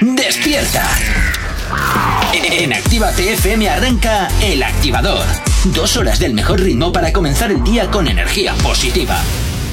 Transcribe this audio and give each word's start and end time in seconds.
Despierta. 0.00 0.82
En 2.50 2.72
Activa 2.72 3.12
TFM 3.12 3.68
arranca 3.68 4.26
El 4.42 4.60
Activador. 4.60 5.24
Dos 5.66 5.96
horas 5.96 6.18
del 6.18 6.34
mejor 6.34 6.60
ritmo 6.60 6.92
para 6.92 7.12
comenzar 7.12 7.52
el 7.52 7.62
día 7.62 7.92
con 7.92 8.08
energía 8.08 8.54
positiva. 8.54 9.18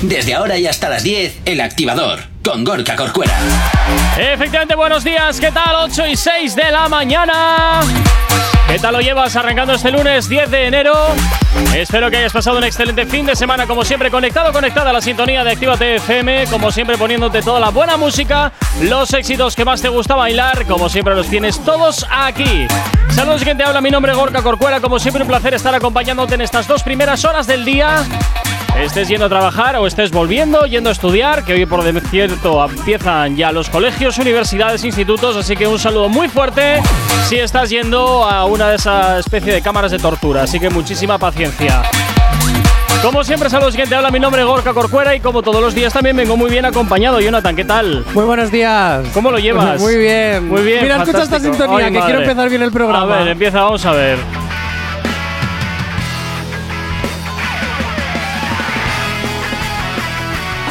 Desde 0.03 0.35
ahora 0.35 0.59
y 0.59 0.67
hasta 0.67 0.89
las 0.89 1.01
10, 1.01 1.39
El 1.45 1.59
Activador, 1.59 2.19
con 2.43 2.63
Gorka 2.63 2.95
Corcuera. 2.95 3.33
Efectivamente, 4.15 4.75
buenos 4.75 5.03
días, 5.03 5.39
¿qué 5.39 5.51
tal? 5.51 5.89
8 5.89 6.05
y 6.05 6.15
6 6.15 6.55
de 6.55 6.71
la 6.71 6.87
mañana. 6.87 7.81
¿Qué 8.71 8.79
tal 8.79 8.93
lo 8.93 9.01
llevas 9.01 9.35
arrancando 9.35 9.73
este 9.73 9.91
lunes 9.91 10.29
10 10.29 10.49
de 10.49 10.67
enero? 10.67 10.93
Espero 11.75 12.09
que 12.09 12.15
hayas 12.15 12.31
pasado 12.31 12.57
un 12.57 12.63
excelente 12.63 13.05
fin 13.05 13.25
de 13.25 13.35
semana, 13.35 13.67
como 13.67 13.83
siempre, 13.83 14.09
conectado, 14.09 14.53
conectada 14.53 14.91
a 14.91 14.93
la 14.93 15.01
sintonía 15.01 15.43
de 15.43 15.51
Activa 15.51 15.73
FM, 15.73 16.45
como 16.49 16.71
siempre 16.71 16.97
poniéndote 16.97 17.41
toda 17.41 17.59
la 17.59 17.67
buena 17.67 17.97
música, 17.97 18.53
los 18.83 19.13
éxitos 19.13 19.57
que 19.57 19.65
más 19.65 19.81
te 19.81 19.89
gusta 19.89 20.15
bailar, 20.15 20.65
como 20.67 20.87
siempre 20.87 21.13
los 21.15 21.27
tienes 21.27 21.59
todos 21.59 22.07
aquí. 22.09 22.65
Saludos, 23.09 23.43
quien 23.43 23.57
te 23.57 23.65
habla, 23.65 23.81
mi 23.81 23.89
nombre 23.89 24.13
Gorka 24.13 24.41
Corcuera, 24.41 24.79
como 24.79 24.99
siempre 24.99 25.21
un 25.21 25.27
placer 25.27 25.53
estar 25.53 25.75
acompañándote 25.75 26.35
en 26.35 26.41
estas 26.41 26.65
dos 26.65 26.81
primeras 26.81 27.25
horas 27.25 27.47
del 27.47 27.65
día. 27.65 28.05
Estés 28.79 29.07
yendo 29.09 29.25
a 29.25 29.29
trabajar 29.29 29.75
o 29.75 29.85
estés 29.85 30.11
volviendo, 30.11 30.65
yendo 30.65 30.89
a 30.89 30.93
estudiar, 30.93 31.43
que 31.43 31.53
hoy 31.53 31.65
por 31.65 31.83
cierto 32.09 32.63
empiezan 32.65 33.35
ya 33.35 33.51
los 33.51 33.69
colegios, 33.69 34.17
universidades, 34.17 34.83
institutos, 34.83 35.35
así 35.35 35.55
que 35.55 35.67
un 35.67 35.77
saludo 35.77 36.09
muy 36.09 36.29
fuerte 36.29 36.81
si 37.27 37.37
estás 37.37 37.69
yendo 37.69 38.23
a 38.23 38.45
una 38.45 38.69
de 38.69 38.75
esas 38.77 39.19
especie 39.19 39.53
de 39.53 39.61
cámaras 39.61 39.91
de 39.91 39.99
tortura, 39.99 40.43
así 40.43 40.59
que 40.59 40.69
muchísima 40.69 41.17
paciencia. 41.17 41.83
Como 43.01 43.23
siempre, 43.23 43.49
saludos, 43.49 43.75
te 43.75 43.95
habla 43.95 44.11
mi 44.11 44.19
nombre 44.19 44.41
es 44.41 44.47
Gorka 44.47 44.73
Corcuera 44.73 45.15
y 45.15 45.19
como 45.19 45.41
todos 45.41 45.59
los 45.59 45.73
días 45.73 45.91
también 45.91 46.15
vengo 46.15 46.37
muy 46.37 46.51
bien 46.51 46.65
acompañado. 46.65 47.19
Jonathan, 47.19 47.55
¿qué 47.55 47.65
tal? 47.65 48.05
Muy 48.13 48.25
buenos 48.25 48.51
días. 48.51 49.07
¿Cómo 49.13 49.31
lo 49.31 49.39
llevas? 49.39 49.81
Muy 49.81 49.97
bien. 49.97 50.47
Muy 50.47 50.61
bien. 50.61 50.83
Mira, 50.83 50.97
escucha 50.97 51.23
esta 51.23 51.39
sintonía, 51.39 51.87
Ay, 51.87 51.93
que 51.93 51.99
quiero 51.99 52.21
empezar 52.21 52.47
bien 52.47 52.61
el 52.61 52.71
programa. 52.71 53.15
A 53.15 53.19
ver, 53.19 53.29
empieza, 53.29 53.63
vamos 53.63 53.83
a 53.85 53.91
ver. 53.93 54.17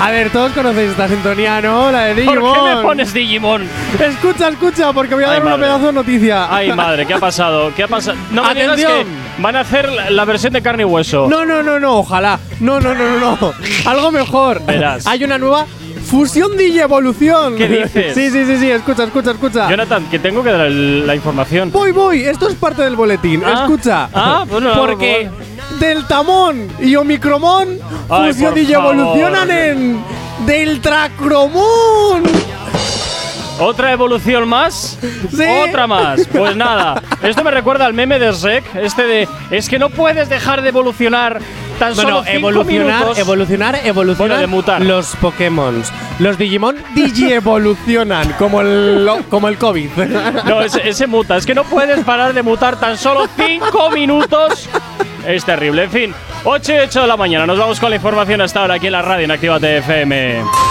A 0.02 0.10
ver, 0.10 0.30
todos 0.30 0.52
conocéis 0.52 0.92
esta 0.92 1.08
sintonía, 1.08 1.60
¿no? 1.60 1.90
La 1.92 2.04
de 2.04 2.14
¿Por 2.14 2.34
Digimon. 2.34 2.54
qué 2.54 2.74
me 2.76 2.82
pones 2.82 3.12
Digimon? 3.12 3.68
Escucha, 3.98 4.48
escucha, 4.48 4.92
porque 4.94 5.14
voy 5.14 5.24
a 5.24 5.28
Ay, 5.32 5.32
dar 5.40 5.46
una 5.46 5.56
pedazo 5.58 5.86
de 5.88 5.92
noticia. 5.92 6.46
Ay, 6.54 6.72
madre, 6.72 7.06
¿qué 7.06 7.14
ha 7.14 7.18
pasado? 7.18 7.70
¿Qué 7.76 7.82
ha 7.82 7.88
pasado? 7.88 8.16
No 8.32 8.42
me 8.44 8.54
digas 8.54 8.76
que 8.76 8.84
Atención. 8.86 9.06
van 9.38 9.56
a 9.56 9.60
hacer 9.60 9.90
la- 9.92 10.10
la 10.10 10.24
versión 10.24 10.54
de 10.54 10.62
carne 10.62 10.82
y 10.84 10.86
hueso. 10.86 11.26
No, 11.28 11.44
no, 11.44 11.62
no, 11.62 11.78
no, 11.78 11.98
ojalá. 11.98 12.40
No, 12.60 12.80
no, 12.80 12.94
no, 12.94 13.18
no, 13.18 13.36
no. 13.38 13.52
Algo 13.84 14.10
mejor. 14.10 14.62
Verás. 14.64 15.06
Hay 15.06 15.22
una 15.22 15.36
nueva 15.36 15.66
fusión 16.10 16.56
Digievolución. 16.56 17.56
¿Qué 17.56 17.68
dices? 17.68 18.14
sí, 18.14 18.30
sí, 18.30 18.44
sí, 18.44 18.56
sí. 18.58 18.70
Escucha, 18.70 19.04
escucha, 19.04 19.30
escucha. 19.30 19.70
Jonathan, 19.70 20.04
que 20.10 20.18
tengo 20.18 20.42
que 20.42 20.50
dar 20.50 20.66
el- 20.66 21.06
la 21.06 21.14
información. 21.14 21.70
Voy, 21.72 21.92
voy. 21.92 22.24
Esto 22.24 22.48
es 22.48 22.54
parte 22.56 22.82
del 22.82 22.96
boletín. 22.96 23.42
Ah. 23.44 23.60
Escucha. 23.62 24.08
Ah, 24.12 24.44
bueno, 24.48 24.72
Porque 24.76 25.30
por 25.30 25.78
Deltamon 25.78 26.68
y 26.80 26.96
Omicromon 26.96 27.78
Ay, 28.08 28.32
fusión 28.32 28.50
por 28.50 28.58
Digievolucionan 28.58 29.48
favor. 29.48 29.50
en 29.64 30.04
Deltracromon. 30.46 32.22
¿Otra 33.60 33.92
evolución 33.92 34.48
más? 34.48 34.98
Sí. 35.30 35.44
Otra 35.68 35.86
más. 35.86 36.26
Pues 36.32 36.56
nada. 36.56 37.02
Esto 37.22 37.44
me 37.44 37.50
recuerda 37.50 37.84
al 37.84 37.92
meme 37.92 38.18
de 38.18 38.32
Shrek. 38.32 38.64
Este 38.76 39.06
de. 39.06 39.28
Es 39.50 39.68
que 39.68 39.78
no 39.78 39.90
puedes 39.90 40.28
dejar 40.30 40.62
de 40.62 40.70
evolucionar 40.70 41.40
tan 41.80 41.94
Bueno, 41.94 42.18
solo 42.18 42.30
evolucionar, 42.30 43.00
minutos. 43.00 43.18
evolucionar, 43.18 43.80
evolucionar. 43.84 44.28
Bueno, 44.28 44.40
de 44.40 44.46
mutar. 44.46 44.82
Los 44.82 45.16
Pokémon. 45.16 45.82
Los 46.20 46.38
Digimon 46.38 46.76
digievolucionan, 46.94 48.32
como 48.38 48.60
el, 48.60 49.08
como 49.28 49.48
el 49.48 49.58
COVID. 49.58 49.90
No, 50.44 50.60
ese, 50.62 50.88
ese 50.88 51.06
muta. 51.06 51.36
Es 51.36 51.46
que 51.46 51.54
no 51.54 51.64
puedes 51.64 52.04
parar 52.04 52.34
de 52.34 52.42
mutar 52.42 52.78
tan 52.78 52.96
solo 52.96 53.26
cinco 53.36 53.90
minutos. 53.90 54.68
Es 55.26 55.44
terrible. 55.44 55.84
En 55.84 55.90
fin, 55.90 56.14
8 56.44 56.72
y 56.72 56.78
8 56.78 57.00
de 57.02 57.06
la 57.06 57.16
mañana. 57.16 57.46
Nos 57.46 57.58
vamos 57.58 57.80
con 57.80 57.90
la 57.90 57.96
información 57.96 58.40
hasta 58.40 58.60
ahora 58.60 58.74
aquí 58.74 58.86
en 58.86 58.92
la 58.92 59.02
radio 59.02 59.24
en 59.24 59.30
Actívate 59.30 59.78
FM. 59.78 60.69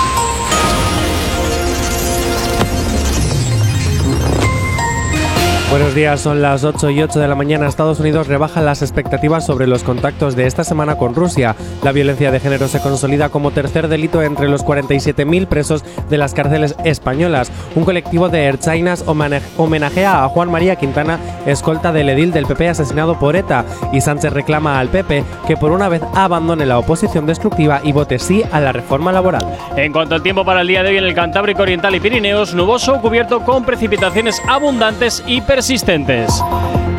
Buenos 5.70 5.94
días, 5.94 6.20
son 6.20 6.42
las 6.42 6.64
8 6.64 6.90
y 6.90 7.04
8 7.04 7.20
de 7.20 7.28
la 7.28 7.36
mañana. 7.36 7.68
Estados 7.68 8.00
Unidos 8.00 8.26
rebaja 8.28 8.60
las 8.60 8.82
expectativas 8.82 9.46
sobre 9.46 9.68
los 9.68 9.84
contactos 9.84 10.36
de 10.36 10.48
esta 10.48 10.64
semana 10.64 10.96
con 10.96 11.14
Rusia. 11.14 11.56
La 11.84 11.92
violencia 11.92 12.32
de 12.32 12.40
género 12.40 12.68
se 12.68 12.82
consolida 12.82 13.30
como 13.30 13.52
tercer 13.52 13.88
delito 13.88 14.24
entre 14.24 14.50
los 14.50 14.66
47.000 14.66 15.46
presos 15.46 15.84
de 16.10 16.18
las 16.18 16.34
cárceles 16.34 16.76
españolas. 16.86 17.52
Un 17.76 17.86
colectivo 17.86 18.30
de 18.30 18.46
Erchainas 18.46 19.06
homenajea 19.06 20.24
a 20.24 20.30
Juan 20.30 20.50
María 20.50 20.76
Quintana, 20.76 21.20
escolta 21.46 21.92
del 21.92 22.10
edil 22.10 22.32
del 22.32 22.48
PP 22.48 22.70
asesinado 22.70 23.20
por 23.20 23.36
ETA. 23.36 23.64
Y 23.94 24.02
Sánchez 24.02 24.34
reclama 24.34 24.80
al 24.80 24.90
PP 24.90 25.24
que 25.46 25.56
por 25.56 25.72
una 25.72 25.88
vez 25.88 26.02
abandone 26.16 26.66
la 26.66 26.80
oposición 26.80 27.28
destructiva 27.28 27.80
y 27.84 27.92
vote 27.92 28.18
sí 28.18 28.42
a 28.52 28.60
la 28.60 28.72
reforma 28.72 29.12
laboral. 29.12 29.46
En 29.76 29.94
cuanto 29.94 30.16
al 30.16 30.24
tiempo 30.24 30.44
para 30.44 30.62
el 30.62 30.68
día 30.68 30.82
de 30.82 30.90
hoy 30.90 30.98
en 30.98 31.06
el 31.06 31.14
Cantábrico 31.14 31.62
Oriental 31.62 31.94
y 31.94 32.00
Pirineos, 32.00 32.56
nuboso 32.56 33.00
cubierto 33.02 33.42
con 33.42 33.66
precipitaciones 33.66 34.42
abundantes 34.48 35.24
y 35.28 35.42
persistentes. 35.60 36.42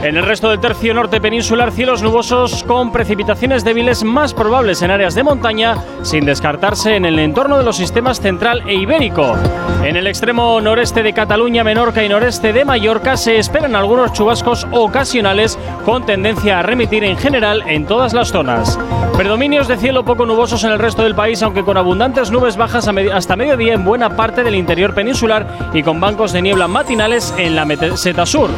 En 0.02 0.18
el 0.18 0.22
resto 0.22 0.50
del 0.50 0.60
tercio 0.60 0.92
norte 0.92 1.18
peninsular, 1.18 1.72
cielos 1.72 2.02
nubosos 2.02 2.62
con 2.64 2.92
precipitaciones 2.92 3.64
débiles 3.64 4.04
más 4.04 4.34
probables 4.34 4.82
en 4.82 4.90
áreas 4.90 5.14
de 5.14 5.22
montaña, 5.22 5.76
sin 6.02 6.26
descartarse 6.26 6.96
en 6.96 7.06
el 7.06 7.18
entorno 7.18 7.56
de 7.56 7.64
los 7.64 7.76
sistemas 7.76 8.20
central 8.20 8.62
e 8.66 8.74
ibérico. 8.74 9.34
En 9.82 9.96
el 9.96 10.06
extremo 10.06 10.60
noreste 10.60 11.02
de 11.02 11.14
Cataluña, 11.14 11.64
Menorca 11.64 12.04
y 12.04 12.08
noreste 12.10 12.52
de 12.52 12.66
Mallorca 12.66 13.16
se 13.16 13.38
esperan 13.38 13.74
algunos 13.74 14.12
chubascos 14.12 14.66
ocasionales 14.72 15.58
con 15.86 16.04
tendencia 16.04 16.58
a 16.58 16.62
remitir 16.62 17.02
en 17.04 17.16
general 17.16 17.62
en 17.66 17.86
todas 17.86 18.12
las 18.12 18.30
zonas. 18.30 18.78
Predominios 19.16 19.68
de 19.68 19.78
cielo 19.78 20.04
poco 20.04 20.26
nubosos 20.26 20.64
en 20.64 20.72
el 20.72 20.78
resto 20.78 21.02
del 21.02 21.14
país, 21.14 21.42
aunque 21.42 21.64
con 21.64 21.78
abundantes 21.78 22.30
nubes 22.30 22.58
bajas 22.58 22.88
hasta 22.88 23.36
mediodía 23.36 23.72
en 23.72 23.84
buena 23.86 24.16
parte 24.16 24.44
del 24.44 24.54
interior 24.54 24.94
peninsular 24.94 25.46
y 25.72 25.82
con 25.82 25.98
bancos 25.98 26.32
de 26.32 26.42
niebla 26.42 26.68
matinales 26.68 27.34
en 27.38 27.56
la 27.56 27.64
meseta 27.64 28.26
sur. 28.26 28.49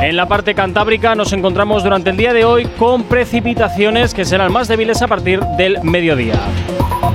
En 0.00 0.16
la 0.16 0.26
parte 0.26 0.54
cantábrica 0.54 1.14
nos 1.14 1.32
encontramos 1.32 1.82
durante 1.82 2.10
el 2.10 2.16
día 2.16 2.32
de 2.32 2.44
hoy 2.44 2.66
con 2.78 3.02
precipitaciones 3.04 4.14
que 4.14 4.24
serán 4.24 4.52
más 4.52 4.68
débiles 4.68 5.02
a 5.02 5.08
partir 5.08 5.40
del 5.56 5.82
mediodía. 5.82 6.40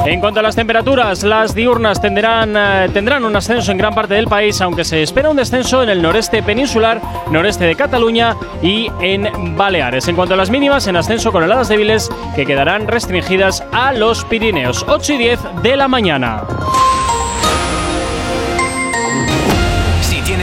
En 0.06 0.20
cuanto 0.20 0.42
a 0.42 0.44
las 0.44 0.56
temperaturas, 0.56 1.24
las 1.24 1.56
diurnas 1.56 2.02
eh, 2.04 2.90
tendrán 2.94 3.24
un 3.24 3.36
ascenso 3.36 3.72
en 3.72 3.78
gran 3.78 3.96
parte 3.96 4.16
del 4.16 4.28
país, 4.28 4.60
aunque 4.60 4.84
se 4.84 5.02
espera 5.02 5.30
un 5.30 5.38
descenso 5.38 5.82
en 5.82 5.90
el 5.90 6.02
noreste 6.02 6.44
peninsular, 6.44 7.02
noreste 7.32 7.66
de 7.66 7.76
Cataluña 7.76 8.36
y 8.62 8.92
en 9.02 9.56
Baleares. 9.56 10.08
En 10.08 10.16
cuanto 10.16 10.34
a 10.34 10.38
las 10.38 10.50
mínimas, 10.50 10.88
en 10.88 10.98
ascenso 10.98 11.32
con 11.32 11.44
heladas 11.44 11.70
débiles 11.70 12.10
que 12.36 12.46
quedarán 12.46 12.88
restringidas 12.88 13.64
a 13.72 13.94
los 13.94 14.26
Pirineos. 14.26 14.86
8 14.88 15.14
y 15.14 15.18
10 15.18 15.40
de 15.64 15.78
la 15.78 15.88
mañana. 15.88 16.44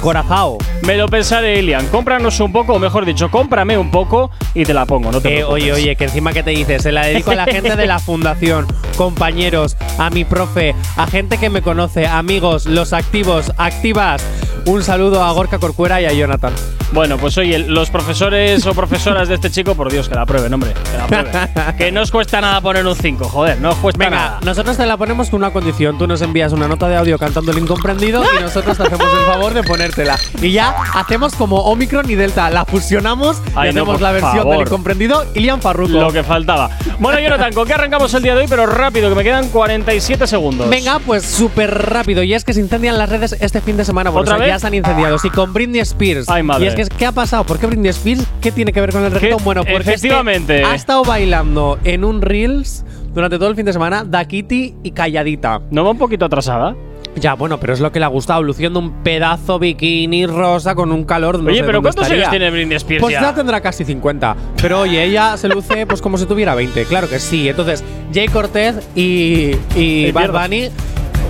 Me 0.82 0.96
lo 0.96 1.08
pensaré, 1.08 1.58
Ilian. 1.58 1.88
Cómpranos 1.88 2.38
un 2.38 2.52
poco, 2.52 2.74
o 2.74 2.78
mejor 2.78 3.04
dicho, 3.04 3.32
cómprame 3.32 3.76
un 3.76 3.90
poco 3.90 4.30
y 4.54 4.62
te 4.64 4.72
la 4.72 4.86
pongo, 4.86 5.10
no 5.10 5.20
te 5.20 5.38
Eh, 5.40 5.44
oye, 5.44 5.72
oye, 5.72 5.96
que 5.96 6.04
encima 6.04 6.32
que 6.32 6.44
te 6.44 6.50
dices, 6.50 6.84
se 6.84 6.92
la 6.92 7.04
dedico 7.04 7.32
a 7.32 7.34
la 7.34 7.46
gente 7.46 7.74
de 7.74 7.86
la 7.88 7.98
fundación, 7.98 8.64
compañeros, 8.96 9.76
a 9.98 10.08
mi 10.10 10.24
profe, 10.24 10.76
a 10.96 11.08
gente 11.08 11.36
que 11.38 11.50
me 11.50 11.62
conoce, 11.62 12.06
amigos, 12.06 12.66
los 12.66 12.92
activos, 12.92 13.52
activas. 13.58 14.24
Un 14.66 14.82
saludo 14.84 15.24
a 15.24 15.32
Gorka 15.32 15.58
Corcuera 15.58 16.00
y 16.00 16.06
a 16.06 16.12
Jonathan. 16.12 16.52
Bueno, 16.92 17.18
pues 17.18 17.38
oye, 17.38 17.58
los 17.60 17.88
profesores 17.88 18.66
o 18.66 18.74
profesoras 18.74 19.28
de 19.28 19.36
este 19.36 19.48
chico, 19.48 19.76
por 19.76 19.90
Dios, 19.92 20.08
que 20.08 20.14
la 20.16 20.26
prueben, 20.26 20.52
hombre. 20.52 20.72
Que 20.90 20.98
la 20.98 21.06
prueben. 21.06 21.76
que 21.78 21.92
no 21.92 22.02
os 22.02 22.10
cuesta 22.10 22.40
nada 22.40 22.60
poner 22.60 22.84
un 22.84 22.96
5, 22.96 23.28
joder, 23.28 23.60
no 23.60 23.70
os 23.70 23.76
cuesta 23.76 24.04
Venga, 24.04 24.16
nada. 24.16 24.38
nosotros 24.44 24.76
te 24.76 24.84
la 24.86 24.96
ponemos 24.96 25.30
con 25.30 25.38
una 25.38 25.52
condición. 25.52 25.98
Tú 25.98 26.08
nos 26.08 26.20
envías 26.22 26.52
una 26.52 26.66
nota 26.66 26.88
de 26.88 26.96
audio 26.96 27.16
cantando 27.16 27.52
el 27.52 27.58
incomprendido 27.58 28.24
y 28.36 28.42
nosotros 28.42 28.76
te 28.76 28.82
hacemos 28.82 29.06
el 29.06 29.24
favor 29.24 29.54
de 29.54 29.62
ponértela. 29.62 30.18
Y 30.42 30.50
ya 30.50 30.74
hacemos 30.94 31.34
como 31.34 31.58
Omicron 31.60 32.10
y 32.10 32.16
Delta, 32.16 32.50
la 32.50 32.64
fusionamos 32.64 33.40
y 33.46 33.52
Ay, 33.54 33.68
hacemos 33.70 34.00
la 34.00 34.10
versión 34.10 34.38
favor. 34.38 34.52
del 34.58 34.66
incomprendido 34.66 35.26
Ilian 35.34 35.60
Farruko. 35.60 35.92
Lo 35.92 36.12
que 36.12 36.24
faltaba. 36.24 36.70
Bueno, 36.98 37.20
Jonathan, 37.20 37.52
¿con 37.52 37.68
qué 37.68 37.74
arrancamos 37.74 38.12
el 38.14 38.22
día 38.22 38.34
de 38.34 38.42
hoy? 38.42 38.46
Pero 38.48 38.66
rápido, 38.66 39.08
que 39.08 39.14
me 39.14 39.22
quedan 39.22 39.48
47 39.48 40.26
segundos. 40.26 40.68
Venga, 40.68 40.98
pues 40.98 41.24
súper 41.24 41.70
rápido. 41.88 42.24
Y 42.24 42.34
es 42.34 42.44
que 42.44 42.52
se 42.52 42.60
incendian 42.60 42.98
las 42.98 43.08
redes 43.08 43.36
este 43.40 43.60
fin 43.60 43.76
de 43.76 43.84
semana. 43.84 44.10
Bueno, 44.10 44.22
¿Otra 44.22 44.34
o 44.34 44.38
sea, 44.38 44.46
vez? 44.46 44.49
Ya 44.50 44.58
se 44.58 44.66
han 44.66 44.74
incendiado. 44.74 45.18
Sí, 45.18 45.30
con 45.30 45.52
Britney 45.52 45.80
Spears. 45.80 46.28
Ay, 46.28 46.42
madre. 46.42 46.64
Y 46.64 46.68
es 46.68 46.74
que, 46.74 46.84
¿qué 46.96 47.06
ha 47.06 47.12
pasado? 47.12 47.44
¿Por 47.44 47.58
qué 47.58 47.66
Britney 47.66 47.90
Spears? 47.90 48.24
¿Qué 48.40 48.52
tiene 48.52 48.72
que 48.72 48.80
ver 48.80 48.92
con 48.92 49.02
el 49.04 49.10
reggaetón? 49.12 49.44
Bueno, 49.44 49.62
porque 49.62 49.78
es 49.78 49.84
que 49.84 50.08
efectivamente. 50.08 50.64
ha 50.64 50.74
estado 50.74 51.02
bailando 51.04 51.78
en 51.84 52.04
un 52.04 52.22
Reels 52.22 52.84
durante 53.14 53.38
todo 53.38 53.48
el 53.48 53.56
fin 53.56 53.64
de 53.66 53.72
semana, 53.72 54.04
Da 54.04 54.24
Kitty 54.24 54.74
y 54.82 54.90
calladita. 54.92 55.60
¿No 55.70 55.84
va 55.84 55.90
un 55.90 55.98
poquito 55.98 56.24
atrasada? 56.24 56.74
Ya, 57.16 57.34
bueno, 57.34 57.58
pero 57.58 57.72
es 57.72 57.80
lo 57.80 57.90
que 57.90 57.98
le 57.98 58.04
ha 58.04 58.08
gustado, 58.08 58.40
luciendo 58.40 58.78
un 58.78 59.02
pedazo 59.02 59.58
bikini 59.58 60.26
rosa 60.26 60.76
con 60.76 60.92
un 60.92 61.02
calor. 61.02 61.40
no 61.42 61.48
oye, 61.50 61.58
sé 61.58 61.64
pero 61.64 61.82
¿cuántos 61.82 62.02
estaría. 62.04 62.22
años 62.24 62.30
tiene 62.30 62.50
Britney 62.52 62.76
Spears 62.76 63.02
Pues 63.02 63.14
ya? 63.20 63.34
tendrá 63.34 63.60
casi 63.60 63.84
50. 63.84 64.36
Pero 64.62 64.80
oye, 64.82 65.02
ella 65.02 65.36
se 65.36 65.48
luce 65.48 65.86
pues 65.86 66.00
como 66.00 66.18
si 66.18 66.26
tuviera 66.26 66.54
20. 66.54 66.84
Claro 66.84 67.08
que 67.08 67.18
sí. 67.18 67.48
Entonces, 67.48 67.82
Jay 68.14 68.28
Cortez 68.28 68.76
y, 68.94 69.56
y 69.74 70.04
Eh, 70.06 70.12
Bad 70.14 70.20
mierda. 70.30 70.42
Bunny, 70.46 70.70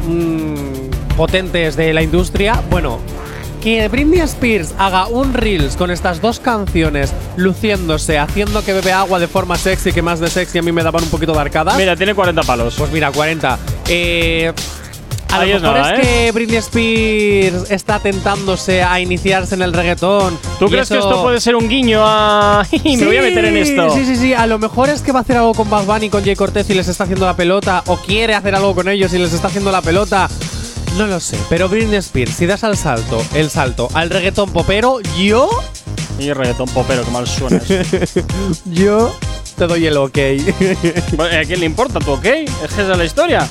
mm, 0.06 0.69
potentes 1.20 1.76
de 1.76 1.92
la 1.92 2.00
industria. 2.00 2.62
Bueno, 2.70 2.98
que 3.62 3.86
Britney 3.88 4.20
Spears 4.20 4.72
haga 4.78 5.06
un 5.06 5.34
Reels 5.34 5.76
con 5.76 5.90
estas 5.90 6.22
dos 6.22 6.40
canciones, 6.40 7.12
luciéndose, 7.36 8.18
haciendo 8.18 8.64
que 8.64 8.72
bebe 8.72 8.90
agua 8.92 9.18
de 9.18 9.28
forma 9.28 9.58
sexy, 9.58 9.92
que 9.92 10.00
más 10.00 10.18
de 10.18 10.30
sexy 10.30 10.56
a 10.56 10.62
mí 10.62 10.72
me 10.72 10.82
daban 10.82 11.04
un 11.04 11.10
poquito 11.10 11.34
de 11.34 11.40
arcada. 11.40 11.76
Mira, 11.76 11.94
tiene 11.94 12.14
40 12.14 12.42
palos. 12.44 12.74
Pues 12.78 12.90
mira, 12.90 13.12
40. 13.12 13.58
Eh, 13.88 14.50
a 15.30 15.40
Ahí 15.40 15.50
lo 15.50 15.56
es 15.56 15.62
mejor 15.62 15.76
nada, 15.76 15.92
es 15.92 15.98
¿eh? 15.98 16.02
que 16.02 16.32
Britney 16.32 16.56
Spears 16.56 17.70
está 17.70 17.98
tentándose 17.98 18.82
a 18.82 18.98
iniciarse 18.98 19.54
en 19.56 19.60
el 19.60 19.74
reggaetón. 19.74 20.38
¿Tú 20.58 20.68
crees 20.70 20.88
que 20.88 20.96
eso- 20.96 21.10
esto 21.10 21.22
puede 21.22 21.38
ser 21.38 21.54
un 21.54 21.68
guiño 21.68 22.00
a. 22.02 22.64
me 22.84 23.04
voy 23.04 23.18
a 23.18 23.22
meter 23.22 23.44
en 23.44 23.58
esto? 23.58 23.90
Sí, 23.94 24.06
sí, 24.06 24.16
sí. 24.16 24.32
A 24.32 24.46
lo 24.46 24.58
mejor 24.58 24.88
es 24.88 25.02
que 25.02 25.12
va 25.12 25.18
a 25.18 25.22
hacer 25.22 25.36
algo 25.36 25.52
con 25.52 25.68
Bad 25.68 25.84
Bunny, 25.84 26.08
con 26.08 26.24
Jay 26.24 26.34
Cortez 26.34 26.70
y 26.70 26.74
les 26.74 26.88
está 26.88 27.04
haciendo 27.04 27.26
la 27.26 27.36
pelota. 27.36 27.82
O 27.88 27.98
quiere 27.98 28.34
hacer 28.34 28.54
algo 28.54 28.74
con 28.74 28.88
ellos 28.88 29.12
y 29.12 29.18
les 29.18 29.34
está 29.34 29.48
haciendo 29.48 29.70
la 29.70 29.82
pelota. 29.82 30.28
No 30.96 31.06
lo 31.06 31.20
sé. 31.20 31.38
Pero 31.48 31.68
Britney 31.68 31.96
Spears, 31.98 32.32
si 32.34 32.46
das 32.46 32.64
al 32.64 32.76
salto, 32.76 33.22
el 33.34 33.50
salto 33.50 33.88
al 33.94 34.10
reggaetón 34.10 34.50
popero, 34.50 35.00
yo, 35.18 35.48
Y 36.18 36.28
el 36.28 36.34
reggaetón 36.36 36.68
popero, 36.68 37.04
que 37.04 37.10
mal 37.10 37.26
suena 37.26 37.56
eso. 37.58 38.20
yo 38.66 39.14
te 39.56 39.66
doy 39.66 39.86
el 39.86 39.96
ok. 39.96 40.18
¿A 41.18 41.44
quién 41.46 41.60
le 41.60 41.66
importa 41.66 41.98
tú, 42.00 42.12
ok? 42.12 42.24
Es 42.24 42.74
que 42.74 42.82
esa 42.82 42.92
es 42.92 42.98
la 42.98 43.04
historia. 43.04 43.48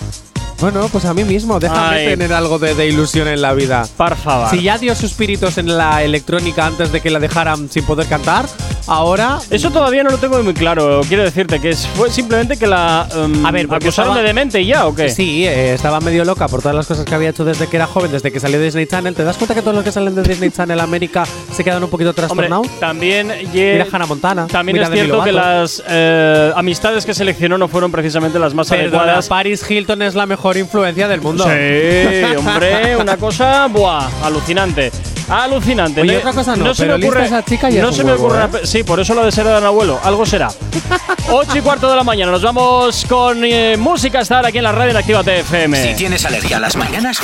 bueno, 0.60 0.88
pues 0.90 1.06
a 1.06 1.14
mí 1.14 1.24
mismo. 1.24 1.60
Déjame 1.60 1.98
Ay. 1.98 2.06
tener 2.08 2.34
algo 2.34 2.60
de, 2.60 2.76
de 2.76 2.88
ilusión 2.88 3.28
en 3.28 3.42
la 3.42 3.54
vida. 3.54 3.88
Por 3.98 4.16
favor. 4.16 4.50
Si 4.52 4.62
ya 4.62 4.78
dio 4.78 4.94
sus 4.94 5.14
piritos 5.14 5.58
en 5.58 5.76
la 5.78 6.04
electrónica 6.04 6.66
antes 6.68 6.92
de 6.92 7.02
que 7.02 7.10
la 7.10 7.20
dejaran 7.20 7.70
sin 7.70 7.84
poder 7.86 8.06
cantar, 8.08 8.46
ahora. 8.90 9.40
Eso 9.50 9.70
todavía 9.72 10.04
no 10.04 10.10
lo 10.10 10.18
tengo 10.18 10.42
muy 10.44 10.54
claro. 10.54 11.02
Quiero 11.08 11.24
decirte 11.24 11.60
que 11.62 11.74
fue 11.96 12.10
simplemente 12.10 12.58
que 12.58 12.68
la 12.68 13.08
em, 13.16 13.46
A 13.46 13.52
ver, 13.52 13.66
acusaron 13.66 13.88
estaba- 14.12 14.18
de 14.18 14.24
demente 14.24 14.62
y 14.62 14.66
ya, 14.68 14.88
¿o 14.88 14.96
qué? 14.96 15.10
Sí, 15.10 15.46
eh, 15.48 15.74
estaba 15.74 16.00
medio 16.02 16.26
loca 16.26 16.48
por 16.48 16.62
todas 16.62 16.76
las 16.76 16.88
cosas 16.88 17.06
que 17.06 17.14
había 17.16 17.30
hecho 17.30 17.46
desde 17.46 17.68
que 17.68 17.76
era 17.78 17.86
joven, 17.88 18.12
desde 18.12 18.32
que 18.32 18.40
salió 18.40 18.60
de 18.60 18.66
Disney 18.66 18.86
Channel. 18.88 19.14
¿Te 19.16 19.24
das 19.24 19.38
cuenta 19.38 19.54
que 19.56 19.62
todos 19.62 19.76
los 19.76 19.84
que 19.84 19.92
salen 19.92 20.16
de 20.16 20.24
Disney 20.24 20.50
Channel 20.52 20.80
América 20.80 21.26
se 21.56 21.64
quedan 21.64 21.84
un 21.84 21.90
poquito 21.90 22.14
trastornados? 22.14 22.68
también, 22.80 23.30
ye- 23.54 23.74
Mira 23.74 23.88
Hannah 23.92 24.06
Montana. 24.08 24.48
también 24.48 24.74
mira 24.78 24.88
es 24.88 24.94
cierto 24.94 25.24
que 25.24 25.32
las 25.32 25.84
eh, 25.88 26.52
amistades 26.56 27.06
que 27.06 27.14
seleccionó 27.14 27.58
no 27.58 27.68
fueron 27.68 27.92
precisamente 27.92 28.40
las 28.40 28.54
más 28.54 28.70
Perdona, 28.70 28.88
adecuadas. 28.98 29.28
Paris 29.28 29.64
Hilton 29.70 30.02
es 30.02 30.16
la 30.16 30.26
mejor 30.26 30.58
influencia 30.58 31.08
del 31.08 31.22
mundo. 31.22 31.44
Sí, 31.46 32.36
hombre, 32.38 32.96
una 32.98 33.18
cosa, 33.18 33.68
buah, 33.68 34.08
alucinante. 34.24 34.92
Alucinante. 35.30 36.02
Oye, 36.02 36.14
No- 36.14 36.18
otra 36.20 36.34
cosa 36.34 36.56
no, 36.56 36.74
se 36.74 36.84
pero 36.84 36.98
me 36.98 37.06
ocurre, 37.06 37.22
lista 37.22 37.38
esa 37.40 37.46
chica 37.48 37.70
ya 37.70 37.82
no 37.84 37.90
es 37.90 37.96
se 37.96 38.04
me 38.04 38.14
ocurre. 38.14 38.44
¿eh? 38.46 38.48
Sí, 38.64 38.84
por 38.84 39.00
eso 39.00 39.14
lo 39.14 39.24
de 39.26 39.32
ser 39.32 39.46
de 39.46 39.54
abuelo, 39.56 40.00
algo 40.04 40.26
será. 40.26 40.50
8 41.32 41.58
y 41.58 41.62
cuarto 41.62 41.90
de 41.90 41.96
la 41.96 42.04
mañana, 42.04 42.32
nos 42.32 42.42
vamos 42.42 43.06
con 43.08 43.44
eh, 43.46 43.76
música 43.78 44.20
hasta 44.20 44.38
ahora 44.38 44.50
aquí 44.50 44.58
en 44.58 44.64
la 44.64 44.72
radio 44.72 44.92
en 44.92 44.98
Activa 44.98 45.24
Si 45.24 45.30
TFM. 45.30 45.94
tienes 45.96 46.26
alergia 46.26 46.58
a 46.58 46.60
las 46.60 46.76
mañanas, 46.76 47.20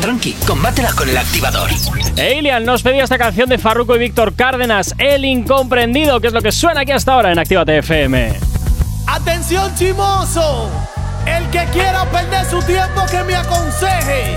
tranqui, 0.00 0.32
combátela 0.46 0.92
con 0.92 1.08
el 1.08 1.16
activador. 1.16 1.70
Elian 2.16 2.64
nos 2.64 2.82
pedía 2.82 3.02
esta 3.04 3.18
canción 3.18 3.48
de 3.48 3.58
Farruko 3.58 3.96
y 3.96 3.98
Víctor 3.98 4.34
Cárdenas, 4.34 4.94
El 4.98 5.24
Incomprendido, 5.24 6.20
que 6.20 6.28
es 6.28 6.32
lo 6.32 6.40
que 6.40 6.52
suena 6.52 6.82
aquí 6.82 6.92
hasta 6.92 7.14
ahora 7.14 7.32
en 7.32 7.38
Activa 7.38 7.64
TFM. 7.64 8.34
Atención 9.08 9.74
chimoso, 9.74 10.70
el 11.26 11.44
que 11.50 11.64
quiera 11.72 12.04
perder 12.10 12.46
su 12.48 12.62
tiempo 12.62 13.02
que 13.10 13.22
me 13.24 13.34
aconseje. 13.34 14.36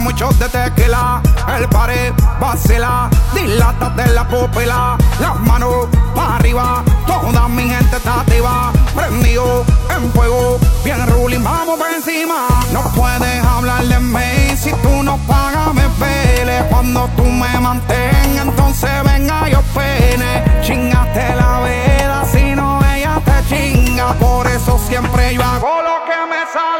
el 0.00 0.04
ron 0.04 0.04
mucho 0.04 0.28
de 0.38 0.48
tequila, 0.48 1.20
el 1.58 1.68
pared 1.68 2.12
vacila, 2.40 3.10
dilata 3.34 3.90
de 3.90 4.06
la 4.08 4.26
pupila, 4.26 4.96
las 5.20 5.40
manos 5.40 5.88
para 6.14 6.36
arriba, 6.36 6.82
toda 7.06 7.48
mi 7.48 7.68
gente 7.68 7.96
está 7.96 8.20
activa, 8.20 8.72
prendido 8.94 9.64
en 9.94 10.12
fuego, 10.12 10.58
bien 10.84 11.06
ruling, 11.06 11.42
vamos 11.42 11.78
por 11.78 11.90
encima. 11.90 12.48
No 12.72 12.82
puedes 12.94 13.44
hablar 13.44 13.84
de 13.84 13.98
mí 14.00 14.56
si 14.56 14.70
tú 14.82 15.02
no 15.02 15.16
pagas, 15.26 15.74
me 15.74 15.88
pele. 15.98 16.64
Cuando 16.70 17.08
tú 17.16 17.24
me 17.24 17.60
mantengas, 17.60 18.46
entonces 18.46 18.90
venga 19.04 19.48
yo 19.48 19.60
pene. 19.74 20.62
Chingaste 20.62 21.34
la 21.36 21.60
vida, 21.64 22.24
si 22.32 22.54
no 22.54 22.80
ella 22.94 23.20
te 23.24 23.48
chinga, 23.48 24.14
por 24.14 24.46
eso 24.46 24.78
siempre 24.78 25.34
yo 25.34 25.42
hago 25.42 25.82
lo 25.82 26.04
que 26.06 26.18
me 26.30 26.40
sale 26.52 26.79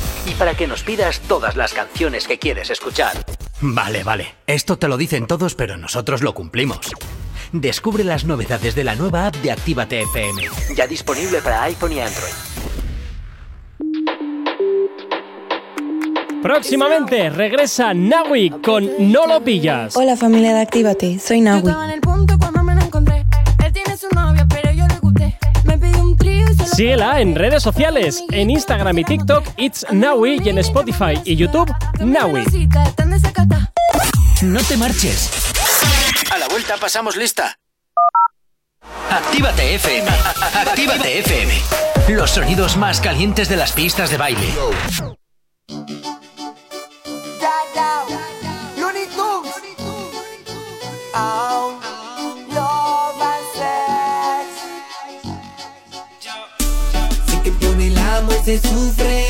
Y 0.31 0.33
para 0.35 0.53
que 0.53 0.65
nos 0.65 0.81
pidas 0.83 1.19
todas 1.21 1.57
las 1.57 1.73
canciones 1.73 2.25
que 2.25 2.39
quieres 2.39 2.69
escuchar. 2.69 3.25
Vale, 3.59 4.03
vale. 4.03 4.35
Esto 4.47 4.77
te 4.77 4.87
lo 4.87 4.95
dicen 4.95 5.27
todos, 5.27 5.55
pero 5.55 5.75
nosotros 5.75 6.21
lo 6.21 6.33
cumplimos. 6.33 6.79
Descubre 7.51 8.05
las 8.05 8.23
novedades 8.23 8.73
de 8.73 8.85
la 8.85 8.95
nueva 8.95 9.27
app 9.27 9.35
de 9.35 9.51
Actívate 9.51 10.01
FM. 10.03 10.43
Ya 10.73 10.87
disponible 10.87 11.41
para 11.41 11.63
iPhone 11.63 11.91
y 11.91 11.99
Android. 11.99 12.31
Próximamente 16.41 17.29
regresa 17.29 17.93
Nawi 17.93 18.51
con 18.63 18.89
No 19.11 19.27
lo 19.27 19.43
pillas. 19.43 19.97
Hola 19.97 20.15
familia 20.15 20.53
de 20.53 20.61
Actívate, 20.61 21.19
soy 21.19 21.43
Yo 21.43 21.61
Síguela 26.73 27.19
en 27.19 27.35
redes 27.35 27.61
sociales, 27.61 28.23
en 28.31 28.49
Instagram 28.49 28.97
y 28.99 29.03
TikTok, 29.03 29.45
It's 29.57 29.85
Nawi 29.91 30.41
y 30.43 30.49
en 30.49 30.57
Spotify 30.59 31.19
y 31.25 31.35
YouTube, 31.35 31.71
Nawi. 31.99 32.45
No 34.41 34.59
te 34.61 34.77
marches. 34.77 35.29
A 36.31 36.37
la 36.37 36.47
vuelta 36.47 36.77
pasamos 36.77 37.17
lista. 37.17 37.57
Actívate 39.09 39.75
FM. 39.75 40.09
Actívate 40.55 41.19
FM. 41.19 41.53
Los 42.09 42.31
sonidos 42.31 42.77
más 42.77 43.01
calientes 43.01 43.49
de 43.49 43.57
las 43.57 43.73
pistas 43.73 44.09
de 44.09 44.17
baile. 44.17 44.47
Looney 48.77 49.07
se 58.43 58.59
sufre 58.59 59.25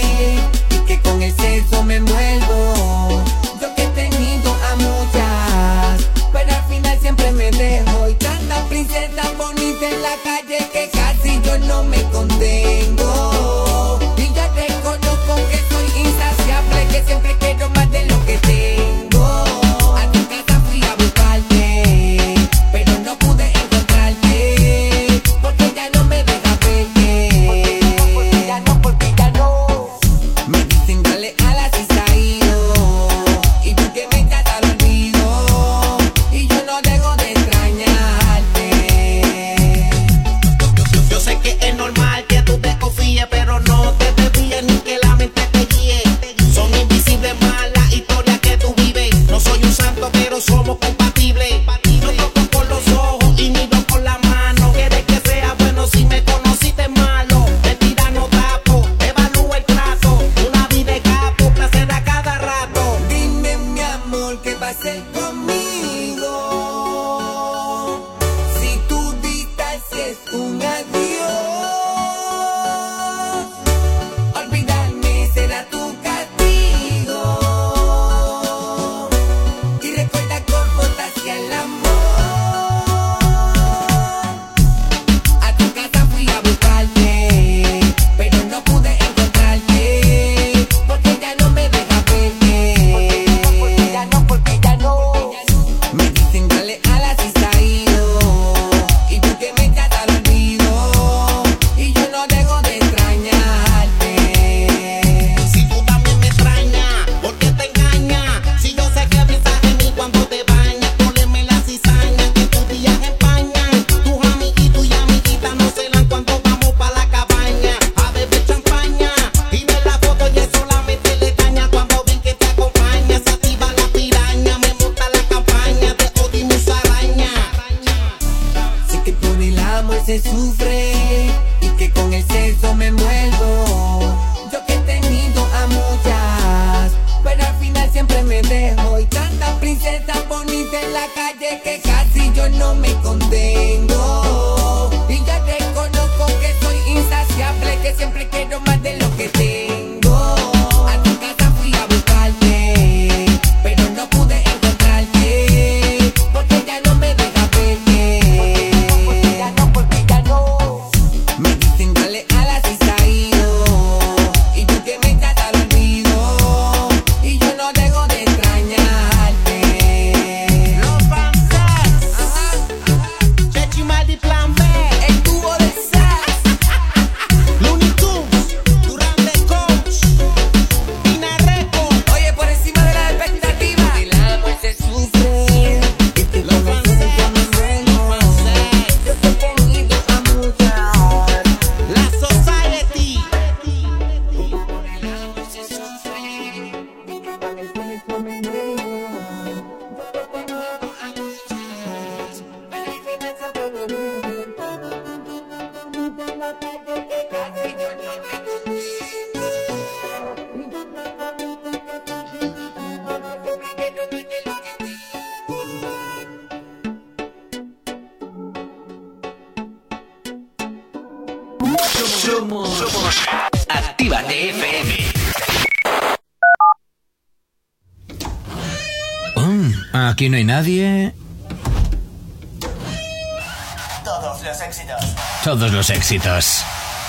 y 0.70 0.78
que 0.86 1.00
con 1.02 1.22
el 1.22 1.36
sexo 1.36 1.84
me 1.84 1.98
envuelvo. 1.98 3.22
Yo 3.62 3.76
que 3.76 3.84
he 3.84 3.88
tenido 3.88 4.54
a 4.54 4.76
muchas, 4.76 6.10
pero 6.32 6.52
al 6.54 6.64
final 6.66 6.98
siempre 7.02 7.32
me 7.32 7.52
dejo. 7.52 8.10
Y 8.10 8.14
tanta 8.16 8.64
princesa 8.70 9.32
bonita 9.38 9.90
en 9.90 10.02
la 10.02 10.16
calle 10.24 10.70
que 10.72 10.90
casi 10.92 11.42
yo 11.42 11.58
no 11.60 11.84
me 11.84 12.02
contengo. 12.12 13.31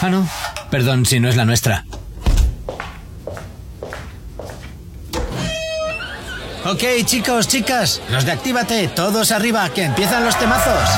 Ah, 0.00 0.09
no. 0.09 0.28
Perdón 0.71 1.04
si 1.04 1.18
no 1.18 1.28
es 1.28 1.35
la 1.35 1.44
nuestra. 1.44 1.85
Ok, 6.64 6.85
chicos, 7.04 7.49
chicas, 7.49 8.00
los 8.11 8.25
de 8.25 8.30
Actívate, 8.30 8.87
todos 8.87 9.32
arriba, 9.32 9.68
que 9.71 9.82
empiezan 9.82 10.25
los 10.25 10.38
temazos. 10.38 10.88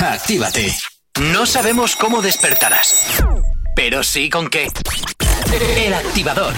Actívate. 0.00 0.74
No 1.20 1.46
sabemos 1.46 1.94
cómo 1.94 2.20
despertarás, 2.20 3.22
pero 3.76 4.02
sí 4.02 4.28
con 4.28 4.48
qué. 4.50 4.66
El 5.76 5.94
activador. 5.94 6.54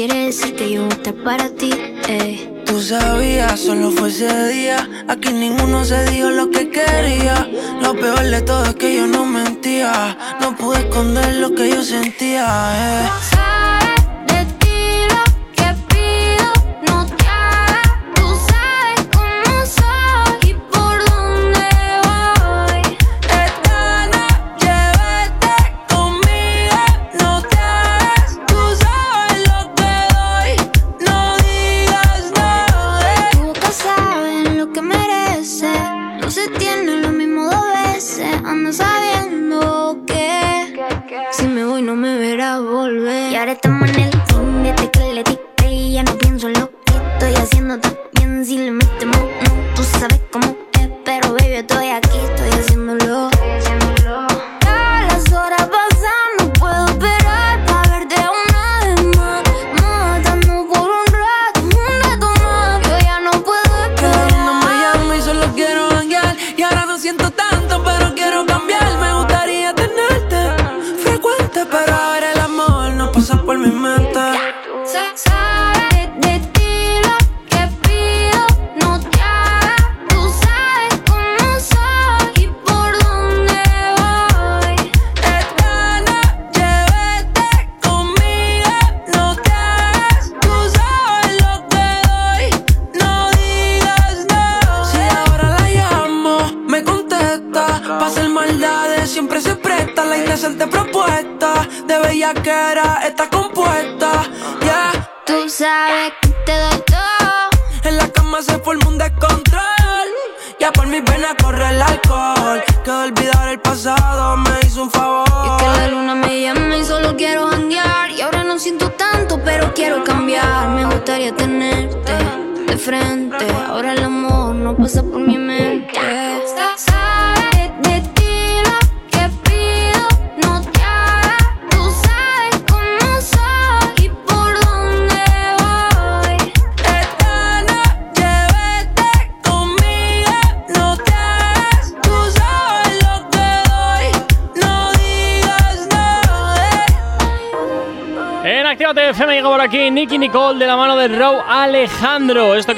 quiere 0.00 0.24
decir 0.24 0.56
que 0.56 0.70
yo 0.70 0.88
voy 0.88 1.12
para 1.22 1.50
ti, 1.50 1.70
ey. 2.08 2.62
Tú 2.64 2.80
sabías, 2.80 3.60
solo 3.60 3.90
fue 3.90 4.08
ese 4.08 4.48
día. 4.48 4.88
Aquí 5.08 5.30
ninguno 5.30 5.84
se 5.84 6.02
dijo 6.10 6.30
lo 6.30 6.50
que 6.50 6.70
quería. 6.70 7.46
Lo 7.82 7.92
peor 7.92 8.22
de 8.22 8.40
todo 8.40 8.64
es 8.64 8.76
que 8.76 8.96
yo 8.96 9.06
no 9.06 9.26
mentía. 9.26 10.16
No 10.40 10.56
pude 10.56 10.78
esconder 10.78 11.34
lo 11.34 11.54
que 11.54 11.68
yo 11.68 11.82
sentía, 11.82 12.46
eh. 12.78 13.29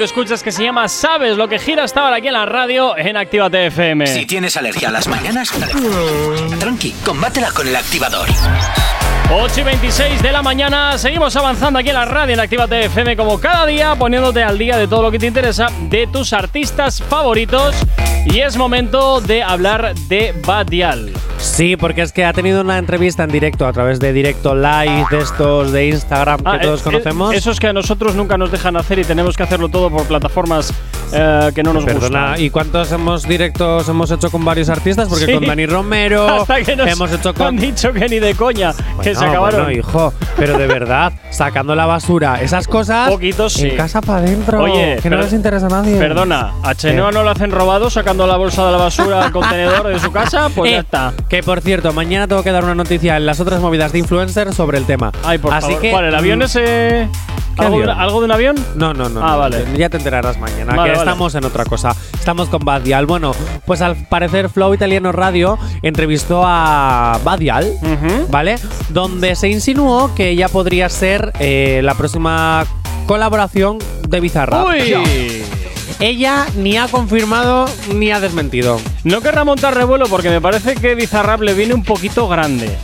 escuchas 0.03 0.43
que 0.43 0.51
se 0.51 0.63
llama 0.63 0.87
Sabes 0.87 1.37
lo 1.37 1.47
que 1.47 1.59
gira 1.59 1.83
hasta 1.83 2.01
ahora 2.01 2.17
aquí 2.17 2.27
en 2.27 2.33
la 2.33 2.45
radio 2.45 2.97
en 2.97 3.15
Actívate 3.15 3.67
FM. 3.67 4.05
Si 4.07 4.25
tienes 4.25 4.57
alergia 4.57 4.89
a 4.89 4.91
las 4.91 5.07
mañanas, 5.07 5.49
tranqui, 6.59 6.93
combátela 7.05 7.51
con 7.51 7.67
el 7.67 7.75
activador. 7.75 8.27
8 9.31 9.61
y 9.61 9.63
26 9.63 10.21
de 10.21 10.31
la 10.31 10.43
mañana, 10.43 10.97
seguimos 10.97 11.35
avanzando 11.35 11.79
aquí 11.79 11.89
en 11.89 11.95
la 11.95 12.05
radio 12.05 12.33
en 12.33 12.39
Actívate 12.41 12.85
FM 12.85 13.15
como 13.15 13.39
cada 13.39 13.65
día, 13.65 13.95
poniéndote 13.95 14.43
al 14.43 14.57
día 14.57 14.77
de 14.77 14.87
todo 14.87 15.03
lo 15.03 15.11
que 15.11 15.19
te 15.19 15.27
interesa, 15.27 15.67
de 15.89 16.07
tus 16.07 16.33
artistas 16.33 17.01
favoritos. 17.01 17.75
Y 18.25 18.41
es 18.41 18.57
momento 18.57 19.21
de 19.21 19.41
hablar 19.41 19.95
de 20.07 20.33
Badial. 20.45 21.11
Sí, 21.43 21.75
porque 21.75 22.01
es 22.01 22.11
que 22.13 22.23
ha 22.25 22.31
tenido 22.33 22.61
una 22.61 22.77
entrevista 22.77 23.23
en 23.25 23.29
directo 23.29 23.67
a 23.67 23.73
través 23.73 23.99
de 23.99 24.11
directo 24.13 24.55
live 24.55 25.05
de 25.11 25.19
estos 25.19 25.71
de 25.71 25.89
Instagram 25.89 26.39
que 26.39 26.43
Ah, 26.49 26.59
todos 26.61 26.79
eh, 26.81 26.83
conocemos. 26.85 27.33
eh, 27.33 27.37
Esos 27.37 27.59
que 27.59 27.67
a 27.67 27.73
nosotros 27.73 28.15
nunca 28.15 28.37
nos 28.37 28.49
dejan 28.51 28.75
hacer 28.77 28.97
y 28.99 29.03
tenemos 29.03 29.35
que 29.35 29.43
hacerlo 29.43 29.67
todo 29.69 29.91
por 29.91 30.05
plataformas 30.07 30.73
eh, 31.13 31.51
que 31.53 31.63
no 31.63 31.73
nos 31.73 31.85
Perdona, 31.85 32.29
gustan. 32.29 32.41
¿y 32.45 32.49
cuántos 32.49 32.91
hemos 32.91 33.27
directos 33.27 33.87
hemos 33.89 34.09
hecho 34.11 34.29
con 34.31 34.43
varios 34.43 34.69
artistas? 34.69 35.07
Porque 35.07 35.25
Sí. 35.25 35.33
con 35.33 35.45
Dani 35.45 35.65
Romero 35.65 36.27
Hasta 36.41 36.61
que 36.61 36.75
nos 36.75 36.87
hemos 36.87 37.11
hecho 37.11 37.29
han 37.29 37.35
con 37.35 37.57
dicho 37.57 37.93
que 37.93 38.07
ni 38.09 38.19
de 38.19 38.35
coña, 38.35 38.73
que 39.01 39.15
se 39.15 39.23
acabaron. 39.25 39.63
bueno, 39.65 39.79
hijo, 39.79 40.13
pero 40.37 40.57
de 40.57 40.67
verdad, 40.67 41.13
sacando 41.29 41.75
la 41.75 41.85
basura, 41.85 42.41
esas 42.41 42.67
cosas 42.67 43.09
Poquitos, 43.09 43.53
sí. 43.53 43.69
en 43.69 43.77
casa 43.77 44.01
para 44.01 44.19
adentro, 44.19 44.61
Oye, 44.63 44.97
que 45.01 45.09
no 45.09 45.17
les 45.17 45.33
interesa 45.33 45.67
a 45.67 45.69
nadie. 45.69 45.97
Perdona, 45.97 46.53
¿a 46.63 46.75
Chenoa 46.75 47.11
no 47.11 47.23
lo 47.23 47.29
hacen 47.29 47.51
robado 47.51 47.89
sacando 47.89 48.25
la 48.27 48.37
bolsa 48.37 48.65
de 48.65 48.71
la 48.71 48.77
basura 48.77 49.23
al 49.25 49.31
contenedor 49.31 49.87
de 49.87 49.99
su 49.99 50.11
casa? 50.11 50.49
Pues 50.53 50.71
Eh, 50.71 50.73
ya 50.75 50.79
está. 50.81 51.13
Que 51.29 51.43
por 51.43 51.61
cierto, 51.61 51.93
mañana 51.93 52.27
tengo 52.27 52.43
que 52.43 52.51
dar 52.51 52.63
una 52.63 52.75
noticia 52.75 53.17
en 53.17 53.25
las 53.25 53.39
otras 53.39 53.59
movidas 53.61 53.91
de 53.91 53.99
influencers 53.99 54.55
sobre 54.55 54.77
el 54.77 54.85
tema. 54.85 55.11
Ay, 55.23 55.37
por 55.37 55.53
Así 55.53 55.67
favor. 55.67 55.81
que 55.81 55.91
¿Cuál, 55.91 56.05
el 56.05 56.15
avión 56.15 56.39
mm, 56.39 56.43
ese? 56.43 57.07
¿Qué 57.55 57.65
¿Algo, 57.65 57.77
de, 57.77 57.83
avión? 57.83 57.99
algo 57.99 58.19
de 58.19 58.25
un 58.25 58.31
avión? 58.31 58.55
No, 58.75 58.93
no, 58.93 59.09
no. 59.09 59.19
Ah, 59.23 59.31
no, 59.33 59.37
vale. 59.39 59.65
Ya 59.77 59.89
te 59.89 59.97
enterarás 59.97 60.39
mañana, 60.39 60.75
Vale, 60.75 60.91
que 60.91 60.97
vale. 60.97 61.09
estamos 61.09 61.35
en 61.35 61.45
otra 61.45 61.65
cosa. 61.65 61.95
Estamos 62.13 62.49
con 62.49 62.63
Badial. 62.65 63.05
Bueno, 63.05 63.33
pues 63.65 63.81
al 63.81 63.95
parecer 64.07 64.49
Flow 64.49 64.73
Italiano 64.73 65.11
Radio 65.11 65.57
entrevistó 65.81 66.43
a 66.45 67.19
Badial, 67.23 67.71
¿vale? 68.29 68.55
Donde 68.89 69.35
se 69.35 69.49
insinuó 69.49 70.13
que 70.15 70.29
ella 70.29 70.49
podría 70.49 70.89
ser 70.89 71.31
eh, 71.39 71.81
la 71.83 71.93
próxima 71.95 72.65
colaboración 73.05 73.77
de 74.07 74.19
Bizarrap. 74.19 74.67
¡Uy! 74.67 75.43
Ella 75.99 76.47
ni 76.55 76.77
ha 76.77 76.87
confirmado 76.87 77.65
ni 77.93 78.11
ha 78.11 78.19
desmentido. 78.19 78.79
No 79.03 79.21
querrá 79.21 79.43
montar 79.43 79.75
revuelo 79.75 80.07
porque 80.07 80.29
me 80.29 80.41
parece 80.41 80.75
que 80.75 80.95
Bizarrap 80.95 81.41
le 81.41 81.53
viene 81.53 81.73
un 81.73 81.83
poquito 81.83 82.27
grande. 82.27 82.75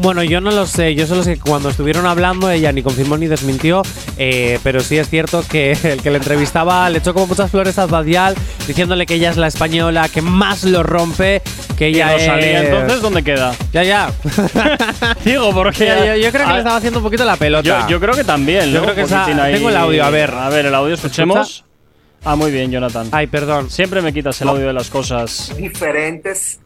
Bueno, 0.00 0.22
yo 0.22 0.40
no 0.40 0.50
lo 0.50 0.66
sé. 0.66 0.94
Yo 0.94 1.06
solo 1.06 1.22
sé 1.22 1.34
que 1.34 1.40
cuando 1.40 1.70
estuvieron 1.70 2.06
hablando, 2.06 2.50
ella 2.50 2.70
ni 2.72 2.82
confirmó 2.82 3.16
ni 3.18 3.26
desmintió. 3.26 3.82
eh, 4.16 4.58
pero 4.62 4.80
sí 4.80 4.96
es 4.98 5.08
cierto 5.08 5.44
que 5.48 5.72
el 5.82 6.02
que 6.02 6.10
le 6.10 6.18
entrevistaba 6.18 6.88
le 6.90 6.98
echó 6.98 7.12
como 7.14 7.26
muchas 7.28 7.50
flores 7.50 7.78
a 7.78 7.86
Badial, 7.86 8.34
diciéndole 8.66 9.06
que 9.06 9.14
ella 9.14 9.30
es 9.30 9.36
la 9.36 9.46
española 9.48 10.08
que 10.08 10.22
más 10.22 10.64
lo 10.64 10.82
rompe. 10.82 11.42
Que 11.76 11.90
Y 11.90 11.94
ella 11.96 12.12
Rosalía, 12.12 12.62
es- 12.62 12.68
entonces, 12.68 13.00
¿dónde 13.02 13.22
queda? 13.22 13.54
Ya, 13.72 13.84
ya. 13.84 14.12
Digo, 15.24 15.52
porque. 15.52 15.86
yo, 15.86 16.04
yo- 16.04 16.16
yo 16.16 16.30
creo 16.32 16.44
que 16.46 16.50
Ah, 16.50 16.54
le 16.54 16.58
estaba 16.58 16.76
haciendo 16.76 16.98
un 17.00 17.04
poquito 17.04 17.24
la 17.24 17.36
pelota. 17.36 17.82
Yo, 17.82 17.88
yo 17.88 18.00
creo 18.00 18.14
que 18.14 18.24
también, 18.24 18.70
Yo 18.72 18.78
¿no? 18.78 18.82
creo 18.84 18.94
que 18.94 19.02
esa- 19.02 19.24
ahí- 19.26 19.54
tengo 19.54 19.68
el 19.68 19.76
audio, 19.76 20.04
a 20.04 20.10
ver. 20.10 20.30
A 20.32 20.48
ver, 20.48 20.66
el 20.66 20.74
audio, 20.74 20.94
escuchemos. 20.94 21.48
¿Escucha? 21.50 21.64
Ah, 22.24 22.34
muy 22.34 22.50
bien, 22.50 22.70
Jonathan. 22.72 23.08
Ay, 23.12 23.28
perdón. 23.28 23.70
Siempre 23.70 24.02
me 24.02 24.12
quitas 24.12 24.40
el 24.42 24.48
audio 24.48 24.66
de 24.66 24.72
las 24.72 24.90
cosas. 24.90 25.52
diferentes. 25.56 26.58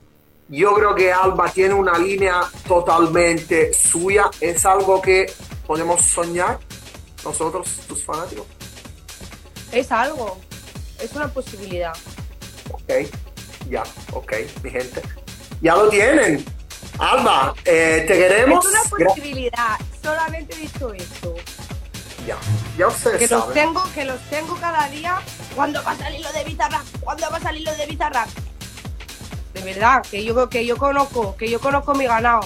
Yo 0.53 0.75
creo 0.75 0.95
que 0.95 1.11
Alba 1.11 1.51
tiene 1.51 1.73
una 1.73 1.97
línea 1.99 2.43
totalmente 2.69 3.73
suya. 3.73 4.31
Es 4.38 4.67
algo 4.67 5.01
que 5.01 5.33
podemos 5.67 6.05
soñar 6.05 6.59
nosotros, 7.25 7.67
tus 7.88 8.05
fanáticos. 8.05 8.45
Es 9.73 9.91
algo, 9.91 10.38
es 11.01 11.11
una 11.15 11.29
posibilidad. 11.29 11.95
Ok, 12.71 12.83
ya, 13.71 13.83
ok, 14.12 14.33
mi 14.62 14.71
gente. 14.71 15.01
Ya 15.62 15.75
lo 15.75 15.88
tienen. 15.88 16.45
Alba, 16.99 17.55
eh, 17.65 18.05
te 18.07 18.12
queremos. 18.12 18.62
Es 18.67 18.71
una 18.73 19.07
posibilidad, 19.07 19.79
solamente 20.03 20.55
he 20.55 20.59
dicho 20.59 20.93
eso. 20.93 21.35
ya, 22.27 22.37
ya 22.77 22.88
ustedes 22.88 23.21
Que 23.21 23.29
los 23.35 23.41
saben. 23.45 23.55
tengo, 23.55 23.85
que 23.95 24.05
los 24.05 24.21
tengo 24.29 24.55
cada 24.57 24.87
día. 24.91 25.19
¿Cuándo 25.57 25.83
va 25.83 25.93
a 25.93 25.97
salir 25.97 26.21
lo 26.21 26.31
de 26.33 26.45
Bizarrap? 26.45 26.85
¿Cuándo 27.01 27.31
va 27.31 27.38
a 27.38 27.41
salir 27.41 27.62
lo 27.67 27.75
de 27.75 27.87
Bizarrap? 27.87 28.29
De 29.55 29.61
verdad, 29.62 30.03
que 30.11 30.25
yo, 30.25 30.49
que 30.49 30.65
yo 30.67 30.77
conozco, 30.77 31.37
que 31.37 31.51
yo 31.51 31.61
conozco 31.61 31.95
mi 31.95 32.07
ganado. 32.07 32.41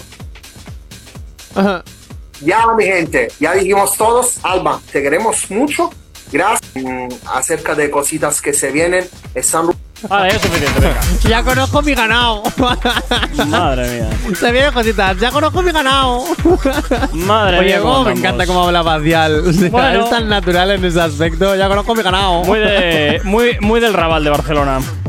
Ya, 2.42 2.66
mi 2.77 2.85
gente, 2.85 3.29
ya 3.40 3.53
dijimos 3.55 3.97
todos. 3.97 4.38
Alba, 4.42 4.81
te 4.92 5.03
queremos 5.03 5.51
mucho. 5.51 5.90
Gracias. 6.31 6.71
Mm, 6.75 7.09
acerca 7.33 7.75
de 7.75 7.90
cositas 7.90 8.40
que 8.42 8.53
se 8.53 8.71
vienen. 8.71 9.09
Están 9.35 9.69
Vale, 10.09 10.29
es 10.29 10.42
suficiente, 10.42 10.81
venga. 10.81 11.01
Ya 11.29 11.42
conozco 11.42 11.81
mi 11.81 11.95
ganado. 11.95 12.42
Madre 13.47 13.88
mía. 13.88 14.11
Se 14.38 14.53
vienen 14.53 14.73
cositas. 14.75 15.19
Ya 15.19 15.31
conozco 15.31 15.62
mi 15.62 15.73
ganado. 15.73 16.25
Madre 17.12 17.61
Oye, 17.61 17.69
mía. 17.69 17.81
cómo 17.81 18.05
me 18.05 18.12
encanta 18.12 18.47
cómo 18.47 18.64
habla 18.64 18.83
Badial. 18.83 19.49
O 19.49 19.53
sea, 19.55 19.71
Bueno. 19.71 20.05
Es 20.05 20.11
tan 20.11 20.29
natural 20.29 20.73
en 20.73 20.85
ese 20.85 21.01
aspecto. 21.01 21.57
Ya 21.57 21.69
conozco 21.69 21.95
mi 21.95 22.03
ganado. 22.03 22.42
Muy, 22.45 22.59
de, 22.59 23.21
muy, 23.25 23.57
muy 23.61 23.81
del 23.81 23.95
Raval 23.95 24.23
de 24.25 24.31
Barcelona. 24.31 24.81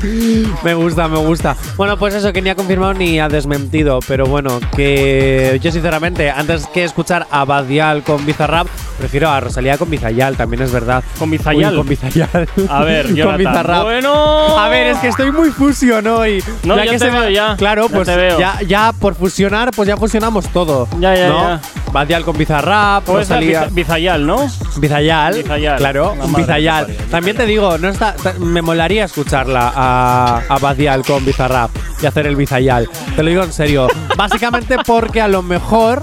Me 0.63 0.73
gusta, 0.73 1.07
me 1.07 1.17
gusta. 1.17 1.55
Bueno, 1.75 1.97
pues 1.97 2.13
eso, 2.13 2.31
que 2.33 2.41
ni 2.41 2.49
ha 2.49 2.55
confirmado 2.55 2.93
ni 2.93 3.19
ha 3.19 3.27
desmentido. 3.29 3.99
Pero 4.07 4.25
bueno, 4.25 4.60
que 4.75 5.60
yo 5.62 5.71
sinceramente, 5.71 6.29
antes 6.31 6.67
que 6.67 6.83
escuchar 6.83 7.27
a 7.31 7.45
Badial 7.45 8.03
con 8.03 8.25
Bizarrap, 8.25 8.67
prefiero 8.97 9.29
a 9.29 9.39
Rosalía 9.39 9.77
con 9.77 9.89
Bizayal, 9.89 10.36
también 10.38 10.62
es 10.63 10.71
verdad. 10.71 11.03
¿Con 11.19 11.29
Bizayal? 11.31 11.71
Uy, 11.73 11.77
con 11.77 11.88
Bizayal. 11.88 12.47
A 12.69 12.83
ver, 12.83 13.05
con 13.07 13.15
Jonathan. 13.15 13.38
Bizarrap. 13.38 13.83
Bueno. 13.83 14.57
A 14.57 14.69
ver, 14.69 14.88
es 14.88 14.97
que 14.99 15.07
estoy 15.07 15.31
muy 15.31 15.49
fusion 15.51 16.05
hoy. 16.07 16.43
No, 16.63 16.75
ya 16.77 16.83
que 16.83 16.89
te 16.91 16.99
se 16.99 17.10
veo, 17.10 17.29
ya. 17.29 17.55
Claro, 17.57 17.88
Ya 17.89 17.95
pues 17.95 18.07
veo. 18.07 18.39
Ya, 18.39 18.62
ya 18.67 18.93
por 18.99 19.15
fusionar, 19.15 19.71
pues 19.75 19.88
ya 19.88 19.97
fusionamos 19.97 20.47
todo. 20.49 20.88
Ya, 20.99 21.15
ya, 21.15 21.29
¿no? 21.29 21.39
ya. 21.49 21.62
Badial 21.91 22.23
con 22.25 22.38
Bizarrap, 22.38 23.03
Pues 23.05 23.29
Rosalía. 23.29 23.63
Biza- 23.67 23.73
Bizayal, 23.73 24.27
¿no? 24.27 24.47
Bizayal, 24.77 25.33
Bizayal. 25.36 25.77
claro, 25.77 26.15
Bizayal. 26.36 26.88
También 27.10 27.38
te 27.38 27.45
digo, 27.45 27.77
no 27.77 27.88
está, 27.89 28.15
me 28.39 28.62
molaría 28.62 29.05
escucharla 29.05 29.71
a, 29.73 29.87
a 29.88 30.58
Badial 30.60 31.04
con 31.06 31.23
Bizarrap 31.26 31.71
y 32.02 32.06
hacer 32.06 32.28
el 32.28 32.36
Bizayal. 32.36 32.89
Te 33.15 33.23
lo 33.23 33.30
digo 33.30 33.43
en 33.43 33.54
serio. 33.54 33.88
Básicamente 34.15 34.78
porque 34.86 35.21
a 35.21 35.28
lo 35.28 35.41
mejor 35.41 36.02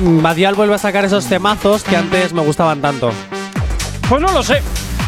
Badial 0.00 0.54
vuelve 0.54 0.74
a 0.74 0.78
sacar 0.78 1.04
esos 1.04 1.26
temazos 1.26 1.82
que 1.84 1.96
antes 1.96 2.32
me 2.32 2.42
gustaban 2.42 2.80
tanto. 2.80 3.10
Pues 4.08 4.20
no 4.20 4.32
lo 4.32 4.42
sé. 4.42 4.62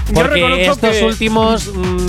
Yo 0.09 0.15
Porque 0.15 0.35
reconozco 0.35 0.73
estos 0.73 0.91
que- 0.97 1.05
últimos 1.05 1.71
mm, 1.75 2.07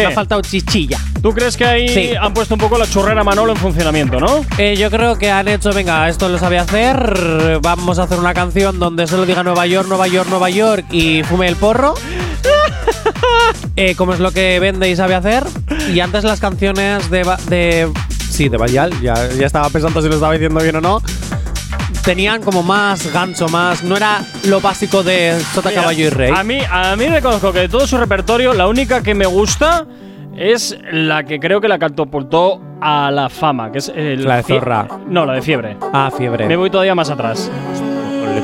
¿Qué? 0.00 0.06
me 0.06 0.12
ha 0.12 0.14
faltado 0.14 0.40
chichilla. 0.42 0.98
¿Tú 1.22 1.32
crees 1.32 1.56
que 1.56 1.64
ahí 1.64 1.88
Sí. 1.88 2.10
han 2.20 2.32
puesto 2.32 2.54
un 2.54 2.60
poco 2.60 2.78
la 2.78 2.86
churrera 2.86 3.22
Manolo 3.24 3.52
en 3.52 3.58
funcionamiento, 3.58 4.20
no? 4.20 4.44
Eh, 4.56 4.76
yo 4.76 4.90
creo 4.90 5.16
que 5.18 5.30
han 5.30 5.48
hecho, 5.48 5.70
venga, 5.72 6.08
esto 6.08 6.28
lo 6.28 6.38
sabe 6.38 6.58
hacer, 6.58 7.58
vamos 7.62 7.98
a 7.98 8.04
hacer 8.04 8.18
una 8.18 8.34
canción 8.34 8.78
donde 8.78 9.06
solo 9.06 9.26
diga 9.26 9.42
Nueva 9.42 9.66
York, 9.66 9.88
Nueva 9.88 10.06
York, 10.08 10.28
Nueva 10.30 10.50
York 10.50 10.84
y 10.90 11.22
fume 11.24 11.48
el 11.48 11.56
porro. 11.56 11.94
Eh, 13.76 13.94
como 13.94 14.12
es 14.12 14.18
lo 14.18 14.32
que 14.32 14.58
vende 14.58 14.90
y 14.90 14.96
sabe 14.96 15.14
hacer. 15.14 15.44
Y 15.94 16.00
antes 16.00 16.24
las 16.24 16.40
canciones 16.40 17.08
de... 17.10 17.22
De 17.48 17.88
sí, 18.28 18.48
de 18.48 18.56
Bayal, 18.56 18.92
ya, 19.00 19.14
ya 19.38 19.46
estaba 19.46 19.70
pensando 19.70 20.02
si 20.02 20.08
lo 20.08 20.14
estaba 20.14 20.32
diciendo 20.32 20.60
bien 20.60 20.74
o 20.76 20.80
no. 20.80 21.00
Tenían 22.08 22.40
como 22.40 22.62
más 22.62 23.12
gancho, 23.12 23.48
más... 23.48 23.84
No 23.84 23.94
era 23.94 24.20
lo 24.44 24.62
básico 24.62 25.02
de 25.02 25.38
Sota 25.52 25.68
Mira, 25.68 25.82
Caballo 25.82 26.06
y 26.06 26.08
Rey. 26.08 26.32
A 26.34 26.42
mí, 26.42 26.58
a 26.70 26.96
mí 26.96 27.06
reconozco 27.06 27.52
que 27.52 27.58
de 27.58 27.68
todo 27.68 27.86
su 27.86 27.98
repertorio, 27.98 28.54
la 28.54 28.66
única 28.66 29.02
que 29.02 29.14
me 29.14 29.26
gusta 29.26 29.84
es 30.34 30.74
la 30.90 31.24
que 31.24 31.38
creo 31.38 31.60
que 31.60 31.68
la 31.68 31.78
catapultó 31.78 32.62
a 32.80 33.10
la 33.10 33.28
fama, 33.28 33.70
que 33.70 33.76
es 33.76 33.92
el 33.94 34.24
La 34.26 34.36
de 34.36 34.42
Zorra. 34.42 34.88
No, 35.06 35.26
la 35.26 35.34
de 35.34 35.42
fiebre. 35.42 35.76
Ah, 35.92 36.10
fiebre. 36.16 36.46
Me 36.46 36.56
voy 36.56 36.70
todavía 36.70 36.94
más 36.94 37.10
atrás. 37.10 37.50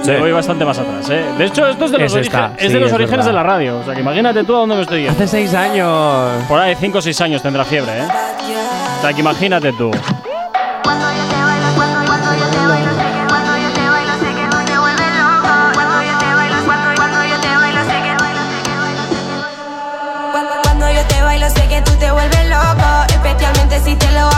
Me 0.07 0.19
voy 0.21 0.33
bastante 0.33 0.67
más 0.67 0.79
atrás, 0.79 1.09
¿eh? 1.09 1.25
De 1.39 1.47
hecho, 1.47 1.67
esto 1.67 1.87
es 1.87 1.91
de 1.93 1.99
los, 2.01 2.15
Es 2.15 2.27
esta, 2.27 2.49
origen- 2.51 2.57
es 2.59 2.67
sí, 2.67 2.73
de, 2.75 2.81
los 2.81 2.89
es 2.91 2.95
orígenes 2.95 3.25
verdad. 3.25 3.31
de 3.31 3.33
la 3.33 3.43
radio. 3.45 3.79
O 3.79 3.85
sea, 3.85 3.95
que 3.95 4.01
imagínate 4.03 4.45
tú 4.45 4.55
a 4.57 4.59
dónde 4.59 4.75
me 4.77 4.83
estoy 4.83 4.99
yendo. 5.05 5.13
Hace 5.13 5.27
seis 5.27 5.55
años. 5.55 6.33
Por 6.49 6.61
ahí, 6.61 6.75
5 6.79 6.99
o 6.99 7.01
6 7.01 7.19
años 7.23 7.41
tendrá 7.43 7.65
fiebre, 7.65 7.93
¿eh? 7.97 8.07
O 8.99 9.01
sea, 9.01 9.15
que 9.15 9.21
imagínate 9.23 9.73
tú. 9.73 9.91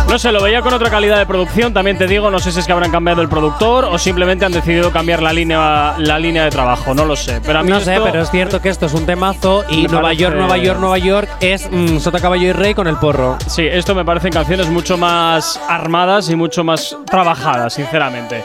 No 0.09 0.19
sé, 0.21 0.31
lo 0.33 0.41
veía 0.41 0.63
con 0.63 0.73
otra 0.73 0.89
calidad 0.89 1.19
de 1.19 1.27
producción, 1.27 1.75
también 1.75 1.99
te 1.99 2.07
digo, 2.07 2.31
no 2.31 2.39
sé 2.39 2.51
si 2.53 2.61
es 2.61 2.67
que 2.67 2.73
habrán 2.73 2.91
cambiado 2.93 3.21
el 3.23 3.29
productor 3.29 3.85
o 3.87 3.99
simplemente 3.99 4.45
han 4.45 4.53
decidido 4.53 4.91
cambiar 4.93 5.21
la 5.21 5.33
línea, 5.33 5.95
la 5.99 6.19
línea 6.19 6.45
de 6.45 6.51
trabajo, 6.51 6.95
no 6.95 7.05
lo 7.05 7.17
sé. 7.17 7.41
Pero 7.45 7.59
a 7.59 7.63
mí 7.63 7.69
No 7.71 7.81
sé, 7.81 7.99
pero 8.03 8.23
es 8.23 8.31
cierto 8.31 8.63
que 8.63 8.69
esto 8.69 8.87
es 8.87 8.95
un 8.95 9.05
temazo 9.05 9.65
y 9.69 9.83
Nueva 9.89 10.03
parece- 10.03 10.23
York, 10.23 10.37
Nueva 10.37 10.57
York, 10.59 10.79
Nueva 10.81 10.99
York 10.99 11.29
es 11.41 11.69
mm, 11.71 11.99
Sota 11.99 12.21
Caballo 12.21 12.47
y 12.47 12.53
Rey 12.53 12.73
con 12.73 12.87
el 12.87 12.97
porro. 12.97 13.37
Sí, 13.47 13.67
esto 13.67 13.95
me 13.95 14.05
parecen 14.05 14.33
canciones 14.33 14.69
mucho 14.69 14.97
más 14.97 15.61
armadas 15.69 16.31
y 16.31 16.37
mucho 16.37 16.63
más 16.65 16.97
trabajadas, 17.11 17.75
sinceramente. 17.75 18.43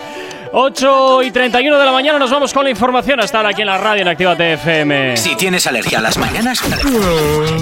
8 0.54 1.24
y 1.24 1.32
31 1.32 1.78
de 1.80 1.86
la 1.86 1.92
mañana 1.94 2.20
nos 2.20 2.30
vamos 2.32 2.52
con 2.54 2.66
la 2.66 2.70
información 2.72 3.22
a 3.22 3.24
estar 3.24 3.46
aquí 3.46 3.62
en 3.62 3.68
la 3.68 3.78
radio 3.78 4.02
en 4.02 4.08
Activa 4.10 4.36
TFM. 4.36 5.16
Si 5.16 5.36
tienes 5.38 5.66
alergia 5.68 6.00
a 6.00 6.02
las 6.02 6.18
mañanas, 6.18 6.60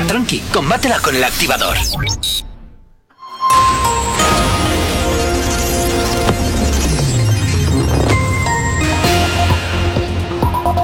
tranqui, 0.08 0.40
combátela 0.52 0.98
con 1.00 1.16
el 1.16 1.24
activador. 1.24 1.78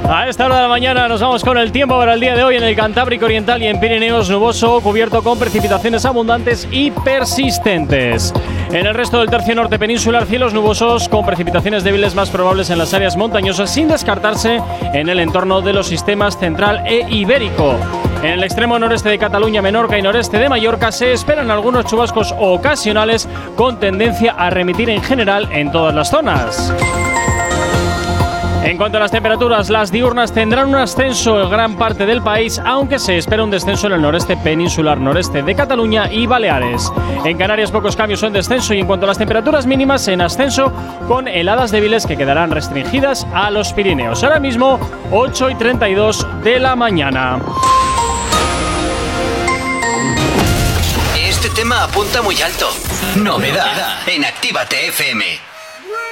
A 0.10 0.30
esta 0.30 0.46
hora 0.46 0.58
de 0.58 0.62
la 0.62 0.68
mañana 0.68 1.08
nos 1.08 1.20
vamos 1.20 1.44
con 1.44 1.58
el 1.58 1.72
tiempo 1.72 1.98
para 1.98 2.14
el 2.14 2.20
día 2.20 2.36
de 2.36 2.44
hoy 2.44 2.56
en 2.56 2.64
el 2.64 2.76
Cantábrico 2.76 3.26
Oriental 3.26 3.64
y 3.64 3.68
en 3.68 3.80
Pirineos 3.80 4.30
nuboso, 4.30 4.80
cubierto 4.82 5.24
con 5.24 5.40
precipitaciones 5.40 6.06
abundantes 6.06 6.68
y 6.70 6.92
persistentes. 6.92 8.32
En 8.70 8.86
el 8.86 8.94
resto 8.94 9.20
del 9.20 9.32
tercio 9.32 9.56
norte 9.56 9.80
peninsular, 9.80 10.26
cielos 10.26 10.54
nubosos 10.54 11.10
con 11.10 11.26
precipitaciones 11.26 11.84
débiles 11.84 12.14
más 12.14 12.30
probables 12.30 12.70
en 12.70 12.78
las 12.78 12.94
áreas 12.94 13.18
montañosas, 13.18 13.74
sin 13.74 13.88
descartarse 13.88 14.62
en 14.94 15.10
el 15.10 15.20
entorno 15.20 15.62
de 15.62 15.74
los 15.74 15.88
sistemas 15.88 16.38
central 16.38 16.84
e 16.86 17.08
ibérico. 17.10 17.76
En 18.22 18.32
el 18.32 18.44
extremo 18.44 18.78
noreste 18.78 19.10
de 19.10 19.18
Cataluña, 19.18 19.64
Menorca 19.64 19.98
y 19.98 20.04
noreste 20.04 20.38
de 20.38 20.50
Mallorca 20.50 20.92
se 20.92 21.14
esperan 21.14 21.50
algunos 21.50 21.86
chubascos 21.86 22.34
ocasionales 22.38 23.28
con 23.56 23.80
tendencia 23.80 24.34
a 24.38 24.52
remitir 24.52 24.90
en 24.92 25.02
general 25.02 25.48
en 25.52 25.72
todas 25.72 25.96
las 25.96 26.10
zonas. 26.12 26.74
En 28.66 28.78
cuanto 28.78 28.98
a 28.98 29.02
las 29.02 29.12
temperaturas, 29.12 29.70
las 29.70 29.92
diurnas 29.92 30.34
tendrán 30.34 30.70
un 30.70 30.76
ascenso 30.76 31.40
en 31.40 31.52
gran 31.52 31.78
parte 31.78 32.08
del 32.08 32.24
país, 32.24 32.60
aunque 32.66 32.98
se 32.98 33.16
espera 33.16 33.44
un 33.44 33.52
descenso 33.52 33.86
en 33.86 33.94
el 33.94 34.02
noreste 34.02 34.36
peninsular, 34.38 35.00
noreste 35.00 35.44
de 35.44 35.54
Cataluña 35.54 36.12
y 36.12 36.26
Baleares. 36.26 36.92
En 37.24 37.38
Canarias 37.38 37.70
pocos 37.70 37.96
cambios 37.96 38.24
en 38.24 38.34
descenso 38.34 38.74
y 38.74 38.80
en 38.80 38.88
cuanto 38.88 39.06
a 39.06 39.10
las 39.10 39.20
temperaturas 39.20 39.68
mínimas 39.68 40.08
en 40.08 40.20
ascenso 40.20 40.74
con 41.08 41.28
heladas 41.28 41.70
débiles 41.70 42.08
que 42.08 42.18
quedarán 42.18 42.50
restringidas 42.50 43.28
a 43.36 43.52
los 43.52 43.72
Pirineos. 43.72 44.24
Ahora 44.24 44.40
mismo 44.40 44.80
8 45.12 45.52
y 45.52 45.56
32 45.56 46.28
de 46.44 46.60
la 46.60 46.76
mañana. 46.76 47.40
Este 51.16 51.50
tema 51.50 51.84
apunta 51.84 52.24
muy 52.24 52.42
alto. 52.42 52.68
Novedad 53.18 54.00
en 54.08 54.26
Actívate 54.26 54.88
FM. 54.88 55.55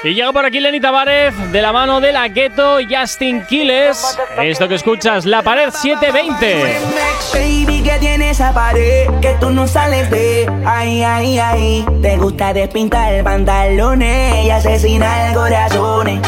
Y 0.06 0.14
llega 0.14 0.34
por 0.34 0.46
aquí 0.46 0.60
Lenny 0.60 0.82
Tavares 0.82 1.34
de 1.54 1.62
la 1.62 1.72
mano 1.72 2.02
de 2.02 2.12
la 2.12 2.28
Ghetto 2.28 2.80
Justin 2.90 3.46
Quiles. 3.46 4.18
Esto 4.42 4.68
que 4.68 4.76
escuchas, 4.76 5.26
la 5.26 5.42
pared 5.42 5.70
720. 5.70 6.82
Baby, 7.34 7.82
que 7.82 7.98
tiene 8.00 8.32
esa 8.32 8.54
pared 8.54 9.08
que 9.22 9.34
tú 9.40 9.50
no 9.50 9.66
sales 9.66 10.10
de. 10.12 10.52
Ay, 10.66 11.04
ay, 11.04 11.40
ay. 11.40 11.86
Te 12.02 12.18
gusta 12.18 12.52
despintar 12.52 13.24
pantalones 13.24 14.46
y 14.46 14.50
asesinar 14.50 15.34
corazones. 15.34 16.20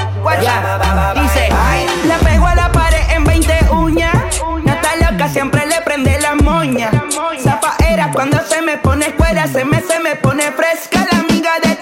Ya. 0.41 1.13
Dice, 1.21 1.49
ay, 1.51 1.85
le 2.07 2.15
pego 2.25 2.47
a 2.47 2.55
la 2.55 2.71
pared 2.71 3.11
en 3.13 3.25
20 3.25 3.53
uñas. 3.71 4.41
No 4.41 4.71
está 4.71 4.95
loca, 4.95 5.27
siempre 5.27 5.65
le 5.65 5.81
prende 5.81 6.17
la 6.21 6.35
moña. 6.35 6.91
Zapaera 7.43 8.09
cuando 8.13 8.39
se 8.45 8.61
me 8.61 8.77
pone 8.77 9.07
fuera, 9.17 9.47
se 9.47 9.65
me, 9.65 9.81
se 9.81 9.99
me 9.99 10.15
pone 10.15 10.43
fresca 10.53 11.05
la 11.11 11.19
amiga 11.19 11.51
de 11.61 11.74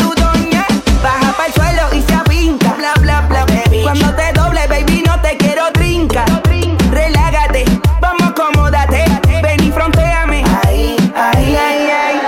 trinca. 6.08 6.26
Relágate, 6.92 7.66
vamos, 8.02 8.30
acomódate. 8.30 9.06
Ven 9.42 9.64
y 9.64 9.72
fronteame. 9.72 10.44
Ay, 10.66 10.96
ay, 11.16 11.56
ay, 11.56 11.90
ay. 11.92 12.22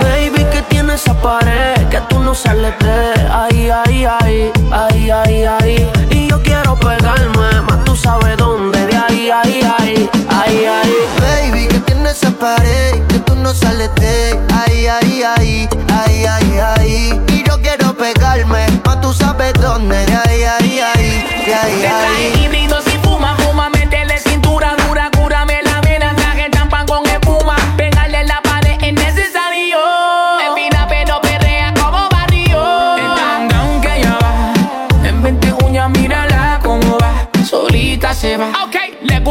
Baby, 0.00 0.44
que 0.50 0.62
tiene 0.62 0.94
esa 0.94 1.14
pared 1.14 1.88
que 1.88 2.00
tú 2.08 2.18
no 2.20 2.34
sales 2.34 2.74
de 2.80 3.28
Ay, 3.30 3.70
ay, 3.70 4.04
ay, 4.04 4.52
ay, 4.70 5.10
ay, 5.10 5.44
ay 5.44 5.90
Y 6.10 6.28
yo 6.28 6.42
quiero 6.42 6.76
pegarme, 6.76 7.62
más 7.62 7.84
tú 7.84 7.96
sabes 7.96 8.36
dónde 8.36 8.86
De 8.86 8.96
ahí, 8.96 9.30
ay, 9.30 9.60
ay, 9.78 10.10
ay, 10.28 10.64
ay 10.64 10.92
Baby, 11.20 11.68
que 11.68 11.80
tiene 11.80 12.10
esa 12.10 12.30
pared 12.30 13.02
que 13.08 13.18
tú 13.20 13.34
no 13.36 13.54
sales 13.54 13.90
de 13.96 14.38
Ay, 14.52 14.86
ay, 14.86 15.22
ay, 15.36 15.68
ay, 15.88 16.26
ay, 16.26 16.58
ay 16.76 17.22
Y 17.28 17.44
yo 17.48 17.60
quiero 17.60 17.94
pegarme, 17.94 18.66
más 18.84 19.00
tú 19.00 19.12
sabes 19.12 19.52
dónde 19.54 20.04
De 20.06 20.14
ahí, 20.14 20.42
ay, 20.42 20.80
ay, 20.94 21.24
de 21.46 21.54
ahí, 21.54 22.48
Te 22.84 22.91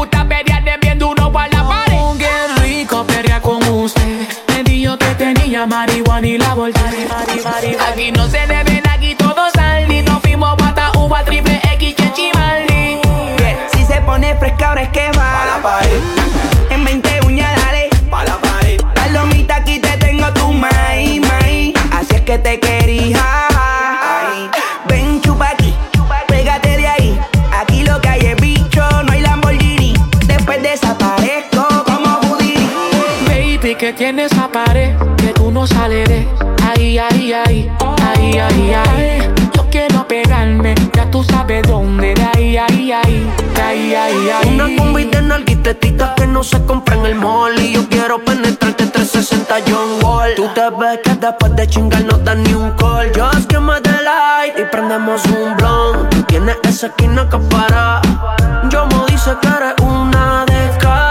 gusta 0.02 0.28
pelear 0.28 0.64
de 0.64 0.78
bien 0.78 0.98
duro 0.98 1.32
para 1.32 1.48
la 1.50 1.68
pared. 1.68 1.94
Oh, 1.96 2.16
qué 2.18 2.62
rico 2.64 3.06
perrea 3.06 3.40
con 3.40 3.62
usted 3.68 4.28
Me 4.48 4.64
dijo 4.64 4.98
que 4.98 5.14
tenía 5.14 5.68
marihuana 5.68 6.28
y 6.28 6.40
la 6.40 6.56
volteé 6.56 7.08
Aquí 7.88 8.12
no 8.12 8.28
se 8.28 8.40
deben, 8.48 8.82
aquí 8.90 9.14
todo 9.14 9.44
saldi. 9.54 10.02
Nos 10.02 10.20
fuimos 10.22 10.58
guata, 10.58 10.92
uva, 10.98 11.24
triple 11.24 11.62
X, 11.74 11.94
que 11.94 12.12
chimaldi. 12.14 13.00
Si 13.74 13.86
se 13.86 14.02
pone 14.02 14.34
fresca, 14.38 14.70
ahora 14.70 14.82
es 14.82 14.90
que 14.90 15.12
va. 15.12 15.46
la 15.46 15.62
pared, 15.62 16.02
En 16.72 16.84
20 16.84 17.20
uñas, 17.28 17.52
dale. 17.64 17.90
pa' 18.10 18.24
la 18.24 18.38
pared 18.38 18.82
Palomita, 18.96 19.58
aquí 19.58 19.78
te 19.78 19.98
tengo 19.98 20.34
tu 20.34 20.52
maíz, 20.52 21.22
maíz. 21.28 21.76
Así 21.92 22.16
es 22.16 22.22
que 22.22 22.40
te 22.40 22.60
quería. 22.60 22.81
Que 33.82 33.94
tiene 33.94 34.26
esa 34.26 34.48
pared 34.48 34.96
que 35.18 35.34
tú 35.34 35.50
no 35.50 35.66
sales 35.66 36.08
de 36.08 36.28
Ay, 36.64 37.00
ay, 37.00 37.34
ay, 37.34 37.72
ay, 37.80 38.38
ay, 38.38 38.74
ay 38.76 39.30
Yo 39.56 39.68
quiero 39.72 40.08
pegarme, 40.08 40.76
ya 40.94 41.10
tú 41.10 41.24
sabes 41.24 41.64
dónde 41.68 42.14
De 42.14 42.22
ahí, 42.22 42.58
ay, 42.58 42.92
ay, 42.92 43.28
de 43.56 43.62
ahí, 43.64 43.96
ay, 43.96 44.30
ay 44.30 44.54
Una 44.54 44.68
combi 44.78 45.06
de 45.06 45.24
nalguitetitas 45.24 46.12
que 46.16 46.28
no 46.28 46.44
se 46.44 46.64
compra 46.66 46.96
en 46.96 47.08
el 47.08 47.16
mall. 47.16 47.60
Y 47.60 47.74
yo 47.74 47.90
quiero 47.90 48.24
penetrarte 48.24 48.86
360 48.86 49.56
John 49.68 50.04
Wall. 50.04 50.36
Tú 50.36 50.48
te 50.54 50.70
ves 50.70 51.00
que 51.04 51.16
después 51.16 51.56
de 51.56 51.68
chingar 51.68 52.04
no 52.04 52.20
das 52.20 52.38
ni 52.38 52.54
un 52.54 52.70
call. 52.74 53.12
Just 53.16 53.50
give 53.50 53.62
me 53.62 53.82
the 53.82 53.98
light 54.04 54.60
y 54.60 54.64
prendemos 54.72 55.26
un 55.26 55.58
blunt 55.58 56.10
Tú 56.12 56.22
tienes 56.24 56.58
esa 56.66 56.86
esquina 56.86 57.28
que 57.28 57.38
para. 57.38 58.00
Yo 58.70 58.86
me 58.86 59.12
dice 59.12 59.32
que 59.42 59.48
eres 59.48 59.74
una 59.82 60.46
descara 60.46 61.11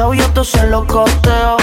Hipnotizado, 0.00 0.14
yo 0.14 0.30
te 0.32 0.44
se 0.44 0.66
lo 0.66 0.86
costeo. 0.86 1.56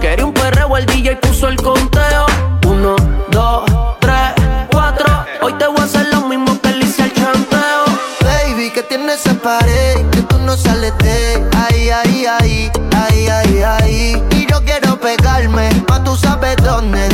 Quería 0.00 0.24
un 0.24 0.32
perreo, 0.32 0.76
el 0.76 0.86
DJ 0.86 1.16
puso 1.16 1.48
el 1.48 1.56
conteo. 1.56 2.26
Uno, 2.66 2.96
dos, 3.30 3.64
tres, 4.00 4.32
cuatro. 4.70 5.06
Hoy 5.42 5.52
te 5.54 5.66
voy 5.66 5.80
a 5.80 5.84
hacer 5.84 6.06
lo 6.12 6.20
mismo 6.22 6.60
que 6.60 6.70
le 6.70 6.84
hice 6.84 7.02
al 7.02 7.12
chanteo. 7.12 7.84
Baby, 8.22 8.70
que 8.70 8.82
tiene 8.82 9.14
esa 9.14 9.34
pared 9.34 10.08
que 10.10 10.22
tú 10.22 10.38
no 10.38 10.56
sales 10.56 10.96
de 10.98 11.44
Ay, 11.68 11.90
ay, 11.90 12.26
ay, 12.26 12.70
ay, 12.96 13.28
ay, 13.28 13.62
ay 13.62 14.22
Y 14.32 14.46
yo 14.46 14.62
quiero 14.64 14.98
pegarme, 14.98 15.70
más 15.88 16.04
tú 16.04 16.16
sabes 16.16 16.56
dónde. 16.58 17.00
ahí, 17.00 17.09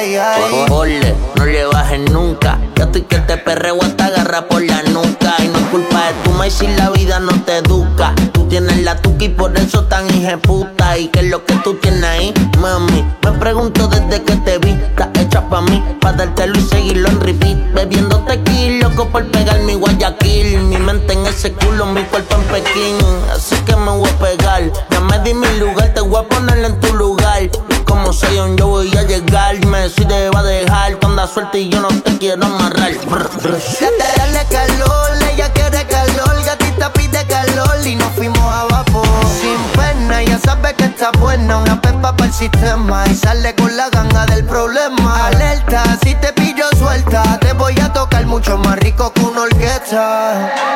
ay, 0.00 0.16
ay 0.16 0.66
Ole, 0.70 1.14
no 1.36 1.44
le 1.44 1.64
bajes 1.66 2.10
nunca. 2.10 2.58
Yo 2.76 2.84
estoy 2.84 3.02
que 3.02 3.18
te 3.18 3.36
perreo 3.36 3.76
hasta 3.82 4.06
agarra 4.06 4.46
por 4.48 4.62
la 4.62 4.82
nuca. 4.84 5.34
Y 5.38 5.48
no 5.48 5.58
es 5.58 5.64
culpa 5.70 6.06
de 6.06 6.14
tu 6.24 6.30
maíz 6.30 6.54
si 6.54 6.66
la 6.68 6.90
vida 6.90 7.20
no 7.20 7.32
te 7.44 7.58
educa. 7.58 8.14
Tú 8.32 8.46
tienes 8.48 8.82
la 8.82 8.96
tuca 8.96 9.24
y 9.24 9.28
por 9.28 9.56
eso 9.56 9.84
tan 9.84 10.06
puta. 10.42 10.96
¿Y 10.96 11.08
qué 11.08 11.20
es 11.20 11.26
lo 11.26 11.44
que 11.44 11.54
tú 11.56 11.74
tienes 11.74 12.04
ahí, 12.04 12.34
mami? 12.58 13.04
Me 13.24 13.32
pregunto 13.32 13.88
desde 13.88 14.22
que 14.22 14.36
te 14.36 14.58
vi. 14.58 14.70
Estás 14.70 15.08
hecha 15.18 15.46
pa' 15.48 15.60
mí, 15.60 15.82
pa' 16.00 16.12
dártelo 16.12 16.58
y 16.58 16.62
seguirlo 16.62 17.08
en 17.08 17.20
repeat. 17.20 17.58
Bebiendo 17.74 18.20
tequila, 18.20 18.88
loco 18.88 19.08
por 19.08 19.26
pegar 19.26 19.60
mi 19.60 19.74
Guayaquil. 19.74 20.60
Mi 20.60 20.78
mente 20.78 21.12
en 21.12 21.26
ese 21.26 21.52
culo, 21.52 21.86
mi 21.86 22.02
cuerpo 22.04 22.36
en 22.36 22.42
Pekín. 22.44 22.96
Así 23.34 23.56
que 23.66 23.76
me 23.76 23.90
voy 23.90 24.08
a 24.08 24.18
pegar. 24.18 24.62
Ya 24.90 25.00
me 25.00 25.18
di 25.20 25.34
mi 25.34 25.48
lugar, 25.58 25.92
te 25.92 26.00
voy 26.00 26.24
a 26.24 26.28
poner 26.28 26.64
en 26.64 26.80
tu 26.80 26.94
lugar. 26.94 27.19
Soy 28.12 28.38
un 28.38 28.56
yo 28.56 28.66
voy 28.66 28.90
a 28.96 29.02
llegarme. 29.02 29.88
Si 29.88 30.04
te 30.04 30.30
va 30.30 30.40
a 30.40 30.42
dejar, 30.42 30.96
tú 30.96 31.06
andas 31.06 31.30
suelta 31.30 31.56
y 31.56 31.68
yo 31.68 31.80
no 31.80 31.88
te 31.88 32.18
quiero 32.18 32.44
amarrar. 32.44 32.92
Calor, 34.50 35.10
ella 35.32 35.52
quiere 35.52 35.86
calor, 35.86 36.44
gatita 36.44 36.92
pide 36.92 37.24
calor 37.28 37.86
y 37.86 37.94
nos 37.94 38.12
fuimos 38.14 38.38
a 38.40 38.64
vapor. 38.64 39.06
Sin 39.40 39.56
pena, 39.80 40.24
ya 40.24 40.40
sabe 40.40 40.74
que 40.74 40.86
está 40.86 41.12
buena, 41.12 41.58
una 41.58 41.80
pepa 41.80 42.16
para 42.16 42.26
el 42.26 42.32
sistema 42.32 43.04
y 43.06 43.14
sale 43.14 43.54
con 43.54 43.76
la 43.76 43.88
ganga 43.90 44.26
del 44.26 44.44
problema. 44.44 45.26
Alerta, 45.26 45.84
si 46.02 46.16
te 46.16 46.32
pillo 46.32 46.64
suelta, 46.76 47.38
te 47.38 47.52
voy 47.52 47.78
a 47.78 47.92
tocar 47.92 48.26
mucho 48.26 48.58
más 48.58 48.76
rico 48.80 49.12
que 49.12 49.20
una 49.20 49.42
orquesta. 49.42 50.69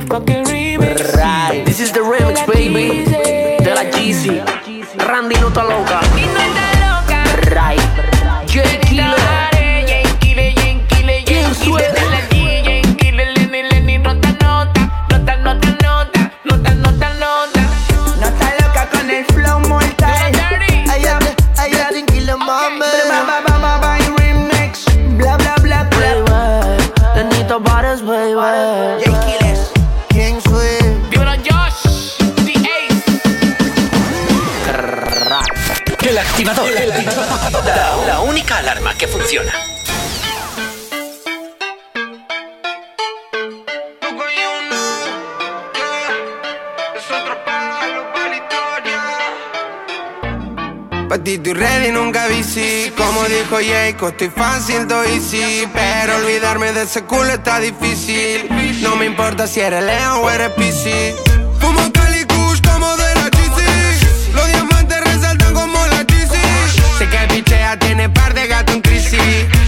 Motherfucking 0.00 0.44
remix. 0.46 1.14
Right. 1.16 1.64
This 1.64 1.80
is 1.80 1.92
the 1.92 2.00
remix, 2.00 2.46
baby. 2.46 3.04
De 3.04 3.74
la 3.74 3.90
Jeezy 3.90 4.40
Randy 4.96 5.34
no 5.40 5.48
está 5.48 5.64
loca 5.64 6.07
La, 37.64 37.96
la 38.06 38.20
única 38.20 38.58
alarma 38.58 38.94
que 38.94 39.06
funciona. 39.06 39.52
Patito 51.08 51.50
y 51.50 51.54
ready 51.54 51.90
nunca 51.90 52.26
bici 52.26 52.92
Como 52.94 53.24
dijo 53.24 53.56
Jacob, 53.66 54.10
estoy 54.10 54.28
fácil, 54.28 54.86
doy 54.86 55.08
easy. 55.14 55.66
Pero 55.72 56.16
olvidarme 56.16 56.72
de 56.72 56.82
ese 56.82 57.04
culo 57.04 57.32
está 57.32 57.60
difícil. 57.60 58.48
No 58.82 58.96
me 58.96 59.06
importa 59.06 59.46
si 59.46 59.60
eres 59.60 59.82
Leo 59.82 60.22
o 60.22 60.30
eres 60.30 60.50
PC 60.50 61.37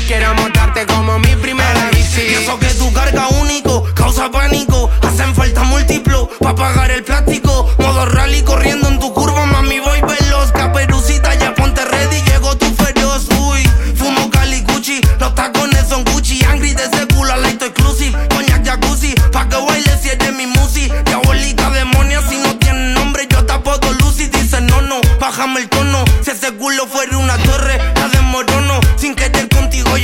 Quiero 0.07 0.35
montarte 0.35 0.87
como 0.87 1.19
mi 1.21 1.37
primera 1.37 1.91
bici 1.93 2.23
Y 2.23 2.35
eso 2.35 2.59
que 2.59 2.67
tu 2.75 2.93
carga 2.93 3.29
único 3.29 3.85
causa 3.95 4.31
pánico. 4.31 4.91
Hacen 5.03 5.35
falta 5.35 5.63
múltiplo 5.63 6.29
pa' 6.41 6.55
pagar 6.55 6.91
el 6.91 7.05
plástico. 7.05 7.69
Modo 7.79 8.07
rally 8.07 8.43
corriendo 8.43 8.89
en 8.89 8.99
tu 8.99 9.13
curva, 9.13 9.47
mami, 9.47 9.79
voy 9.79 10.01
veloz. 10.01 10.51
Caperucita, 10.53 11.35
ya 11.35 11.55
ponte 11.55 11.85
ready, 11.85 12.23
llegó 12.23 12.57
tu 12.57 12.67
feroz. 12.75 13.29
Uy, 13.39 13.63
fumo 13.95 14.31
Cali 14.31 14.63
Gucci, 14.63 15.01
los 15.21 15.35
tacones 15.35 15.89
son 15.89 16.05
Gucci. 16.05 16.45
Angry 16.45 16.75
de 16.75 16.85
ese 16.85 17.07
culo, 17.15 17.37
light 17.37 17.63
exclusive. 17.63 18.17
Coñac 18.35 18.65
jacuzzi, 18.65 19.15
pa' 19.33 19.49
que 19.49 19.57
baile 19.57 19.97
si 20.03 20.09
eres 20.09 20.35
mi 20.35 20.47
musi. 20.47 20.91
Diabólica 21.05 21.71
demonia, 21.71 22.21
si 22.29 22.37
no 22.39 22.57
tiene 22.57 22.95
nombre, 22.95 23.29
yo 23.31 23.45
tapo 23.47 23.79
todo 23.79 23.93
Lucy. 23.93 24.27
Dice 24.27 24.61
no, 24.61 24.81
no, 24.83 25.01
bájame 25.21 25.61
el 25.61 25.69
tono. 25.69 26.05
Si 26.23 26.31
ese 26.33 26.53
culo 26.55 26.87
fuera 26.87 27.17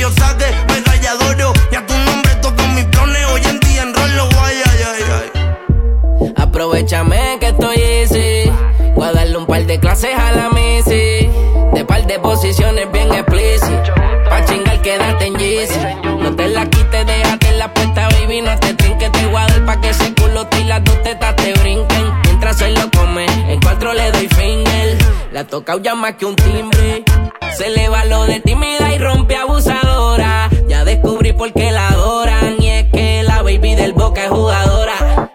yo 0.07 0.13
saque. 0.15 0.45
Y 1.71 1.75
a 1.75 1.85
tu 1.85 1.93
nombre 1.93 2.35
todos 2.41 2.67
mis 2.69 2.85
planes, 2.85 3.25
hoy 3.31 3.41
en 3.45 3.59
día 3.59 3.83
enrollo. 3.83 4.29
Ay, 4.41 4.57
ay, 4.65 4.79
ay, 4.91 5.03
ay. 5.19 6.33
Aprovechame 6.37 7.37
que 7.39 7.47
estoy 7.47 7.75
easy. 7.77 8.51
Voy 8.95 9.35
un 9.35 9.45
par 9.45 9.65
de 9.65 9.79
clases 9.79 10.15
a 10.17 10.31
la 10.31 10.49
Missy. 10.49 11.29
De 11.73 11.85
par 11.85 12.05
de 12.05 12.19
posiciones 12.19 12.91
bien 12.91 13.13
explícitas. 13.13 13.91
Pa' 14.29 14.45
chingar, 14.45 14.81
quédate 14.81 15.27
en 15.27 15.35
Yeezy. 15.35 15.79
No 16.21 16.35
te 16.35 16.47
la 16.49 16.65
quites, 16.65 17.05
déjate 17.05 17.51
la 17.57 17.73
puesta, 17.73 18.07
baby. 18.09 18.41
No 18.41 18.57
te 18.59 18.73
trinques, 18.73 19.11
te 19.11 19.25
voy 19.27 19.41
a 19.41 19.65
pa' 19.65 19.81
que 19.81 19.89
ese 19.89 20.13
culo 20.15 20.47
y 20.59 20.63
las 20.63 20.83
dos 20.83 21.01
tetas 21.03 21.35
te 21.35 21.53
brinquen. 21.53 22.13
Mientras 22.23 22.61
él 22.61 22.75
lo 22.75 22.89
come, 22.91 23.25
en 23.51 23.59
cuatro 23.61 23.93
le 23.93 24.11
doy 24.11 24.27
finger. 24.29 24.97
La 25.31 25.43
toca 25.45 25.77
ya 25.81 25.95
más 25.95 26.13
que 26.13 26.25
un 26.25 26.35
timbre. 26.35 27.03
Se 27.55 27.69
le 27.69 27.89
va 27.89 28.05
lo 28.05 28.25
de 28.25 28.39
tímida 28.39 28.93
y 28.93 28.97
rompe 28.99 29.35
abusadora. 29.35 29.86
Descubrí 30.97 31.33
por 31.33 31.51
qué 31.53 31.71
la 31.71 31.89
adoran. 31.89 32.55
Y 32.59 32.67
es 32.69 32.85
que 32.91 33.23
la 33.23 33.41
baby 33.41 33.75
del 33.75 33.93
boca 33.93 34.23
es 34.23 34.29
jugadora 34.29 35.27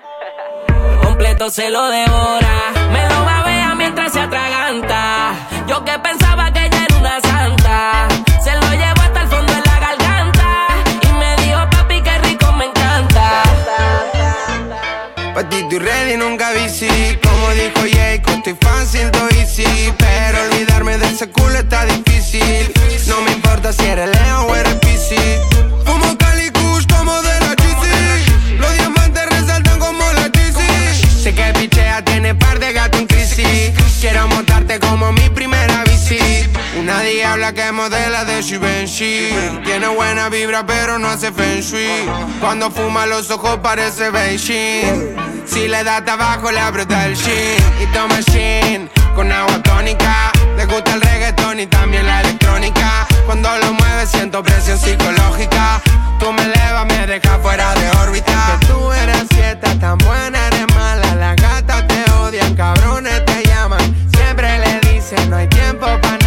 completo 1.23 1.51
se 1.51 1.71
lo 1.71 1.89
devora. 1.89 2.73
Me 2.91 3.09
lo 3.09 3.25
babea 3.25 3.75
mientras 3.77 4.13
se 4.13 4.21
atraganta. 4.21 5.35
Yo 5.69 5.85
que 5.85 5.97
pensaba 6.01 6.53
que 6.53 6.67
ella 6.67 6.85
era 6.89 6.97
una 6.97 7.21
santa. 7.21 8.09
Se 8.43 8.53
lo 8.55 8.71
llevo 8.73 9.03
hasta 9.03 9.21
el 9.21 9.29
fondo 9.29 9.53
de 9.53 9.61
la 9.61 9.79
garganta. 9.79 10.67
Y 11.03 11.13
me 11.13 11.37
dijo, 11.45 11.61
papi, 11.71 12.03
qué 12.03 12.19
rico 12.19 12.53
me 12.53 12.65
encanta. 12.65 13.43
Patito 15.35 15.77
y 15.77 15.79
ready 15.79 16.17
nunca 16.19 16.51
bici 16.53 16.89
Como 17.23 17.49
dijo 17.51 17.81
Jacob, 17.91 18.35
estoy 18.37 18.57
fácil, 18.61 19.11
doy 19.13 19.39
easy 19.39 19.65
Pero 19.97 20.43
olvidarme 20.43 20.99
de 20.99 21.07
ese 21.07 21.31
culo 21.31 21.59
está 21.59 21.87
difícil 21.87 22.71
No 23.07 23.23
me 23.23 23.33
importa 23.33 23.73
si 23.73 23.83
eres 23.87 24.11
Leo 24.11 24.43
o 24.43 24.55
eres 24.55 24.75
PC 24.75 25.52
diabla 37.15 37.53
que 37.53 37.73
modela 37.73 38.25
de 38.25 38.43
Givenchy 38.43 39.31
Tiene 39.65 39.89
buena 39.89 40.29
vibra 40.29 40.65
pero 40.67 40.99
no 40.99 41.09
hace 41.09 41.33
feng 41.33 41.61
shui. 41.61 42.09
Cuando 42.41 42.71
fuma 42.71 43.07
los 43.07 43.31
ojos 43.31 43.59
parece 43.63 44.11
Beijing. 44.11 45.17
Si 45.45 45.69
le 45.69 45.85
da 45.85 46.05
tabaco 46.05 46.51
le 46.51 46.61
aprieta 46.61 47.07
el 47.07 47.15
shin 47.15 47.63
Y 47.81 47.87
toma 47.93 48.21
shin 48.21 48.91
con 49.15 49.31
agua 49.31 49.63
tónica. 49.63 50.33
Le 50.57 50.65
gusta 50.67 50.95
el 50.95 51.01
reggaetón 51.01 51.61
y 51.61 51.67
también 51.67 52.07
la 52.07 52.21
electrónica. 52.23 53.07
Cuando 53.27 53.49
lo 53.59 53.73
mueve 53.75 54.07
siento 54.07 54.43
presión 54.43 54.79
psicológica. 54.79 55.81
Tú 56.19 56.33
me 56.33 56.43
elevas, 56.45 56.87
me 56.87 57.07
dejas 57.07 57.41
fuera 57.43 57.75
de 57.75 57.91
órbita. 57.99 58.59
Que 58.61 58.67
tú 58.67 58.93
eres 58.93 59.25
siete, 59.35 59.75
tan 59.77 59.99
buena, 59.99 60.47
eres 60.47 60.75
mala. 60.75 61.15
Las 61.17 61.37
gatas 61.37 61.87
te 61.89 62.11
odian, 62.13 62.55
cabrones 62.55 63.25
te 63.27 63.45
llaman. 63.45 63.81
Siempre 64.15 64.59
le 64.59 64.81
dicen 64.93 65.29
no 65.29 65.37
hay 65.37 65.49
tiempo 65.49 65.87
para 66.01 66.22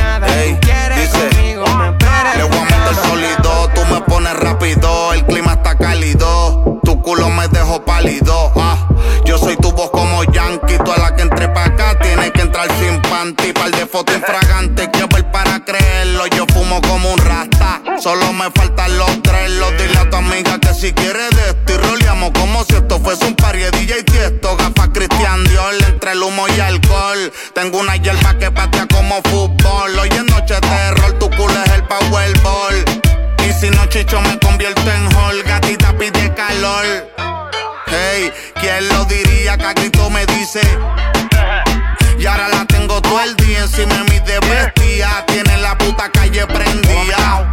Ey, 0.45 0.55
quieres 0.62 1.12
dice, 1.12 1.29
conmigo, 1.29 1.65
me 1.75 1.89
esperas 1.89 2.38
Le 2.38 2.43
voy 2.43 2.58
a 2.60 2.63
meter 2.65 2.95
sólido, 3.08 3.69
tú 3.73 3.81
me 3.91 4.01
pones 4.01 4.36
rápido, 4.36 5.13
el 5.13 5.25
clima 5.25 5.53
está 5.53 5.75
cálido, 5.75 6.79
tu 6.84 7.01
culo 7.01 7.29
me 7.31 7.47
dejó 7.47 7.84
pálido, 7.84 8.51
ah, 8.55 8.88
yo 9.25 9.39
soy 9.39 9.58
tu 9.58 9.71
voz 9.71 9.89
como 9.89 10.23
Yankee, 10.23 10.77
tú 10.86 10.91
a 10.91 10.97
la 10.99 11.15
que 11.15 11.23
entre 11.23 11.49
pa' 11.49 11.65
acá 11.65 11.97
tienes 11.99 12.31
que 12.31 12.41
entrar 12.41 12.67
sin 12.79 13.01
panty, 13.01 13.53
par 13.53 13.71
de 13.71 13.88
fotos 13.88 14.15
infragantes, 14.15 14.88
quiero 14.91 15.08
ver 15.08 15.31
para 15.31 15.65
creerlo, 15.65 16.27
yo 16.27 16.45
fumo 16.53 16.79
como 16.81 17.12
un 17.13 17.17
rasta, 17.17 17.81
solo 17.99 18.31
me 18.34 18.51
faltan 18.51 18.95
los 18.99 19.23
tres, 19.23 19.49
los 19.49 19.71
dile 19.79 19.97
a 19.97 20.08
tu 20.12 20.17
amiga 20.17 20.60
que 20.60 20.75
si 20.75 20.93
quiere 20.93 21.27
de 21.29 21.49
esto 21.49 21.73
y 21.73 21.77
roleamos 21.77 22.29
como 22.39 22.63
si 22.65 22.75
esto 22.75 22.99
fuese 22.99 23.25
un 23.25 23.36
party 23.36 23.60
de 23.62 23.71
DJ 23.71 24.03
Tiesto, 24.03 24.55
gafas 24.58 24.89
Cristian 24.93 25.43
Dior, 25.45 25.73
entre 25.89 26.12
el 26.12 26.21
humo 26.21 26.47
y 26.55 26.60
alcohol, 26.60 27.34
tengo 27.55 27.79
una 27.79 27.95
hierba 27.95 28.38
que 28.38 28.51
patea 28.51 28.86
como 28.93 29.21
fútbol, 29.23 29.99
es 30.12 30.34
noche 30.45 30.62
de 30.62 31.13
tu 31.13 31.27
culo 31.31 31.63
es 31.63 31.71
el 31.71 31.81
powerball. 31.84 32.86
Y 33.47 33.53
si 33.53 33.71
no 33.71 33.86
chicho 33.88 34.21
me 34.21 34.38
convierto 34.39 34.81
en 34.81 35.08
hall, 35.15 35.41
gatita 35.43 35.91
pide 35.97 36.34
calor. 36.34 36.86
Hey, 37.88 38.31
¿quién 38.60 38.88
lo 38.89 39.05
diría 39.05 39.58
que 39.58 39.65
a 39.65 39.73
grito 39.73 40.08
me 40.10 40.25
dice? 40.27 40.62
Y 42.19 42.25
ahora 42.25 42.49
la 42.49 42.65
tengo 42.65 43.01
todo 43.01 43.21
el 43.21 43.36
día 43.38 43.60
encima 43.60 43.95
de 43.95 44.03
mi 44.03 44.19
de 44.19 44.38
bestia. 44.39 45.23
Tiene 45.27 45.58
la 45.58 45.77
puta 45.77 46.12
calle 46.12 46.45
prendida. 46.45 47.49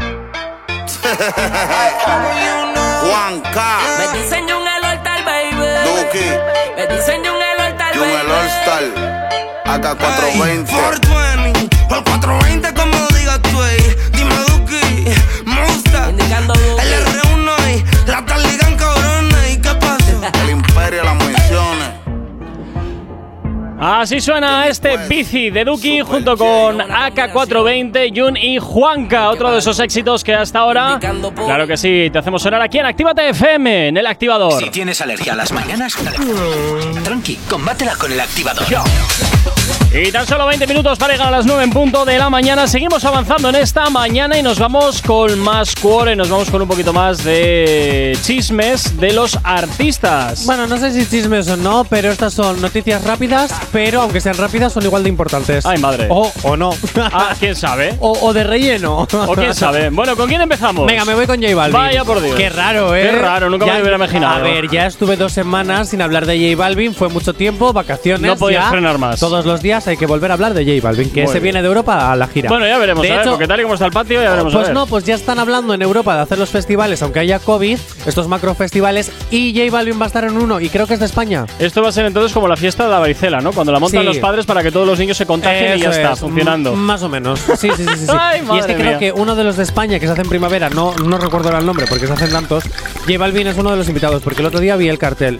Juan 3.02 3.40
K. 3.40 3.80
Me 3.98 4.08
diseño 4.18 4.60
un 4.60 4.68
el 4.68 4.84
altar, 4.84 5.24
baby. 5.24 5.56
Duki. 5.84 6.30
Me 6.76 6.86
diseño 6.94 7.34
un 7.34 7.42
el 7.42 7.60
altar, 7.60 7.96
Jun 7.96 8.08
el 8.08 8.30
All 8.30 8.46
Star. 8.46 8.84
Acá 9.64 9.94
420. 9.94 11.71
420, 12.00 12.00
por 12.00 12.20
420 12.20 12.74
como 12.74 13.06
digas 13.18 13.42
tú, 13.42 13.62
ey. 13.62 13.96
Dime 14.12 14.34
Duki, 14.48 15.04
me 15.44 15.66
gusta. 15.66 16.08
Indicando 16.10 16.54
El 16.54 16.92
R1 17.06 17.52
y 17.68 18.10
la 18.10 18.24
tal 18.24 18.42
ligan 18.42 18.76
cabrona 18.76 19.48
y 19.50 19.60
qué 19.60 19.74
pasa. 19.74 20.32
El 20.42 20.50
imperio, 20.50 21.04
las 21.04 21.14
municiones. 21.16 21.88
Así 23.78 24.20
suena 24.20 24.68
este 24.68 24.96
bici 25.08 25.50
de 25.50 25.64
Duki 25.64 26.00
junto 26.00 26.36
con 26.36 26.78
AK420, 26.78 28.12
Jun 28.16 28.36
y 28.36 28.58
Juanca, 28.58 29.28
otro 29.28 29.50
de 29.50 29.58
esos 29.58 29.78
éxitos 29.80 30.22
que 30.22 30.32
hasta 30.32 30.60
ahora, 30.60 31.00
claro 31.34 31.66
que 31.66 31.76
sí, 31.76 32.08
te 32.12 32.18
hacemos 32.20 32.40
sonar 32.42 32.62
aquí 32.62 32.78
en 32.78 32.86
Actívate 32.86 33.30
FM, 33.30 33.88
en 33.88 33.96
el 33.96 34.06
activador. 34.06 34.52
Si 34.52 34.70
tienes 34.70 35.00
alergia 35.00 35.32
a 35.32 35.36
las 35.36 35.50
mañanas, 35.50 35.96
tranqui, 37.02 37.34
combátela 37.48 37.96
con 37.96 38.12
el 38.12 38.20
activador. 38.20 38.64
Y 39.94 40.10
tan 40.10 40.26
solo 40.26 40.46
20 40.46 40.66
minutos 40.66 40.98
para 40.98 41.12
llegar 41.12 41.28
a 41.28 41.30
las 41.32 41.44
9 41.44 41.64
en 41.64 41.70
punto 41.70 42.06
de 42.06 42.16
la 42.18 42.30
mañana. 42.30 42.66
Seguimos 42.66 43.04
avanzando 43.04 43.50
en 43.50 43.56
esta 43.56 43.90
mañana 43.90 44.38
y 44.38 44.42
nos 44.42 44.58
vamos 44.58 45.02
con 45.02 45.38
más 45.38 45.74
cuore, 45.74 46.16
nos 46.16 46.30
vamos 46.30 46.48
con 46.50 46.62
un 46.62 46.68
poquito 46.68 46.94
más 46.94 47.22
de 47.24 48.16
chismes 48.22 48.98
de 48.98 49.12
los 49.12 49.38
artistas. 49.44 50.46
Bueno, 50.46 50.66
no 50.66 50.78
sé 50.78 50.92
si 50.92 51.06
chismes 51.06 51.46
o 51.48 51.58
no, 51.58 51.84
pero 51.84 52.10
estas 52.10 52.32
son 52.32 52.62
noticias 52.62 53.04
rápidas, 53.04 53.52
pero 53.70 54.00
aunque 54.00 54.22
sean 54.22 54.38
rápidas 54.38 54.72
son 54.72 54.82
igual 54.84 55.02
de 55.02 55.10
importantes. 55.10 55.66
Ay, 55.66 55.76
madre. 55.76 56.06
O, 56.08 56.32
o 56.42 56.56
no. 56.56 56.70
Ah, 57.14 57.34
quién 57.38 57.54
sabe. 57.54 57.96
o, 58.00 58.12
o 58.12 58.32
de 58.32 58.44
relleno. 58.44 59.00
O 59.00 59.34
quién 59.34 59.54
sabe. 59.54 59.90
Bueno, 59.90 60.16
¿con 60.16 60.28
quién 60.28 60.40
empezamos? 60.40 60.86
Venga, 60.86 61.04
me 61.04 61.14
voy 61.14 61.26
con 61.26 61.40
J 61.42 61.54
Balvin. 61.54 61.74
Vaya 61.78 62.04
por 62.04 62.22
Dios. 62.22 62.36
Qué 62.36 62.48
raro, 62.48 62.94
¿eh? 62.94 63.02
Qué 63.02 63.18
raro, 63.18 63.50
nunca 63.50 63.66
me 63.66 63.72
lo 63.74 63.80
hubiera 63.80 63.96
imaginado. 63.96 64.36
A 64.36 64.38
ver, 64.38 64.70
ya 64.70 64.86
estuve 64.86 65.16
dos 65.16 65.32
semanas 65.32 65.90
sin 65.90 66.00
hablar 66.00 66.24
de 66.24 66.38
J 66.38 66.56
Balvin, 66.56 66.94
fue 66.94 67.08
mucho 67.08 67.34
tiempo, 67.34 67.72
vacaciones. 67.74 68.22
No 68.22 68.36
podías 68.36 68.64
ya, 68.64 68.70
frenar 68.70 68.96
más. 68.98 69.20
Todos 69.20 69.44
los 69.44 69.60
días 69.60 69.81
hay 69.90 69.96
que 69.96 70.06
volver 70.06 70.30
a 70.30 70.34
hablar 70.34 70.54
de 70.54 70.64
J 70.64 70.86
Balvin, 70.86 71.10
que 71.10 71.22
Muy 71.22 71.28
se 71.28 71.34
bien. 71.34 71.42
viene 71.44 71.62
de 71.62 71.68
Europa 71.68 72.10
a 72.12 72.16
la 72.16 72.26
gira. 72.26 72.48
Bueno, 72.48 72.66
ya 72.66 72.78
veremos, 72.78 73.02
De 73.02 73.10
a 73.10 73.12
ver, 73.16 73.20
hecho, 73.22 73.30
porque 73.32 73.46
tal 73.48 73.60
y 73.60 73.62
como 73.62 73.74
está 73.74 73.86
el 73.86 73.92
patio, 73.92 74.22
ya 74.22 74.30
veremos. 74.30 74.52
a 74.54 74.56
Pues 74.56 74.68
ver. 74.68 74.74
no, 74.74 74.86
pues 74.86 75.04
ya 75.04 75.14
están 75.14 75.38
hablando 75.38 75.74
en 75.74 75.82
Europa 75.82 76.14
de 76.16 76.22
hacer 76.22 76.38
los 76.38 76.50
festivales, 76.50 77.02
aunque 77.02 77.20
haya 77.20 77.38
COVID, 77.38 77.78
estos 78.06 78.28
macro 78.28 78.54
festivales, 78.54 79.10
y 79.30 79.52
J 79.58 79.70
Balvin 79.72 80.00
va 80.00 80.04
a 80.04 80.06
estar 80.08 80.24
en 80.24 80.36
uno, 80.36 80.60
y 80.60 80.68
creo 80.68 80.86
que 80.86 80.94
es 80.94 81.00
de 81.00 81.06
España. 81.06 81.46
Esto 81.58 81.82
va 81.82 81.88
a 81.88 81.92
ser 81.92 82.06
entonces 82.06 82.32
como 82.32 82.48
la 82.48 82.56
fiesta 82.56 82.84
de 82.84 82.90
la 82.90 82.98
varicela, 82.98 83.40
¿no? 83.40 83.52
Cuando 83.52 83.72
la 83.72 83.78
montan 83.78 84.00
Sí. 84.02 84.06
los 84.06 84.18
padres 84.18 84.46
para 84.46 84.62
que 84.62 84.70
todos 84.72 84.86
los 84.86 84.98
niños 84.98 85.16
se 85.16 85.26
contagien 85.26 85.76
y 85.78 85.80
ya 85.82 85.90
está, 85.90 86.12
es, 86.12 86.20
funcionando. 86.20 86.72
m- 86.72 86.82
Más 86.82 87.02
o 87.02 87.08
menos. 87.08 87.40
Sí, 87.40 87.54
sí, 87.56 87.70
sí. 87.76 87.84
sí, 87.96 88.06
sí. 88.06 88.12
Ay, 88.18 88.42
y 88.54 88.58
es 88.58 88.66
que 88.66 88.74
creo 88.74 88.98
que 88.98 89.12
uno 89.12 89.34
de 89.34 89.44
los 89.44 89.56
de 89.56 89.62
España 89.62 89.98
que 89.98 90.06
se 90.06 90.12
hace 90.12 90.22
en 90.22 90.28
primavera, 90.28 90.70
no, 90.70 90.94
no 90.96 91.18
recuerdo 91.18 91.48
ahora 91.48 91.58
el 91.60 91.66
nombre 91.66 91.86
porque 91.88 92.06
se 92.06 92.12
hacen 92.12 92.30
tantos, 92.30 92.64
J 93.06 93.18
Balvin 93.18 93.46
es 93.48 93.58
uno 93.58 93.70
de 93.72 93.76
los 93.76 93.88
invitados, 93.88 94.22
porque 94.22 94.40
el 94.42 94.46
otro 94.46 94.60
día 94.60 94.76
vi 94.76 94.88
el 94.88 94.96
cartel. 94.98 95.38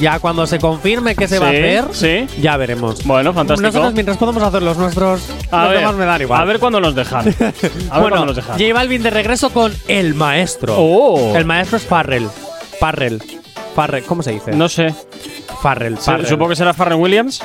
Ya 0.00 0.18
cuando 0.18 0.46
se 0.48 0.58
confirme 0.58 1.14
que 1.14 1.28
se 1.28 1.38
va 1.38 1.46
a 1.46 1.50
Ah. 1.50 1.88
Sí, 1.92 2.06
hacer, 2.08 2.26
ya 2.40 2.56
veremos. 2.56 3.04
Bueno, 3.04 3.32
fantástico. 3.32 3.66
Nosotros 3.68 3.94
mientras 3.94 4.16
podemos 4.16 4.42
hacer 4.42 4.62
los 4.62 4.76
nuestros, 4.76 5.22
A 5.52 5.62
los 5.62 5.70
ver, 5.70 5.78
demás 5.80 5.94
me 5.94 6.04
dan 6.06 6.22
igual. 6.22 6.40
a 6.40 6.44
ver 6.44 6.58
cuándo 6.58 6.80
nos 6.80 6.94
dejan. 6.96 7.20
A 7.20 7.22
ver 7.22 7.34
bueno, 7.90 8.00
cuándo 8.00 8.26
nos 8.26 8.36
dejan. 8.36 8.58
J 8.58 8.72
Balvin 8.74 9.02
de 9.02 9.10
regreso 9.10 9.50
con 9.50 9.72
el 9.86 10.14
maestro. 10.14 10.74
Oh. 10.76 11.36
El 11.36 11.44
maestro 11.44 11.76
es 11.76 11.84
Farrell. 11.84 12.26
Farrell. 12.80 13.22
Farrell, 13.76 14.04
¿cómo 14.04 14.22
se 14.24 14.32
dice? 14.32 14.50
No 14.52 14.68
sé. 14.68 14.92
Farrell. 15.62 15.96
Se- 15.98 16.04
Farrell. 16.06 16.26
Supongo 16.26 16.50
que 16.50 16.56
será 16.56 16.74
Farren 16.74 17.00
Williams. 17.00 17.40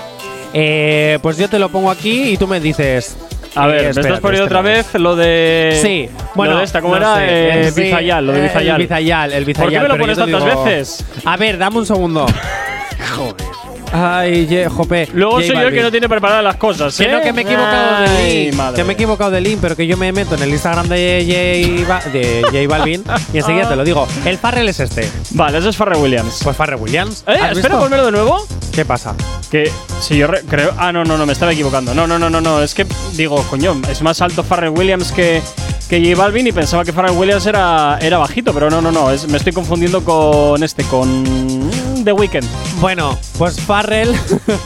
Eh, 0.54 1.20
pues 1.22 1.38
yo 1.38 1.48
te 1.48 1.60
lo 1.60 1.70
pongo 1.70 1.92
aquí 1.92 2.24
y 2.32 2.38
tú 2.38 2.48
me 2.48 2.60
dices. 2.60 3.16
A 3.56 3.68
ver, 3.68 3.84
me 3.96 4.02
estás 4.02 4.20
poniendo 4.20 4.46
otra 4.46 4.62
vez 4.62 4.94
lo 4.96 5.16
de. 5.16 5.80
Sí, 5.82 6.10
bueno, 6.36 6.54
Lo 6.54 6.60
de 6.60 6.66
esta, 6.66 6.82
¿cómo 6.82 6.94
no 6.96 6.98
era? 6.98 7.16
sé, 7.16 7.68
Eh, 7.68 7.72
sí, 7.72 7.82
Bizayal, 7.84 8.26
lo 8.28 8.34
de 8.34 8.42
Bizayal. 8.44 8.76
El 8.76 8.82
Bizayal, 8.88 9.34
el 9.34 9.46
Bizayal. 9.46 9.66
¿Por 9.66 9.74
qué 9.74 9.80
me 9.80 9.88
lo 9.90 9.98
pones 9.98 10.18
tantas 10.18 10.44
digo- 10.46 10.64
veces? 10.66 11.06
A 11.26 11.38
ver, 11.38 11.58
dame 11.58 11.78
un 11.80 11.86
segundo. 11.86 12.26
Ay, 13.92 14.46
ye- 14.48 14.68
jope. 14.70 15.08
Luego 15.14 15.34
J 15.38 15.48
soy 15.48 15.56
yo 15.56 15.68
el 15.68 15.74
que 15.74 15.82
no 15.82 15.92
tiene 15.92 16.08
preparadas 16.08 16.44
las 16.44 16.56
cosas. 16.58 16.96
Que 16.96 17.06
¿eh? 17.06 17.12
no, 17.12 17.22
que 17.22 17.34
me 17.34 17.42
he 17.42 17.46
equivocado 17.46 17.96
Ay, 18.06 18.08
de 18.36 18.44
link. 18.46 18.54
madre. 18.56 18.76
Que 18.76 18.84
me 18.84 18.92
he 18.92 18.94
equivocado 18.94 19.32
de 19.32 19.42
link, 19.42 19.58
pero 19.62 19.76
que 19.76 19.88
yo 19.88 19.98
me 19.98 20.12
meto 20.12 20.36
en 20.36 20.44
el 20.44 20.50
Instagram 20.50 20.88
de 20.88 21.86
J, 21.88 22.10
de 22.10 22.42
J 22.44 22.58
Balvin 22.68 23.04
y 23.34 23.38
enseguida 23.38 23.68
te 23.68 23.76
lo 23.76 23.84
digo. 23.84 24.08
El 24.26 24.38
Farrell 24.38 24.70
es 24.70 24.80
este. 24.80 25.10
Vale, 25.32 25.58
ese 25.58 25.70
es 25.70 25.78
Farrell 25.78 26.02
Williams. 26.02 26.40
Pues 26.44 26.56
Farrell 26.56 26.80
Williams. 26.80 27.24
Eh, 27.28 27.32
¿Has 27.32 27.52
espera, 27.58 27.76
visto? 27.76 27.80
ponmelo 27.80 28.06
de 28.06 28.12
nuevo. 28.12 28.46
¿Qué 28.74 28.86
pasa? 28.86 29.16
Que 29.50 29.72
si 30.00 30.18
yo 30.18 30.28
re- 30.28 30.44
creo. 30.48 30.72
Ah, 30.78 30.92
no, 30.92 31.04
no, 31.04 31.18
no, 31.18 31.26
me 31.26 31.34
estaba 31.34 31.52
equivocando. 31.52 31.94
No, 31.96 32.06
no, 32.06 32.20
no, 32.20 32.30
no, 32.30 32.40
no. 32.42 32.62
Es 32.62 32.74
que 32.76 32.86
digo, 33.14 33.42
coño, 33.50 33.76
es 33.90 34.02
más 34.04 34.22
alto 34.22 34.44
Farrell 34.44 34.70
Williams 34.70 35.12
que, 35.12 35.42
que 35.90 36.00
J 36.00 36.16
Balvin 36.22 36.46
y 36.48 36.52
pensaba 36.52 36.86
que 36.86 36.94
Farrell 36.94 37.18
Williams 37.18 37.46
era, 37.48 37.98
era 38.02 38.18
bajito, 38.20 38.54
pero 38.54 38.70
no, 38.70 38.82
no, 38.82 38.92
no. 38.92 39.10
Es, 39.12 39.28
me 39.28 39.38
estoy 39.38 39.52
confundiendo 39.54 40.04
con 40.04 40.62
este, 40.64 40.84
con 40.84 41.70
The 42.04 42.14
Weeknd. 42.14 42.46
Bueno, 42.80 43.18
pues 43.38 43.60
Farrell 43.60 44.14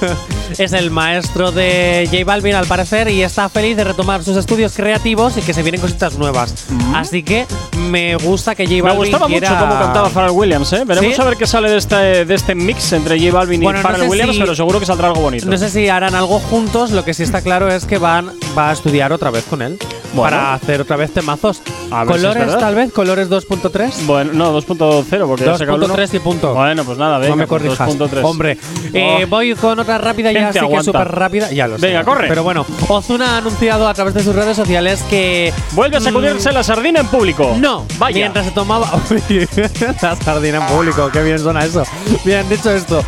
es 0.57 0.73
el 0.73 0.91
maestro 0.91 1.51
de 1.51 2.07
J 2.11 2.23
Balvin 2.25 2.55
al 2.55 2.65
parecer 2.67 3.09
y 3.09 3.23
está 3.23 3.49
feliz 3.49 3.75
de 3.77 3.83
retomar 3.83 4.23
sus 4.23 4.37
estudios 4.37 4.73
creativos 4.75 5.37
y 5.37 5.41
que 5.41 5.53
se 5.53 5.63
vienen 5.63 5.81
cositas 5.81 6.17
nuevas. 6.17 6.53
Así 6.93 7.23
que 7.23 7.45
me 7.89 8.15
gusta 8.17 8.55
que 8.55 8.65
J 8.65 8.75
Me 8.75 8.81
Balvin 8.81 8.97
gustaba 8.99 9.27
quiera- 9.27 9.49
mucho 9.49 9.59
cómo 9.67 9.79
cantaba 9.79 10.09
Pharrell 10.09 10.31
Williams, 10.35 10.71
¿eh? 10.73 10.83
Veremos 10.85 11.15
¿Sí? 11.15 11.21
a 11.21 11.25
ver 11.25 11.37
qué 11.37 11.47
sale 11.47 11.69
de 11.69 11.77
este, 11.77 12.25
de 12.25 12.33
este 12.35 12.55
mix 12.55 12.93
entre 12.93 13.19
J 13.19 13.31
Balvin 13.35 13.61
Bueno, 13.61 13.79
y 13.79 13.81
no 13.83 13.87
Pharrell 13.87 14.03
sé 14.05 14.09
Williams, 14.09 14.33
si- 14.35 14.39
pero 14.41 14.55
seguro 14.55 14.79
que 14.79 14.85
saldrá 14.85 15.07
algo 15.07 15.21
bonito. 15.21 15.45
No 15.47 15.57
sé 15.57 15.69
si 15.69 15.87
harán 15.89 16.15
algo 16.15 16.39
juntos, 16.39 16.91
lo 16.91 17.03
que 17.03 17.13
sí 17.13 17.23
está 17.23 17.41
claro 17.41 17.69
es 17.69 17.85
que 17.85 17.97
van 17.97 18.31
va 18.57 18.69
a 18.69 18.73
estudiar 18.73 19.11
otra 19.11 19.31
vez 19.31 19.43
con 19.49 19.61
él 19.61 19.77
Bueno. 20.13 20.21
para 20.37 20.53
hacer 20.53 20.81
otra 20.81 20.95
vez 20.97 21.11
temazos. 21.11 21.61
A 21.91 22.03
ver 22.05 22.13
si 22.13 22.13
es 22.15 22.21
colores 22.23 22.45
verdad. 22.47 22.59
tal 22.59 22.75
vez, 22.75 22.91
colores 22.91 23.29
2.3. 23.29 24.05
Bueno, 24.05 24.31
no, 24.33 24.51
2.0, 24.59 25.27
porque 25.27 25.45
ya 25.45 25.57
se 25.57 25.63
acabó 25.63 25.77
el 25.77 25.83
uno. 25.83 25.95
2.3 25.95 26.13
y 26.15 26.19
punto. 26.19 26.53
Bueno, 26.53 26.83
pues 26.83 26.97
nada, 26.97 27.19
venga. 27.23 27.35
no 27.35 27.35
me 27.37 27.47
corrijas. 27.47 27.89
2.3. 27.97 28.23
Hombre, 28.23 28.57
eh, 28.93 29.21
Oh. 29.23 29.27
voy 29.27 29.53
con 29.55 29.77
otra 29.79 29.97
rápida 29.97 30.31
ya, 30.31 30.39
¿Quién 30.39 30.43
te 30.43 30.49
así 30.49 30.59
que 30.59 30.65
aguanta? 30.65 30.83
súper 30.83 31.07
rápida. 31.15 31.51
Ya 31.51 31.67
lo 31.67 31.77
sé. 31.77 31.87
Venga, 31.87 32.03
corre. 32.03 32.27
Pero 32.27 32.43
bueno, 32.43 32.65
Ozuna 32.87 33.35
ha 33.35 33.37
anunciado 33.37 33.87
a 33.87 33.93
través 33.93 34.13
de 34.13 34.23
sus 34.23 34.35
redes 34.35 34.55
sociales 34.55 35.03
que. 35.09 35.53
Vuelve 35.71 35.97
a 35.97 35.99
sacudirse 36.01 36.51
la 36.51 36.63
sardina 36.63 36.99
en 37.01 37.07
público. 37.07 37.55
No, 37.59 37.85
Vaya. 37.97 38.17
Mientras 38.17 38.45
se 38.45 38.51
tomaba. 38.51 38.91
La 40.01 40.15
sardina 40.15 40.57
en 40.57 40.73
público, 40.75 41.09
qué 41.11 41.23
bien 41.23 41.39
suena 41.39 41.63
eso. 41.63 41.83
Bien, 42.25 42.47
dicho 42.49 42.71
esto. 42.71 43.03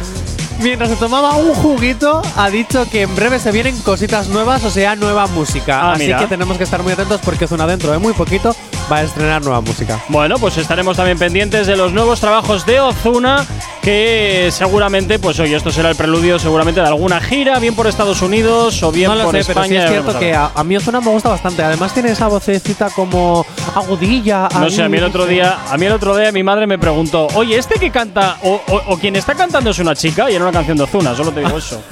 Mientras 0.59 0.89
se 0.89 0.95
tomaba 0.95 1.35
un 1.35 1.53
juguito, 1.53 2.21
ha 2.37 2.49
dicho 2.49 2.87
que 2.89 3.01
en 3.03 3.15
breve 3.15 3.39
se 3.39 3.51
vienen 3.51 3.77
cositas 3.81 4.29
nuevas, 4.29 4.63
o 4.63 4.69
sea, 4.69 4.95
nueva 4.95 5.27
música. 5.27 5.79
Ah, 5.81 5.91
Así 5.93 6.05
mira. 6.05 6.19
que 6.19 6.27
tenemos 6.27 6.57
que 6.57 6.63
estar 6.63 6.81
muy 6.81 6.93
atentos 6.93 7.19
porque 7.23 7.45
Ozuna 7.45 7.67
dentro 7.67 7.91
de 7.91 7.97
muy 7.99 8.13
poquito 8.13 8.55
va 8.91 8.97
a 8.97 9.03
estrenar 9.03 9.43
nueva 9.43 9.61
música. 9.61 9.99
Bueno, 10.09 10.37
pues 10.39 10.57
estaremos 10.57 10.95
también 10.97 11.17
pendientes 11.19 11.67
de 11.67 11.75
los 11.75 11.91
nuevos 11.91 12.19
trabajos 12.21 12.65
de 12.65 12.79
Ozuna, 12.79 13.45
que 13.81 14.49
seguramente, 14.51 15.19
pues 15.19 15.39
oye, 15.39 15.55
esto 15.55 15.71
será 15.71 15.89
el 15.89 15.95
preludio 15.95 16.39
seguramente 16.39 16.81
de 16.81 16.87
alguna 16.87 17.19
gira, 17.19 17.59
bien 17.59 17.75
por 17.75 17.87
Estados 17.87 18.21
Unidos 18.21 18.81
o 18.81 18.91
bien 18.91 19.11
no 19.13 19.23
por 19.23 19.33
sé, 19.33 19.39
España. 19.41 19.67
pero 19.67 19.69
sí 19.69 19.75
es 19.85 19.89
cierto 19.91 20.11
a 20.11 20.19
que 20.19 20.33
a, 20.33 20.51
a 20.55 20.63
mí 20.63 20.77
Ozuna 20.77 21.01
me 21.01 21.09
gusta 21.11 21.29
bastante. 21.29 21.63
Además 21.63 21.93
tiene 21.93 22.11
esa 22.11 22.27
vocecita 22.27 22.89
como 22.91 23.45
agudilla. 23.75 24.47
No 24.59 24.69
sé, 24.69 24.83
a 24.83 24.89
mí 24.89 24.97
el 24.97 25.03
otro 25.03 25.25
día, 25.25 25.59
a 25.69 25.77
mí 25.77 25.85
el 25.85 25.91
otro 25.93 26.15
día 26.15 26.31
mi 26.31 26.43
madre 26.43 26.65
me 26.65 26.79
preguntó, 26.79 27.27
oye, 27.35 27.57
este 27.57 27.77
que 27.79 27.91
canta, 27.91 28.37
o, 28.43 28.61
o- 28.67 28.81
o 28.93 28.97
quien 28.97 29.15
está 29.15 29.35
cantando 29.35 29.69
es 29.71 29.79
una 29.79 29.95
chica, 29.95 30.31
y 30.31 30.35
era 30.35 30.44
una 30.45 30.53
canción 30.53 30.77
de 30.77 30.83
Ozuna, 30.83 31.15
solo 31.15 31.31
te 31.31 31.41
digo 31.41 31.57
eso. 31.57 31.81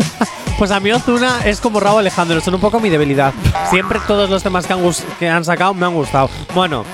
Pues 0.58 0.70
a 0.70 0.80
mí 0.80 0.92
Ozuna 0.92 1.40
es 1.46 1.60
como 1.60 1.80
Raúl 1.80 2.00
Alejandro, 2.00 2.40
son 2.40 2.54
un 2.54 2.62
poco 2.62 2.80
mi 2.80 2.90
debilidad. 2.90 3.34
Siempre 3.72 4.00
todos 4.08 4.30
los 4.30 4.44
temas 4.44 4.68
que 4.68 4.74
han, 4.74 4.80
que 5.20 5.28
han 5.28 5.44
sacado 5.44 5.74
me 5.74 5.86
han 5.88 5.94
gustado. 5.96 6.30
Bueno, 6.54 6.86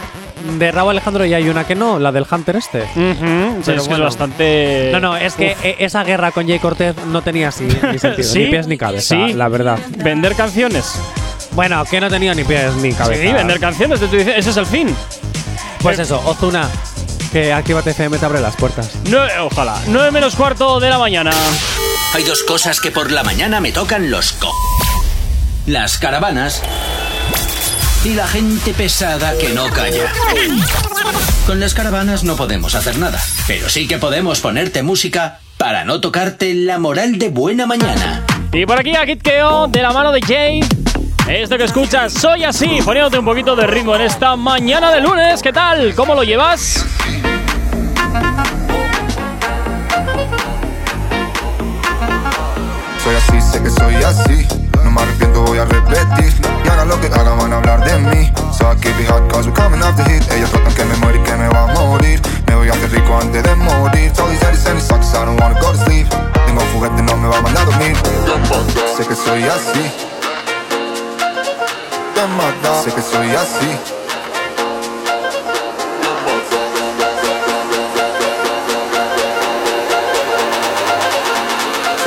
de 0.58 0.72
Raúl 0.72 0.92
Alejandro 0.92 1.26
ya 1.26 1.38
hay 1.38 1.50
una 1.50 1.66
que 1.68 1.76
no, 1.76 2.00
la 2.00 2.12
del 2.14 2.26
Hunter 2.32 2.56
este. 2.56 2.84
Sí, 2.94 3.00
es 3.60 3.66
que 3.66 3.76
es 3.76 3.88
bueno. 3.90 4.06
bastante. 4.06 4.90
No, 4.94 5.02
no, 5.02 5.18
es 5.18 5.34
que 5.36 5.52
Uf. 5.58 5.66
eh, 5.66 5.76
esa 5.80 6.04
guerra 6.06 6.32
con 6.32 6.48
Jay 6.48 6.58
Cortez 6.58 6.96
no 7.12 7.22
tenía 7.22 7.50
así, 7.50 7.66
ni 7.92 8.00
sentido, 8.00 8.28
¿Sí? 8.30 8.40
ni 8.40 8.46
pies 8.50 8.66
ni 8.68 8.78
cabeza, 8.78 9.16
Sí. 9.28 9.34
la 9.34 9.50
verdad. 9.50 9.78
Vender 9.98 10.36
canciones. 10.36 10.94
Bueno, 11.52 11.84
que 11.84 12.00
no 12.00 12.10
tenía 12.10 12.34
ni 12.34 12.46
pies 12.46 12.74
ni 12.76 12.94
cabeza. 12.94 13.22
Sí, 13.22 13.34
vender 13.34 13.60
canciones, 13.60 14.00
te 14.00 14.06
estoy 14.06 14.20
diciendo, 14.20 14.40
ese 14.40 14.50
es 14.52 14.58
el 14.58 14.66
fin. 14.66 14.96
Pues 15.84 16.00
Eh, 16.00 16.04
eso, 16.04 16.22
Ozuna, 16.26 16.68
que 17.32 17.54
Actívate 17.54 17.92
FM 17.92 18.18
te 18.18 18.26
abre 18.26 18.40
las 18.42 18.56
puertas. 18.56 18.90
Nueve- 19.06 19.32
ojalá. 19.40 19.80
9 19.88 20.12
menos 20.12 20.36
cuarto 20.36 20.80
de 20.80 20.90
la 20.90 20.98
mañana. 20.98 21.32
Hay 22.14 22.24
dos 22.24 22.44
cosas 22.44 22.80
que 22.80 22.92
por 22.92 23.12
la 23.12 23.24
mañana 23.24 23.60
me 23.60 23.72
tocan 23.72 24.10
los 24.10 24.32
co. 24.34 24.52
Las 25.66 25.98
caravanas 26.00 26.62
y 28.04 28.14
la 28.14 28.28
gente 28.28 28.74
pesada 28.74 29.38
que 29.38 29.50
no 29.50 29.68
calla. 29.70 30.12
Con 31.46 31.60
las 31.60 31.74
caravanas 31.74 32.24
no 32.24 32.36
podemos 32.36 32.74
hacer 32.76 32.98
nada, 32.98 33.20
pero 33.48 33.70
sí 33.70 33.88
que 33.88 33.98
podemos 33.98 34.40
ponerte 34.40 34.82
música 34.84 35.40
para 35.58 35.84
no 35.84 36.00
tocarte 36.00 36.54
la 36.54 36.80
moral 36.80 37.20
de 37.20 37.30
buena 37.30 37.66
mañana. 37.66 38.24
Y 38.54 38.66
por 38.66 38.80
aquí 38.80 38.96
a 38.96 39.06
Kid 39.06 39.22
Keo, 39.22 39.68
de 39.68 39.82
la 39.82 39.92
mano 39.92 40.12
de 40.12 40.22
Jay. 40.22 40.62
Esto 41.28 41.58
que 41.60 41.66
escuchas, 41.66 42.12
soy 42.14 42.44
así, 42.44 42.80
poniéndote 42.84 43.20
un 43.20 43.26
poquito 43.26 43.56
de 43.56 43.68
ritmo 43.68 43.96
en 43.96 44.02
esta 44.02 44.36
mañana 44.36 44.92
de 44.92 45.00
lunes. 45.02 45.44
¿Qué 45.44 45.54
tal? 45.54 45.94
¿Cómo 45.94 46.16
lo 46.16 46.24
llevas? 46.24 46.84
Sé 53.52 53.62
que 53.64 53.70
soy 53.70 53.96
así. 53.96 54.48
No 54.84 54.92
me 54.92 55.02
arrepiento, 55.02 55.42
voy 55.42 55.58
a 55.58 55.66
repetir. 55.66 56.34
Y 56.64 56.68
haga 56.70 56.86
lo 56.86 57.00
que 57.02 57.08
haga, 57.08 57.34
van 57.36 57.54
a 57.54 57.58
hablar 57.58 57.84
de 57.84 57.98
mí. 57.98 58.32
So 58.52 58.72
I 58.72 58.76
keep 58.76 59.00
it 59.00 59.10
hot, 59.10 59.28
cause 59.32 59.48
we're 59.48 59.56
coming 59.56 59.82
off 59.82 59.96
the 59.96 60.04
heat. 60.04 60.24
Ellos 60.32 60.52
tratan 60.52 60.74
que 60.74 60.86
me 60.86 60.96
muero 60.98 61.20
y 61.20 61.24
que 61.24 61.36
me 61.36 61.48
va 61.50 61.64
a 61.64 61.74
morir. 61.74 62.22
Me 62.48 62.56
voy 62.56 62.70
a 62.70 62.74
hacer 62.74 62.92
rico 62.92 63.18
antes 63.20 63.44
de 63.44 63.56
morir. 63.56 64.12
Todos 64.14 64.32
these 64.32 64.44
ladies 64.44 64.66
and 64.68 64.78
these 64.78 64.88
suckers, 64.88 65.14
I 65.16 65.26
don't 65.26 65.40
wanna 65.40 65.60
go 65.60 65.72
to 65.72 65.78
sleep. 65.86 66.08
Tengo 66.46 66.62
juguete, 66.74 67.02
no 67.04 67.18
me 67.18 67.28
va 67.30 67.38
a 67.38 67.42
mandar 67.42 67.64
a 67.64 67.66
dormir. 67.66 67.96
Sé 68.98 69.06
que 69.08 69.16
soy 69.16 69.44
así. 69.44 69.92
Sé 72.84 72.94
que 72.94 73.02
soy 73.02 73.30
así. 73.36 73.99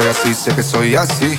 Soy 0.03 0.11
así, 0.11 0.35
sé 0.35 0.53
que 0.53 0.65
soy 0.65 0.97
así. 0.97 1.39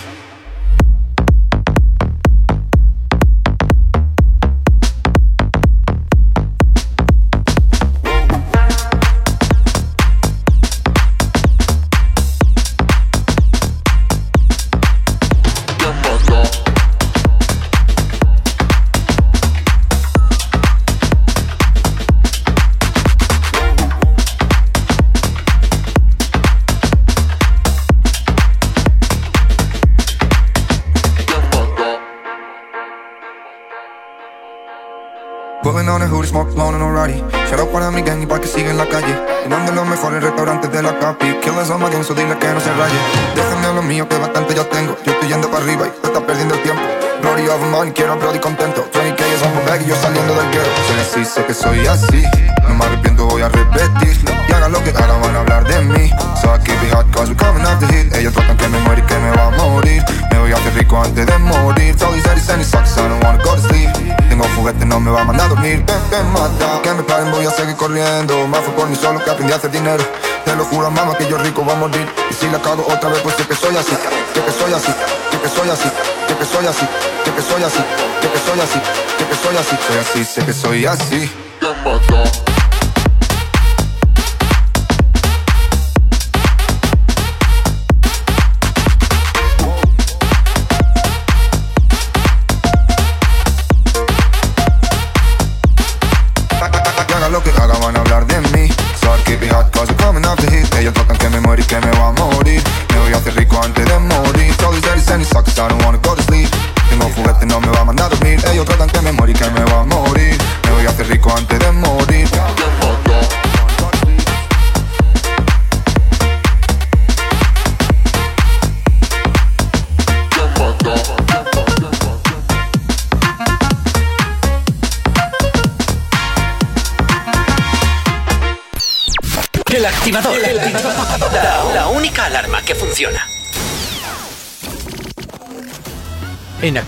así, 80.13 80.25
sé 80.25 80.45
que 80.45 80.53
soy 80.53 80.85
así. 80.85 81.42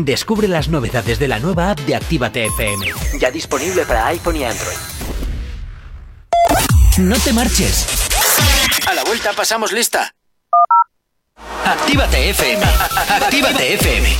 Descubre 0.00 0.46
las 0.46 0.68
novedades 0.68 1.18
de 1.18 1.26
la 1.26 1.40
nueva 1.40 1.72
app 1.72 1.80
de 1.80 1.96
Actívate 1.96 2.44
FM. 2.44 2.86
Ya 3.18 3.32
disponible 3.32 3.84
para 3.84 4.06
iPhone 4.06 4.36
y 4.36 4.44
Android. 4.44 4.76
No 6.98 7.16
te 7.16 7.32
marches. 7.32 7.84
A 8.86 8.94
la 8.94 9.02
vuelta 9.02 9.32
pasamos 9.32 9.72
lista. 9.72 10.14
Actívate 11.64 12.30
FM. 12.30 12.64
Actívate 13.10 13.74
FM. 13.74 14.16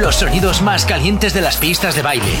Los 0.00 0.16
sonidos 0.16 0.62
más 0.62 0.86
calientes 0.86 1.34
de 1.34 1.42
las 1.42 1.58
pistas 1.58 1.94
de 1.94 2.00
baile. 2.00 2.38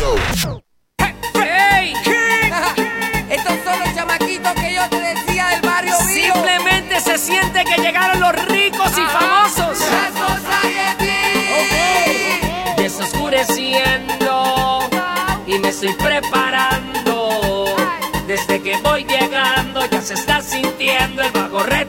estoy 15.80 15.94
preparando. 15.94 17.66
Desde 18.26 18.60
que 18.60 18.76
voy 18.78 19.04
llegando 19.04 19.86
ya 19.86 20.02
se 20.02 20.14
está 20.14 20.42
sintiendo 20.42 21.22
el 21.22 21.30
bajo 21.30 21.60
reto. 21.60 21.87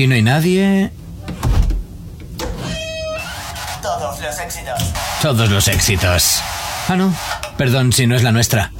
Aquí 0.00 0.06
no 0.06 0.14
hay 0.14 0.22
nadie. 0.22 0.90
Todos 3.82 4.18
los 4.18 4.38
éxitos. 4.38 4.82
Todos 5.20 5.50
los 5.50 5.68
éxitos. 5.68 6.40
Ah, 6.88 6.96
no. 6.96 7.14
Perdón 7.58 7.92
si 7.92 8.06
no 8.06 8.16
es 8.16 8.22
la 8.22 8.32
nuestra. 8.32 8.72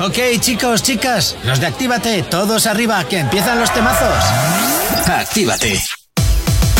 Ok, 0.00 0.16
chicos, 0.40 0.82
chicas, 0.82 1.36
los 1.44 1.60
de 1.60 1.66
Actívate, 1.66 2.22
todos 2.22 2.66
arriba, 2.66 3.04
que 3.04 3.18
empiezan 3.18 3.60
los 3.60 3.70
temazos. 3.74 4.24
Actívate. 5.06 5.82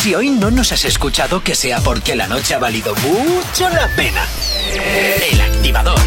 Si 0.03 0.14
hoy 0.14 0.31
no 0.31 0.51
nos 0.51 0.73
has 0.73 0.87
escuchado, 0.87 1.43
que 1.45 1.55
sea 1.55 1.81
porque 1.81 2.16
la 2.16 2.27
noche 2.27 2.55
ha 2.55 2.59
valido 2.59 2.95
mucho 2.95 3.69
la 3.69 3.87
pena. 3.89 4.25
El 5.31 5.41
activador. 5.43 6.01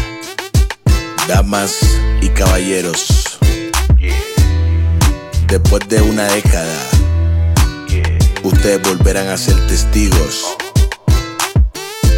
Damas 1.28 1.78
y 2.20 2.28
caballeros, 2.30 3.06
después 5.52 5.86
de 5.86 6.00
una 6.00 6.24
década, 6.28 6.78
ustedes 8.42 8.80
volverán 8.88 9.28
a 9.28 9.36
ser 9.36 9.54
testigos 9.66 10.56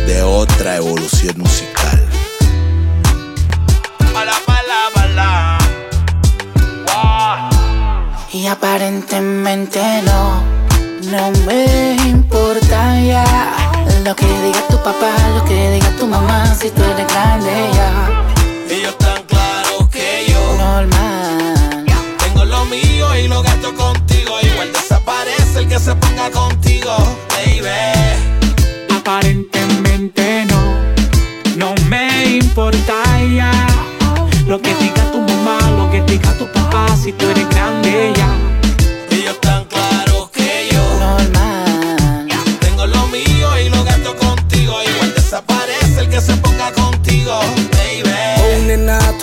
de 0.06 0.22
otra 0.22 0.76
evolución 0.76 1.36
musical. 1.38 2.00
Y 8.32 8.46
aparentemente 8.46 9.80
no, 10.04 10.42
no 11.10 11.32
me 11.44 11.96
importa 12.06 13.00
ya. 13.00 13.24
Lo 14.04 14.14
que 14.14 14.26
diga 14.26 14.60
tu 14.68 14.76
papá, 14.76 15.12
lo 15.34 15.44
que 15.44 15.70
diga 15.70 15.88
tu 15.98 16.06
mamá 16.06 16.54
Si 16.54 16.68
tú 16.70 16.82
eres 16.82 17.06
grande 17.08 17.70
ya 17.72 18.24
Desaparece 24.72 25.60
el 25.60 25.68
que 25.68 25.78
se 25.78 25.94
ponga 25.94 26.30
contigo, 26.30 26.96
baby. 27.30 27.68
Aparentemente 28.96 30.46
no, 30.46 30.74
no 31.56 31.74
me 31.88 32.36
importa 32.36 32.94
ya. 33.34 33.52
Lo 34.46 34.60
que 34.60 34.74
diga 34.74 35.10
tu 35.10 35.20
mamá, 35.20 35.58
lo 35.70 35.90
que 35.90 36.02
diga 36.02 36.30
tu 36.34 36.46
papá 36.52 36.86
Si 37.02 37.12
tú 37.12 37.24
eres 37.26 37.48
grande 37.48 38.12
ya 38.14 38.63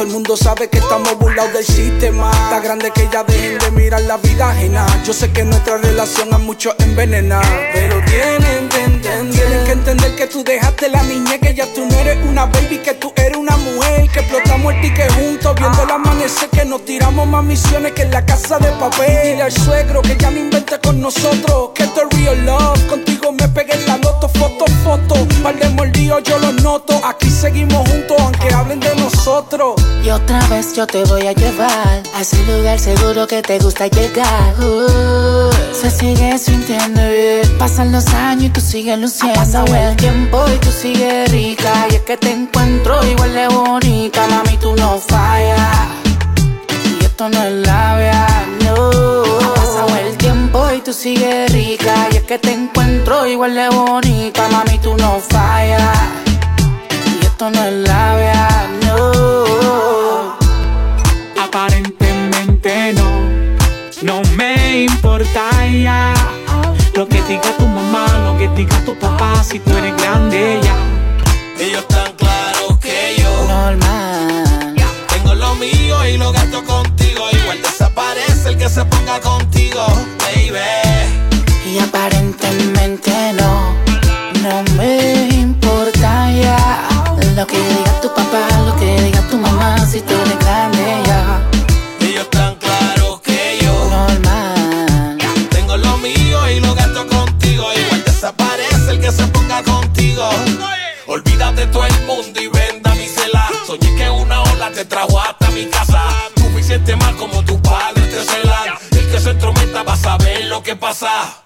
todo 0.01 0.07
el 0.07 0.13
mundo 0.13 0.35
sabe 0.35 0.67
que 0.67 0.79
estamos 0.79 1.15
burlados 1.19 1.53
del 1.53 1.63
sistema. 1.63 2.31
Está 2.31 2.59
grande 2.59 2.89
que 2.89 3.07
ya 3.13 3.23
dejen 3.23 3.59
de 3.59 3.69
mirar 3.69 4.01
la 4.01 4.17
vida 4.17 4.49
ajena. 4.49 4.83
Yo 5.05 5.13
sé 5.13 5.31
que 5.31 5.43
nuestra 5.43 5.77
relación 5.77 6.33
a 6.33 6.39
muchos 6.39 6.73
envenena. 6.79 7.39
Pero 7.71 8.01
tienen 8.05 8.67
que 8.69 8.83
entender, 8.83 9.29
tienen 9.29 9.63
que 9.63 9.71
entender 9.71 10.15
que 10.15 10.25
tú 10.25 10.43
dejaste 10.43 10.89
la 10.89 11.03
niñez, 11.03 11.39
que 11.39 11.53
ya 11.53 11.67
tú 11.73 11.85
no 11.85 11.95
eres 11.99 12.17
una 12.25 12.45
baby, 12.47 12.79
que 12.79 12.95
tú 12.95 13.13
eres 13.15 13.37
una 13.37 13.55
mujer. 13.57 14.09
Que 14.09 14.21
explotamos 14.21 14.73
el 14.73 14.81
ticket 14.81 15.11
juntos, 15.13 15.55
viendo 15.59 15.83
el 15.83 15.91
amanecer, 15.91 16.49
que 16.49 16.65
nos 16.65 16.83
tiramos 16.83 17.27
más 17.27 17.43
misiones 17.43 17.91
que 17.91 18.01
en 18.01 18.11
la 18.11 18.25
casa 18.25 18.57
de 18.57 18.71
papel. 18.71 19.19
Dile 19.23 19.43
al 19.43 19.51
suegro 19.51 20.01
que 20.01 20.17
ya 20.17 20.31
no 20.31 20.39
invente 20.39 20.79
con 20.79 20.99
nosotros, 20.99 21.71
que 21.75 21.83
esto 21.83 22.01
es 22.09 22.17
real 22.17 22.43
love. 22.43 22.87
Contigo 22.87 23.31
me 23.33 23.47
pegué 23.49 23.73
en 23.73 23.85
la 23.85 23.97
loto, 23.97 24.27
foto, 24.29 24.65
foto. 24.83 25.30
Par 25.43 25.57
de 25.57 25.69
mordidos 25.69 26.21
yo 26.23 26.37
los 26.37 26.61
noto. 26.61 26.93
Aquí 27.03 27.29
seguimos 27.29 27.87
juntos, 27.89 28.17
aunque 28.19 28.53
hablen 28.53 28.79
de 28.79 28.95
nosotros. 28.95 29.73
Y 30.03 30.09
otra 30.09 30.39
vez 30.47 30.75
yo 30.75 30.85
te 30.85 31.03
voy 31.05 31.25
a 31.25 31.31
llevar 31.31 32.03
a 32.15 32.21
ese 32.21 32.37
lugar 32.45 32.77
seguro 32.79 33.25
que 33.25 33.41
te 33.41 33.57
gusta 33.57 33.87
llegar. 33.87 34.53
Uh, 34.59 35.49
se 35.73 35.89
sigue 35.89 36.37
sintiendo 36.37 37.01
bien. 37.01 37.57
Pasan 37.57 37.91
los 37.91 38.07
años 38.09 38.45
y 38.45 38.49
tú 38.49 38.61
sigues 38.61 38.99
luciendo. 38.99 39.39
Ha 39.39 39.43
pasado 39.43 39.75
el 39.75 39.95
tiempo 39.95 40.45
y 40.53 40.57
tú 40.57 40.71
sigues 40.71 41.31
rica. 41.31 41.87
Y 41.89 41.95
es 41.95 42.01
que 42.01 42.17
te 42.17 42.31
encuentro 42.31 43.03
igual 43.07 43.33
de 43.33 43.47
bonita. 43.47 44.27
Mami, 44.27 44.57
tú 44.57 44.75
no 44.75 44.99
fallas. 44.99 45.87
Y 46.99 47.03
esto 47.03 47.29
no 47.29 47.43
es 47.43 47.65
labia, 47.65 48.27
tú 50.91 50.97
sigues 50.97 51.51
rica. 51.53 52.09
Y 52.11 52.17
es 52.17 52.23
que 52.23 52.37
te 52.37 52.51
encuentro 52.51 53.25
igual 53.25 53.55
de 53.55 53.69
bonita. 53.69 54.47
Mami, 54.49 54.77
tú 54.79 54.95
no 54.97 55.19
fallas. 55.19 55.97
Y 57.21 57.25
esto 57.25 57.49
no 57.49 57.63
es 57.63 57.73
labia, 57.87 58.67
no. 58.85 60.37
Aparentemente 61.41 62.93
no, 62.93 63.09
no 64.03 64.21
me 64.35 64.83
importa 64.83 65.41
ya. 65.67 66.13
Lo 66.95 67.07
que 67.07 67.21
diga 67.23 67.55
tu 67.57 67.65
mamá, 67.67 68.05
lo 68.25 68.37
que 68.37 68.47
diga 68.49 68.77
tu 68.85 68.93
papá, 68.95 69.43
si 69.43 69.59
tú 69.59 69.71
eres 69.77 69.95
grande 69.95 70.59
ya. 70.61 70.75
Ellos 71.63 71.87
tan 71.87 72.11
claros 72.13 72.77
que 72.79 73.15
yo 73.17 73.31
Normal. 73.47 74.75
Tengo 75.07 75.35
lo 75.35 75.55
mío 75.55 76.07
y 76.07 76.17
lo 76.17 76.31
gasto 76.31 76.61
desaparece 76.63 76.90
el 78.51 78.57
que 78.57 78.69
se 78.69 78.83
ponga 78.85 79.19
contigo, 79.21 79.85
baby 80.19 80.59
Y 81.65 81.79
aparentemente 81.79 83.11
no, 83.39 83.73
no 84.43 84.63
me 84.75 85.29
importa 85.29 86.31
ya. 86.31 86.87
Lo 87.35 87.47
que 87.47 87.57
diga 87.57 88.01
tu 88.01 88.09
papá, 88.13 88.47
lo 88.65 88.75
que 88.75 89.01
diga 89.01 89.21
tu 89.29 89.37
mamá, 89.37 89.77
si 89.85 90.01
tú 90.01 90.13
eres 90.13 90.39
grande 90.39 90.85
ya. 91.05 91.41
Ellos 92.01 92.29
tan 92.29 92.55
claros 92.55 93.21
que 93.21 93.59
yo 93.61 93.73
Normal. 93.89 95.17
Tengo 95.49 95.77
lo 95.77 95.97
mío 95.97 96.49
y 96.49 96.59
lo 96.59 96.75
gasto 96.75 97.07
contigo 97.07 97.63
Igual 97.73 98.03
desaparece 98.03 98.91
el 98.91 98.99
que 98.99 99.11
se 99.11 99.25
ponga 99.27 99.63
contigo 99.63 100.29
Olvídate 101.07 101.67
todo 101.67 101.85
el 101.85 101.99
mundo 102.05 102.40
lo 110.61 110.63
que 110.63 110.75
pasa 110.75 111.41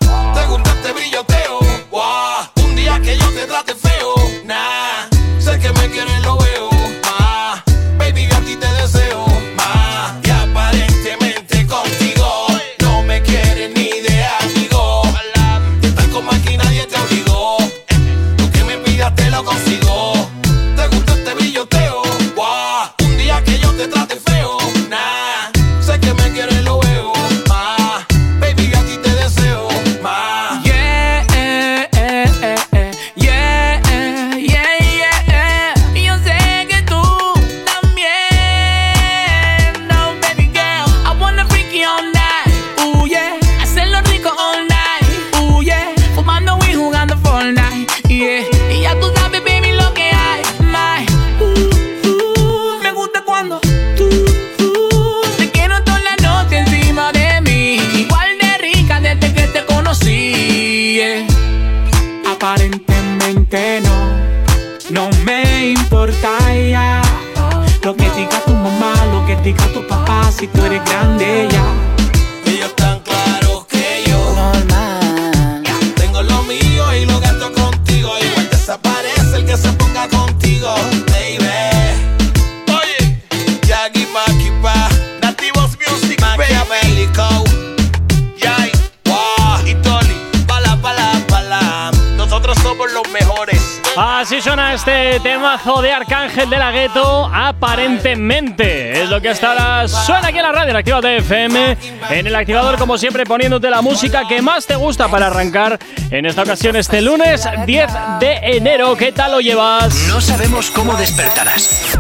de 96.36 96.41
Arcángel 96.41 96.49
de 96.49 96.57
la 96.57 96.71
Gueto, 96.71 97.29
aparentemente. 97.33 99.03
Es 99.03 99.09
lo 99.09 99.21
que 99.21 99.29
hasta 99.29 99.51
ahora 99.51 99.88
suena 99.88 100.27
aquí 100.27 100.38
en 100.38 100.43
la 100.43 100.51
radio, 100.51 100.71
en 100.71 100.75
Activa 100.75 100.99
FM, 100.99 101.77
en 102.09 102.27
el 102.27 102.36
activador, 102.36 102.77
como 102.77 102.97
siempre, 102.97 103.25
poniéndote 103.25 103.69
la 103.69 103.81
música 103.81 104.27
que 104.27 104.41
más 104.41 104.65
te 104.65 104.75
gusta 104.75 105.07
para 105.07 105.27
arrancar 105.27 105.79
en 106.11 106.25
esta 106.25 106.43
ocasión 106.43 106.75
este 106.75 107.01
lunes 107.01 107.47
10 107.65 107.89
de 108.19 108.33
enero. 108.57 108.97
¿Qué 108.97 109.11
tal 109.11 109.31
lo 109.31 109.39
llevas? 109.39 109.95
No 110.09 110.19
sabemos 110.19 110.71
cómo 110.71 110.95
despertarás, 110.97 111.97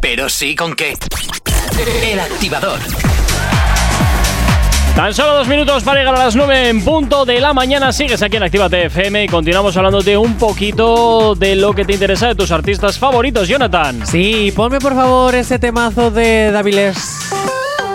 pero 0.00 0.28
sí 0.28 0.56
con 0.56 0.74
qué. 0.74 0.94
El 2.02 2.18
activador. 2.18 2.80
Tan 4.96 5.12
solo 5.12 5.34
dos 5.34 5.46
minutos 5.46 5.84
para 5.84 5.98
llegar 5.98 6.14
a 6.14 6.24
las 6.24 6.34
9 6.34 6.70
en 6.70 6.82
punto 6.82 7.26
de 7.26 7.38
la 7.38 7.52
mañana. 7.52 7.92
Sigues 7.92 8.22
aquí 8.22 8.38
en 8.38 8.44
Actívate 8.44 8.86
FM 8.86 9.24
y 9.24 9.28
continuamos 9.28 9.76
hablándote 9.76 10.16
un 10.16 10.38
poquito 10.38 11.34
de 11.34 11.54
lo 11.54 11.74
que 11.74 11.84
te 11.84 11.92
interesa 11.92 12.28
de 12.28 12.34
tus 12.34 12.50
artistas 12.50 12.98
favoritos, 12.98 13.46
Jonathan. 13.46 14.06
Sí, 14.06 14.54
ponme 14.56 14.78
por 14.78 14.94
favor 14.94 15.34
ese 15.34 15.58
temazo 15.58 16.10
de 16.10 16.50
Daviles. 16.50 17.30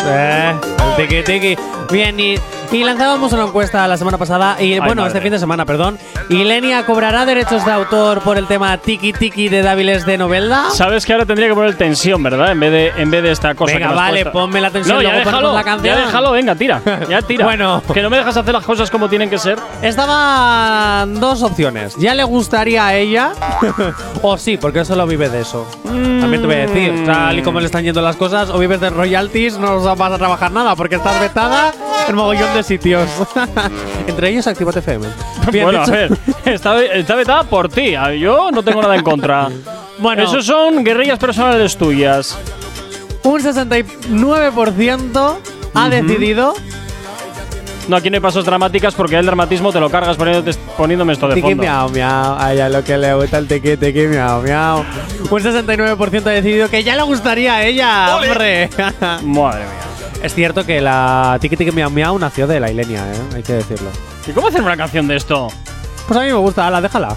Eh, 0.06 0.54
tiki 0.96 1.24
tiki. 1.24 1.56
Bien, 1.92 2.20
y, 2.20 2.36
y 2.72 2.84
lanzábamos 2.84 3.34
una 3.34 3.44
encuesta 3.44 3.88
la 3.88 3.98
semana 3.98 4.18
pasada, 4.18 4.56
y 4.62 4.78
bueno, 4.80 4.96
madre. 5.02 5.08
este 5.08 5.22
fin 5.22 5.32
de 5.32 5.40
semana, 5.40 5.66
perdón. 5.66 5.98
¿Y 6.30 6.44
Lenia 6.44 6.86
cobrará 6.86 7.26
derechos 7.26 7.66
de 7.66 7.72
autor 7.72 8.22
por 8.22 8.38
el 8.38 8.48
tema 8.48 8.78
Tiki 8.78 9.12
Tiki 9.14 9.50
de 9.50 9.62
Daviles 9.62 10.06
de 10.06 10.18
Novelda? 10.18 10.70
Sabes 10.72 11.06
que 11.06 11.12
ahora 11.14 11.26
tendría 11.26 11.50
que 11.50 11.54
poner 11.56 11.76
tensión, 11.78 12.24
¿verdad? 12.24 12.52
En 12.52 12.60
vez 12.60 12.72
de, 12.72 13.02
en 13.02 13.12
vez 13.12 13.24
de 13.24 13.32
esta 13.32 13.54
cosa 13.56 13.74
Venga, 13.74 13.90
que 13.90 13.96
vale, 13.96 14.26
ponme 14.28 14.62
la 14.62 14.70
tensión, 14.72 14.98
No, 14.98 15.02
ya 15.02 15.10
luego 15.12 15.26
déjalo, 15.26 15.54
la 15.54 15.64
canción. 15.64 15.96
ya 15.96 16.02
déjalo, 16.06 16.32
venga, 16.32 16.56
tira. 16.56 16.82
Ya 17.10 17.22
tira. 17.28 17.46
Bueno. 17.46 17.82
Que 17.94 18.02
no 18.02 18.10
me 18.10 18.18
dejas 18.18 18.38
hacer 18.38 18.54
las 18.54 18.64
cosas 18.66 18.90
como 18.90 19.10
tienen 19.10 19.30
que 19.30 19.38
ser. 19.38 19.58
Estaban 19.82 21.20
dos 21.20 21.44
opciones. 21.44 21.96
¿Ya 21.98 22.14
le 22.16 22.24
gustaría 22.24 22.86
a 22.88 22.96
ella? 22.96 23.32
o 24.22 24.38
sí, 24.38 24.58
porque 24.58 24.86
solo 24.86 25.06
vive 25.06 25.30
de 25.30 25.42
eso. 25.42 25.68
También 25.84 26.42
te 26.42 26.48
voy 26.48 26.56
a 26.56 26.60
decir, 26.68 27.06
tal 27.06 27.38
y 27.38 27.42
como 27.42 27.60
le 27.60 27.66
están 27.66 27.84
yendo 27.84 28.02
las 28.02 28.16
cosas, 28.16 28.50
o 28.50 28.60
vives 28.60 28.80
de 28.80 28.90
royalties, 28.90 29.58
no 29.58 29.82
vas 29.82 30.12
a 30.12 30.18
trabajar 30.18 30.52
nada, 30.52 30.76
porque 30.76 30.96
estás 30.96 31.20
vetada 31.20 31.74
en 32.08 32.16
mogollón 32.16 32.54
de 32.54 32.61
sitios. 32.66 33.10
Entre 34.08 34.30
ellos, 34.30 34.48
Activate 34.48 34.80
FM. 34.80 35.08
Bien 35.52 35.64
bueno, 35.66 35.80
dicho. 35.80 35.92
a 35.94 35.96
ver, 35.96 36.18
está, 36.46 36.84
está 36.84 37.16
vetada 37.16 37.44
por 37.44 37.70
ti. 37.70 37.94
Yo 38.20 38.52
no 38.52 38.64
tengo 38.64 38.82
nada 38.82 38.96
en 38.96 39.04
contra. 39.04 39.50
Bueno. 40.00 40.24
Esos 40.24 40.46
son 40.48 40.84
guerrillas 40.84 41.20
personales 41.20 41.78
tuyas. 41.78 42.36
Un 43.24 43.40
69% 43.40 45.36
ha 45.76 45.90
decidido 45.90 46.56
No, 47.88 47.98
aquí 47.98 48.10
no 48.10 48.16
hay 48.16 48.20
pasos 48.20 48.44
dramáticas 48.46 48.96
porque 48.96 49.16
el 49.18 49.26
dramatismo 49.28 49.72
te 49.72 49.80
lo 49.80 49.92
cargas 49.92 50.18
poniéndote- 50.18 50.58
poniéndome 50.76 51.14
esto 51.14 51.28
de 51.28 51.36
Tiki 51.36 51.50
fondo. 51.50 51.62
miau 51.64 51.90
miau, 51.90 52.36
a 52.40 52.52
ella 52.52 52.68
lo 52.70 52.84
que 52.84 52.98
le 52.98 53.14
gusta 53.14 53.38
el 53.38 53.48
tiki 53.48 53.78
tiki 53.78 54.08
miau 54.08 54.42
miau. 54.42 54.84
Un 55.30 55.40
69% 55.40 56.26
ha 56.26 56.30
decidido 56.32 56.68
que 56.68 56.84
ya 56.84 56.96
le 56.96 57.04
gustaría 57.04 57.56
a 57.58 57.64
ella, 57.64 58.16
hombre. 58.16 58.70
Madre 59.24 59.60
mía. 59.60 59.91
Es 60.24 60.36
cierto 60.36 60.66
que 60.66 60.80
la 60.82 61.38
tiki 61.42 61.58
tiki 61.58 61.72
miau 61.72 61.90
miau 61.90 62.20
nació 62.20 62.46
de 62.46 62.60
la 62.60 62.70
Ilenia, 62.70 63.02
¿eh? 63.12 63.22
hay 63.36 63.44
que 63.44 63.54
decirlo. 63.54 63.90
¿Y 64.28 64.32
cómo 64.32 64.48
hacer 64.48 64.62
una 64.62 64.78
canción 64.78 65.08
de 65.08 65.16
esto? 65.16 65.48
Pues 66.08 66.20
a 66.20 66.24
mí 66.24 66.28
me 66.28 66.34
gusta, 66.38 66.68
ala, 66.68 66.80
déjala. 66.80 67.16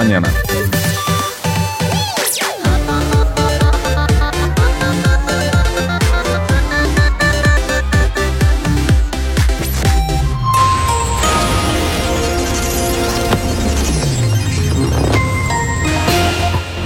Mañana. 0.00 0.28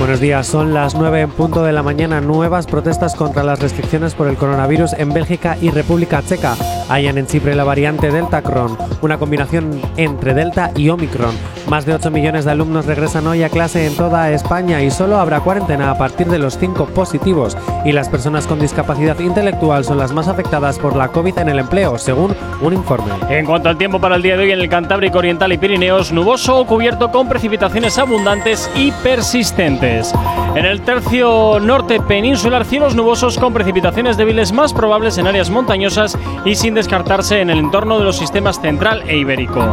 Buenos 0.01 0.21
días, 0.21 0.47
son 0.49 0.75
las 0.75 0.97
9 0.97 1.21
en 1.21 1.31
punto 1.31 1.63
de 1.63 1.73
la 1.73 1.85
mañana. 1.85 2.21
Nuevas 2.21 2.67
protestas 2.67 3.15
contra 3.15 3.45
las 3.45 3.61
restricciones 3.61 4.15
por 4.15 4.27
el 4.27 4.37
coronavirus 4.37 4.93
en 4.95 5.13
Bélgica 5.13 5.57
y 5.61 5.71
República 5.71 6.21
Checa. 6.27 6.57
Hallan 6.89 7.19
en 7.19 7.27
Chipre 7.27 7.55
la 7.55 7.65
variante 7.65 8.11
Delta 8.11 8.43
Cron, 8.43 8.77
una 9.01 9.19
combinación 9.19 9.81
entre 9.97 10.35
Delta 10.35 10.71
y 10.77 10.89
Omicron. 10.91 11.35
Más 11.69 11.87
de 11.87 11.95
8 11.95 12.11
millones 12.11 12.45
de 12.45 12.51
alumnos 12.51 12.85
regresan 12.85 13.27
hoy 13.27 13.43
a 13.43 13.49
clase 13.49 13.87
en 13.87 13.97
toda 13.97 14.31
España 14.31 14.83
y 14.83 14.91
solo 14.91 15.19
habrá 15.19 15.41
cuarentena 15.41 15.91
a 15.91 15.97
partir 15.97 16.27
de 16.27 16.39
los 16.39 16.59
5 16.59 16.87
positivos. 16.87 17.57
Y 17.87 17.93
las 17.93 18.09
personas 18.09 18.47
con 18.47 18.61
discapacidad 18.61 19.19
intelectual 19.19 19.85
son 19.85 19.99
las 19.99 20.13
más 20.13 20.29
afectadas 20.29 20.79
por 20.79 20.95
la 20.95 21.09
COVID 21.09 21.39
en 21.39 21.49
el 21.49 21.59
empleo, 21.59 21.97
según 21.99 22.35
un 22.61 22.73
informe. 22.75 23.13
En 23.31 23.47
cuanto 23.47 23.71
al 23.71 23.79
tiempo 23.79 23.99
para 23.99 24.17
el 24.17 24.23
día 24.23 24.37
de 24.37 24.45
hoy 24.45 24.53
en 24.53 24.61
el 24.61 24.69
Cantábrico 24.69 25.19
Oriental 25.19 25.53
y 25.53 25.59
Pirineos, 25.59 26.13
nuboso 26.13 26.59
o 26.59 26.67
cubierto 26.67 27.11
con 27.11 27.29
precipitaciones 27.29 27.99
abundantes 27.99 28.71
y 28.77 28.93
persistentes. 29.03 30.13
En 30.55 30.67
el 30.67 30.83
tercio 30.83 31.59
norte 31.61 31.99
peninsular, 32.01 32.65
cielos 32.65 32.95
nubosos 32.95 33.39
con 33.39 33.53
precipitaciones 33.53 34.17
débiles 34.17 34.53
más 34.53 34.73
probables 34.73 35.19
en 35.19 35.27
áreas 35.27 35.51
montañosas 35.51 36.17
y 36.45 36.55
sin 36.55 36.74
descartarse 36.75 37.41
en 37.41 37.51
el 37.51 37.59
entorno 37.59 37.99
de 37.99 38.05
los 38.05 38.17
sistemas 38.17 38.61
central 38.61 39.03
e 39.07 39.17
ibérico. 39.17 39.65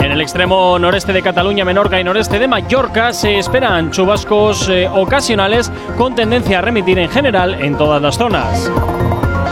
En 0.00 0.12
el 0.12 0.20
extremo 0.20 0.78
noreste 0.78 1.12
de 1.12 1.22
Cataluña, 1.22 1.64
Menorca 1.64 2.00
y 2.00 2.04
noreste 2.04 2.38
de 2.38 2.48
Mallorca 2.48 3.12
se 3.12 3.38
esperan 3.38 3.90
chubascos 3.90 4.68
eh, 4.68 4.88
ocasionales 4.88 5.70
con 5.96 6.14
tendencia 6.14 6.58
a 6.58 6.62
remitir 6.62 6.98
en 6.98 7.08
general 7.08 7.54
en 7.54 7.76
todas 7.76 8.00
las 8.02 8.16
zonas. 8.16 8.70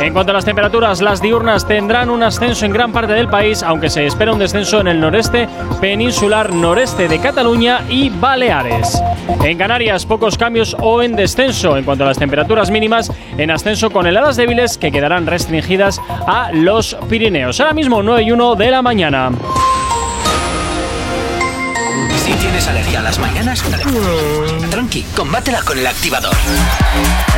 En 0.00 0.12
cuanto 0.12 0.32
a 0.32 0.34
las 0.34 0.44
temperaturas, 0.44 1.00
las 1.00 1.22
diurnas 1.22 1.66
tendrán 1.66 2.10
un 2.10 2.22
ascenso 2.22 2.66
en 2.66 2.72
gran 2.72 2.92
parte 2.92 3.12
del 3.12 3.28
país, 3.28 3.62
aunque 3.62 3.88
se 3.88 4.06
espera 4.06 4.32
un 4.32 4.38
descenso 4.38 4.80
en 4.80 4.88
el 4.88 5.00
noreste 5.00 5.48
peninsular, 5.80 6.52
noreste 6.52 7.08
de 7.08 7.18
Cataluña 7.18 7.82
y 7.88 8.10
Baleares. 8.10 9.00
En 9.42 9.56
Canarias, 9.56 10.04
pocos 10.04 10.36
cambios 10.36 10.76
o 10.80 11.02
en 11.02 11.16
descenso. 11.16 11.76
En 11.76 11.84
cuanto 11.84 12.04
a 12.04 12.08
las 12.08 12.18
temperaturas 12.18 12.70
mínimas, 12.70 13.10
en 13.38 13.50
ascenso 13.50 13.90
con 13.90 14.06
heladas 14.06 14.36
débiles 14.36 14.76
que 14.76 14.92
quedarán 14.92 15.26
restringidas 15.26 16.00
a 16.26 16.50
los 16.52 16.96
Pirineos. 17.08 17.60
Ahora 17.60 17.72
mismo 17.72 18.02
9 18.02 18.22
y 18.22 18.32
1 18.32 18.56
de 18.56 18.70
la 18.70 18.82
mañana. 18.82 19.30
Si 22.24 22.32
tienes 22.32 22.66
alergia 22.68 23.00
a 23.00 23.02
las 23.02 23.18
mañanas, 23.18 23.62
tranqui, 24.70 25.02
combátela 25.14 25.62
con 25.62 25.78
el 25.78 25.86
activador. 25.86 26.34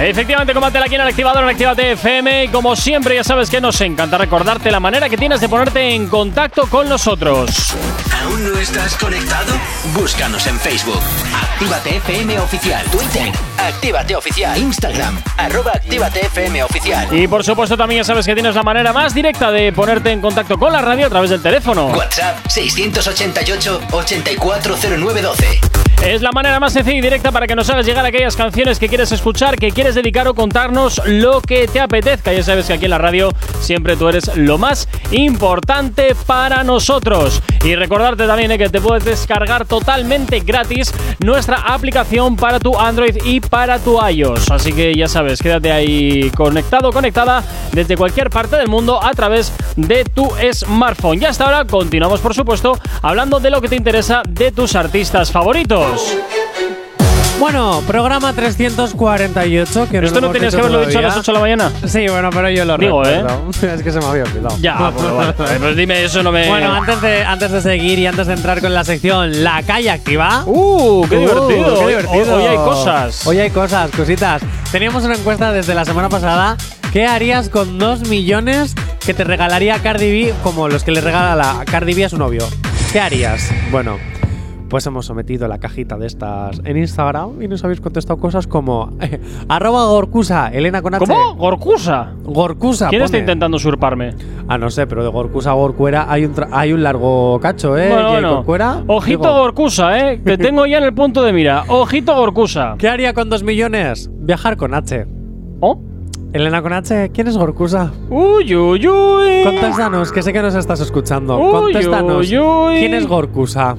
Efectivamente, 0.01 0.53
combátela 0.53 0.84
aquí 0.84 0.94
en 0.94 1.01
el 1.01 1.09
activador 1.09 1.42
en 1.44 1.49
Actívate 1.51 1.92
FM. 1.92 2.44
Y 2.44 2.49
como 2.49 2.76
siempre, 2.76 3.14
ya 3.14 3.24
sabes 3.24 3.49
que 3.49 3.61
nos 3.62 3.80
encanta 3.80 4.18
recordarte 4.18 4.70
la 4.70 4.78
manera 4.78 5.09
que 5.09 5.16
tienes 5.16 5.40
de 5.40 5.49
ponerte 5.49 5.94
en 5.94 6.07
contacto 6.09 6.66
con 6.68 6.88
nosotros. 6.88 7.74
¿Aún 8.22 8.53
no 8.53 8.59
estás 8.59 8.94
conectado? 8.97 9.55
Búscanos 9.94 10.47
en 10.47 10.59
Facebook. 10.61 11.01
Actívate 11.34 11.97
FM 11.97 12.38
Oficial. 12.40 12.84
Twitter. 12.90 13.32
Actívate 13.57 14.16
Oficial. 14.16 14.59
Instagram. 14.59 15.18
Arroba 15.38 15.72
Actívate 15.72 16.26
FM 16.26 16.62
Oficial. 16.64 17.09
Y 17.16 17.26
por 17.26 17.42
supuesto, 17.42 17.76
también 17.76 18.03
ya 18.03 18.05
sabes 18.05 18.26
que 18.26 18.34
tienes 18.34 18.55
la 18.55 18.62
manera 18.62 18.92
más 18.92 19.14
directa 19.14 19.51
de 19.51 19.72
ponerte 19.72 20.11
en 20.11 20.20
contacto 20.20 20.59
con 20.59 20.72
la 20.72 20.82
radio 20.82 21.07
a 21.07 21.11
través 21.11 21.30
del 21.30 21.40
teléfono. 21.40 21.86
WhatsApp 21.86 22.47
688 22.49 23.80
840912. 23.92 25.86
Es 26.05 26.22
la 26.22 26.30
manera 26.30 26.61
más 26.61 26.72
sencilla 26.72 26.99
y 26.99 27.01
directa 27.01 27.32
para 27.32 27.47
que 27.47 27.57
nos 27.57 27.68
hagas 27.68 27.84
llegar 27.84 28.05
aquellas 28.05 28.36
canciones 28.36 28.78
que 28.78 28.88
quieres 28.88 29.11
escuchar, 29.12 29.57
que 29.57 29.72
quieres 29.72 29.94
dedicar 29.94 30.28
o 30.28 30.34
contarnos 30.34 31.01
lo 31.05 31.40
que 31.40 31.66
te 31.66 31.80
apetezca. 31.80 32.32
Ya 32.32 32.42
sabes 32.42 32.66
que 32.66 32.74
aquí 32.74 32.84
en 32.84 32.92
la 32.92 32.99
radio 32.99 33.32
siempre 33.61 33.97
tú 33.97 34.09
eres 34.09 34.36
lo 34.36 34.57
más 34.57 34.88
importante 35.11 36.14
para 36.26 36.62
nosotros. 36.62 37.42
Y 37.64 37.74
recordarte 37.74 38.26
también 38.26 38.53
eh, 38.53 38.59
que 38.59 38.68
te 38.68 38.80
puedes 38.80 39.05
descargar 39.05 39.64
totalmente 39.64 40.40
gratis 40.40 40.92
nuestra 41.24 41.57
aplicación 41.57 42.36
para 42.36 42.61
tu 42.61 42.78
Android 42.78 43.16
y 43.24 43.40
para 43.40 43.78
tu 43.80 43.99
iOS. 44.01 44.51
Así 44.51 44.72
que 44.72 44.94
ya 44.94 45.09
sabes, 45.09 45.42
quédate 45.42 45.72
ahí 45.72 46.30
conectado, 46.30 46.92
conectada 46.92 47.42
desde 47.72 47.97
cualquier 47.97 48.30
parte 48.30 48.57
del 48.57 48.68
mundo 48.68 49.03
a 49.03 49.12
través 49.12 49.53
de 49.74 50.05
tu 50.05 50.30
smartphone. 50.53 51.22
Y 51.22 51.24
hasta 51.24 51.44
ahora 51.44 51.64
continuamos, 51.64 52.20
por 52.20 52.34
supuesto, 52.34 52.78
hablando 53.03 53.40
de 53.40 53.51
lo 53.51 53.61
que 53.61 53.68
te 53.68 53.76
interesa 53.76 54.22
de 54.28 54.53
tus 54.53 54.76
artistas 54.76 55.32
favoritos. 55.32 55.86
Bueno, 57.39 57.82
programa 57.87 58.32
348. 58.32 59.89
Que 59.91 59.99
¿Esto 59.99 60.20
no 60.20 60.30
tenías 60.30 60.55
que 60.55 60.61
haberlo 60.61 60.87
dicho 60.87 60.99
a 60.99 61.03
las 61.03 61.16
8 61.18 61.32
de 61.32 61.34
la 61.34 61.41
mañana? 61.41 61.72
Sí, 61.87 62.07
bueno, 62.09 62.30
pero 62.30 62.49
yo 62.51 62.64
lo 62.64 62.78
Digo, 62.78 63.07
¿eh? 63.07 63.24
Es 63.62 63.82
que 63.82 63.93
se 63.93 64.01
me 64.01 64.07
había 64.07 64.24
olvidado. 64.24 64.57
Ya, 64.61 64.91
bueno, 64.91 65.16
vale. 65.16 65.32
Pues 65.34 65.76
dime, 65.76 66.05
eso 66.05 66.22
no 66.22 66.32
me. 66.32 66.49
Bueno, 66.49 66.72
antes 66.72 67.01
de, 67.03 67.24
antes 67.24 67.53
de 67.53 67.61
seguir 67.61 67.99
y 67.99 68.07
antes 68.07 68.26
de 68.26 68.32
entrar 68.32 68.61
con 68.61 68.72
la 68.72 68.84
sección 68.84 69.45
La 69.45 69.62
Calle 69.62 69.91
Activa. 69.91 70.45
¡Uh! 70.47 71.07
¡Qué 71.09 71.18
divertido! 71.18 71.78
qué 71.80 71.87
divertido! 71.89 72.37
hoy 72.37 72.45
hay 72.45 72.57
cosas. 72.57 73.26
Hoy 73.26 73.39
hay 73.39 73.51
cosas, 73.51 73.91
cositas. 73.91 74.43
Teníamos 74.72 75.05
una 75.05 75.14
encuesta 75.14 75.53
desde 75.53 75.74
la 75.74 75.84
semana 75.84 76.09
pasada. 76.09 76.57
¿Qué 76.93 77.07
harías 77.07 77.51
con 77.51 77.78
dos 77.78 78.09
millones 78.09 78.74
que 79.05 79.12
te 79.12 79.24
regalaría 79.24 79.78
Cardi 79.80 80.11
B 80.11 80.34
como 80.43 80.68
los 80.68 80.82
que 80.82 80.93
le 80.93 81.03
regala 81.03 81.37
la 81.37 81.64
Cardi 81.66 81.93
B 81.93 82.07
a 82.07 82.09
su 82.09 82.16
novio? 82.16 82.49
¿Qué 82.93 83.01
harías? 83.01 83.51
Bueno, 83.70 83.99
pues 84.69 84.87
hemos 84.87 85.07
sometido 85.07 85.47
la 85.49 85.59
cajita 85.59 85.97
de 85.97 86.07
estas 86.07 86.61
en 86.64 86.77
Instagram 86.77 87.41
y 87.43 87.49
nos 87.49 87.62
habéis 87.64 87.81
contestado 87.81 88.19
cosas 88.19 88.47
como 88.47 88.91
arroba 89.49 89.85
Gorkusa, 89.87 90.49
Elena 90.49 90.83
con 90.83 90.95
H. 90.95 91.05
¿Cómo? 91.07 91.35
¿Gorkusa? 91.37 92.12
Gorkusa. 92.25 92.89
¿Quién 92.89 93.03
está 93.03 93.19
intentando 93.19 93.57
usurparme? 93.57 94.14
Ah, 94.49 94.59
no 94.59 94.71
sé, 94.71 94.87
pero 94.87 95.03
de 95.05 95.09
Gorkusa 95.11 95.51
a 95.51 95.55
Gorcuera 95.55 96.07
hay 96.09 96.25
un, 96.25 96.35
tra- 96.35 96.49
hay 96.53 96.73
un 96.73 96.83
largo 96.83 97.39
cacho, 97.41 97.77
¿eh? 97.79 97.89
Bueno, 97.93 98.43
bueno. 98.45 98.85
Ojito 98.89 99.19
digo, 99.23 99.35
Gorkusa, 99.41 99.99
¿eh? 100.12 100.21
Que 100.25 100.37
tengo 100.39 100.67
ya 100.67 100.79
en 100.79 100.85
el 100.85 100.95
punto 100.95 101.23
de 101.23 101.33
mira. 101.33 101.64
Ojito 101.69 102.14
Gorkusa. 102.14 102.75
¿Qué 102.79 102.89
haría 102.89 103.14
con 103.14 103.29
dos 103.31 103.43
millones? 103.43 104.11
Viajar 104.12 104.57
con 104.57 104.75
H. 104.75 105.07
¿Oh? 105.61 105.81
Elena 106.33 106.61
con 106.61 106.73
H, 106.73 107.11
¿quién 107.14 107.29
es 107.29 107.39
Gorkusa? 107.39 107.93
Uy, 108.11 108.55
uy, 108.55 108.87
uy. 108.89 109.45
Contéstanos, 109.45 110.12
que 110.12 110.23
sé 110.23 110.33
que 110.33 110.43
nos 110.43 110.55
estás 110.55 110.81
escuchando. 110.81 111.39
Uy, 111.39 111.73
Contéstanos. 111.73 112.29
uy, 112.31 112.39
uy. 112.39 112.79
¿Quién 112.79 112.95
es 112.95 113.07
Gorkusa? 113.07 113.77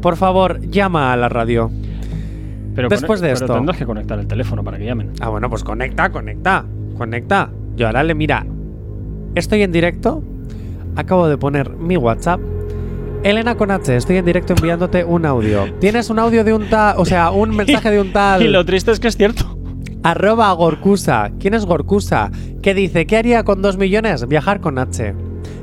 Por 0.00 0.16
favor, 0.16 0.60
llama 0.60 1.12
a 1.12 1.16
la 1.16 1.28
radio. 1.28 1.70
Pero 2.74 2.88
Después 2.88 3.20
de 3.20 3.28
pero 3.32 3.40
esto. 3.44 3.54
tendrás 3.54 3.76
que 3.76 3.84
conectar 3.84 4.18
el 4.18 4.26
teléfono 4.26 4.62
para 4.64 4.78
que 4.78 4.84
llamen. 4.86 5.10
Ah, 5.20 5.28
bueno, 5.28 5.50
pues 5.50 5.64
conecta, 5.64 6.10
conecta, 6.10 6.64
conecta. 6.96 7.50
Yo 7.76 7.86
ahora 7.86 8.02
le 8.02 8.14
mira. 8.14 8.46
Estoy 9.34 9.62
en 9.62 9.72
directo. 9.72 10.22
Acabo 10.96 11.28
de 11.28 11.36
poner 11.36 11.70
mi 11.70 11.96
WhatsApp. 11.96 12.40
Elena 13.22 13.54
con 13.56 13.70
H, 13.70 13.94
estoy 13.96 14.16
en 14.16 14.24
directo 14.24 14.54
enviándote 14.54 15.04
un 15.04 15.26
audio. 15.26 15.64
Tienes 15.80 16.08
un 16.08 16.18
audio 16.18 16.42
de 16.42 16.54
un 16.54 16.70
tal, 16.70 16.94
o 16.98 17.04
sea, 17.04 17.30
un 17.30 17.50
mensaje 17.56 17.90
de 17.90 18.00
un 18.00 18.12
tal. 18.12 18.42
Y 18.42 18.48
lo 18.48 18.64
triste 18.64 18.92
es 18.92 19.00
que 19.00 19.08
es 19.08 19.16
cierto. 19.16 19.58
Arroba 20.02 20.50
Gorkusa. 20.52 21.30
¿Quién 21.38 21.52
es 21.52 21.66
Gorkusa? 21.66 22.30
¿Qué 22.62 22.72
dice? 22.72 23.06
¿Qué 23.06 23.18
haría 23.18 23.44
con 23.44 23.60
dos 23.60 23.76
millones? 23.76 24.26
Viajar 24.26 24.60
con 24.60 24.78
H. 24.78 25.14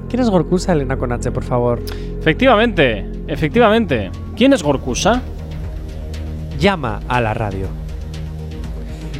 ¿Quién 0.10 0.22
es 0.22 0.30
Gorkusa, 0.30 0.72
Elena 0.74 0.97
con 0.97 1.12
H, 1.12 1.32
por 1.32 1.43
favor? 1.43 1.82
Efectivamente, 2.20 3.05
efectivamente. 3.28 4.10
¿Quién 4.36 4.53
es 4.53 4.64
Gorkusa? 4.64 5.22
Llama 6.60 7.01
a 7.08 7.22
la 7.22 7.34
radio. 7.34 7.68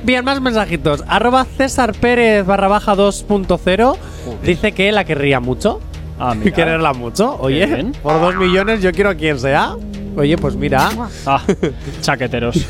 Bien, 0.04 0.24
más 0.24 0.40
mensajitos. 0.42 1.04
Arroba 1.08 1.46
César 1.46 1.94
Pérez 1.94 2.46
barra 2.46 2.68
baja 2.70 2.96
2.0 2.96 3.98
dice 4.44 4.72
que 4.72 4.92
la 4.92 5.04
querría 5.04 5.40
mucho. 5.40 5.82
Ah, 6.20 6.34
mira. 6.34 6.52
Quererla 6.56 6.94
mucho. 6.94 7.38
Oye, 7.40 7.66
bien. 7.66 7.92
por 8.02 8.20
dos 8.20 8.36
millones 8.36 8.82
yo 8.82 8.92
quiero 8.92 9.10
a 9.10 9.16
quien 9.16 9.38
sea. 9.38 9.76
Oye, 10.16 10.38
pues 10.38 10.56
mira. 10.56 10.90
Ah, 11.26 11.42
chaqueteros. 12.02 12.66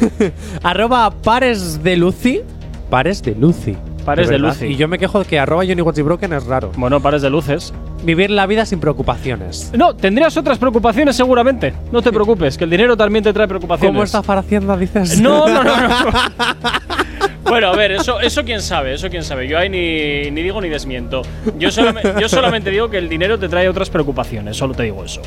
arroba 0.64 1.12
Pares 1.12 1.84
de 1.84 1.96
Lucy. 1.96 2.42
Pares 2.90 3.22
de 3.22 3.36
Lucy. 3.36 3.78
Pares 4.08 4.30
de. 4.30 4.38
Lucy. 4.38 4.68
Y 4.68 4.78
yo 4.78 4.88
me 4.88 4.98
quejo 4.98 5.20
de 5.20 5.26
que 5.26 5.38
arroba 5.38 5.66
Johnny 5.68 5.82
Watchy 5.82 6.02
Broken 6.02 6.32
es 6.32 6.46
raro. 6.46 6.72
Bueno, 6.78 7.02
pares 7.02 7.22
de 7.22 7.30
luces. 7.30 7.74
Vivir 8.04 8.32
la 8.32 8.46
vida 8.46 8.66
sin 8.66 8.80
preocupaciones. 8.80 9.70
No, 9.76 9.98
tendrías 9.98 10.38
otras 10.38 10.58
preocupaciones 10.58 11.18
seguramente. 11.18 11.74
No 11.92 12.02
te 12.02 12.14
preocupes, 12.14 12.58
que 12.58 12.64
el 12.64 12.70
dinero 12.70 12.96
también 12.96 13.26
te 13.26 13.34
trae 13.34 13.50
preocupaciones. 13.50 13.92
¿Cómo 13.92 14.04
está 14.04 14.38
Hacienda, 14.40 14.78
dices? 14.78 15.20
No, 15.20 15.46
no, 15.50 15.62
no, 15.62 15.78
no. 15.78 16.12
Bueno, 17.44 17.68
a 17.68 17.76
ver, 17.76 17.94
eso, 17.94 18.20
eso 18.20 18.44
quién 18.44 18.62
sabe, 18.62 18.94
eso 18.94 19.10
quién 19.10 19.24
sabe. 19.24 19.48
Yo 19.48 19.58
ahí 19.58 19.70
ni, 19.70 20.32
ni 20.32 20.44
digo 20.44 20.62
ni 20.62 20.70
desmiento. 20.70 21.22
Yo, 21.58 21.72
solamente, 21.72 22.14
yo 22.20 22.28
solamente 22.28 22.70
digo 22.72 22.90
que 22.90 22.98
el 22.98 23.08
dinero 23.08 23.40
te 23.40 23.48
trae 23.48 23.70
otras 23.70 23.90
preocupaciones, 23.90 24.56
solo 24.58 24.74
te 24.74 24.84
digo 24.84 25.04
eso. 25.04 25.22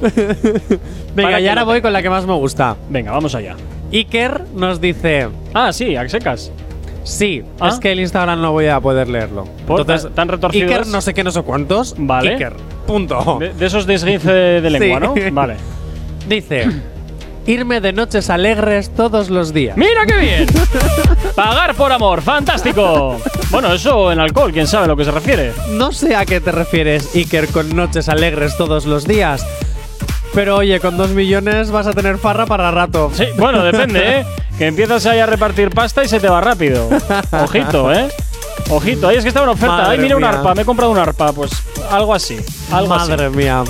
Venga, 1.14 1.40
y 1.40 1.48
ahora 1.48 1.64
voy 1.64 1.82
con 1.82 1.92
la 1.92 2.02
que 2.02 2.10
más 2.10 2.26
me 2.26 2.34
gusta. 2.34 2.76
Venga, 2.88 3.12
vamos 3.12 3.34
allá. 3.34 3.56
Iker 3.92 4.42
nos 4.54 4.80
dice. 4.80 5.28
Ah, 5.52 5.72
sí, 5.72 5.96
a 5.96 6.08
secas. 6.08 6.50
Sí, 7.04 7.44
Ah. 7.60 7.68
es 7.68 7.78
que 7.78 7.92
el 7.92 8.00
Instagram 8.00 8.40
no 8.40 8.50
voy 8.52 8.66
a 8.66 8.80
poder 8.80 9.08
leerlo. 9.08 9.44
¿Por? 9.66 9.80
Entonces, 9.82 10.10
¿Tan 10.14 10.26
retorcido 10.28 10.66
Iker 10.66 10.86
no 10.88 11.00
sé 11.00 11.14
qué, 11.14 11.22
no 11.22 11.30
sé 11.30 11.42
cuántos. 11.42 11.94
Vale. 11.98 12.32
Iker. 12.32 12.54
Punto. 12.86 13.36
De, 13.38 13.52
de 13.54 13.66
esos 13.66 13.86
de, 13.86 14.60
lengua, 14.70 15.12
Sí. 15.14 15.20
¿no? 15.26 15.30
Vale. 15.34 15.56
Dice: 16.28 16.66
Irme 17.46 17.82
de 17.82 17.92
noches 17.92 18.30
alegres 18.30 18.88
todos 18.94 19.28
los 19.28 19.52
días. 19.52 19.76
¡Mira 19.76 20.06
qué 20.06 20.16
bien! 20.16 20.46
Pagar 21.36 21.74
por 21.74 21.92
amor, 21.92 22.22
fantástico. 22.22 23.18
Bueno, 23.50 23.72
eso 23.74 24.10
en 24.10 24.18
alcohol, 24.20 24.50
quién 24.50 24.66
sabe 24.66 24.84
a 24.84 24.88
lo 24.88 24.96
que 24.96 25.04
se 25.04 25.10
refiere. 25.10 25.52
No 25.72 25.92
sé 25.92 26.16
a 26.16 26.24
qué 26.24 26.40
te 26.40 26.52
refieres, 26.52 27.14
Iker, 27.14 27.48
con 27.48 27.76
noches 27.76 28.08
alegres 28.08 28.56
todos 28.56 28.86
los 28.86 29.06
días. 29.06 29.46
Pero 30.34 30.56
oye, 30.56 30.80
con 30.80 30.96
dos 30.96 31.10
millones 31.10 31.70
vas 31.70 31.86
a 31.86 31.92
tener 31.92 32.18
farra 32.18 32.44
para 32.46 32.70
rato. 32.70 33.10
Sí, 33.14 33.26
bueno, 33.38 33.62
depende, 33.62 34.20
¿eh? 34.20 34.26
Que 34.58 34.66
empiezas 34.68 35.04
ahí 35.06 35.18
a 35.18 35.26
repartir 35.26 35.70
pasta 35.70 36.04
y 36.04 36.08
se 36.08 36.20
te 36.20 36.28
va 36.28 36.40
rápido. 36.40 36.88
Ojito, 37.32 37.92
¿eh? 37.92 38.08
Ojito, 38.70 39.08
ahí 39.08 39.16
es 39.16 39.22
que 39.24 39.28
está 39.28 39.42
una 39.42 39.52
oferta. 39.52 39.76
Madre 39.76 39.92
Ay, 39.92 39.98
mira 39.98 40.16
mía. 40.16 40.28
arpa, 40.28 40.54
me 40.54 40.62
he 40.62 40.64
comprado 40.64 40.92
una 40.92 41.02
arpa. 41.02 41.32
Pues 41.32 41.50
algo 41.90 42.14
así. 42.14 42.38
Algo 42.72 42.88
Madre 42.94 43.26
así. 43.26 43.36
mía. 43.36 43.64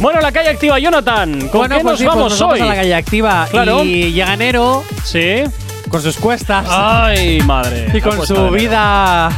Bueno, 0.00 0.20
la 0.20 0.30
calle 0.30 0.48
activa, 0.50 0.78
Jonathan. 0.78 1.48
¿Con 1.48 1.60
bueno, 1.60 1.76
qué 1.76 1.82
pues 1.82 1.92
nos 1.92 1.98
sí, 1.98 2.04
pues 2.04 2.14
vamos 2.16 2.30
nos 2.32 2.40
vamos 2.40 2.54
hoy? 2.54 2.60
a 2.60 2.66
la 2.66 2.74
calle 2.76 2.94
activa. 2.94 3.48
Claro. 3.50 3.82
Y 3.82 4.12
llega 4.12 4.32
enero 4.34 4.84
Sí. 5.04 5.42
con 5.90 6.00
sus 6.02 6.16
cuestas. 6.16 6.66
Ay, 6.70 7.40
madre. 7.42 7.88
y 7.92 8.00
con 8.00 8.24
su 8.24 8.48
vida. 8.50 9.28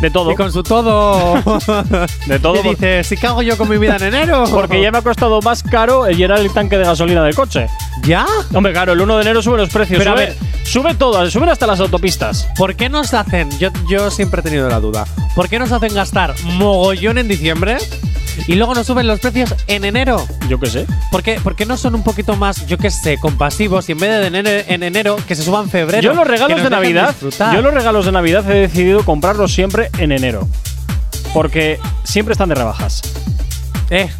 De 0.00 0.10
todo. 0.10 0.32
Y 0.32 0.34
con 0.34 0.52
su 0.52 0.62
todo. 0.62 1.34
De 2.26 2.38
todo. 2.38 2.60
Y 2.64 2.70
dice, 2.70 3.04
si 3.04 3.16
cago 3.16 3.42
yo 3.42 3.56
con 3.56 3.68
mi 3.68 3.78
vida 3.78 3.96
en 3.96 4.02
enero. 4.04 4.44
Porque 4.50 4.80
ya 4.80 4.90
me 4.90 4.98
ha 4.98 5.02
costado 5.02 5.40
más 5.40 5.62
caro 5.62 6.06
el 6.06 6.16
llenar 6.16 6.38
el 6.40 6.52
tanque 6.52 6.76
de 6.78 6.84
gasolina 6.84 7.22
del 7.24 7.34
coche. 7.34 7.66
¿Ya? 8.04 8.26
Hombre, 8.52 8.72
claro, 8.72 8.92
el 8.92 9.00
1 9.00 9.16
de 9.16 9.22
enero 9.22 9.42
sube 9.42 9.56
los 9.56 9.70
precios. 9.70 9.98
Pero 9.98 10.12
a 10.12 10.14
ver. 10.14 10.36
sube 10.64 10.94
todo, 10.94 11.28
suben 11.30 11.48
hasta 11.48 11.66
las 11.66 11.80
autopistas. 11.80 12.48
¿Por 12.56 12.74
qué 12.74 12.88
nos 12.88 13.14
hacen? 13.14 13.50
Yo, 13.58 13.70
yo 13.88 14.10
siempre 14.10 14.40
he 14.40 14.42
tenido 14.42 14.68
la 14.68 14.80
duda. 14.80 15.06
¿Por 15.34 15.48
qué 15.48 15.58
nos 15.58 15.72
hacen 15.72 15.94
gastar 15.94 16.34
mogollón 16.44 17.18
en 17.18 17.28
diciembre 17.28 17.78
y 18.46 18.54
luego 18.54 18.74
nos 18.74 18.86
suben 18.86 19.06
los 19.06 19.20
precios 19.20 19.54
en 19.66 19.84
enero? 19.84 20.24
Yo 20.48 20.58
qué 20.60 20.66
sé. 20.66 20.86
¿Por 21.10 21.22
qué, 21.22 21.40
por 21.42 21.56
qué 21.56 21.66
no 21.66 21.76
son 21.76 21.94
un 21.94 22.02
poquito 22.02 22.36
más, 22.36 22.66
yo 22.66 22.78
qué 22.78 22.90
sé, 22.90 23.18
compasivos 23.18 23.88
y 23.88 23.92
en 23.92 23.98
vez 23.98 24.20
de 24.20 24.26
en 24.26 24.34
enero, 24.34 24.64
en 24.68 24.82
enero 24.82 25.16
que 25.26 25.34
se 25.34 25.42
suban 25.42 25.64
en 25.64 25.70
febrero? 25.70 26.02
Yo 26.02 26.14
los 26.14 26.26
regalos 26.26 26.62
de 26.62 26.70
Navidad, 26.70 27.14
yo 27.20 27.62
los 27.62 27.72
regalos 27.74 28.06
de 28.06 28.12
Navidad 28.12 28.48
he 28.50 28.60
decidido 28.60 29.04
comprarlos 29.04 29.52
siempre 29.52 29.90
en 29.98 30.12
enero. 30.12 30.48
Porque 31.32 31.78
siempre 32.04 32.32
están 32.32 32.48
de 32.48 32.54
rebajas. 32.54 33.02
Eh, 33.90 34.10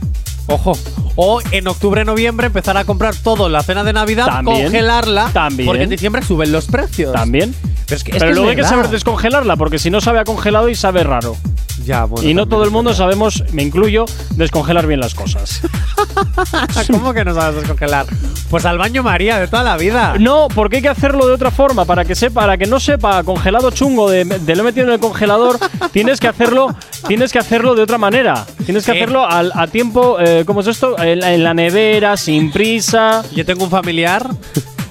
ojo. 0.47 0.77
O 1.17 1.41
en 1.53 1.69
octubre, 1.69 2.05
noviembre 2.05 2.49
empezar 2.49 2.77
a 2.77 2.85
comprar 2.85 3.15
todo 3.15 3.49
la 3.49 3.63
cena 3.63 3.85
de 3.85 3.93
Navidad, 3.93 4.27
También. 4.27 4.65
congelarla. 4.65 5.31
También. 5.33 5.67
Porque 5.67 5.85
en 5.85 5.91
diciembre 5.91 6.23
suben 6.23 6.51
los 6.51 6.67
precios. 6.67 7.13
También. 7.13 7.55
Pero 7.87 7.97
es 7.97 8.05
que, 8.05 8.11
es 8.13 8.17
Pero 8.17 8.27
que 8.27 8.31
es 8.31 8.37
luego 8.37 8.51
hay 8.51 8.57
que 8.57 8.63
verdad. 8.63 8.77
saber 8.77 8.91
descongelarla, 8.91 9.57
porque 9.57 9.79
si 9.79 9.91
no 9.91 10.01
sabe 10.01 10.19
a 10.19 10.25
congelado 10.25 10.69
y 10.69 10.75
sabe 10.75 11.05
raro. 11.05 11.37
Ya, 11.85 12.05
bueno. 12.05 12.29
y 12.29 12.35
no 12.35 12.47
todo 12.47 12.65
el 12.65 12.71
mundo 12.71 12.91
verdad. 12.91 13.05
sabemos, 13.05 13.43
me 13.53 13.63
incluyo, 13.63 14.05
descongelar 14.37 14.87
bien 14.87 15.01
las 15.01 15.15
cosas. 15.15 15.61
¿Cómo 16.91 17.13
que 17.13 17.25
no 17.25 17.35
sabes 17.35 17.57
descongelar? 17.57 18.07
Pues 18.51 18.65
al 18.65 18.79
baño 18.79 19.03
María 19.03 19.39
de 19.39 19.49
toda 19.49 19.63
la 19.63 19.77
vida. 19.77 20.15
No, 20.19 20.49
porque 20.55 20.77
hay 20.77 20.83
que 20.83 20.89
hacerlo 20.89 21.27
de 21.27 21.33
otra 21.35 21.51
forma, 21.51 21.85
para 21.85 22.05
que 22.05 22.15
sepa, 22.15 22.43
para 22.43 22.57
que 22.57 22.67
no 22.67 22.79
sepa 22.81 23.23
congelado 23.25 23.71
chungo 23.71 24.09
de, 24.11 24.25
de 24.25 24.57
lo 24.57 24.65
metido 24.65 24.87
en 24.87 24.93
el 24.93 25.01
congelador, 25.01 25.59
tienes 25.93 26.21
que 26.21 26.29
hacerlo, 26.29 26.75
tienes 27.09 27.33
que 27.33 27.39
hacerlo 27.39 27.75
de 27.75 27.83
otra 27.83 27.99
manera. 27.99 28.47
Tienes 28.65 28.87
que 28.87 28.93
¿Qué? 28.93 28.99
hacerlo 29.03 29.27
al- 29.27 29.53
a 29.55 29.67
tiempo, 29.67 30.19
eh, 30.21 30.45
¿cómo 30.47 30.61
es 30.61 30.67
esto? 30.69 30.99
En, 30.99 31.23
en 31.23 31.43
la 31.45 31.55
nevera, 31.55 32.17
sin 32.17 32.51
prisa. 32.53 33.23
Yo 33.35 33.45
tengo 33.45 33.65
un 33.65 33.71
familiar 33.71 34.29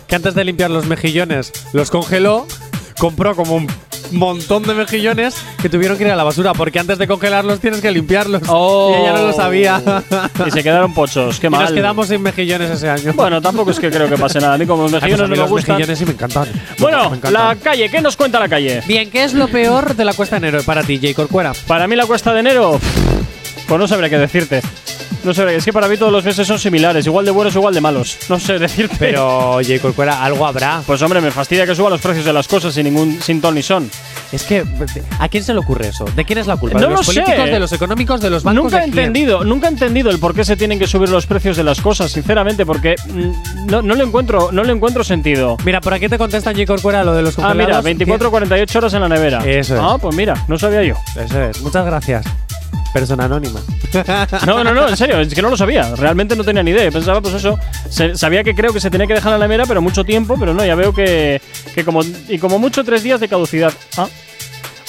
que 0.08 0.16
antes 0.16 0.36
de 0.36 0.44
limpiar 0.44 0.70
los 0.70 0.86
mejillones 0.86 1.52
los 1.74 1.90
congeló, 1.90 2.46
compró 3.00 3.36
como 3.36 3.56
un 3.56 3.68
montón 4.14 4.64
de 4.64 4.74
mejillones 4.74 5.36
que 5.62 5.70
tuvieron 5.70 5.98
que 5.98 6.04
ir 6.06 6.12
a 6.12 6.16
la 6.16 6.24
basura 6.24 6.54
porque 6.54 6.80
antes 6.80 6.98
de 6.98 7.08
congelarlos 7.08 7.60
tienes 7.60 7.82
que 7.82 7.92
limpiarlos. 7.92 8.42
Oh. 8.48 8.92
Y 8.96 9.02
ella 9.02 9.14
no 9.14 9.28
lo 9.28 9.34
sabía. 9.34 9.82
Y 10.48 10.52
se 10.52 10.64
quedaron 10.64 10.94
pochos, 10.94 11.40
qué 11.40 11.48
Y 11.48 11.50
nos 11.50 11.60
mal. 11.62 11.74
quedamos 11.74 12.08
sin 12.08 12.22
mejillones 12.22 12.70
ese 12.72 12.90
año. 12.90 13.14
Bueno, 13.14 13.42
tampoco 13.42 13.72
es 13.72 13.80
que 13.80 13.90
creo 13.90 14.08
que 14.10 14.18
pase 14.18 14.40
nada. 14.40 14.54
A 14.54 14.58
mí 14.58 14.66
como 14.66 14.84
los 14.84 14.94
Ay, 14.94 15.00
pues 15.00 15.12
mejillones 15.12 15.30
a 15.30 15.32
mí 15.34 15.38
no 15.38 15.44
me 15.46 15.50
gustan. 15.50 15.76
mejillones 15.78 16.00
sí 16.00 16.06
me 16.06 16.12
encantan. 16.12 16.48
Bueno, 16.80 17.10
Me 17.10 17.18
encantan. 17.18 17.34
la 17.48 17.56
calle, 17.56 17.90
¿qué 17.90 18.02
nos 18.02 18.16
cuenta 18.16 18.40
la 18.40 18.50
calle? 18.50 18.82
Bien, 18.88 19.10
¿qué 19.10 19.24
es 19.24 19.34
lo 19.34 19.48
peor 19.48 19.96
de 19.96 20.06
la 20.06 20.14
cuesta 20.14 20.40
de 20.40 20.48
enero 20.48 20.64
para 20.64 20.84
ti, 20.84 20.98
J. 21.02 21.14
Corcuera? 21.16 21.54
Para 21.68 21.88
mí 21.88 21.96
la 21.96 22.06
cuesta 22.06 22.34
de 22.34 22.40
enero, 22.42 22.80
pues 23.68 23.80
no 23.80 23.88
sabría 23.88 24.10
qué 24.10 24.18
decirte. 24.18 24.62
No 25.24 25.34
sé, 25.34 25.56
es 25.56 25.64
que 25.66 25.72
para 25.72 25.88
mí 25.88 25.96
todos 25.98 26.12
los 26.12 26.24
meses 26.24 26.46
son 26.46 26.60
similares, 26.60 27.06
igual 27.06 27.24
de 27.26 27.32
buenos 27.32 27.56
igual 27.56 27.74
de 27.74 27.80
malos. 27.82 28.18
No 28.30 28.40
sé 28.40 28.60
decirte. 28.60 28.96
Pero, 29.00 29.54
J. 29.66 29.80
Corcuera, 29.82 30.24
algo 30.24 30.46
habrá. 30.46 30.82
Pues 30.86 31.02
hombre, 31.02 31.22
me 31.22 31.32
fastidia 31.32 31.66
que 31.66 31.76
suban 31.76 31.92
los 31.92 32.02
precios 32.02 32.26
de 32.26 32.34
las 32.34 32.48
cosas 32.48 32.74
sin 32.74 32.84
ningún 32.86 33.22
sin 33.22 33.40
ton 33.42 33.56
ni 33.56 33.64
son. 33.64 33.90
Es 34.32 34.44
que, 34.44 34.64
¿a 35.20 35.30
quién 35.30 35.44
se 35.44 35.54
le 35.54 35.60
ocurre 35.60 35.88
eso? 35.90 36.06
¿De 36.16 36.26
quién 36.26 36.40
es 36.40 36.48
la 36.48 36.58
culpa? 36.58 36.80
No 36.80 36.88
¿De 36.88 36.94
los 36.94 37.08
lo 37.08 37.14
sé. 37.14 37.22
políticos, 37.22 37.50
de 37.52 37.60
los 37.60 37.72
económicos, 37.72 38.22
de 38.22 38.30
los 38.30 38.44
bancos? 38.44 38.64
Nunca 38.64 38.78
he 38.80 38.84
quién? 38.90 38.98
entendido, 39.00 39.44
nunca 39.44 39.68
he 39.68 39.72
entendido 39.72 40.10
el 40.10 40.20
por 40.20 40.34
qué 40.34 40.44
se 40.44 40.58
tienen 40.58 40.80
que 40.80 40.88
subir 40.88 41.10
los 41.10 41.26
precios 41.26 41.56
de 41.56 41.64
las 41.64 41.80
cosas, 41.80 42.12
sinceramente, 42.12 42.66
porque 42.66 42.96
mm, 43.08 43.68
no, 43.68 43.82
no 43.82 43.96
le 43.96 44.04
encuentro, 44.04 44.50
no 44.52 44.64
le 44.64 44.74
encuentro 44.74 45.04
sentido. 45.04 45.56
Mira, 45.64 45.80
por 45.82 45.94
aquí 45.94 46.10
te 46.10 46.18
contestan 46.18 46.54
J. 46.56 46.66
Corcuera 46.66 47.04
lo 47.04 47.14
de 47.14 47.22
los 47.22 47.34
Ah, 47.38 47.44
congelados. 47.44 47.68
mira, 47.68 47.82
24 47.82 48.30
48 48.32 48.78
horas 48.80 48.94
en 48.96 49.02
la 49.02 49.10
nevera. 49.10 49.40
Eso 49.46 49.76
es. 49.76 49.82
Ah, 49.82 49.98
pues 50.02 50.16
mira, 50.16 50.34
no 50.48 50.58
sabía 50.58 50.84
yo. 50.84 50.96
Eso 51.16 51.42
es. 51.44 51.62
Muchas 51.62 51.86
gracias. 51.86 52.26
Persona 52.94 53.26
anónima. 53.26 53.60
No, 54.48 54.64
no, 54.64 54.74
no, 54.74 54.90
en 54.90 54.98
serio, 54.98 55.20
es 55.20 55.34
que 55.34 55.42
no 55.42 55.50
lo 55.50 55.58
sabía. 55.58 55.94
Realmente 55.96 56.36
no 56.36 56.44
tenía 56.44 56.64
ni 56.64 56.72
idea. 56.72 56.90
Pensaba, 56.92 57.22
pues 57.22 57.36
eso. 57.36 57.58
se- 57.90 58.16
sabía 58.18 58.44
que 58.44 58.56
creo 58.56 58.74
que 58.74 58.80
se 58.80 58.90
tenía 58.90 59.06
que 59.08 59.14
dejar 59.14 59.34
en 59.34 59.40
la 59.40 59.46
nevera, 59.46 59.66
pero 59.68 59.82
mucho 59.82 60.04
tiempo, 60.04 60.36
pero 60.40 60.54
no, 60.54 60.66
ya 60.66 60.74
veo 60.76 60.94
que, 60.94 61.42
que 61.76 61.86
como. 61.86 62.02
Y 62.28 62.40
como 62.40 62.58
mucho 62.60 62.84
tres 62.84 63.04
días 63.04 63.20
de 63.20 63.28
caducidad. 63.28 63.72
Ah, 63.98 64.08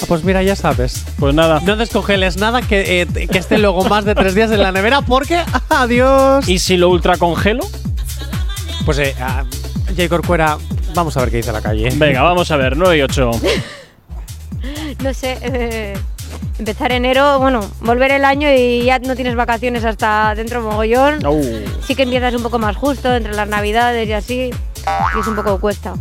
Ah, 0.01 0.05
pues 0.09 0.23
mira, 0.25 0.43
ya 0.43 0.55
sabes. 0.57 1.05
pues 1.17 1.33
nada. 1.33 1.61
No 1.61 1.77
descongeles 1.77 2.35
nada 2.35 2.61
que, 2.61 3.01
eh, 3.03 3.27
que 3.31 3.37
esté 3.37 3.57
luego 3.57 3.85
más 3.85 4.03
de 4.03 4.13
tres 4.13 4.35
días 4.35 4.51
en 4.51 4.61
la 4.61 4.71
nevera 4.73 5.01
porque. 5.01 5.41
¡Adiós! 5.69 6.49
¿Y 6.49 6.59
si 6.59 6.75
lo 6.77 6.89
ultracongelo? 6.89 7.65
Pues, 8.85 8.99
eh, 8.99 9.15
ah, 9.21 9.43
J. 9.95 10.09
Corcuera, 10.09 10.57
vamos 10.93 11.15
a 11.15 11.21
ver 11.21 11.31
qué 11.31 11.37
dice 11.37 11.51
la 11.53 11.61
calle. 11.61 11.89
Venga, 11.95 12.23
vamos 12.23 12.51
a 12.51 12.57
ver, 12.57 12.75
9 12.75 12.97
y 12.97 13.01
8. 13.03 13.31
No 15.03 15.13
sé, 15.13 15.37
eh, 15.41 15.97
empezar 16.59 16.91
enero, 16.91 17.39
bueno, 17.39 17.61
volver 17.81 18.11
el 18.11 18.25
año 18.25 18.49
y 18.51 18.83
ya 18.83 18.99
no 18.99 19.15
tienes 19.15 19.35
vacaciones 19.35 19.83
hasta 19.85 20.33
dentro 20.35 20.61
mogollón. 20.61 21.19
Sí 21.85 21.95
que 21.95 22.03
empiezas 22.03 22.33
un 22.33 22.43
poco 22.43 22.59
más 22.59 22.75
justo 22.75 23.13
entre 23.13 23.33
las 23.33 23.47
navidades 23.47 24.07
y 24.07 24.13
así. 24.13 24.51
Y 25.15 25.19
es 25.19 25.27
un 25.27 25.35
poco 25.35 25.59
cuesta. 25.59 25.95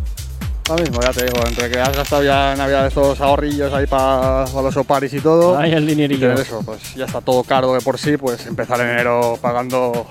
Lo 0.66 0.76
mismo, 0.76 0.98
ya 1.02 1.10
te 1.10 1.24
digo, 1.26 1.46
entre 1.46 1.70
que 1.70 1.78
has 1.78 1.94
gastado 1.94 2.22
ya 2.22 2.52
en 2.52 2.58
Navidad 2.58 2.86
estos 2.86 3.20
ahorrillos 3.20 3.70
ahí 3.74 3.86
para 3.86 4.46
los 4.50 4.74
oparis 4.78 5.12
y 5.12 5.20
todo. 5.20 5.58
Ay, 5.58 5.72
el 5.72 5.84
y 5.84 5.88
dinerillo. 5.88 6.28
tener 6.28 6.40
eso, 6.40 6.62
pues 6.64 6.94
ya 6.94 7.04
está 7.04 7.20
todo 7.20 7.42
caro 7.44 7.74
de 7.74 7.82
por 7.82 7.98
sí, 7.98 8.16
pues 8.16 8.46
empezar 8.46 8.80
en 8.80 8.88
enero 8.88 9.38
pagando 9.42 10.06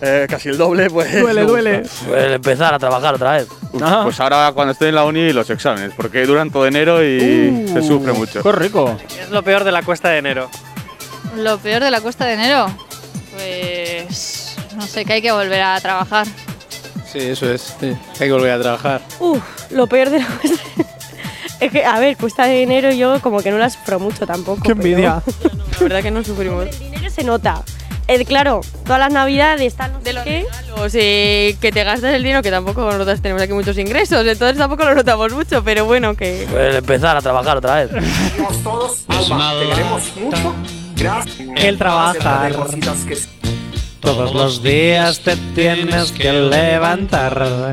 eh, 0.00 0.26
casi 0.28 0.48
el 0.50 0.58
doble, 0.58 0.88
pues. 0.90 1.20
Duele, 1.20 1.42
duele. 1.44 1.82
Pues 2.06 2.32
empezar 2.32 2.74
a 2.74 2.78
trabajar 2.78 3.14
otra 3.14 3.32
vez. 3.32 3.46
Pues 3.72 4.20
ahora 4.20 4.52
cuando 4.54 4.72
estoy 4.72 4.88
en 4.90 4.94
la 4.94 5.04
uni 5.04 5.32
los 5.32 5.48
exámenes, 5.50 5.92
porque 5.96 6.24
duran 6.26 6.50
todo 6.50 6.66
enero 6.66 7.02
y 7.04 7.66
se 7.68 7.82
sufre 7.82 8.12
mucho. 8.12 8.42
Qué 8.42 8.52
rico. 8.52 8.96
¿Qué 9.08 9.22
es 9.22 9.30
lo 9.30 9.42
peor 9.42 9.64
de 9.64 9.72
la 9.72 9.82
cuesta 9.82 10.10
de 10.10 10.18
enero? 10.18 10.48
Lo 11.36 11.58
peor 11.58 11.82
de 11.82 11.90
la 11.90 12.00
cuesta 12.00 12.24
de 12.26 12.34
enero, 12.34 12.66
pues 13.36 14.56
no 14.76 14.86
sé, 14.86 15.04
que 15.04 15.14
hay 15.14 15.22
que 15.22 15.32
volver 15.32 15.62
a 15.62 15.80
trabajar. 15.80 16.26
Sí, 17.12 17.18
eso 17.20 17.50
es. 17.52 17.74
sí. 17.80 17.96
Hay 18.20 18.26
que 18.28 18.32
volver 18.32 18.52
a 18.52 18.60
trabajar. 18.60 19.00
Uf, 19.20 19.40
lo 19.70 19.86
peor 19.86 20.10
de 20.10 20.18
la 20.20 20.26
cuesta. 20.26 20.62
es 21.60 21.72
que, 21.72 21.84
a 21.84 21.98
ver, 21.98 22.16
cuesta 22.16 22.44
de 22.46 22.62
enero 22.62 22.90
yo 22.92 23.20
como 23.20 23.40
que 23.42 23.50
no 23.50 23.58
la 23.58 23.70
sufro 23.70 23.98
mucho 24.00 24.26
tampoco. 24.26 24.62
¡Qué 24.62 24.74
pero- 24.74 24.88
envidia! 24.88 25.22
La 25.74 25.78
verdad 25.80 26.02
que 26.02 26.10
no 26.12 26.22
sufrimos. 26.22 26.66
El 26.68 26.78
dinero 26.78 27.10
se 27.10 27.24
nota. 27.24 27.62
Eh, 28.06 28.24
claro, 28.24 28.60
todas 28.84 28.98
las 28.98 29.12
navidades, 29.12 29.74
tal, 29.74 29.92
no 29.92 30.00
sé 30.02 30.14
qué. 30.24 30.46
O 30.76 30.88
sea, 30.88 31.00
que 31.60 31.70
te 31.72 31.84
gastas 31.84 32.14
el 32.14 32.22
dinero, 32.22 32.42
que 32.42 32.50
tampoco 32.50 32.82
nosotros 32.82 33.20
tenemos 33.22 33.42
aquí 33.42 33.52
muchos 33.52 33.78
ingresos, 33.78 34.26
entonces 34.26 34.58
tampoco 34.58 34.84
lo 34.84 34.94
notamos 34.94 35.32
mucho, 35.32 35.64
pero 35.64 35.86
bueno, 35.86 36.14
que... 36.14 36.46
Pues 36.50 36.74
empezar 36.76 37.16
a 37.16 37.22
trabajar 37.22 37.56
otra 37.56 37.84
vez. 37.84 37.90
todos, 38.62 39.04
Alba, 39.08 39.52
te 39.58 39.68
queremos 39.68 40.16
mucho. 40.16 40.54
Gracias. 40.96 41.48
El 41.56 41.78
trabajar. 41.78 42.52
De 42.52 43.18
Todos 44.00 44.34
los 44.34 44.62
días 44.62 45.20
te 45.20 45.36
tienes 45.54 46.12
que 46.12 46.32
levantar. 46.32 47.72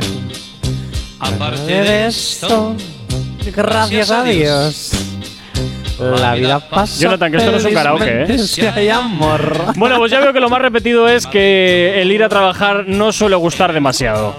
Aparte 1.20 1.72
de 1.72 2.08
esto, 2.08 2.76
gracias 3.54 4.10
a 4.10 4.24
Dios. 4.24 5.11
La 6.02 6.34
vida 6.34 6.60
pasa. 6.60 6.99
Jonathan, 6.99 7.32
que 7.32 7.38
esto 7.38 7.52
no 7.52 7.58
es 7.58 7.66
un 7.66 7.74
karaoke, 7.74 8.24
¿eh? 8.28 8.38
Si 8.39 8.66
hay 8.66 8.89
amor. 8.89 9.74
Bueno, 9.76 9.97
pues 9.97 10.12
ya 10.12 10.20
veo 10.20 10.34
que 10.34 10.39
lo 10.39 10.49
más 10.49 10.62
repetido 10.62 11.08
es 11.08 11.28
que 11.28 12.02
el 12.02 12.12
ir 12.12 12.24
a 12.24 12.30
trabajar 12.30 12.86
no 12.88 13.12
suele 13.12 13.36
gustar 13.36 13.72
demasiado. 13.74 14.34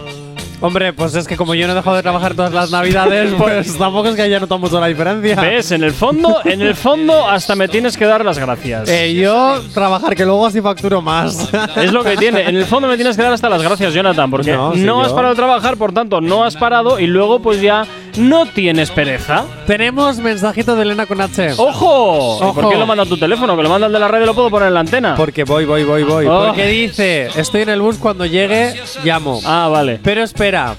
Hombre, 0.61 0.93
pues 0.93 1.13
es 1.17 1.27
que 1.27 1.37
como 1.37 1.57
yo 1.57 1.67
no 1.67 1.73
he 1.73 1.77
dejado 1.77 1.97
de 1.97 2.03
trabajar 2.03 2.35
todas 2.35 2.53
las 2.53 2.71
navidades, 2.71 3.33
pues 3.39 3.77
tampoco 3.77 4.11
es 4.11 4.15
que 4.15 4.23
haya 4.23 4.39
notado 4.39 4.61
mucho 4.61 4.79
la 4.79 4.87
diferencia. 4.87 5.35
¿Ves? 5.35 5.73
En 5.73 5.83
el 5.83 5.91
fondo, 5.93 6.39
en 6.45 6.63
el 6.63 6.77
fondo, 6.77 7.29
hasta 7.29 7.57
me 7.57 7.67
tienes 7.67 7.97
que 7.97 8.05
dar 8.05 8.25
las 8.25 8.39
gracias. 8.39 8.89
Eh, 8.89 9.13
yo 9.13 9.61
trabajar, 9.75 10.15
que 10.15 10.25
luego 10.25 10.47
así 10.47 10.61
facturo 10.61 11.03
más. 11.03 11.51
Es 11.77 11.93
lo 11.93 12.05
que 12.05 12.17
tiene. 12.17 12.43
En 12.49 12.55
el 12.57 12.65
fondo 12.65 12.87
me 12.87 12.95
tienes 12.95 13.17
que 13.17 13.23
dar 13.25 13.33
hasta 13.33 13.49
las 13.49 13.61
gracias, 13.61 13.93
Jonathan, 13.93 14.31
porque 14.31 14.53
No, 14.53 14.71
has 15.03 15.09
yo. 15.09 15.15
parado 15.17 15.35
de 15.35 15.37
trabajar, 15.37 15.77
por 15.77 15.93
tanto, 15.93 16.21
no 16.21 16.45
has 16.45 16.55
parado 16.57 17.01
y 17.01 17.09
luego 17.09 17.41
pues 17.43 17.61
ya 17.61 17.85
no 18.17 18.47
tienes 18.47 18.91
pereza. 18.91 19.45
Tenemos 19.67 20.19
mensajito 20.19 20.77
de 20.77 20.83
Elena 20.83 21.07
con 21.07 21.21
H. 21.21 21.53
¡Ojo! 21.57 22.37
Ojo. 22.37 22.55
¿Por 22.55 22.71
qué 22.71 22.77
lo 22.77 22.87
manda 22.87 23.05
a 23.05 23.07
tu 23.07 23.17
teléfono? 23.17 23.57
Que 23.57 23.63
lo 23.63 23.69
manda 23.69 23.87
el 23.87 23.93
de 23.93 23.99
la 23.99 24.09
radio 24.09 24.25
y 24.25 24.27
lo 24.27 24.35
puedo 24.35 24.51
poner 24.51 24.69
en 24.69 24.75
la 24.75 24.81
antena. 24.81 25.15
Porque 25.17 25.45
voy, 25.45 25.65
voy, 25.65 25.85
voy, 25.85 26.05
voy. 26.05 26.27
Oh. 26.27 26.47
Porque 26.47 26.67
dice, 26.67 27.29
estoy 27.37 27.63
en 27.63 27.71
el 27.71 27.81
bus 27.81 27.99
cuando 27.99 28.27
llegue, 28.27 28.75
llamo. 29.05 29.41
Ah, 29.45 29.69
vale. 29.71 30.01
Pero 30.03 30.23
espera. 30.23 30.77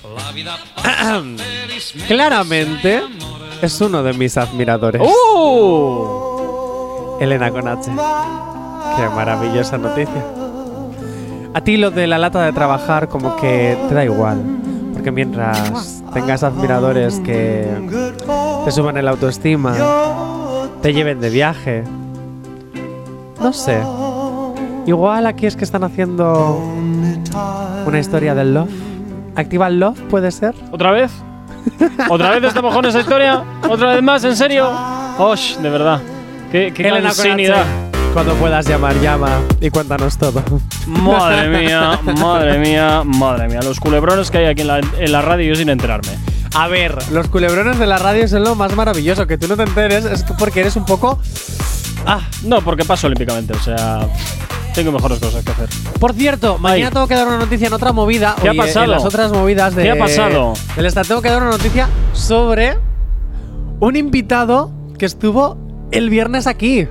Claramente 2.07 3.01
es 3.61 3.81
uno 3.81 4.03
de 4.03 4.13
mis 4.13 4.37
admiradores. 4.37 5.01
¡Uh! 5.01 6.23
Elena 7.19 7.51
con 7.51 7.67
H. 7.67 7.91
Qué 8.95 9.09
maravillosa 9.15 9.77
noticia. 9.77 10.23
A 11.53 11.61
ti 11.61 11.77
lo 11.77 11.91
de 11.91 12.07
la 12.07 12.17
lata 12.17 12.43
de 12.43 12.51
trabajar 12.51 13.07
como 13.09 13.35
que 13.35 13.77
te 13.87 13.93
da 13.93 14.03
igual. 14.03 14.41
Porque 15.03 15.11
mientras 15.11 16.01
tengas 16.13 16.43
admiradores 16.43 17.19
que 17.25 17.67
te 18.63 18.71
suban 18.71 18.95
el 18.95 19.09
autoestima, 19.09 19.75
te 20.81 20.93
lleven 20.93 21.19
de 21.19 21.29
viaje, 21.29 21.83
no 23.41 23.51
sé. 23.51 23.83
Igual 24.85 25.27
aquí 25.27 25.45
es 25.45 25.57
que 25.57 25.65
están 25.65 25.83
haciendo 25.83 26.57
una 27.85 27.99
historia 27.99 28.33
del 28.33 28.53
love. 28.53 28.71
¿Activa 29.35 29.67
el 29.67 29.81
love 29.81 29.99
puede 30.03 30.31
ser? 30.31 30.55
¿Otra 30.71 30.91
vez? 30.91 31.11
¿Otra 32.09 32.29
vez 32.29 32.45
estamos 32.45 32.73
con 32.73 32.85
esa 32.85 33.01
historia? 33.01 33.43
¿Otra 33.69 33.95
vez 33.95 34.03
más? 34.03 34.23
¿En 34.23 34.37
serio? 34.37 34.71
¡Osh! 35.17 35.57
De 35.57 35.69
verdad. 35.69 35.99
¡Qué, 36.49 36.71
qué 36.73 36.87
Elena 36.87 37.09
cansinidad! 37.09 37.92
Cuando 38.13 38.35
puedas 38.35 38.67
llamar, 38.67 38.99
llama 39.01 39.41
y 39.59 39.71
cuéntanos 39.71 40.17
todo. 40.19 40.43
Madre 40.85 41.49
mía, 41.65 41.99
madre 42.19 42.59
mía, 42.59 43.01
madre 43.03 43.47
mía. 43.47 43.59
Los 43.63 43.79
culebrones 43.79 44.29
que 44.29 44.37
hay 44.37 44.45
aquí 44.45 44.61
en 44.61 44.67
la, 44.67 44.79
en 44.79 45.11
la 45.11 45.21
radio 45.23 45.49
yo 45.49 45.55
sin 45.55 45.69
enterarme. 45.69 46.11
A 46.53 46.67
ver, 46.67 46.95
los 47.11 47.27
culebrones 47.29 47.79
de 47.79 47.87
la 47.87 47.97
radio 47.97 48.27
son 48.27 48.43
lo 48.43 48.53
más 48.53 48.75
maravilloso. 48.75 49.25
Que 49.25 49.39
tú 49.39 49.47
no 49.47 49.57
te 49.57 49.63
enteres 49.63 50.05
es 50.05 50.23
que 50.23 50.33
porque 50.35 50.59
eres 50.59 50.75
un 50.75 50.85
poco. 50.85 51.19
Ah, 52.05 52.21
no, 52.43 52.61
porque 52.61 52.85
paso 52.85 53.07
olímpicamente. 53.07 53.53
O 53.53 53.59
sea, 53.59 54.07
tengo 54.75 54.91
mejores 54.91 55.17
cosas 55.19 55.43
que 55.43 55.51
hacer. 55.51 55.69
Por 55.99 56.13
cierto, 56.13 56.59
mañana 56.59 56.89
Ay. 56.89 56.93
tengo 56.93 57.07
que 57.07 57.15
dar 57.15 57.27
una 57.27 57.39
noticia 57.39 57.65
en 57.65 57.73
otra 57.73 57.93
movida. 57.93 58.35
¿Qué 58.39 58.49
ha 58.49 58.53
pasado? 58.53 58.85
En 58.85 58.91
las 58.91 59.05
otras 59.05 59.31
movidas 59.31 59.73
de. 59.73 59.83
¿Qué 59.83 59.91
ha 59.91 59.97
pasado? 59.97 60.53
Del 60.75 60.85
Estado 60.85 61.07
tengo 61.07 61.21
que 61.23 61.29
dar 61.29 61.41
una 61.41 61.51
noticia 61.51 61.87
sobre 62.13 62.77
un 63.79 63.95
invitado 63.95 64.71
que 64.99 65.07
estuvo 65.07 65.57
el 65.91 66.11
viernes 66.11 66.45
aquí. 66.45 66.87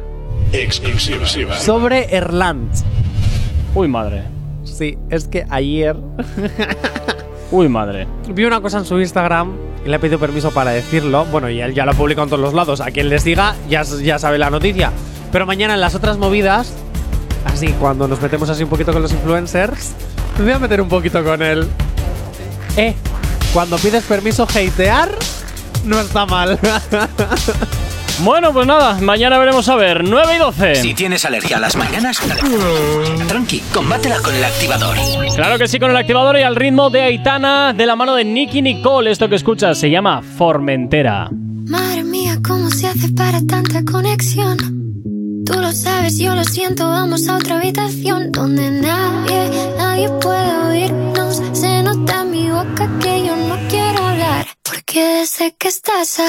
Exclusiva. 0.53 1.59
Sobre 1.59 2.15
Erland. 2.15 2.71
Uy, 3.75 3.89
madre. 3.89 4.25
Sí, 4.65 4.99
es 5.11 5.27
que 5.29 5.45
ayer 5.51 5.97
Uy, 7.51 7.69
madre. 7.69 8.07
vi 8.29 8.45
una 8.45 8.61
cosa 8.61 8.79
en 8.79 8.85
su 8.85 8.99
Instagram 9.01 9.53
y 9.85 9.89
le 9.89 9.97
he 9.97 9.99
pedido 9.99 10.19
permiso 10.19 10.51
para 10.53 10.71
decirlo. 10.71 11.25
Bueno, 11.27 11.51
y 11.51 11.61
él 11.61 11.75
ya 11.75 11.85
lo 11.85 11.93
ha 11.93 11.95
publicado 11.95 12.25
en 12.25 12.31
todos 12.31 12.43
los 12.43 12.55
lados. 12.55 12.81
A 12.81 12.91
quien 12.91 13.09
les 13.09 13.25
diga, 13.25 13.55
ya, 13.69 13.83
ya 13.83 14.19
sabe 14.19 14.39
la 14.39 14.51
noticia. 14.51 14.91
Pero 15.31 15.47
mañana 15.47 15.75
en 15.75 15.81
las 15.81 15.95
otras 15.95 16.19
movidas, 16.19 16.73
así 17.45 17.69
cuando 17.81 18.07
nos 18.09 18.21
metemos 18.21 18.49
así 18.51 18.63
un 18.63 18.69
poquito 18.71 18.93
con 18.93 19.03
los 19.03 19.13
influencers, 19.13 19.93
me 20.39 20.45
voy 20.45 20.53
a 20.53 20.59
meter 20.59 20.81
un 20.81 20.89
poquito 20.89 21.23
con 21.25 21.43
él. 21.43 21.67
Eh, 22.77 22.95
cuando 23.53 23.77
pides 23.77 24.05
permiso 24.05 24.45
hatear, 24.45 25.11
no 25.85 26.01
está 26.01 26.25
mal. 26.27 26.59
Bueno, 28.21 28.53
pues 28.53 28.67
nada, 28.67 28.99
mañana 29.01 29.39
veremos 29.39 29.69
a 29.69 29.77
ver. 29.77 30.05
9 30.05 30.37
y 30.37 30.39
12. 30.39 30.75
Si 30.77 30.95
tienes 30.95 31.25
alergia 31.25 31.57
a 31.57 31.61
las 31.61 31.77
mañanas, 31.77 32.21
tranqui, 33.27 33.61
combátela 33.73 34.19
con 34.21 34.35
el 34.35 34.45
activador. 34.45 34.97
Claro 35.35 35.59
que 35.59 35.67
sí, 35.67 35.79
con 35.81 35.91
el 35.91 35.97
activador 35.97 36.39
y 36.39 36.43
al 36.43 36.55
ritmo 36.55 36.91
de 36.91 37.03
Aitana, 37.03 37.73
de 37.73 37.87
la 37.87 37.97
mano 37.97 38.15
de 38.15 38.25
Nicky 38.25 38.63
Nicole. 38.63 39.11
Esto 39.11 39.29
que 39.29 39.37
escuchas 39.37 39.79
se 39.79 39.91
llama 39.91 40.23
Formentera. 40.23 41.29
Madre 41.33 42.05
mía, 42.05 42.39
¿cómo 42.47 42.71
se 42.71 42.87
hace 42.87 43.09
para 43.09 43.41
tanta 43.47 43.83
conexión? 43.85 44.57
Tú 45.45 45.55
lo 45.61 45.73
sabes, 45.73 46.19
yo 46.19 46.35
lo 46.35 46.45
siento, 46.45 46.89
vamos 46.89 47.29
a 47.29 47.37
otra 47.37 47.59
habitación 47.59 48.31
donde 48.31 48.71
nadie, 48.71 49.51
nadie 49.77 50.09
puede 50.21 50.57
oírnos. 50.69 51.43
Se 51.53 51.83
nota 51.83 52.23
en 52.23 52.31
mi 52.31 52.49
boca 52.49 52.89
que 53.01 53.27
yo 53.27 53.37
no 53.37 53.59
quiero 53.69 54.05
hablar, 54.05 54.47
porque 54.63 55.27
sé 55.27 55.55
que 55.59 55.69
estás 55.69 56.21
a 56.21 56.29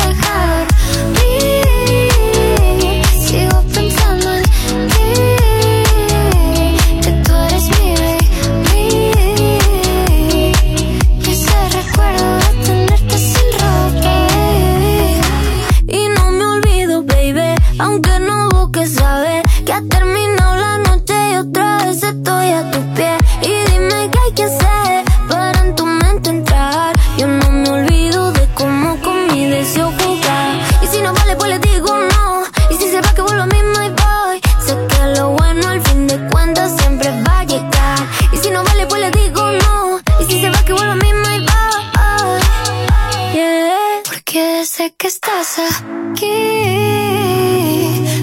aquí, 45.59 46.27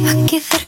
aquí 0.09 0.41
cerca. 0.41 0.68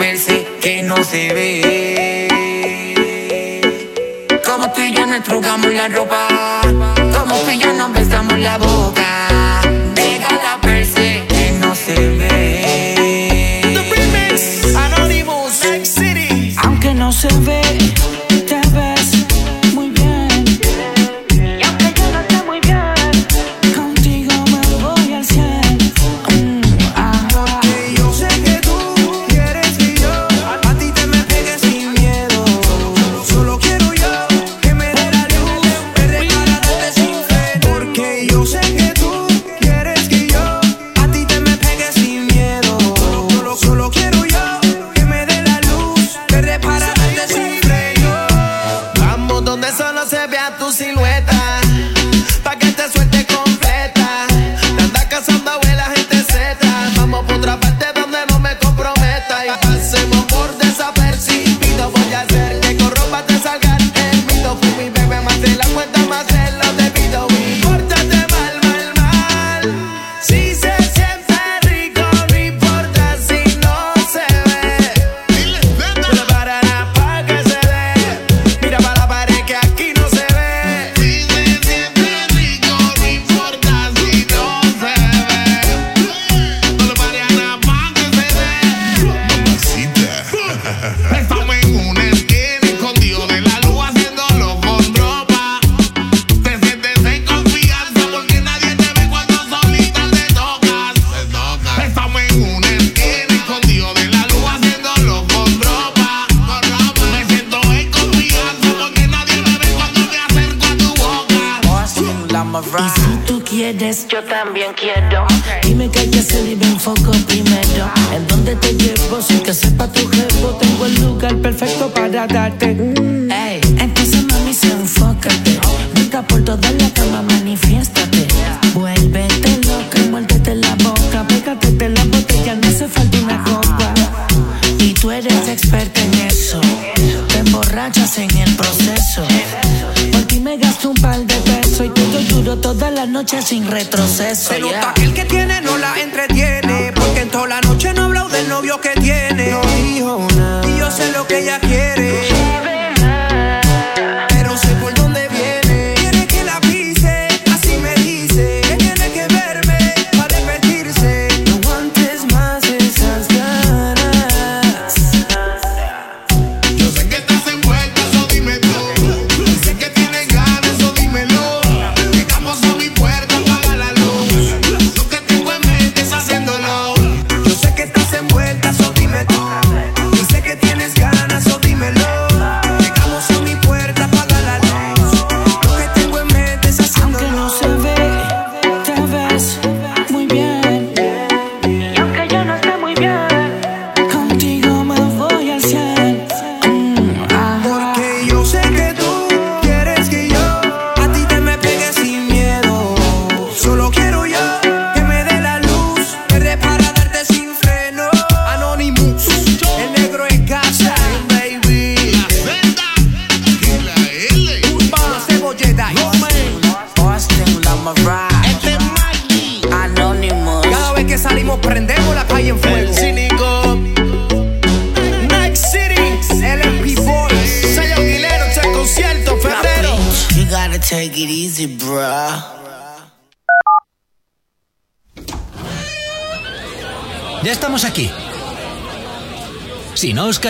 pensé 0.00 0.46
que 0.62 0.82
no 0.82 0.96
se 1.04 1.32
ve. 1.34 2.28
Como 4.44 4.72
tú 4.72 4.80
y 4.80 4.94
yo 4.94 5.04
nos 5.06 5.22
trugamos 5.22 5.72
la 5.74 5.88
ropa, 5.88 6.26
como 7.16 7.34
tú 7.42 7.50
y 7.50 7.58
yo 7.58 7.72
nos 7.74 7.92
besamos 7.92 8.38
la 8.38 8.56
boca. 8.56 9.60
Déjala 9.94 10.58
per 10.62 10.86
se 10.86 11.26
que 11.28 11.52
no 11.60 11.74
se 11.74 11.94
ve. 12.18 12.49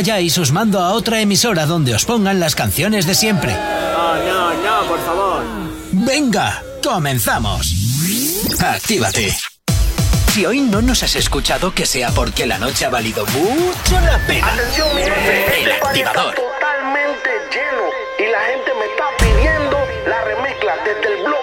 calláis 0.00 0.38
os 0.38 0.48
mando 0.50 0.80
a 0.80 0.96
otra 0.96 1.20
emisora 1.20 1.66
donde 1.66 1.92
os 1.92 2.08
pongan 2.08 2.40
las 2.40 2.56
canciones 2.56 3.04
de 3.04 3.14
siempre. 3.14 3.52
No, 3.52 4.48
no, 4.64 4.88
por 4.88 4.98
favor. 5.04 5.44
Venga, 5.92 6.62
comenzamos. 6.82 7.68
Actívate. 8.58 9.36
Si 10.32 10.46
hoy 10.46 10.62
no 10.62 10.80
nos 10.80 11.02
has 11.02 11.16
escuchado, 11.16 11.74
que 11.74 11.84
sea 11.84 12.08
porque 12.12 12.46
la 12.46 12.56
noche 12.56 12.86
ha 12.86 12.88
valido 12.88 13.26
mucho 13.26 14.00
la 14.00 14.16
pena. 14.26 14.46
Atención, 14.54 14.88
mi 14.96 15.02
jefe, 15.02 15.64
el 15.64 15.72
activador. 15.72 16.32
Está 16.34 16.48
totalmente 16.48 17.30
lleno 17.52 17.84
y 18.16 18.32
la 18.32 18.40
gente 18.40 18.70
me 18.80 18.86
está 18.88 19.04
pidiendo 19.20 19.76
la 20.08 20.24
remezcla 20.24 20.76
desde 20.82 21.14
el 21.14 21.24
blog 21.24 21.39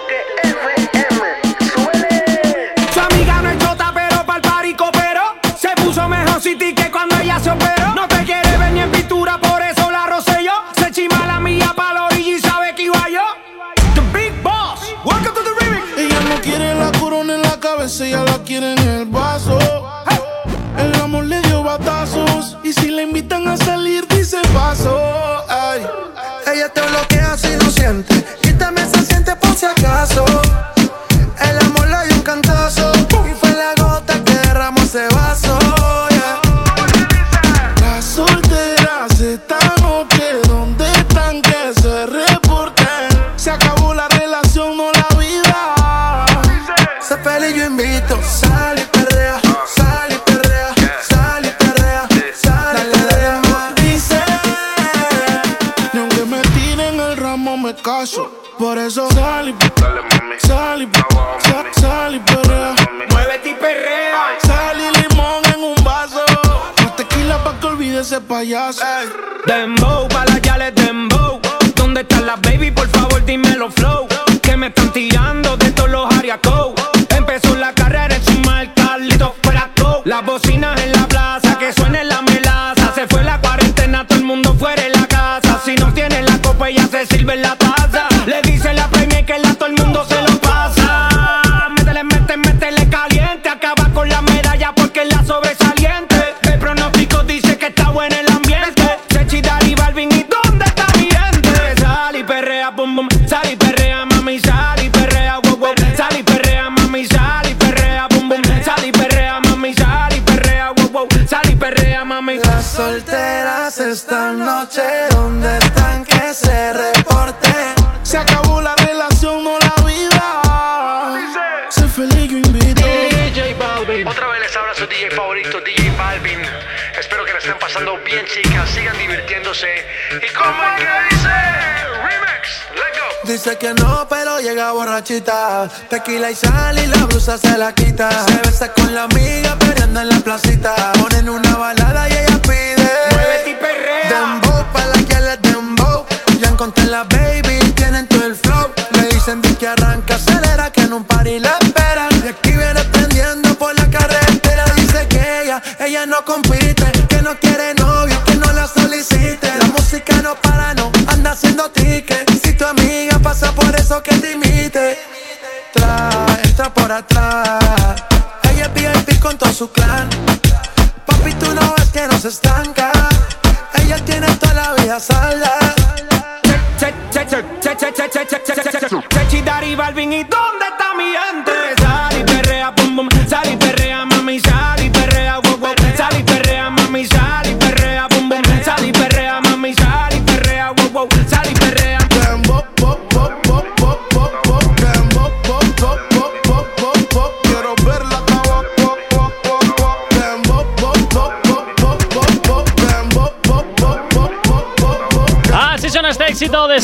Tequila 135.88 136.30
y 136.30 136.34
sal 136.34 136.78
y 136.78 136.86
la 136.86 137.06
blusa 137.06 137.38
se 137.38 137.56
la 137.56 137.74
quita. 137.74 138.10
Se 138.26 138.36
besa 138.46 138.70
con 138.74 138.94
la 138.94 139.04
amiga 139.04 139.58
peleando 139.58 140.00
en 140.00 140.08
la 140.10 140.20
placita. 140.20 140.92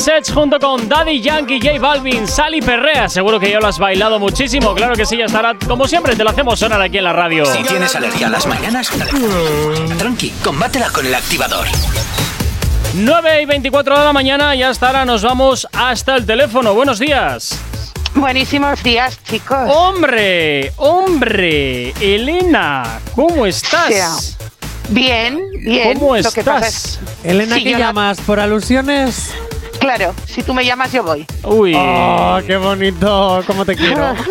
Sets 0.05 0.31
junto 0.31 0.59
con 0.59 0.87
Daddy 0.87 1.19
Yankee, 1.19 1.59
J 1.59 1.79
Balvin, 1.79 2.27
Sally 2.27 2.61
Perrea. 2.61 3.09
Seguro 3.09 3.39
que 3.39 3.49
ya 3.49 3.59
lo 3.59 3.65
has 3.65 3.79
bailado 3.79 4.19
muchísimo. 4.19 4.75
Claro 4.75 4.93
que 4.95 5.03
sí, 5.03 5.17
ya 5.17 5.25
estará. 5.25 5.57
Como 5.67 5.87
siempre, 5.87 6.15
te 6.15 6.23
lo 6.23 6.29
hacemos 6.29 6.59
sonar 6.59 6.79
aquí 6.79 6.99
en 6.99 7.05
la 7.05 7.13
radio. 7.13 7.43
Si 7.47 7.63
tienes 7.63 7.95
alergia 7.95 8.27
a 8.27 8.29
las 8.29 8.45
mañanas, 8.45 8.91
tranqui, 9.97 10.29
combátela 10.43 10.89
con 10.91 11.07
el 11.07 11.15
activador. 11.15 11.65
9 12.93 13.41
y 13.41 13.45
24 13.45 13.97
de 13.97 14.05
la 14.05 14.13
mañana 14.13 14.55
y 14.55 14.61
hasta 14.61 14.85
ahora 14.87 15.05
nos 15.05 15.23
vamos 15.23 15.67
hasta 15.73 16.15
el 16.17 16.25
teléfono. 16.27 16.75
Buenos 16.75 16.99
días. 16.99 17.57
Buenísimos 18.13 18.83
días, 18.83 19.17
chicos. 19.23 19.57
¡Hombre! 19.73 20.71
¡Hombre! 20.75 21.89
Elena, 21.99 22.99
¿cómo 23.15 23.47
estás? 23.47 24.37
Bien, 24.89 25.39
bien. 25.63 25.97
¿Cómo 25.97 26.15
Lo 26.15 26.31
que 26.31 26.43
pasa 26.43 26.67
estás? 26.67 26.99
Elena, 27.23 27.55
Sí, 27.55 27.63
¿qué 27.63 27.71
la- 27.71 27.79
llamas? 27.79 28.21
¿Por 28.21 28.39
alusiones? 28.39 29.33
Claro, 29.85 30.15
si 30.25 30.41
tú 30.41 30.51
me 30.55 30.65
llamas, 30.65 30.91
yo 30.91 31.03
voy. 31.03 31.27
Uy. 31.43 31.75
Oh, 31.77 32.39
qué 32.47 32.57
bonito, 32.57 33.43
cómo 33.45 33.63
te 33.65 33.75
quiero. 33.75 34.15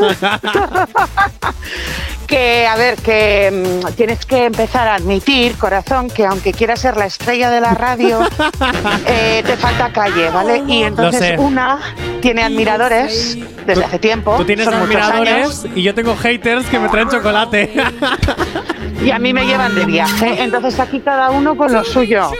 Que, 2.26 2.66
a 2.66 2.74
ver, 2.74 2.96
que 2.96 3.80
mm, 3.84 3.92
tienes 3.96 4.24
que 4.24 4.46
empezar 4.46 4.88
a 4.88 4.94
admitir, 4.94 5.56
corazón, 5.56 6.08
que 6.08 6.24
aunque 6.24 6.52
quieras 6.52 6.80
ser 6.80 6.96
la 6.96 7.04
estrella 7.04 7.50
de 7.50 7.60
la 7.60 7.74
radio, 7.74 8.18
eh, 9.06 9.42
te 9.46 9.56
falta 9.58 9.92
calle, 9.92 10.30
¿vale? 10.30 10.64
Y 10.66 10.82
entonces 10.82 11.38
una 11.38 11.78
tiene 12.22 12.42
admiradores 12.42 13.36
desde 13.66 13.84
hace 13.84 13.98
tiempo. 13.98 14.36
Tú 14.38 14.44
tienes 14.46 14.64
son 14.64 14.78
muchos 14.80 14.96
admiradores 14.96 15.34
años, 15.34 15.66
y 15.76 15.82
yo 15.82 15.94
tengo 15.94 16.16
haters 16.16 16.66
que 16.66 16.78
me 16.78 16.88
traen 16.88 17.10
chocolate. 17.10 17.72
y 19.04 19.10
a 19.10 19.18
mí 19.18 19.32
me 19.34 19.44
llevan 19.44 19.74
de 19.74 19.84
viaje. 19.84 20.42
Entonces 20.42 20.80
aquí 20.80 21.00
cada 21.00 21.30
uno 21.30 21.56
con 21.56 21.72
lo 21.72 21.84
suyo. 21.84 22.30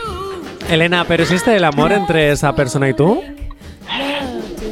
Elena, 0.71 1.05
¿pero 1.07 1.23
existe 1.23 1.55
el 1.57 1.65
amor 1.65 1.93
entre 1.93 2.31
esa 2.33 2.55
persona 2.55 2.89
y 2.89 2.95
tú? 2.95 3.23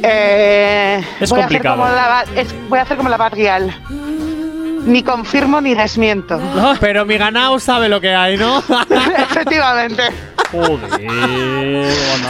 Eh, 0.01 1.01
Es 1.19 1.29
voy 1.29 1.39
complicado. 1.41 1.83
A 1.83 1.87
hacer 1.87 1.95
como 1.95 2.01
la, 2.01 2.07
ba- 2.07 2.41
es- 2.41 2.69
voy 2.69 2.79
a 2.79 2.81
hacer 2.81 2.97
como 2.97 3.09
la 3.09 3.17
Bad 3.17 3.33
Gyal. 3.35 3.73
Ni 4.85 5.01
confirmo 5.01 5.61
ni 5.61 5.75
desmiento. 5.75 6.41
Pero 6.81 7.05
mi 7.05 7.17
ganado 7.17 7.57
sabe 7.59 7.87
lo 7.87 8.01
que 8.01 8.13
hay, 8.13 8.35
¿no? 8.37 8.59
Efectivamente. 9.17 10.03
Joder, 10.53 11.01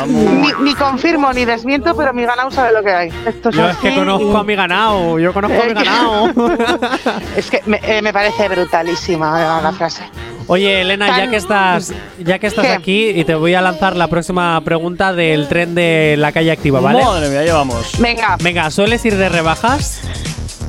Ni, 0.07 0.47
ni 0.63 0.75
confirmo 0.75 1.33
ni 1.33 1.43
desmiento, 1.43 1.93
pero 1.93 2.13
mi 2.13 2.23
ganado 2.23 2.49
sabe 2.51 2.71
lo 2.71 2.81
que 2.81 2.91
hay. 2.91 3.09
Esto 3.25 3.49
es 3.49 3.55
Yo 3.55 3.69
es 3.69 3.77
que 3.77 3.93
conozco 3.93 4.37
a 4.37 4.43
mi 4.45 4.55
ganado, 4.55 5.19
yo 5.19 5.33
conozco 5.33 5.61
a 5.61 5.65
mi 5.65 5.73
ganado. 5.73 6.31
Es 7.35 7.49
que 7.49 7.61
me, 7.65 7.81
eh, 7.83 8.01
me 8.01 8.13
parece 8.13 8.47
brutalísima 8.47 9.41
eh, 9.59 9.63
la 9.63 9.73
frase. 9.73 10.03
Oye, 10.47 10.81
Elena, 10.81 11.17
ya 11.17 11.29
que 11.29 11.35
estás, 11.35 11.93
ya 12.19 12.39
que 12.39 12.47
estás 12.47 12.65
¿Qué? 12.65 12.71
aquí 12.71 13.09
y 13.09 13.25
te 13.25 13.35
voy 13.35 13.55
a 13.55 13.61
lanzar 13.61 13.97
la 13.97 14.07
próxima 14.07 14.59
pregunta 14.61 15.11
del 15.13 15.47
tren 15.49 15.75
de 15.75 16.15
la 16.17 16.31
calle 16.31 16.51
activa, 16.51 16.79
¿vale? 16.79 17.03
Madre 17.03 17.29
mía, 17.29 17.43
ya 17.43 17.55
vamos. 17.55 17.91
Venga. 17.99 18.37
Venga, 18.41 18.71
¿sueles 18.71 19.03
ir 19.05 19.17
de 19.17 19.27
rebajas? 19.29 19.99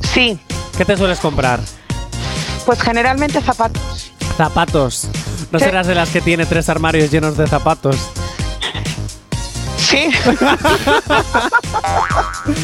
Sí. 0.01 0.37
¿Qué 0.77 0.83
te 0.83 0.97
sueles 0.97 1.19
comprar? 1.19 1.61
Pues 2.65 2.81
generalmente 2.81 3.39
zapatos. 3.41 4.11
Zapatos. 4.37 5.07
¿No 5.55 5.59
serás 5.59 5.87
de 5.87 5.95
las 5.95 6.09
que 6.09 6.19
tiene 6.19 6.45
tres 6.45 6.67
armarios 6.67 7.09
llenos 7.09 7.37
de 7.37 7.47
zapatos? 7.47 7.95
Sí. 9.77 10.09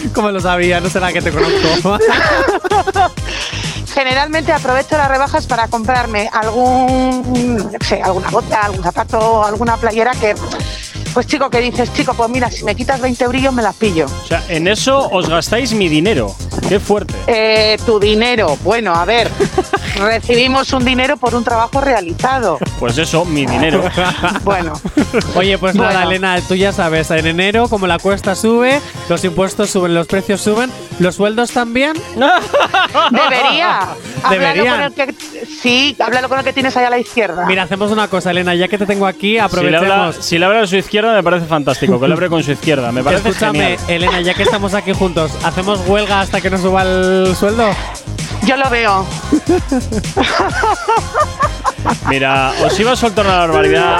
¿Cómo 0.13 0.29
lo 0.29 0.41
sabía? 0.41 0.81
No 0.81 0.89
será 0.89 1.13
que 1.13 1.21
te 1.21 1.31
conozco. 1.31 1.97
Generalmente 3.93 4.51
aprovecho 4.51 4.97
las 4.97 5.07
rebajas 5.07 5.47
para 5.47 5.69
comprarme 5.69 6.29
algún, 6.33 7.71
qué 7.79 7.85
sé, 7.85 8.01
alguna 8.01 8.29
bota, 8.29 8.59
algún 8.59 8.83
zapato, 8.83 9.45
alguna 9.45 9.77
playera 9.77 10.11
que, 10.11 10.35
pues 11.13 11.27
chico, 11.27 11.49
que 11.49 11.61
dices, 11.61 11.93
chico, 11.93 12.13
pues 12.13 12.29
mira, 12.29 12.51
si 12.51 12.65
me 12.65 12.75
quitas 12.75 12.99
20 12.99 13.23
eurillos 13.23 13.53
me 13.53 13.61
las 13.61 13.75
pillo. 13.77 14.07
O 14.07 14.27
sea, 14.27 14.43
en 14.49 14.67
eso 14.67 15.07
os 15.09 15.29
gastáis 15.29 15.71
mi 15.71 15.87
dinero. 15.87 16.35
Qué 16.71 16.79
fuerte. 16.79 17.13
Eh, 17.27 17.77
tu 17.85 17.99
dinero, 17.99 18.57
bueno, 18.63 18.93
a 18.95 19.03
ver, 19.03 19.29
recibimos 19.99 20.71
un 20.71 20.85
dinero 20.85 21.17
por 21.17 21.35
un 21.35 21.43
trabajo 21.43 21.81
realizado. 21.81 22.59
Pues 22.79 22.97
eso, 22.97 23.25
mi 23.25 23.45
dinero. 23.45 23.83
Bueno. 24.43 24.73
Oye, 25.35 25.57
pues 25.57 25.75
nada. 25.75 26.03
Elena, 26.03 26.39
tú 26.47 26.55
ya 26.55 26.71
sabes, 26.71 27.11
en 27.11 27.27
enero, 27.27 27.67
como 27.67 27.87
la 27.87 27.99
cuesta 27.99 28.35
sube, 28.35 28.79
los 29.09 29.23
impuestos 29.23 29.69
suben, 29.69 29.93
los 29.93 30.07
precios 30.07 30.41
suben, 30.41 30.71
los 30.99 31.15
sueldos 31.15 31.51
también. 31.51 31.93
Debería. 33.11 33.89
Que, 34.95 35.13
sí, 35.45 35.95
háblalo 35.99 36.29
con 36.29 36.39
el 36.39 36.45
que 36.45 36.53
tienes 36.53 36.75
ahí 36.77 36.85
a 36.85 36.89
la 36.89 36.99
izquierda. 36.99 37.45
Mira, 37.45 37.63
hacemos 37.63 37.91
una 37.91 38.07
cosa, 38.07 38.31
Elena, 38.31 38.55
ya 38.55 38.67
que 38.67 38.77
te 38.77 38.85
tengo 38.85 39.05
aquí, 39.05 39.31
Si 39.31 39.33
le, 39.33 39.41
habla, 39.41 39.45
aprovechemos. 39.45 40.15
si 40.19 40.37
le 40.37 40.45
habla 40.45 40.61
a 40.61 40.67
su 40.67 40.77
izquierda, 40.77 41.13
me 41.13 41.23
parece 41.23 41.45
fantástico. 41.45 41.99
Que 41.99 42.07
le 42.07 42.13
hable 42.13 42.29
con 42.29 42.43
su 42.43 42.51
izquierda. 42.51 42.91
Me 42.91 43.03
parece 43.03 43.29
Escúchame, 43.29 43.77
genial. 43.77 43.79
Elena, 43.87 44.21
ya 44.21 44.33
que 44.33 44.43
estamos 44.43 44.73
aquí 44.73 44.93
juntos, 44.93 45.31
¿hacemos 45.43 45.79
huelga 45.87 46.21
hasta 46.21 46.41
que 46.41 46.49
nos 46.49 46.60
suba 46.61 46.83
el 46.83 47.35
sueldo? 47.37 47.69
Yo 48.45 48.55
lo 48.57 48.69
veo. 48.69 49.05
Mira, 52.07 52.51
os 52.63 52.79
iba 52.79 52.91
a 52.91 52.95
soltar 52.95 53.25
una 53.25 53.37
barbaridad. 53.39 53.97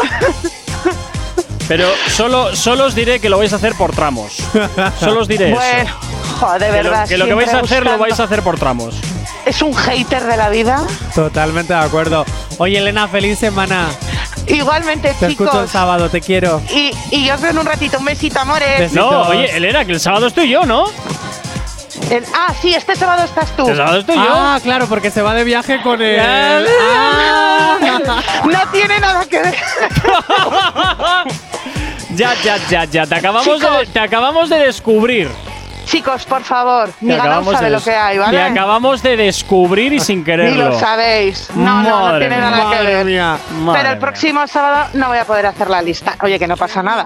Pero 1.68 1.88
solo, 2.10 2.56
solo 2.56 2.86
os 2.86 2.96
diré 2.96 3.20
que 3.20 3.30
lo 3.30 3.38
vais 3.38 3.54
a 3.54 3.56
hacer 3.56 3.74
por 3.76 3.92
tramos. 3.94 4.34
Solo 5.00 5.22
os 5.22 5.28
diré 5.28 5.52
Bueno, 5.54 5.90
eso. 5.90 6.38
joder, 6.40 6.60
de 6.62 6.68
Que 6.78 6.84
lo, 6.84 6.90
verdad. 6.90 7.08
que 7.08 7.18
lo 7.18 7.26
que 7.26 7.34
vais 7.34 7.54
a 7.54 7.60
hacer 7.60 7.84
lo 7.84 7.92
buscando- 7.92 7.98
vais 8.04 8.20
a 8.20 8.24
hacer 8.24 8.42
por 8.42 8.60
tramos. 8.60 8.96
Es 9.46 9.62
un 9.62 9.74
hater 9.74 10.24
de 10.26 10.38
la 10.38 10.50
vida. 10.50 10.86
Totalmente 11.16 11.74
de 11.74 11.80
acuerdo. 11.80 12.26
Oye, 12.58 12.78
Elena, 12.78 13.08
feliz 13.08 13.40
semana. 13.40 13.88
Igualmente, 14.48 15.16
Te 15.20 15.28
escucho 15.28 15.52
el 15.52 15.58
chicos. 15.60 15.72
sábado, 15.72 16.10
te 16.10 16.20
quiero. 16.20 16.62
Y, 16.70 16.92
y 17.12 17.26
yo 17.26 17.36
os 17.36 17.42
veo 17.42 17.52
en 17.52 17.58
un 17.60 17.66
ratito. 17.66 17.98
Un 18.00 18.06
besito, 18.06 18.40
amores. 18.40 18.92
No, 18.94 19.22
oye, 19.30 19.56
Elena, 19.56 19.86
que 19.86 19.94
el 19.94 20.00
sábado 20.00 20.28
estoy 20.28 20.50
yo, 20.50 20.66
¿no? 20.66 20.86
El- 22.10 22.26
ah, 22.34 22.54
sí, 22.62 22.74
este 22.74 22.96
sábado 22.96 23.24
estás 23.24 23.56
tú. 23.56 23.68
El 23.68 23.78
sábado 23.78 24.00
estoy 24.00 24.16
yo. 24.16 24.24
Ah, 24.26 24.60
claro, 24.62 24.88
porque 24.88 25.12
se 25.12 25.22
va 25.22 25.34
de 25.34 25.44
viaje 25.44 25.82
con 25.82 26.02
el. 26.02 26.20
Ah. 26.20 26.66
No 28.46 28.60
tiene 28.72 29.00
nada 29.00 29.26
que 29.26 29.40
ver. 29.42 29.56
Ya, 32.14 32.34
ya, 32.44 32.58
ya, 32.70 32.84
ya. 32.86 33.06
Te 33.08 33.16
acabamos, 33.16 33.60
de, 33.62 33.86
te 33.92 34.00
acabamos 34.00 34.50
de 34.50 34.58
descubrir. 34.58 35.30
Chicos, 35.92 36.24
por 36.24 36.42
favor, 36.44 36.90
ni 37.02 37.14
acabamos 37.14 37.54
sabe 37.54 37.66
de 37.66 37.72
lo 37.72 37.84
que 37.84 37.92
hay, 37.94 38.18
¿vale? 38.18 38.42
acabamos 38.42 39.04
de 39.04 39.18
descubrir 39.18 39.92
y 39.92 40.00
sin 40.00 40.20
Ni 40.20 40.24
quererlo. 40.24 40.70
lo 40.70 40.80
sabéis. 40.80 41.50
No, 41.54 41.84
no, 41.84 42.14
no 42.14 42.18
tiene 42.18 42.38
nada 42.38 42.58
que 42.58 42.64
Madre 42.78 42.94
ver. 42.96 43.06
mía, 43.06 43.38
madre 43.60 43.80
Pero 43.82 43.94
el 43.94 44.00
próximo 44.00 44.48
sábado 44.48 44.90
no 44.94 45.10
voy 45.10 45.18
a 45.18 45.26
poder 45.26 45.48
hacer 45.48 45.70
la 45.70 45.82
lista. 45.82 46.16
Oye, 46.22 46.40
que 46.40 46.48
no 46.48 46.56
pasa 46.56 46.82
nada. 46.82 47.06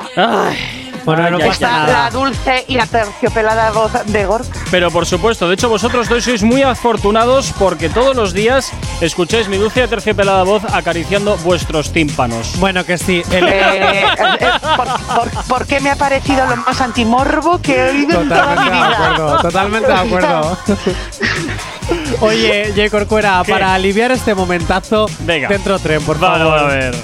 Bueno, 1.03 1.29
no 1.29 1.37
Ay, 1.37 1.43
ay, 1.43 1.49
pasa 1.49 1.67
ay. 1.67 1.73
nada. 1.87 2.03
La 2.05 2.09
dulce 2.09 2.65
y 2.67 2.79
aterciopelada 2.79 3.71
voz 3.71 3.91
de 4.05 4.25
Gorka. 4.25 4.59
Pero 4.71 4.89
por 4.89 5.05
supuesto, 5.05 5.47
de 5.47 5.53
hecho 5.53 5.69
vosotros 5.69 6.09
dos 6.09 6.23
sois 6.23 6.41
muy 6.41 6.63
afortunados 6.63 7.53
porque 7.59 7.89
todos 7.89 8.15
los 8.15 8.33
días 8.33 8.71
escucháis 9.01 9.47
mi 9.47 9.57
dulce 9.57 9.81
y 9.81 9.83
aterciopelada 9.83 10.41
voz 10.43 10.63
acariciando 10.73 11.37
vuestros 11.37 11.91
tímpanos. 11.93 12.59
Bueno, 12.59 12.83
que 12.83 12.97
sí. 12.97 13.21
Eh, 13.31 13.39
eh, 13.39 14.05
eh, 14.39 14.47
por, 14.75 14.87
por- 15.15 15.43
por 15.47 15.67
qué 15.67 15.79
me 15.79 15.91
ha 15.91 15.95
parecido 15.95 16.43
lo 16.47 16.55
más 16.57 16.81
antimorbo 16.81 17.61
que 17.61 17.75
he 17.77 17.89
oído 17.91 18.21
en 18.21 18.29
toda 18.29 18.55
mi 18.55 18.69
de 18.79 18.93
acuerdo, 18.93 19.41
totalmente 19.41 19.87
de 19.87 19.93
acuerdo. 19.93 20.57
Oye, 22.21 22.73
J. 22.75 22.89
Corcuera, 22.89 23.41
¿Qué? 23.45 23.51
para 23.51 23.73
aliviar 23.73 24.11
este 24.11 24.33
momentazo, 24.33 25.05
Venga. 25.19 25.47
dentro 25.49 25.77
tren, 25.79 26.01
por 26.03 26.17
Vale, 26.19 26.43
favor. 26.43 26.59
a 26.59 26.63
ver. 26.63 26.95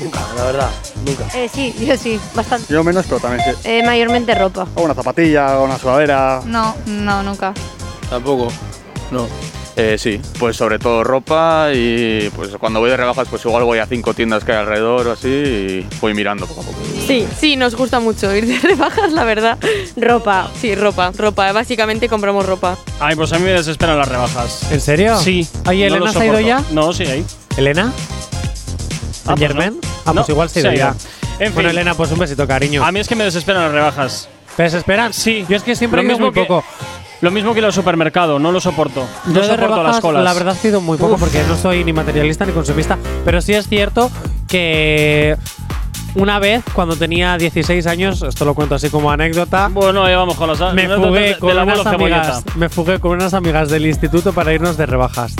Nunca, 0.00 0.20
la 0.36 0.44
verdad, 0.44 0.70
nunca. 1.04 1.24
Eh, 1.34 1.50
sí, 1.52 1.74
yo 1.80 1.96
sí, 1.96 2.20
bastante. 2.34 2.72
Yo 2.72 2.84
menos, 2.84 3.04
pero 3.08 3.18
también 3.20 3.42
sí. 3.44 3.60
Eh, 3.64 3.82
mayormente 3.84 4.34
ropa. 4.34 4.66
O 4.76 4.82
una 4.82 4.94
zapatilla, 4.94 5.58
o 5.58 5.64
una 5.64 5.78
sudadera. 5.78 6.40
No, 6.44 6.76
no, 6.86 7.22
nunca. 7.22 7.52
Tampoco. 8.08 8.52
No. 9.10 9.26
Eh, 9.76 9.96
sí, 9.98 10.20
pues 10.38 10.56
sobre 10.56 10.78
todo 10.78 11.02
ropa 11.02 11.70
y 11.74 12.30
pues 12.36 12.50
cuando 12.60 12.78
voy 12.78 12.90
de 12.90 12.96
rebajas 12.96 13.26
pues 13.28 13.44
igual 13.44 13.64
voy 13.64 13.80
a 13.80 13.86
cinco 13.86 14.14
tiendas 14.14 14.44
que 14.44 14.52
hay 14.52 14.58
alrededor 14.58 15.08
o 15.08 15.12
así 15.12 15.26
y 15.28 15.86
voy 16.00 16.14
mirando 16.14 16.46
poco 16.46 16.60
a 16.60 16.64
poco. 16.64 16.78
Sí, 17.04 17.26
sí, 17.40 17.56
nos 17.56 17.74
gusta 17.74 17.98
mucho 17.98 18.32
ir 18.36 18.46
de 18.46 18.56
rebajas, 18.62 19.12
la 19.12 19.24
verdad. 19.24 19.58
Ropa. 19.96 20.48
Sí, 20.60 20.76
ropa, 20.76 21.10
ropa. 21.16 21.50
Básicamente 21.50 22.08
compramos 22.08 22.46
ropa. 22.46 22.78
Ay, 23.00 23.16
pues 23.16 23.32
a 23.32 23.38
mí 23.38 23.44
me 23.46 23.50
desesperan 23.52 23.98
las 23.98 24.06
rebajas. 24.08 24.70
¿En 24.70 24.80
serio? 24.80 25.18
Sí. 25.18 25.46
Ay, 25.64 25.80
no 25.80 25.86
¿Elena 25.86 26.06
lo 26.06 26.12
se 26.12 26.18
ha 26.20 26.24
ido 26.24 26.34
soporto. 26.38 26.46
ya? 26.48 26.64
No, 26.72 26.92
sí, 26.92 27.04
ahí. 27.06 27.24
¿Elena? 27.56 27.92
Ah, 29.26 29.34
pues 29.36 29.54
no. 29.54 29.62
Ah, 30.04 30.12
pues 30.12 30.14
No, 30.14 30.24
igual 30.28 30.50
se 30.50 30.58
ha 30.60 30.62
ido 30.62 30.72
ya. 30.72 30.94
En 31.40 31.52
bueno, 31.52 31.68
fin. 31.70 31.78
Elena, 31.78 31.94
pues 31.94 32.12
un 32.12 32.18
besito, 32.20 32.46
cariño. 32.46 32.84
A 32.84 32.92
mí 32.92 33.00
es 33.00 33.08
que 33.08 33.16
me 33.16 33.24
desesperan 33.24 33.64
las 33.64 33.72
rebajas. 33.72 34.28
¿Te 34.56 34.62
desesperan? 34.62 35.12
Sí. 35.12 35.44
Yo 35.48 35.56
es 35.56 35.64
que 35.64 35.74
siempre 35.74 35.96
Lo 36.00 36.04
ido 36.04 36.12
mismo 36.12 36.26
muy 36.26 36.34
que- 36.34 36.42
poco. 36.46 36.64
Lo 37.24 37.30
mismo 37.30 37.52
que 37.54 37.60
ir 37.60 37.64
al 37.64 37.72
supermercado, 37.72 38.38
no 38.38 38.52
lo 38.52 38.60
soporto. 38.60 39.06
No 39.26 39.42
soporto 39.42 39.56
rebajas, 39.56 39.84
las 39.86 40.00
colas. 40.00 40.22
la 40.24 40.34
verdad, 40.34 40.56
he 40.62 40.68
ido 40.68 40.80
muy 40.82 40.98
poco 40.98 41.14
Uf. 41.14 41.20
porque 41.20 41.42
no 41.48 41.56
soy 41.56 41.82
ni 41.82 41.92
materialista 41.92 42.44
ni 42.44 42.52
consumista. 42.52 42.98
Pero 43.24 43.40
sí 43.40 43.54
es 43.54 43.66
cierto 43.66 44.10
que 44.46 45.36
una 46.16 46.38
vez, 46.38 46.62
cuando 46.74 46.96
tenía 46.96 47.36
16 47.38 47.86
años, 47.86 48.22
esto 48.22 48.44
lo 48.44 48.54
cuento 48.54 48.74
así 48.74 48.90
como 48.90 49.10
anécdota, 49.10 49.68
Bueno, 49.72 50.04
ahí 50.04 50.14
vamos 50.14 50.36
con 50.36 50.48
las 50.48 50.60
me 50.60 50.66
anécdotas 50.66 51.06
fugué, 51.08 51.20
de- 51.20 51.38
con 51.38 51.48
del 51.48 51.58
abuelo 51.60 51.80
unas 51.82 51.94
amigas, 51.94 52.26
cebolleta. 52.28 52.52
me 52.58 52.68
fugué 52.68 53.00
con 53.00 53.12
unas 53.12 53.34
amigas 53.34 53.70
del 53.70 53.86
instituto 53.86 54.32
para 54.32 54.52
irnos 54.52 54.76
de 54.76 54.86
rebajas. 54.86 55.34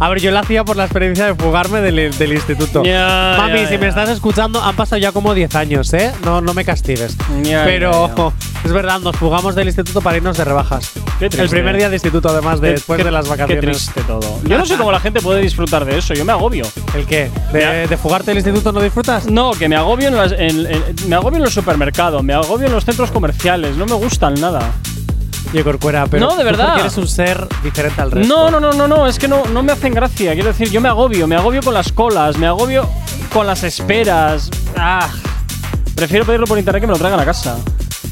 A 0.00 0.08
ver, 0.08 0.20
yo 0.20 0.30
lo 0.30 0.38
hacía 0.40 0.64
por 0.64 0.76
la 0.76 0.84
experiencia 0.84 1.26
de 1.26 1.34
fugarme 1.34 1.80
del, 1.80 2.16
del 2.16 2.32
instituto. 2.32 2.82
Ya, 2.84 3.34
Mami, 3.38 3.60
ya, 3.62 3.66
si 3.68 3.74
ya. 3.74 3.78
me 3.80 3.88
estás 3.88 4.08
escuchando, 4.08 4.60
han 4.62 4.74
pasado 4.74 4.98
ya 5.00 5.12
como 5.12 5.32
10 5.34 5.54
años, 5.54 5.92
¿eh? 5.94 6.12
No, 6.24 6.40
no 6.40 6.54
me 6.54 6.64
castigues. 6.64 7.16
Pero 7.64 8.32
es 8.64 8.72
verdad, 8.72 9.00
nos 9.00 9.16
fugamos 9.16 9.54
del 9.54 9.68
instituto 9.68 10.00
para 10.00 10.16
irnos 10.16 10.36
de 10.36 10.44
rebajas. 10.44 10.90
Qué 11.18 11.28
triste. 11.28 11.42
El 11.42 11.48
primer 11.50 11.76
día 11.76 11.88
de 11.88 11.96
instituto, 11.96 12.28
además, 12.30 12.60
de, 12.60 12.68
Qué- 12.68 12.72
después 12.74 12.98
qué- 12.98 13.04
de 13.04 13.10
las 13.12 13.28
vacaciones. 13.28 13.60
Qué 13.64 13.70
triste 13.70 14.00
todo. 14.02 14.40
Yo 14.44 14.58
no 14.58 14.66
sé 14.66 14.76
cómo 14.78 14.90
la 14.90 15.00
gente 15.00 15.20
puede 15.20 15.40
disfrutar 15.40 15.84
de 15.84 15.98
eso, 15.98 16.14
yo 16.14 16.24
me 16.24 16.32
agobio. 16.32 16.64
¿El 16.96 17.06
qué? 17.06 17.30
¿De, 17.52 17.86
de 17.86 17.96
fugarte 17.96 18.30
del 18.32 18.38
instituto 18.38 18.72
no 18.72 18.80
disfrutas? 18.80 19.26
No, 19.26 19.52
que 19.52 19.68
me 19.68 19.76
agobio 19.76 20.08
en, 20.08 20.16
las- 20.16 20.32
en- 20.32 20.66
en- 20.66 20.82
me 21.08 21.14
agobio 21.14 21.36
en 21.36 21.44
los 21.44 21.54
supermercados, 21.54 22.22
me 22.24 22.32
agobio 22.34 22.66
en 22.66 22.72
los 22.72 22.84
centros 22.84 23.10
comerciales, 23.12 23.76
no 23.76 23.86
me 23.86 23.94
gustan 23.94 24.34
nada. 24.34 24.72
Corcuera, 25.62 26.06
pero 26.06 26.26
No, 26.28 26.36
de 26.36 26.44
verdad. 26.44 26.80
eres 26.80 26.96
un 26.96 27.06
ser 27.06 27.46
diferente 27.62 28.00
al 28.00 28.10
resto. 28.10 28.28
No, 28.34 28.50
no, 28.50 28.58
no, 28.58 28.72
no, 28.72 28.88
no, 28.88 29.06
es 29.06 29.18
que 29.18 29.28
no, 29.28 29.44
no 29.52 29.62
me 29.62 29.72
hacen 29.72 29.92
gracia. 29.92 30.32
Quiero 30.32 30.48
decir, 30.48 30.70
yo 30.70 30.80
me 30.80 30.88
agobio, 30.88 31.26
me 31.26 31.36
agobio 31.36 31.60
con 31.62 31.74
las 31.74 31.92
colas, 31.92 32.38
me 32.38 32.46
agobio 32.46 32.88
con 33.32 33.46
las 33.46 33.62
esperas. 33.62 34.50
Ah, 34.76 35.08
prefiero 35.94 36.24
pedirlo 36.24 36.46
por 36.46 36.58
internet 36.58 36.80
que 36.80 36.86
me 36.86 36.92
lo 36.94 36.98
traigan 36.98 37.20
a 37.20 37.24
casa. 37.24 37.56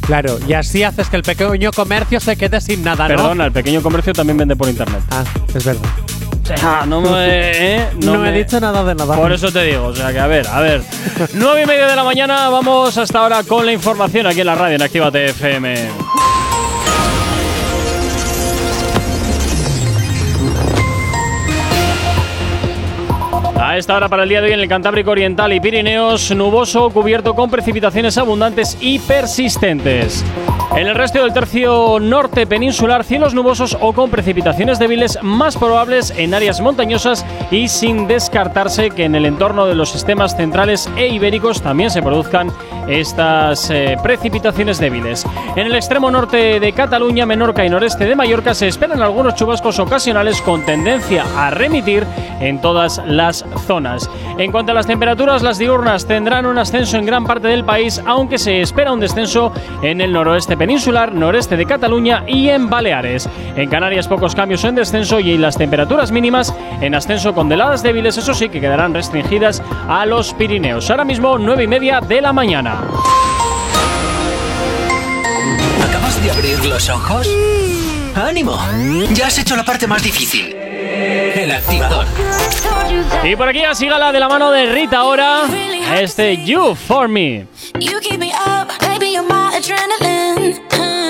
Claro, 0.07 0.39
y 0.47 0.53
así 0.55 0.83
haces 0.83 1.09
que 1.09 1.17
el 1.17 1.23
pequeño 1.23 1.71
comercio 1.73 2.21
se 2.21 2.37
quede 2.37 2.61
sin 2.61 2.83
nada, 2.85 3.09
¿no? 3.09 3.15
Perdona, 3.17 3.47
el 3.47 3.53
pequeño 3.53 3.81
comercio 3.83 4.13
también 4.13 4.37
vende 4.39 4.57
por 4.57 4.69
internet. 4.69 5.01
Ah, 5.11 5.23
es 5.55 5.65
verdad. 5.65 5.89
Ah, 6.65 6.85
no 6.87 7.01
me. 7.01 7.09
eh, 7.13 7.87
No, 8.03 8.19
me 8.19 8.31
he 8.31 8.33
dicho 8.45 8.59
nada 8.59 8.83
de 8.83 8.95
nada. 8.97 9.15
Por 9.15 9.31
eso 9.33 9.53
te 9.53 9.63
digo, 9.63 9.87
o 9.87 9.95
sea 9.95 10.13
que 10.13 10.19
a 10.19 10.27
ver, 10.27 10.49
a 10.49 10.59
ver. 10.61 10.83
9 11.33 11.63
y 11.63 11.67
media 11.67 11.87
de 11.87 11.95
la 11.95 12.03
mañana, 12.03 12.49
vamos 12.49 12.99
hasta 12.99 13.21
ahora 13.21 13.45
con 13.45 13.65
la 13.65 13.73
información 13.73 14.27
aquí 14.27 14.41
en 14.41 14.47
la 14.47 14.57
radio 14.57 14.75
en 14.75 14.83
Actívate 14.83 15.27
FM. 15.27 15.75
A 23.63 23.77
esta 23.77 23.95
hora 23.95 24.09
para 24.09 24.23
el 24.23 24.31
día 24.31 24.41
de 24.41 24.47
hoy 24.47 24.53
en 24.55 24.61
el 24.61 24.69
Cantábrico 24.69 25.11
Oriental 25.11 25.53
y 25.53 25.61
Pirineos, 25.61 26.35
nuboso 26.35 26.89
cubierto 26.89 27.35
con 27.35 27.51
precipitaciones 27.51 28.17
abundantes 28.17 28.79
y 28.81 28.99
persistentes. 29.01 30.25
En 30.75 30.87
el 30.87 30.95
resto 30.95 31.23
del 31.23 31.35
tercio 31.35 31.99
norte 32.01 32.47
peninsular, 32.47 33.05
cielos 33.05 33.35
nubosos 33.35 33.77
o 33.79 33.93
con 33.93 34.09
precipitaciones 34.09 34.79
débiles 34.79 35.19
más 35.21 35.59
probables 35.59 36.11
en 36.17 36.33
áreas 36.33 36.63
montañosas 36.63 37.27
y 37.51 37.69
sin 37.69 38.07
descartarse 38.07 38.91
que 38.91 39.05
en 39.05 39.15
el 39.15 39.27
entorno 39.27 39.67
de 39.67 39.75
los 39.75 39.91
sistemas 39.91 40.37
centrales 40.37 40.89
e 40.97 41.09
ibéricos 41.09 41.61
también 41.61 41.91
se 41.91 42.01
produzcan 42.01 42.51
estas 42.91 43.71
eh, 43.71 43.97
precipitaciones 44.03 44.79
débiles. 44.79 45.25
En 45.57 45.67
el 45.67 45.75
extremo 45.75 46.11
norte 46.11 46.59
de 46.61 46.73
Cataluña, 46.73 47.27
Menorca 47.27 47.65
y 47.65 47.71
noreste 47.71 48.05
de 48.05 48.17
Mallorca 48.17 48.55
se 48.55 48.69
esperan 48.69 49.03
algunos 49.03 49.35
chubascos 49.35 49.79
ocasionales 49.79 50.41
con 50.43 50.65
tendencia 50.65 51.25
a 51.37 51.51
remitir 51.51 52.05
en 52.41 52.61
todas 52.61 53.01
las 53.07 53.45
zonas. 53.67 54.11
En 54.39 54.51
cuanto 54.51 54.73
a 54.73 54.75
las 54.75 54.87
temperaturas, 54.87 55.43
las 55.43 55.59
diurnas 55.59 56.07
tendrán 56.07 56.47
un 56.47 56.59
ascenso 56.59 56.97
en 56.97 57.07
gran 57.07 57.25
parte 57.25 57.49
del 57.49 57.65
país, 57.65 58.03
aunque 58.07 58.39
se 58.39 58.61
espera 58.61 58.93
un 58.93 59.01
descenso 59.01 59.53
en 59.83 60.01
el 60.01 60.13
noroeste 60.13 60.57
peninsular, 60.57 61.13
noreste 61.13 61.57
de 61.57 61.67
Cataluña 61.67 62.25
y 62.27 62.49
en 62.49 62.71
Baleares. 62.71 63.29
En 63.57 63.69
Canarias 63.69 64.09
pocos 64.09 64.35
cambios 64.35 64.65
en 64.65 64.75
descenso 64.75 65.21
y 65.21 65.37
las 65.37 65.57
temperaturas 65.57 66.11
mínimas 66.11 66.55
en 66.81 66.95
ascenso 66.95 67.35
con 67.35 67.51
heladas 67.53 67.83
débiles, 67.83 68.17
eso 68.17 68.35
sí 68.35 68.49
que 68.49 68.61
quedarán 68.61 68.95
restringidas 68.95 69.63
a 69.89 70.07
los 70.07 70.33
Pirineos. 70.35 70.91
Ahora 70.91 71.05
mismo 71.05 71.39
9 71.39 71.65
y 71.65 71.67
media 71.67 72.01
de 72.01 72.21
la 72.21 72.33
mañana. 72.33 72.80
¿Acabas 75.89 76.23
de 76.23 76.31
abrir 76.31 76.65
los 76.67 76.89
ojos? 76.89 77.29
¡Ánimo! 78.15 78.59
Ya 79.13 79.27
has 79.29 79.39
hecho 79.39 79.57
la 79.57 79.65
parte 79.65 79.87
más 79.87 80.03
difícil. 80.03 80.55
El 80.55 81.51
activador. 81.53 82.07
Y 83.23 83.37
por 83.37 83.49
aquí 83.49 83.65
así 83.65 83.87
gala 83.87 84.13
de 84.13 84.21
la 84.21 84.29
mano 84.29 84.51
de 84.51 84.67
Rita 84.73 84.99
ahora, 84.99 85.45
este 85.97 86.45
You 86.45 86.75
For 86.75 87.09
Me. 87.09 87.47
You 87.79 88.01
keep 88.01 88.19
me 88.19 88.33
up, 88.33 88.69
baby, 88.81 89.13
you're 89.13 89.27
my 89.27 89.57
adrenaline. 89.57 91.10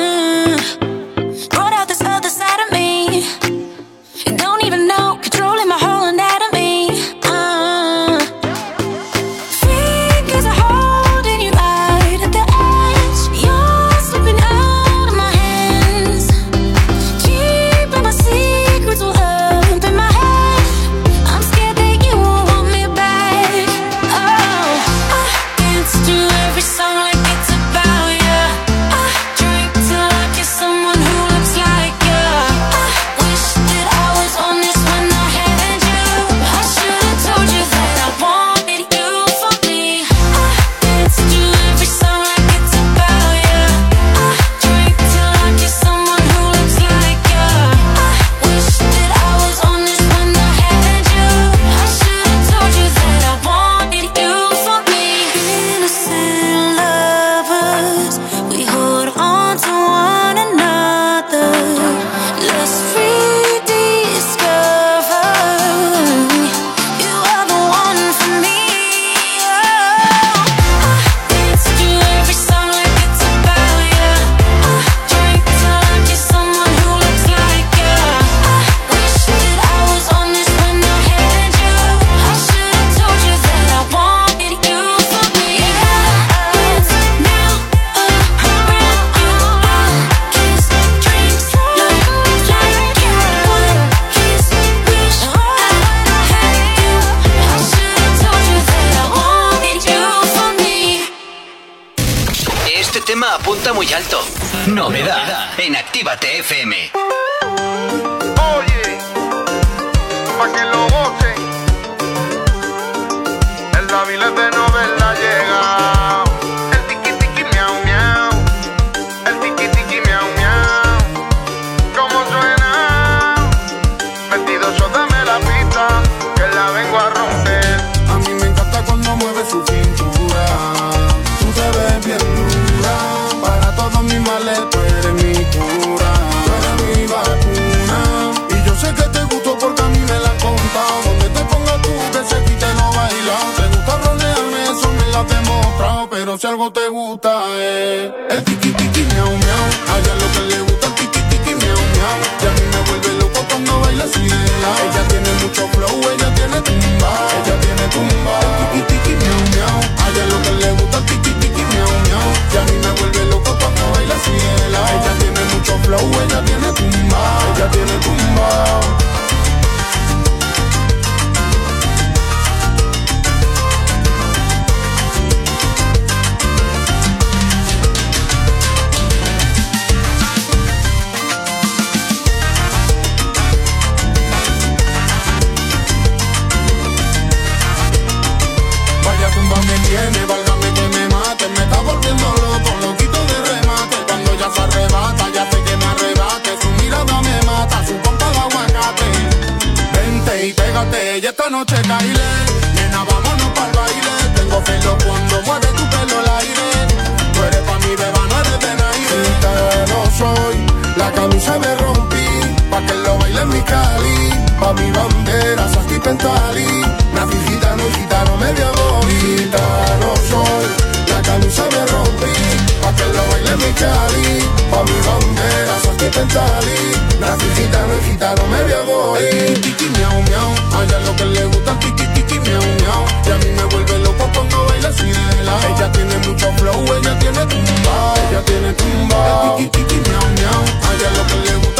Gitano, 228.20 228.46
media 228.48 228.82
bonita 228.82 229.60
Tiki 229.60 229.88
miau 229.96 230.22
miau, 230.28 230.50
a 230.76 230.84
ella 230.84 230.98
lo 231.00 231.16
que 231.16 231.24
le 231.24 231.44
gusta 231.46 231.72
Tiki 231.80 232.06
tiki 232.14 232.38
miau 232.40 232.60
miau. 232.60 233.04
Y 233.26 233.30
a 233.30 233.36
mí 233.38 233.48
me 233.56 233.64
vuelve 233.64 233.98
loco 234.00 234.28
cuando 234.34 234.66
baila 234.66 234.88
así. 234.88 235.04
De 235.04 235.44
lado 235.44 235.66
Ella 235.68 235.90
tiene 235.92 236.18
mucho 236.18 236.52
flow, 236.58 236.84
ella 236.96 237.18
tiene 237.18 237.46
tumba. 237.46 238.14
Ella 238.28 238.42
tiene 238.44 238.72
tumba. 238.74 239.56
Tiki 239.56 239.68
tiki 239.70 239.96
miau 240.08 240.26
miau, 240.36 240.62
a 240.84 240.94
ella 240.94 241.10
lo 241.16 241.26
que 241.26 241.36
le 241.46 241.56
gusta 241.56 241.79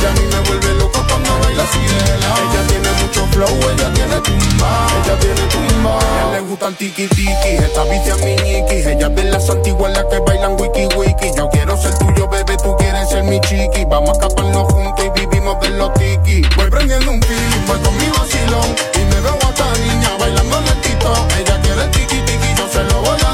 Y 0.00 0.04
a 0.06 0.10
mí 0.12 0.20
me 0.30 0.40
vuelve 0.48 0.74
loco 0.74 1.00
cuando 1.08 1.38
baila 1.40 1.64
Ella 1.64 2.66
tiene 2.68 2.90
mucho 3.02 3.26
flow, 3.32 3.48
ella 3.48 3.92
tiene 3.94 4.20
tumba. 4.20 4.86
Ella 5.04 5.18
tiene 5.18 5.40
tumba. 5.48 5.98
A 5.98 6.02
ella 6.02 6.32
le 6.32 6.40
gusta 6.40 6.68
el 6.68 6.76
tiki 6.76 7.06
tiki 7.08 7.48
Esta 7.58 7.84
vicia 7.84 8.16
mi 8.16 8.36
ñiqui 8.36 8.76
Ella 8.88 9.06
es 9.08 9.14
de 9.14 9.24
las 9.24 9.48
antiguas 9.50 9.92
las 9.92 10.04
que 10.06 10.18
bailan 10.20 10.60
wiki 10.60 10.86
wiki. 10.96 11.32
Yo 11.36 11.48
quiero 11.50 11.76
ser 11.76 11.96
tuyo, 11.98 12.28
bebé, 12.28 12.56
tú 12.58 12.76
quieres 12.76 13.08
ser 13.08 13.24
mi 13.24 13.40
chiqui. 13.40 13.84
Vamos 13.86 14.10
a 14.10 14.12
escaparnos 14.12 14.72
juntos 14.72 15.04
y 15.04 15.20
vivimos 15.20 15.60
de 15.60 15.70
los 15.70 15.92
tiki. 15.94 16.42
Voy 16.56 16.70
prendiendo 16.70 17.10
un 17.10 17.22
feeling, 17.22 17.66
voy 17.66 17.78
con 17.80 17.96
mi 17.96 18.08
vacilón. 18.08 18.76
Y 18.94 18.98
me 18.98 19.20
veo 19.20 19.32
a 19.34 19.48
esta 19.50 19.72
niña 19.78 20.10
bailando 20.18 20.60
lentito 20.60 21.12
Ella 21.38 21.60
quiere 21.62 21.82
el 21.82 21.90
tiki 21.90 22.16
tiki, 22.22 22.54
yo 22.56 22.68
se 22.68 22.82
lo 22.84 23.00
voy 23.00 23.18
a 23.20 23.33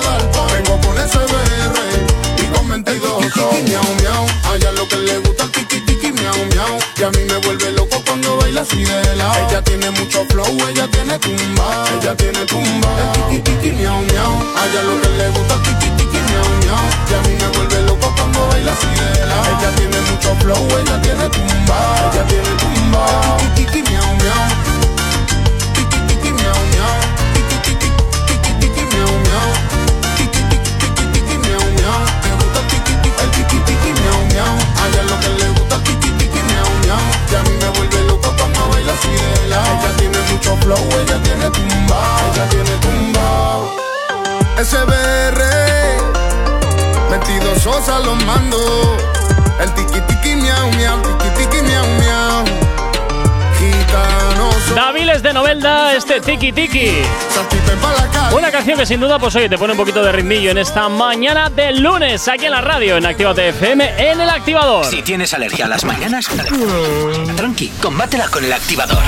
Y 7.00 7.02
a 7.02 7.08
mí 7.12 7.24
me 7.24 7.38
vuelve 7.38 7.72
loco 7.72 7.96
cuando 8.04 8.36
baila 8.36 8.60
así 8.60 8.84
de 8.84 9.16
lado 9.16 9.32
Ella 9.48 9.62
tiene 9.64 9.90
mucho 9.92 10.22
flow, 10.28 10.44
ella 10.68 10.86
tiene 10.88 11.18
tumba. 11.18 11.86
Ella 11.98 12.14
tiene 12.14 12.44
tumba. 12.44 12.88
El 13.30 13.42
tiki 13.42 13.56
tiki 13.56 13.72
miau 13.72 14.02
miau, 14.02 14.32
a 14.54 14.66
ella 14.66 14.82
lo 14.82 15.00
que 15.00 15.08
le 15.08 15.30
gusta 15.30 15.54
tiki 15.62 15.88
tiki 15.96 16.18
miau 16.18 16.48
miau. 16.60 16.84
Y 17.08 17.14
a 17.14 17.20
mí 17.22 17.36
me 17.40 17.48
vuelve 17.56 17.82
loco 17.84 18.12
cuando 18.14 18.46
baila 18.48 18.72
así 18.72 18.86
de 18.86 19.26
lado 19.26 19.44
Ella 19.48 19.76
tiene 19.76 20.00
mucho 20.10 20.36
flow, 20.40 20.68
ella 20.78 21.00
tiene 21.00 21.28
tumba. 21.30 22.10
Ella 22.12 22.26
tiene 22.26 22.50
tumba. 22.60 23.06
El 23.40 23.54
tiki 23.54 23.72
tiki 23.72 23.90
miau 23.90 24.16
miau 24.16 24.69
lado 39.50 39.78
Ella 39.80 39.96
tiene 39.96 40.18
mucho 40.32 40.56
flow, 40.58 40.88
ella 41.02 41.22
tiene 41.22 41.50
tumba 41.50 42.00
Ella 42.32 42.48
tiene 42.48 42.70
tumba 42.80 43.58
SBR 44.62 45.40
22 47.10 47.62
Sosa 47.62 47.98
los 47.98 48.24
mando 48.24 48.96
El 49.60 49.72
tiki 49.74 50.00
tiki 50.00 50.36
miau 50.36 50.70
miau 50.76 51.02
Tiki 51.02 51.44
tiki 51.44 51.62
miau 51.62 51.86
miau 51.98 52.70
soy 54.66 54.74
Daviles 54.74 55.22
de 55.22 55.32
Novelda, 55.32 55.94
este 55.94 56.20
Tiki 56.20 56.52
Tiki. 56.52 57.02
Una 58.32 58.50
canción 58.50 58.78
que 58.78 58.86
sin 58.86 59.00
duda, 59.00 59.18
pues 59.18 59.34
oye, 59.36 59.48
te 59.48 59.58
pone 59.58 59.72
un 59.72 59.76
poquito 59.76 60.02
de 60.02 60.12
ritmillo 60.12 60.50
en 60.50 60.58
esta 60.58 60.88
mañana 60.88 61.50
de 61.50 61.72
lunes 61.72 62.26
aquí 62.28 62.46
en 62.46 62.52
la 62.52 62.60
radio, 62.60 62.96
en 62.96 63.06
Actívate 63.06 63.48
FM, 63.48 64.10
en 64.10 64.20
el 64.20 64.30
activador. 64.30 64.86
Si 64.86 65.02
tienes 65.02 65.34
alergia 65.34 65.66
a 65.66 65.68
las 65.68 65.84
mañanas, 65.84 66.26
tranqui, 67.36 67.68
combátela 67.80 68.28
con 68.28 68.44
el 68.44 68.52
activador. 68.52 69.02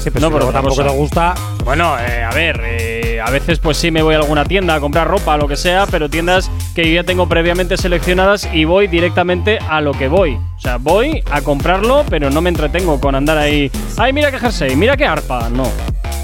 Sí, 0.03 0.11
pero 0.11 0.28
no, 0.28 0.36
si 0.36 0.45
otra 0.45 0.53
tampoco 0.53 0.77
cosa. 0.77 0.91
te 0.91 0.95
gusta. 0.95 1.32
Bueno, 1.65 1.97
eh, 1.99 2.24
a 2.24 2.31
ver, 2.35 2.61
eh, 2.62 3.04
a 3.25 3.31
veces 3.31 3.59
pues 3.59 3.79
sí 3.79 3.91
me 3.91 4.03
voy 4.03 4.15
a 4.15 4.19
alguna 4.19 4.45
tienda 4.45 4.75
a 4.75 4.81
comprar 4.81 5.09
ropa, 5.09 5.37
lo 5.39 5.49
que 5.49 5.57
sea, 5.57 5.87
pero 5.87 6.11
tiendas 6.11 6.51
que 6.75 6.87
yo 6.87 6.95
ya 6.95 7.05
tengo 7.05 7.27
previamente 7.27 7.77
seleccionadas 7.79 8.49
y 8.53 8.67
voy 8.67 8.87
directamente 8.87 9.59
a 9.59 9.81
lo 9.81 9.93
que 9.93 10.09
voy. 10.09 10.35
O 10.35 10.61
sea, 10.61 10.77
voy 10.77 11.23
a 11.31 11.41
comprarlo, 11.41 12.05
pero 12.11 12.29
no 12.31 12.43
me 12.43 12.51
entretengo 12.51 13.01
con 13.01 13.15
andar 13.15 13.39
ahí. 13.39 13.71
Ay, 13.97 14.13
mira 14.13 14.31
qué 14.31 14.39
jersey, 14.39 14.77
mira 14.77 14.97
qué 14.97 15.07
arpa. 15.07 15.49
No. 15.49 15.65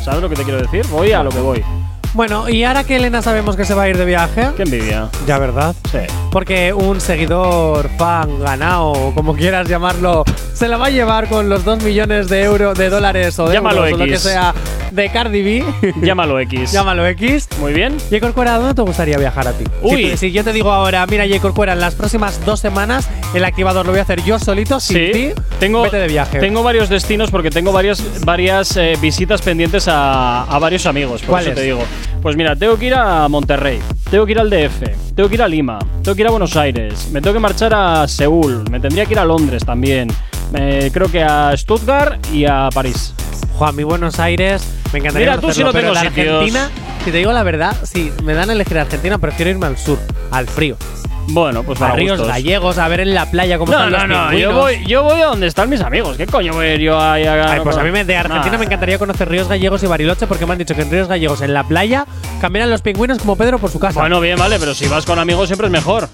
¿Sabes 0.05 0.21
lo 0.21 0.29
que 0.29 0.37
te 0.37 0.45
quiero 0.45 0.61
decir? 0.61 0.87
Voy 0.89 1.13
a 1.13 1.23
lo 1.23 1.31
que 1.31 1.41
voy. 1.41 1.65
Bueno, 2.13 2.49
y 2.49 2.65
ahora 2.65 2.83
que 2.85 2.97
Elena 2.97 3.23
sabemos 3.23 3.55
que 3.57 3.65
se 3.65 3.73
va 3.75 3.83
a 3.85 3.89
ir 3.89 3.97
de 3.97 4.05
viaje. 4.05 4.49
Qué 4.57 4.65
envidia. 4.65 5.09
Ya, 5.27 5.39
¿verdad? 5.39 5.75
Sí. 5.93 5.99
Porque 6.33 6.73
un 6.73 7.01
seguidor, 7.01 7.89
fan, 7.99 8.41
ganado, 8.41 8.91
o 8.93 9.15
como 9.15 9.35
quieras 9.37 9.69
llamarlo, 9.69 10.25
se 10.53 10.67
la 10.67 10.77
va 10.77 10.87
a 10.87 10.91
llevar 10.91 11.29
con 11.29 11.49
los 11.49 11.65
2 11.65 11.83
millones 11.85 12.29
de 12.29 12.43
euros, 12.43 12.77
de 12.77 12.91
dólares 12.91 13.39
o 13.39 13.47
de 13.49 13.55
Llámalo 13.55 13.87
euros, 13.87 13.95
o 13.95 13.99
lo 13.99 14.05
que 14.07 14.11
X. 14.13 14.23
sea, 14.23 14.53
de 14.91 15.09
Cardi 15.11 15.43
B. 15.43 15.65
Llámalo 16.03 16.41
X. 16.41 16.73
Llámalo 16.73 17.07
X. 17.07 17.49
Muy 17.61 17.73
bien. 17.73 17.97
J. 18.11 18.19
Corcuera, 18.21 18.59
¿dónde 18.59 18.75
te 18.75 18.83
gustaría 18.83 19.17
viajar 19.17 19.47
a 19.47 19.53
ti? 19.53 19.65
Uy. 19.83 20.17
Si, 20.17 20.33
yo 20.33 20.43
te 20.43 20.53
digo 20.53 20.73
ahora, 20.73 21.07
mira, 21.07 21.25
J. 21.29 21.41
Corcuera, 21.41 21.75
en 21.75 21.81
las 21.81 21.95
próximas 21.95 22.45
dos 22.45 22.59
semanas 22.59 23.09
el 23.35 23.45
activador 23.45 23.87
lo 23.87 23.93
voy 23.93 24.01
a 24.01 24.03
hacer 24.03 24.23
yo 24.25 24.41
solito, 24.41 24.81
sin 24.81 24.97
Sí, 24.97 25.13
ti. 25.13 25.31
tengo, 25.61 25.83
vete 25.83 25.99
de 25.99 26.09
viaje. 26.09 26.41
tengo 26.41 26.65
varios 26.65 26.89
destinos 26.89 27.31
porque 27.31 27.51
tengo 27.51 27.71
varias, 27.71 28.03
varias 28.25 28.77
eh, 28.77 28.95
visitas 29.01 29.41
pendientes 29.43 29.87
a, 29.87 30.43
a 30.43 30.59
varios 30.59 30.87
amigos. 30.87 31.23
Por 31.23 31.41
eso 31.41 31.53
te 31.53 31.63
digo. 31.63 31.85
Pues 32.23 32.37
mira, 32.37 32.55
tengo 32.57 32.77
que 32.79 32.87
ir 32.87 32.95
a 32.95 33.29
Monterrey, 33.29 33.79
tengo 34.11 34.27
que 34.27 34.33
ir 34.33 34.39
al 34.41 34.51
DF, 34.51 35.15
tengo 35.15 35.29
que 35.29 35.35
ir 35.37 35.43
a 35.43 35.49
Lima, 35.49 35.79
tengo 36.03 36.15
que 36.15 36.23
ir 36.23 36.27
a 36.29 36.31
Buenos 36.31 36.57
Aires, 36.57 37.09
me 37.13 37.21
tengo 37.21 37.35
que 37.35 37.41
marchar 37.41 37.73
a 37.75 38.07
Seúl, 38.09 38.65
me 38.71 38.79
tendría 38.81 39.07
que 39.07 39.13
ir 39.15 39.19
a 39.19 39.25
Londres 39.25 39.65
también. 39.65 40.09
eh, 40.55 40.91
creo 40.93 41.11
que 41.11 41.23
a 41.23 41.57
Stuttgart 41.57 42.19
y 42.33 42.45
a 42.45 42.69
París. 42.75 43.15
Juan, 43.57 43.77
mi 43.77 43.85
Buenos 43.85 44.19
Aires, 44.19 44.63
me 44.93 44.99
encantaría 45.01 45.31
Mira, 45.31 45.41
tú 45.41 45.53
sí 45.53 45.63
no 45.63 45.71
pero 45.73 45.93
tengo 45.93 46.09
sitios. 46.09 46.29
Argentina, 46.29 46.71
si 47.05 47.11
te 47.11 47.19
digo 47.19 47.33
la 47.33 47.43
verdad, 47.43 47.77
si 47.85 48.11
me 48.25 48.35
dan 48.35 48.51
a 48.51 48.53
elegir 48.55 48.79
Argentina, 48.79 49.19
prefiero 49.19 49.51
irme 49.51 49.67
al 49.67 49.77
sur, 49.79 49.99
al 50.31 50.47
frío. 50.47 50.77
Bueno, 51.33 51.63
pues 51.63 51.81
a 51.81 51.93
ríos 51.93 52.19
gustos. 52.19 52.29
gallegos, 52.29 52.79
a 52.79 52.89
ver 52.89 53.01
en 53.01 53.15
la 53.15 53.31
playa 53.31 53.57
cómo 53.59 53.71
No, 53.73 53.85
están 53.85 53.93
no, 53.93 53.99
los 53.99 54.09
no, 54.09 54.25
yo 54.33 54.49
pingüinos. 54.49 54.55
voy, 54.63 54.87
yo 54.87 55.03
voy 55.05 55.21
a 55.21 55.27
donde 55.27 55.47
están 55.47 55.69
mis 55.71 55.81
amigos. 55.81 56.17
¿Qué 56.17 56.27
coño 56.27 56.53
voy 56.55 56.67
a 56.67 56.75
ir 56.75 56.81
yo 56.81 57.01
ahí 57.01 57.25
a 57.25 57.53
Ay, 57.53 57.61
pues 57.63 57.77
a 57.77 57.83
mí 57.85 57.91
me- 57.91 58.05
de 58.05 58.17
Argentina 58.17 58.53
Nah. 58.53 58.59
me 58.59 58.65
encantaría 58.65 58.99
conocer 58.99 59.29
Ríos 59.29 59.49
Gallegos 59.49 59.83
y 59.83 59.87
Bariloche 59.87 60.27
porque 60.27 60.45
me 60.47 60.53
han 60.53 60.59
dicho 60.59 60.75
que 60.75 60.83
en 60.83 60.91
Ríos 60.91 61.07
Gallegos, 61.09 61.41
en 61.43 61.55
la 61.55 61.65
playa, 61.65 62.05
caminan 62.41 62.69
los 62.71 62.83
pingüinos 62.83 63.19
como 63.19 63.37
Pedro 63.37 63.59
por 63.59 63.71
su 63.71 63.79
casa. 63.79 64.01
Bueno, 64.01 64.21
bien, 64.21 64.39
vale, 64.39 64.59
pero 64.59 64.75
si 64.75 64.89
vas 64.89 65.05
con 65.07 65.19
amigos 65.19 65.49
siempre 65.49 65.67
es 65.69 65.73
mejor. 65.73 66.09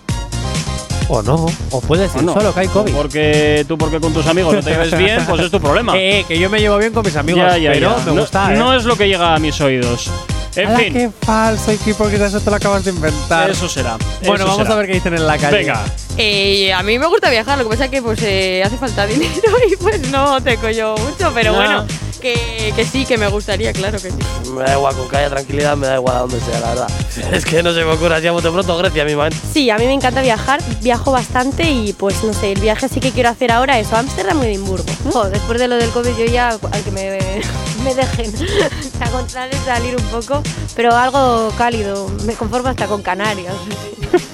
O 1.09 1.23
no, 1.23 1.47
o 1.71 1.81
puedes 1.83 2.13
ir 2.17 2.21
¿O 2.21 2.25
no? 2.25 2.35
solo, 2.35 2.53
que 2.53 2.61
hay 2.61 2.69
COVID. 2.69 2.93
Porque 2.93 3.65
tú, 3.69 3.79
porque 3.79 4.01
con 4.01 4.13
tus 4.13 4.27
amigos 4.27 4.55
no 4.55 4.61
te 4.61 4.71
lleves 4.71 4.99
bien, 4.99 5.25
pues 5.27 5.41
es 5.41 5.51
tu 5.51 5.61
problema. 5.61 5.93
Eh, 5.97 6.25
que 6.27 6.39
yo 6.39 6.51
me 6.51 6.59
llevo 6.61 6.77
bien 6.79 6.93
con 6.93 7.05
mis 7.05 7.15
amigos, 7.17 7.41
Ya, 7.43 7.57
ya, 7.59 7.73
pero 7.73 7.97
ya. 7.97 8.05
me 8.05 8.13
no, 8.13 8.21
gusta, 8.21 8.53
¿eh? 8.53 8.57
no 8.59 8.75
es 8.75 8.85
lo 8.85 8.97
que 8.97 9.07
llega 9.09 9.35
a 9.35 9.39
mis 9.39 9.59
oídos. 9.61 10.11
En 10.57 10.69
Ala, 10.69 10.79
fin, 10.79 10.93
qué 10.93 11.11
falso 11.21 11.73
y 11.73 11.77
qué 11.79 11.91
hipócrita, 11.91 12.27
eso 12.27 12.41
te 12.41 12.49
lo 12.51 12.57
acabas 12.57 12.85
de 12.85 12.91
inventar. 12.91 13.51
eso 13.51 13.69
será. 13.69 13.97
Bueno, 14.21 14.37
eso 14.37 14.47
vamos 14.47 14.63
será. 14.63 14.73
a 14.75 14.77
ver 14.79 14.87
qué 14.87 14.95
dicen 14.95 15.15
en 15.15 15.27
la 15.27 15.37
calle. 15.39 15.59
Venga. 15.59 15.85
Eh, 16.17 16.73
a 16.73 16.83
mí 16.83 16.99
me 16.99 17.07
gusta 17.07 17.29
viajar, 17.31 17.59
lo 17.59 17.65
que 17.65 17.71
pasa 17.71 17.85
es 17.87 17.91
que 17.91 18.01
pues 18.03 18.19
eh, 18.23 18.63
hace 18.65 18.77
falta 18.79 19.07
dinero 19.07 19.33
y 19.71 19.77
pues 19.77 20.09
no 20.11 20.43
tengo 20.43 20.71
yo 20.71 20.95
mucho, 20.97 21.31
pero 21.35 21.53
No. 21.53 21.59
bueno, 21.59 21.87
que, 22.19 22.73
que 22.75 22.85
sí, 22.85 23.05
que 23.05 23.19
me 23.19 23.29
gustaría, 23.29 23.73
claro 23.73 23.99
que 24.01 24.11
sí. 24.11 24.17
Me 24.51 24.63
da 24.63 24.75
igual, 24.75 24.95
con 24.95 25.09
que 25.09 25.17
haya 25.17 25.31
tranquilidad, 25.31 25.77
me 25.77 25.87
da 25.87 25.97
igual 25.97 26.17
a 26.17 26.21
donde 26.21 26.41
sea, 26.41 26.61
la 26.61 26.69
verdad. 26.69 26.91
Es 27.33 27.45
que 27.45 27.63
no 27.63 27.73
se 27.73 27.85
me 27.85 27.93
ocurre 27.93 28.17
así 28.17 28.27
a 28.27 28.33
bote 28.33 28.51
pronto 28.51 28.77
Grecia 28.79 29.05
mismamente. 29.05 29.39
Sí, 29.53 29.71
a 29.71 29.79
mí 29.79 29.87
me 29.87 29.93
encanta 29.93 30.23
viajar, 30.23 30.61
viajo 30.83 31.13
bastante 31.13 31.71
y 31.71 31.93
pues 31.93 32.23
no 32.25 32.33
sé, 32.33 32.53
el 32.53 32.61
viaje 32.61 32.89
sí 32.89 33.01
que 33.01 33.11
quiero 33.11 33.31
hacer 33.31 33.53
ahora 33.53 33.79
es 33.79 33.93
Ámsterdam 33.93 34.41
o 34.41 34.45
Edimburgo. 34.45 34.85
Jo, 35.13 35.29
después 35.29 35.59
de 35.59 35.69
lo 35.69 35.77
del 35.77 35.91
COVID 35.91 36.17
yo 36.17 36.27
ya, 36.27 36.49
al 36.49 36.83
que 36.85 36.91
me, 36.91 37.19
me 37.85 37.95
dejen, 37.95 38.33
o 38.35 39.29
sea, 39.29 39.49
salir 39.65 39.97
un 39.97 40.05
poco, 40.05 40.43
pero 40.75 40.95
algo 40.95 41.53
cálido, 41.57 42.09
me 42.25 42.35
conformo 42.35 42.69
hasta 42.69 42.87
con 42.87 43.03
Canarias. 43.03 43.55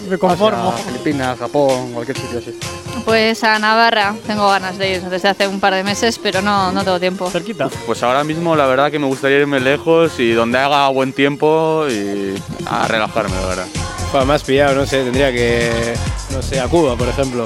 Me 0.08 0.18
conformo. 0.18 0.72
Filipinas, 0.72 1.38
Japón, 1.38 1.92
cualquier 1.92 2.18
sitio 2.18 2.38
así. 2.38 2.58
Pues 3.04 3.42
a 3.44 3.58
Navarra 3.58 4.14
tengo 4.26 4.48
ganas 4.48 4.78
de 4.78 4.92
ir 4.92 5.02
desde 5.02 5.28
hace 5.28 5.48
un 5.48 5.58
par 5.60 5.74
de 5.74 5.82
meses, 5.82 6.18
pero 6.22 6.42
no, 6.42 6.70
no 6.72 6.84
tengo 6.84 7.00
tiempo. 7.00 7.30
Cerquita. 7.30 7.68
Pues 7.86 8.02
ahora 8.02 8.22
mismo 8.24 8.54
la 8.54 8.66
verdad 8.66 8.90
que 8.90 8.98
me 8.98 9.06
gustaría 9.06 9.38
irme 9.38 9.60
lejos 9.60 10.18
y 10.20 10.32
donde 10.32 10.58
haga 10.58 10.88
buen 10.88 11.12
tiempo 11.12 11.86
y 11.88 12.34
a 12.66 12.86
relajarme, 12.88 13.34
la 13.40 13.46
verdad. 13.46 13.66
Pues 14.10 14.26
más 14.26 14.42
pillado, 14.42 14.74
no 14.74 14.86
sé, 14.86 15.02
tendría 15.04 15.32
que. 15.32 15.94
No 16.30 16.42
sé, 16.42 16.60
a 16.60 16.68
Cuba, 16.68 16.96
por 16.96 17.08
ejemplo. 17.08 17.44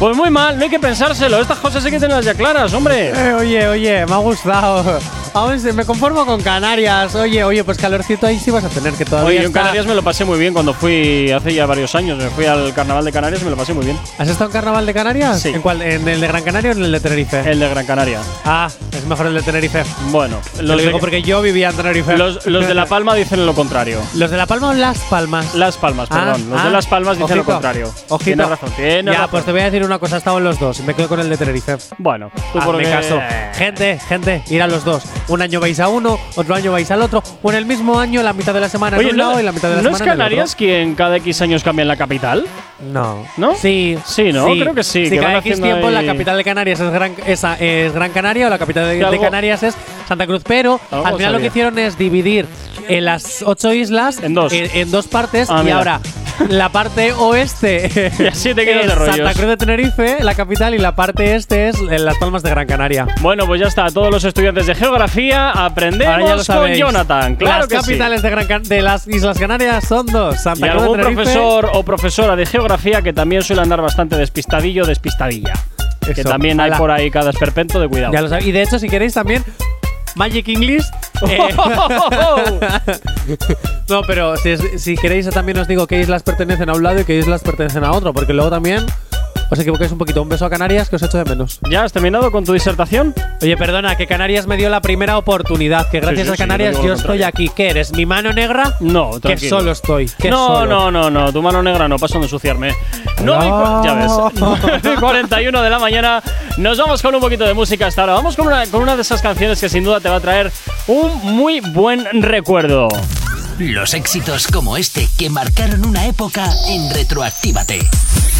Pues 0.00 0.16
muy 0.16 0.30
mal, 0.30 0.56
no 0.56 0.64
hay 0.64 0.70
que 0.70 0.78
pensárselo. 0.80 1.38
Estas 1.42 1.58
cosas 1.58 1.84
hay 1.84 1.90
que 1.90 2.00
tenerlas 2.00 2.24
ya 2.24 2.32
claras, 2.32 2.72
hombre. 2.72 3.10
Eh, 3.14 3.34
oye, 3.34 3.68
oye, 3.68 4.06
me 4.06 4.14
ha 4.14 4.16
gustado. 4.16 4.98
Aún 5.34 5.62
me 5.76 5.84
conformo 5.84 6.24
con 6.26 6.40
Canarias. 6.42 7.14
Oye, 7.14 7.44
oye, 7.44 7.62
pues 7.62 7.76
calorcito 7.76 8.26
ahí 8.26 8.38
sí 8.38 8.50
vas 8.50 8.64
a 8.64 8.68
tener 8.70 8.94
que 8.94 9.04
todavía. 9.04 9.28
Oye, 9.28 9.44
en 9.46 9.52
Canarias 9.52 9.84
me 9.86 9.94
lo 9.94 10.02
pasé 10.02 10.24
muy 10.24 10.38
bien 10.38 10.54
cuando 10.54 10.72
fui 10.72 11.30
hace 11.30 11.52
ya 11.52 11.66
varios 11.66 11.94
años. 11.94 12.16
Me 12.16 12.30
fui 12.30 12.46
al 12.46 12.72
carnaval 12.72 13.04
de 13.04 13.12
Canarias 13.12 13.42
y 13.42 13.44
me 13.44 13.50
lo 13.50 13.56
pasé 13.58 13.74
muy 13.74 13.84
bien. 13.84 13.98
¿Has 14.18 14.26
estado 14.28 14.46
en 14.48 14.52
Carnaval 14.54 14.86
de 14.86 14.94
Canarias? 14.94 15.40
Sí. 15.42 15.50
¿En 15.50 15.60
cuál? 15.60 15.82
¿En 15.82 16.08
el 16.08 16.18
de 16.20 16.26
Gran 16.26 16.42
Canaria 16.42 16.70
o 16.70 16.74
en 16.74 16.82
el 16.82 16.92
de 16.92 17.00
Tenerife? 17.00 17.48
El 17.50 17.60
de 17.60 17.68
Gran 17.68 17.84
Canaria. 17.86 18.20
Ah, 18.46 18.68
es 18.90 19.04
mejor 19.04 19.26
el 19.26 19.34
de 19.34 19.42
Tenerife. 19.42 19.84
Bueno, 20.10 20.38
lo 20.62 20.76
digo 20.78 20.92
de, 20.94 20.98
porque 20.98 21.22
yo 21.22 21.42
vivía 21.42 21.68
en 21.70 21.76
Tenerife. 21.76 22.16
los, 22.16 22.46
los 22.46 22.66
de 22.66 22.74
La 22.74 22.86
Palma 22.86 23.14
dicen 23.14 23.44
lo 23.44 23.54
contrario. 23.54 24.00
¿Los 24.14 24.30
de 24.30 24.36
La 24.38 24.46
Palma 24.46 24.70
o 24.70 24.72
Las 24.72 24.98
Palmas? 25.00 25.54
Las 25.54 25.76
Palmas, 25.76 26.08
Ah, 26.10 26.14
perdón. 26.32 26.50
los 26.50 26.60
ah, 26.60 26.64
de 26.64 26.70
Las 26.70 26.86
Palmas 26.86 27.18
dicen 27.18 27.36
lo 27.36 27.42
ojito, 27.42 27.52
contrario. 27.52 27.92
Ojito. 28.08 28.24
Tienes 28.24 28.48
razón, 28.48 28.70
tienes 28.74 29.04
Ya, 29.04 29.12
razón. 29.12 29.30
pues 29.30 29.44
te 29.44 29.52
voy 29.52 29.60
a 29.60 29.64
decir 29.70 29.84
una 29.90 29.98
cosa, 29.98 30.20
en 30.24 30.44
los 30.44 30.58
dos. 30.60 30.80
Me 30.80 30.94
quedo 30.94 31.08
con 31.08 31.18
el 31.20 31.28
de 31.28 31.36
Tenerife. 31.36 31.76
Bueno, 31.98 32.30
tú 32.52 32.58
Hazme 32.58 32.72
porque- 32.72 32.88
caso. 32.90 33.20
Gente, 33.54 33.98
gente, 34.08 34.42
ir 34.48 34.62
a 34.62 34.66
los 34.68 34.84
dos. 34.84 35.02
Un 35.28 35.42
año 35.42 35.58
vais 35.60 35.78
a 35.80 35.88
uno, 35.88 36.18
otro 36.36 36.54
año 36.54 36.70
vais 36.72 36.90
al 36.90 37.02
otro, 37.02 37.22
o 37.42 37.50
en 37.50 37.56
el 37.56 37.66
mismo 37.66 37.98
año, 37.98 38.22
la 38.22 38.32
mitad 38.32 38.54
de 38.54 38.60
la 38.60 38.68
semana 38.68 38.96
Oye, 38.96 39.08
en 39.08 39.14
un 39.14 39.18
¿no, 39.18 39.28
lado 39.28 39.40
y 39.40 39.42
la 39.42 39.52
mitad 39.52 39.68
de 39.68 39.76
la 39.76 39.82
¿no 39.82 39.90
es 39.90 39.96
semana 39.98 40.12
en 40.12 40.20
el 40.20 40.24
Canarias 40.24 40.54
quien 40.54 40.94
cada 40.94 41.16
X 41.16 41.42
años 41.42 41.62
cambia 41.64 41.82
en 41.82 41.88
la 41.88 41.96
capital? 41.96 42.46
No. 42.92 43.26
¿No? 43.36 43.54
Sí. 43.56 43.98
Sí, 44.06 44.32
¿no? 44.32 44.46
Creo 44.46 44.74
que 44.74 44.84
sí, 44.84 45.04
Si 45.06 45.10
que 45.10 45.18
cada 45.18 45.38
X 45.38 45.60
tiempo 45.60 45.90
la 45.90 46.00
ahí- 46.00 46.06
capital 46.06 46.36
de 46.36 46.44
Canarias 46.44 46.78
es 46.80 46.90
Gran, 46.92 47.14
esa 47.26 47.56
es 47.58 47.92
Gran 47.92 48.12
Canaria 48.12 48.46
o 48.46 48.50
la 48.50 48.58
capital 48.58 48.84
de, 48.86 49.04
de 49.04 49.18
Canarias 49.20 49.62
es 49.64 49.74
Santa 50.08 50.26
Cruz. 50.26 50.42
Pero 50.46 50.80
al 50.90 51.16
final 51.16 51.32
lo 51.32 51.38
que 51.38 51.44
sabía. 51.44 51.46
hicieron 51.48 51.78
es 51.78 51.98
dividir 51.98 52.46
en 52.88 53.04
las 53.04 53.42
ocho 53.42 53.72
islas 53.72 54.22
En 54.22 54.34
dos. 54.34 54.52
en, 54.52 54.70
en 54.72 54.90
dos 54.90 55.06
partes 55.08 55.48
Ah, 55.50 55.58
y 55.60 55.64
mira. 55.64 55.76
ahora 55.78 56.00
la 56.48 56.68
parte 56.70 57.12
oeste 57.12 58.12
Y 58.18 58.26
así 58.26 58.54
te 58.54 58.64
quedas 58.64 58.82
es 58.84 58.88
de 58.88 58.94
rollos. 58.94 59.16
Santa 59.16 59.32
Cruz 59.34 59.46
de 59.48 59.56
Tenerife, 59.56 60.16
la 60.22 60.34
capital, 60.34 60.74
y 60.74 60.78
la 60.78 60.94
parte 60.94 61.34
este 61.34 61.68
es 61.68 61.76
en 61.78 62.04
Las 62.04 62.16
Palmas 62.18 62.42
de 62.42 62.50
Gran 62.50 62.66
Canaria. 62.66 63.06
Bueno, 63.20 63.46
pues 63.46 63.60
ya 63.60 63.66
está. 63.68 63.86
Todos 63.90 64.10
los 64.10 64.24
estudiantes 64.24 64.66
de 64.66 64.74
geografía 64.74 65.50
aprendemos 65.52 66.46
con. 66.46 66.72
Jonathan. 66.74 67.36
Claro 67.36 67.58
Las 67.60 67.66
que 67.68 67.76
sí. 67.76 67.82
capitales 67.82 68.22
de, 68.22 68.30
Gran 68.30 68.46
Can- 68.46 68.62
de 68.62 68.82
las 68.82 69.06
Islas 69.08 69.38
Canarias 69.38 69.84
son 69.86 70.06
dos: 70.06 70.36
Y 70.36 70.38
Santa 70.38 70.70
Cruz 70.70 70.74
de 70.74 70.82
algún 70.82 70.96
Tenerife. 70.98 71.22
profesor 71.22 71.70
o 71.74 71.82
profesora 71.84 72.36
de 72.36 72.46
geografía 72.46 73.02
que 73.02 73.12
también 73.12 73.42
suele 73.42 73.62
andar 73.62 73.80
bastante 73.82 74.16
despistadillo, 74.16 74.84
despistadilla. 74.86 75.52
Que 76.04 76.12
Eso, 76.22 76.28
también 76.30 76.58
hay 76.60 76.68
ala. 76.68 76.78
por 76.78 76.90
ahí 76.90 77.10
cada 77.10 77.30
esperpento 77.30 77.78
de 77.78 77.86
cuidado. 77.88 78.12
Ya 78.12 78.22
lo 78.22 78.28
sabéis. 78.28 78.48
Y 78.48 78.52
de 78.52 78.62
hecho, 78.62 78.78
si 78.78 78.88
queréis 78.88 79.12
también, 79.14 79.44
Magic 80.16 80.48
English. 80.48 80.84
eh, 81.28 81.38
no, 83.88 84.02
pero 84.02 84.36
si, 84.36 84.56
si 84.78 84.96
queréis, 84.96 85.28
también 85.30 85.58
os 85.58 85.68
digo 85.68 85.86
qué 85.86 86.00
islas 86.00 86.22
pertenecen 86.22 86.70
a 86.70 86.74
un 86.74 86.82
lado 86.82 87.00
y 87.00 87.04
qué 87.04 87.18
islas 87.18 87.42
pertenecen 87.42 87.84
a 87.84 87.92
otro, 87.92 88.12
porque 88.12 88.32
luego 88.32 88.50
también 88.50 88.86
os 89.50 89.58
equivocáis 89.58 89.90
un 89.92 89.98
poquito. 89.98 90.22
Un 90.22 90.28
beso 90.28 90.46
a 90.46 90.50
Canarias 90.50 90.88
que 90.88 90.96
os 90.96 91.02
echo 91.02 91.18
de 91.18 91.24
menos. 91.24 91.58
¿Ya 91.70 91.82
has 91.84 91.92
terminado 91.92 92.30
con 92.30 92.44
tu 92.44 92.52
disertación? 92.52 93.14
Oye, 93.42 93.56
perdona, 93.56 93.96
que 93.96 94.06
Canarias 94.06 94.46
me 94.46 94.56
dio 94.56 94.68
la 94.70 94.80
primera 94.80 95.18
oportunidad, 95.18 95.88
que 95.90 96.00
gracias 96.00 96.28
sí, 96.28 96.32
a 96.34 96.36
Canarias 96.36 96.76
yo 96.82 96.92
estoy 96.94 97.22
aquí. 97.22 97.48
¿Qué 97.54 97.70
eres? 97.70 97.92
¿Mi 97.92 98.06
mano 98.06 98.32
negra? 98.32 98.76
No, 98.80 99.12
Que 99.12 99.20
tranquilo. 99.20 99.58
solo 99.58 99.72
estoy. 99.72 100.08
Que 100.18 100.30
no, 100.30 100.46
solo. 100.46 100.90
no, 100.90 100.90
no, 100.90 101.10
no. 101.10 101.32
Tu 101.32 101.42
mano 101.42 101.62
negra 101.62 101.88
no 101.88 101.98
paso 101.98 102.18
de 102.18 102.24
ensuciarme. 102.24 102.74
No, 103.24 103.84
ya 103.84 103.94
ves. 103.94 104.12
9 104.34 104.80
y 104.96 105.00
41 105.00 105.62
de 105.62 105.70
la 105.70 105.78
mañana. 105.78 106.22
Nos 106.56 106.78
vamos 106.78 107.02
con 107.02 107.14
un 107.14 107.20
poquito 107.20 107.44
de 107.44 107.54
música 107.54 107.86
hasta 107.86 108.02
ahora. 108.02 108.14
Vamos 108.14 108.36
con 108.36 108.46
una, 108.46 108.66
con 108.66 108.82
una 108.82 108.96
de 108.96 109.02
esas 109.02 109.20
canciones 109.22 109.60
que 109.60 109.68
sin 109.68 109.84
duda 109.84 110.00
te 110.00 110.08
va 110.08 110.16
a 110.16 110.20
traer 110.20 110.50
un 110.86 111.36
muy 111.36 111.60
buen 111.60 112.22
recuerdo. 112.22 112.88
Los 113.60 113.92
éxitos 113.92 114.46
como 114.46 114.78
este 114.78 115.06
que 115.18 115.28
marcaron 115.28 115.84
una 115.84 116.06
época 116.06 116.50
en 116.66 116.88
Retroactívate. 116.94 117.78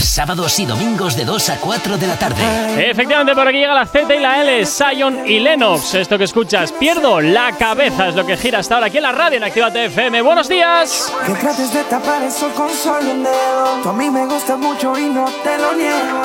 Sábados 0.00 0.58
y 0.58 0.64
domingos 0.64 1.14
de 1.14 1.26
2 1.26 1.50
a 1.50 1.56
4 1.58 1.98
de 1.98 2.06
la 2.06 2.18
tarde. 2.18 2.90
Efectivamente, 2.90 3.34
por 3.34 3.46
aquí 3.46 3.58
llega 3.58 3.74
la 3.74 3.84
Z 3.84 4.14
y 4.14 4.18
la 4.18 4.40
L, 4.40 4.64
Sion 4.64 5.28
y 5.28 5.40
Lennox. 5.40 5.92
Esto 5.92 6.16
que 6.16 6.24
escuchas, 6.24 6.72
pierdo 6.72 7.20
la 7.20 7.52
cabeza, 7.58 8.08
es 8.08 8.14
lo 8.14 8.24
que 8.24 8.38
gira 8.38 8.60
hasta 8.60 8.76
ahora 8.76 8.86
aquí 8.86 8.96
en 8.96 9.02
la 9.02 9.12
radio 9.12 9.36
en 9.36 9.44
Actívate 9.44 9.84
FM. 9.84 10.22
¡Buenos 10.22 10.48
días! 10.48 11.12
Que 11.26 11.34
trates 11.34 11.70
de 11.74 11.84
tapar 11.84 12.22
el 12.22 12.32
sol 12.32 12.52
con 12.56 12.70
solo 12.70 13.10
un 13.10 13.22
dedo. 13.22 13.80
Tú 13.82 13.90
a 13.90 13.92
mí 13.92 14.08
me 14.08 14.24
gusta 14.24 14.56
mucho 14.56 14.98
y 14.98 15.04
no 15.10 15.26
te 15.44 15.58
lo 15.58 15.74
niego. 15.74 16.22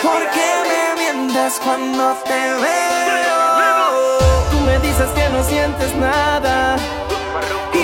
¿Por 0.00 0.30
qué 0.30 0.94
me 0.96 1.02
mientes 1.02 1.60
cuando 1.62 2.16
te 2.24 2.32
veo? 2.32 4.18
Tú 4.50 4.58
me 4.60 4.78
dices 4.78 5.10
que 5.14 5.28
no 5.28 5.44
sientes 5.44 5.94
nada. 5.96 6.78
Y 7.74 7.81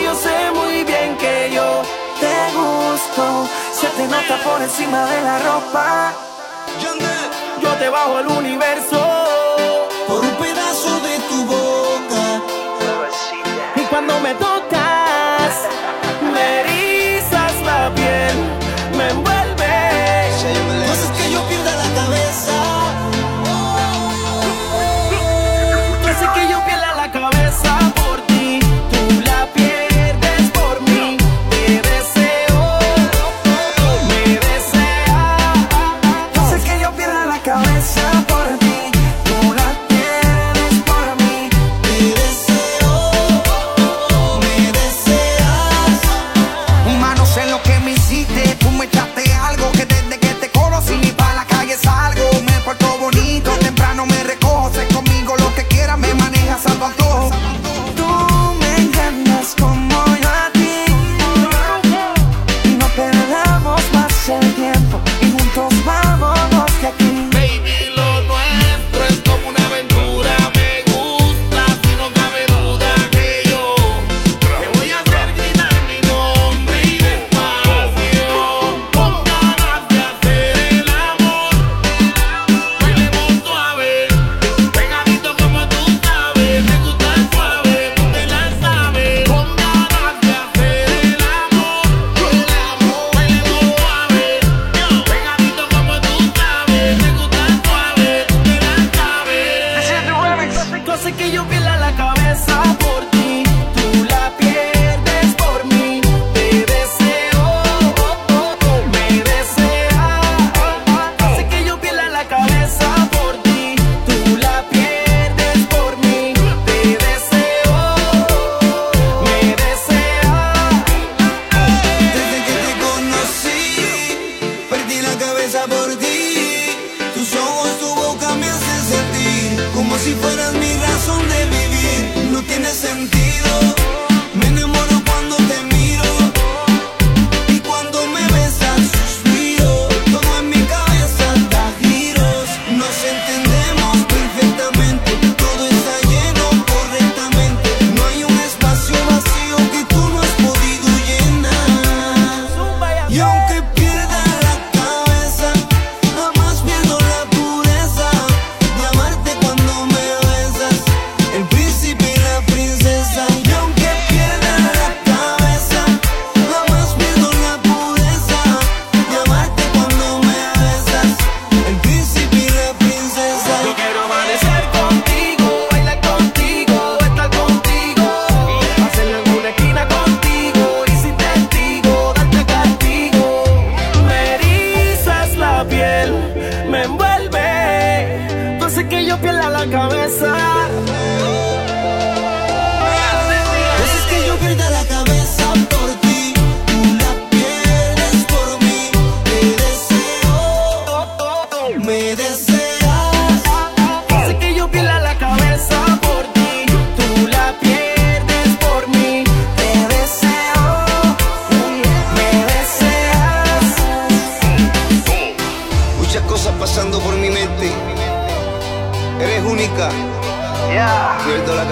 nota 4.08 4.36
por 4.42 4.62
encima 4.62 5.04
de 5.06 5.22
la 5.22 5.38
ropa. 5.38 6.12
Yo 7.60 7.70
te 7.74 7.88
bajo 7.88 8.18
el 8.18 8.26
universo. 8.26 9.00
Por 10.06 10.20
un 10.20 10.34
pedazo 10.36 11.00
de 11.00 11.18
tu 11.28 11.44
boca. 11.44 12.42
Y 13.76 13.80
cuando 13.90 14.18
me 14.20 14.34
tocas, 14.34 14.57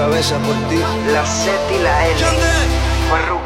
cabeza 0.06 0.38
por 0.38 0.54
ti. 0.68 0.78
La 1.12 1.26
Z 1.26 1.50
y 1.74 1.82
la 1.82 2.06
L. 2.06 2.24
Farruko. 3.10 3.45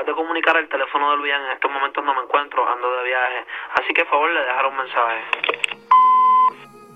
Te 0.00 0.04
acabas 0.04 0.16
de 0.16 0.22
comunicar 0.22 0.56
el 0.56 0.66
teléfono 0.66 1.10
de 1.10 1.16
Luis 1.18 1.32
en 1.34 1.52
estos 1.52 1.70
momentos 1.70 2.02
no 2.02 2.14
me 2.14 2.22
encuentro, 2.22 2.66
ando 2.66 2.90
de 2.96 3.04
viaje. 3.04 3.44
Así 3.74 3.92
que, 3.92 4.02
por 4.04 4.12
favor, 4.12 4.30
le 4.30 4.40
dejaré 4.40 4.68
un 4.68 4.76
mensaje. 4.76 5.20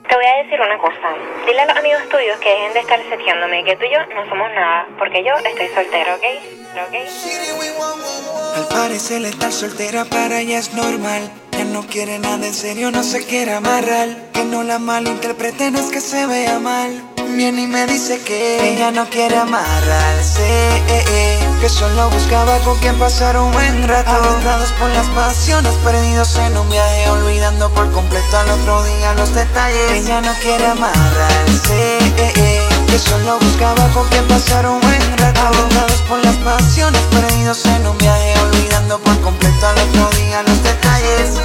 Te 0.09 0.15
voy 0.15 0.25
a 0.25 0.43
decir 0.43 0.59
una 0.59 0.79
cosa. 0.79 1.13
Dile 1.45 1.61
a 1.61 1.67
los 1.67 1.77
amigos 1.77 2.09
tuyos 2.09 2.39
que 2.39 2.49
dejen 2.49 2.73
de 2.73 2.81
estar 2.81 2.99
seteándome, 3.03 3.65
que 3.65 3.77
tú 3.77 3.85
y 3.85 3.91
yo 3.91 3.99
no 4.07 4.27
somos 4.27 4.51
nada, 4.53 4.87
porque 4.99 5.23
yo 5.23 5.35
estoy 5.35 5.69
soltero, 5.69 6.15
¿ok? 6.15 6.25
¿Ok? 6.81 6.95
Al 8.57 8.69
parecer 8.69 9.23
estar 9.27 9.53
soltera 9.53 10.05
para 10.07 10.41
ella 10.41 10.59
es 10.59 10.73
normal. 10.73 11.31
Ya 11.53 11.65
no 11.65 11.83
quiere 11.83 12.19
nada 12.19 12.47
en 12.47 12.55
serio, 12.55 12.91
no 12.91 13.03
se 13.03 13.27
quiere 13.27 13.53
amarrar. 13.53 14.33
Que 14.33 14.45
no 14.45 14.63
la 14.63 14.79
malinterpreten, 14.79 15.75
no 15.75 15.81
es 15.81 15.91
que 15.91 16.01
se 16.01 16.27
vea 16.27 16.59
mal. 16.59 17.14
Viene 17.37 17.63
y 17.63 17.67
me 17.67 17.85
dice 17.87 18.21
que 18.21 18.75
ella 18.75 18.93
no 18.93 19.11
quiere 19.11 19.37
amarrarse. 19.37 20.83
Que 21.61 21.69
solo 21.69 22.09
buscaba 22.11 22.59
con 22.61 22.79
quien 22.79 22.97
pasar 22.97 23.37
un 23.37 23.51
buen 23.51 23.89
rato. 23.89 24.11
Arrastrados 24.11 24.71
por 24.79 24.89
las 24.91 25.07
pasiones, 25.09 25.73
perdidos 25.85 26.37
en 26.37 26.57
un 26.57 26.71
viaje, 26.71 27.11
olvidando 27.11 27.71
por 27.71 27.91
completo 27.91 28.39
al 28.39 28.51
otro 28.51 28.85
día 28.85 29.15
los 29.15 29.35
detalles. 29.35 29.91
Ella 29.91 30.21
no 30.21 30.33
quiere 30.43 30.65
amarrarse. 30.65 31.99
Que 32.17 32.99
solo 32.99 33.39
buscaba 33.41 33.89
con 33.89 34.09
quien 34.11 34.27
pasar 34.29 34.69
un 34.69 34.81
buen 34.81 35.19
rato. 35.19 35.41
Arrastrados 35.41 36.03
por 36.09 36.25
las 36.25 36.37
pasiones, 36.37 37.01
perdidos 37.11 37.67
en 37.67 37.87
un 37.87 37.99
viaje, 37.99 38.35
olvidando 38.43 39.01
por 39.01 39.21
completo 39.23 39.67
al 39.67 39.79
otro 39.79 40.09
día 40.19 40.43
los 40.45 40.63
detalles. 40.63 41.44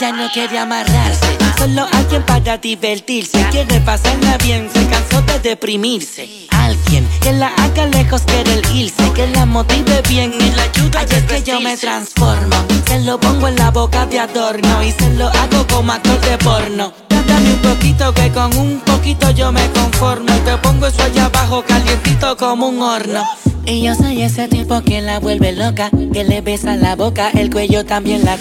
Ella 0.00 0.12
no 0.12 0.30
quiere 0.30 0.56
amarrarse, 0.60 1.26
solo 1.58 1.84
alguien 1.92 2.22
para 2.22 2.56
divertirse. 2.56 3.44
Quiere 3.50 3.80
pasarla 3.80 4.38
bien, 4.38 4.70
se 4.72 4.86
cansó 4.86 5.22
de 5.22 5.40
deprimirse. 5.40 6.46
Alguien 6.50 7.08
que 7.20 7.32
la 7.32 7.48
haga 7.48 7.86
lejos 7.86 8.22
quiere 8.22 8.54
el 8.54 8.76
irse, 8.76 9.12
que 9.12 9.26
la 9.26 9.44
motive 9.44 10.00
bien 10.08 10.32
y 10.38 10.50
la 10.52 10.62
ayude 10.62 10.98
a 10.98 11.02
es 11.02 11.24
que 11.24 11.42
yo 11.42 11.60
me 11.60 11.76
transformo. 11.76 12.54
Se 12.86 13.00
lo 13.00 13.18
pongo 13.18 13.48
en 13.48 13.56
la 13.56 13.72
boca 13.72 14.06
de 14.06 14.20
adorno 14.20 14.84
y 14.84 14.92
se 14.92 15.10
lo 15.14 15.26
hago 15.26 15.66
como 15.66 15.90
actor 15.90 16.20
de 16.20 16.38
porno. 16.38 16.92
Dame 17.08 17.54
un 17.54 17.62
poquito 17.62 18.14
que 18.14 18.30
con 18.30 18.56
un 18.56 18.80
poquito 18.80 19.30
yo 19.30 19.50
me 19.50 19.68
conformo 19.72 20.28
y 20.32 20.40
te 20.40 20.56
pongo 20.58 20.86
eso 20.86 21.02
allá 21.02 21.24
abajo 21.24 21.64
calientito 21.66 22.36
como 22.36 22.68
un 22.68 22.82
horno. 22.82 23.24
Y 23.70 23.82
yo 23.82 23.94
soy 23.94 24.22
ese 24.22 24.48
tipo 24.48 24.80
que 24.80 25.02
la 25.02 25.20
vuelve 25.20 25.52
loca, 25.52 25.90
que 26.12 26.24
le 26.24 26.40
besa 26.40 26.76
la 26.76 26.96
boca, 26.96 27.30
el 27.34 27.50
cuello 27.50 27.84
también 27.84 28.24
la. 28.24 28.38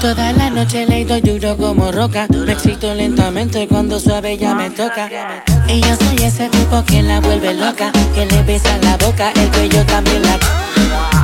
Toda 0.00 0.32
la 0.32 0.48
noche 0.48 0.86
le 0.86 1.04
doy 1.04 1.20
duro 1.20 1.58
como 1.58 1.92
roca, 1.92 2.26
me 2.30 2.52
excito 2.52 2.94
lentamente 2.94 3.68
cuando 3.68 4.00
suave 4.00 4.38
ya 4.38 4.54
me 4.54 4.70
toca. 4.70 5.10
Y 5.68 5.82
yo 5.82 5.94
soy 5.94 6.24
ese 6.24 6.48
tipo 6.48 6.82
que 6.86 7.02
la 7.02 7.20
vuelve 7.20 7.52
loca, 7.52 7.92
que 8.14 8.24
le 8.24 8.42
besa 8.44 8.78
la 8.78 8.96
boca, 8.96 9.30
el 9.36 9.50
cuello 9.50 9.84
también 9.84 10.22
la. 10.22 10.38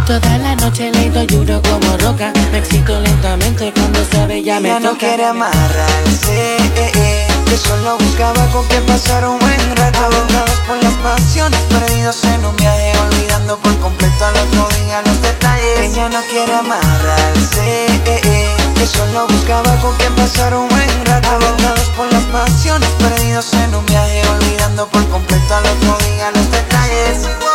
Toda 0.06 0.36
la 0.36 0.54
noche 0.54 0.90
le 0.92 1.08
doy 1.08 1.26
duro 1.26 1.62
como 1.62 1.96
roca, 1.96 2.32
me 2.52 2.58
excito 2.58 3.00
lentamente 3.00 3.72
cuando 3.72 4.04
suave 4.04 4.42
ya 4.42 4.60
me 4.60 4.68
Ella 4.68 4.78
toca. 4.78 4.92
no 4.92 4.98
quiere 4.98 5.24
amarrarse, 5.24 6.56
eh, 6.56 6.92
eh, 6.94 7.26
que 7.46 7.56
solo 7.56 7.96
buscaba 7.96 8.46
con 8.52 8.66
quien 8.66 8.84
pasar 8.84 9.26
un 9.26 9.38
buen 9.38 9.76
rato. 9.76 10.55
Por 10.66 10.82
las 10.82 10.94
pasiones, 10.94 11.60
perdidos 11.68 12.24
en 12.24 12.44
un 12.44 12.56
viaje, 12.56 12.92
olvidando 12.98 13.56
por 13.58 13.78
completo 13.78 14.24
al 14.24 14.36
otro 14.36 14.68
día 14.80 15.00
los 15.02 15.22
detalles. 15.22 15.78
Ella 15.78 16.08
no 16.08 16.20
quiere 16.28 16.52
amarrarse, 16.54 17.86
eh, 17.86 18.20
eh, 18.24 18.56
que 18.74 18.86
solo 18.86 19.28
buscaba 19.28 19.76
con 19.76 19.94
quien 19.96 20.12
pasar 20.16 20.56
un 20.56 20.68
buen 20.68 21.06
rato. 21.06 21.28
Avengados 21.28 21.88
por 21.96 22.12
las 22.12 22.24
pasiones, 22.24 22.88
perdidos 22.98 23.52
en 23.54 23.76
un 23.76 23.86
viaje, 23.86 24.22
olvidando 24.28 24.88
por 24.88 25.06
completo 25.08 25.54
al 25.54 25.66
otro 25.66 25.98
día 26.04 26.32
los 26.32 26.50
detalles. 26.50 27.45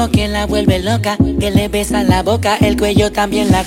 Tipo 0.00 0.12
que 0.12 0.28
la 0.28 0.46
vuelve 0.46 0.78
loca, 0.78 1.16
que 1.38 1.50
le 1.50 1.68
besa 1.68 2.02
la 2.02 2.22
boca, 2.22 2.56
el 2.60 2.76
cuello 2.76 3.12
también 3.12 3.50
la. 3.50 3.64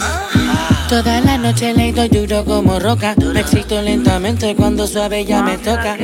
Toda 0.90 1.22
la 1.22 1.38
noche 1.38 1.74
le 1.74 1.92
doy 1.92 2.08
duro 2.08 2.44
como 2.46 2.80
roca, 2.80 3.16
me 3.34 3.42
excito 3.42 3.82
lentamente 3.82 4.56
cuando 4.56 4.88
suave 4.88 5.26
ya 5.26 5.44
me 5.44 5.58
toca. 5.58 5.96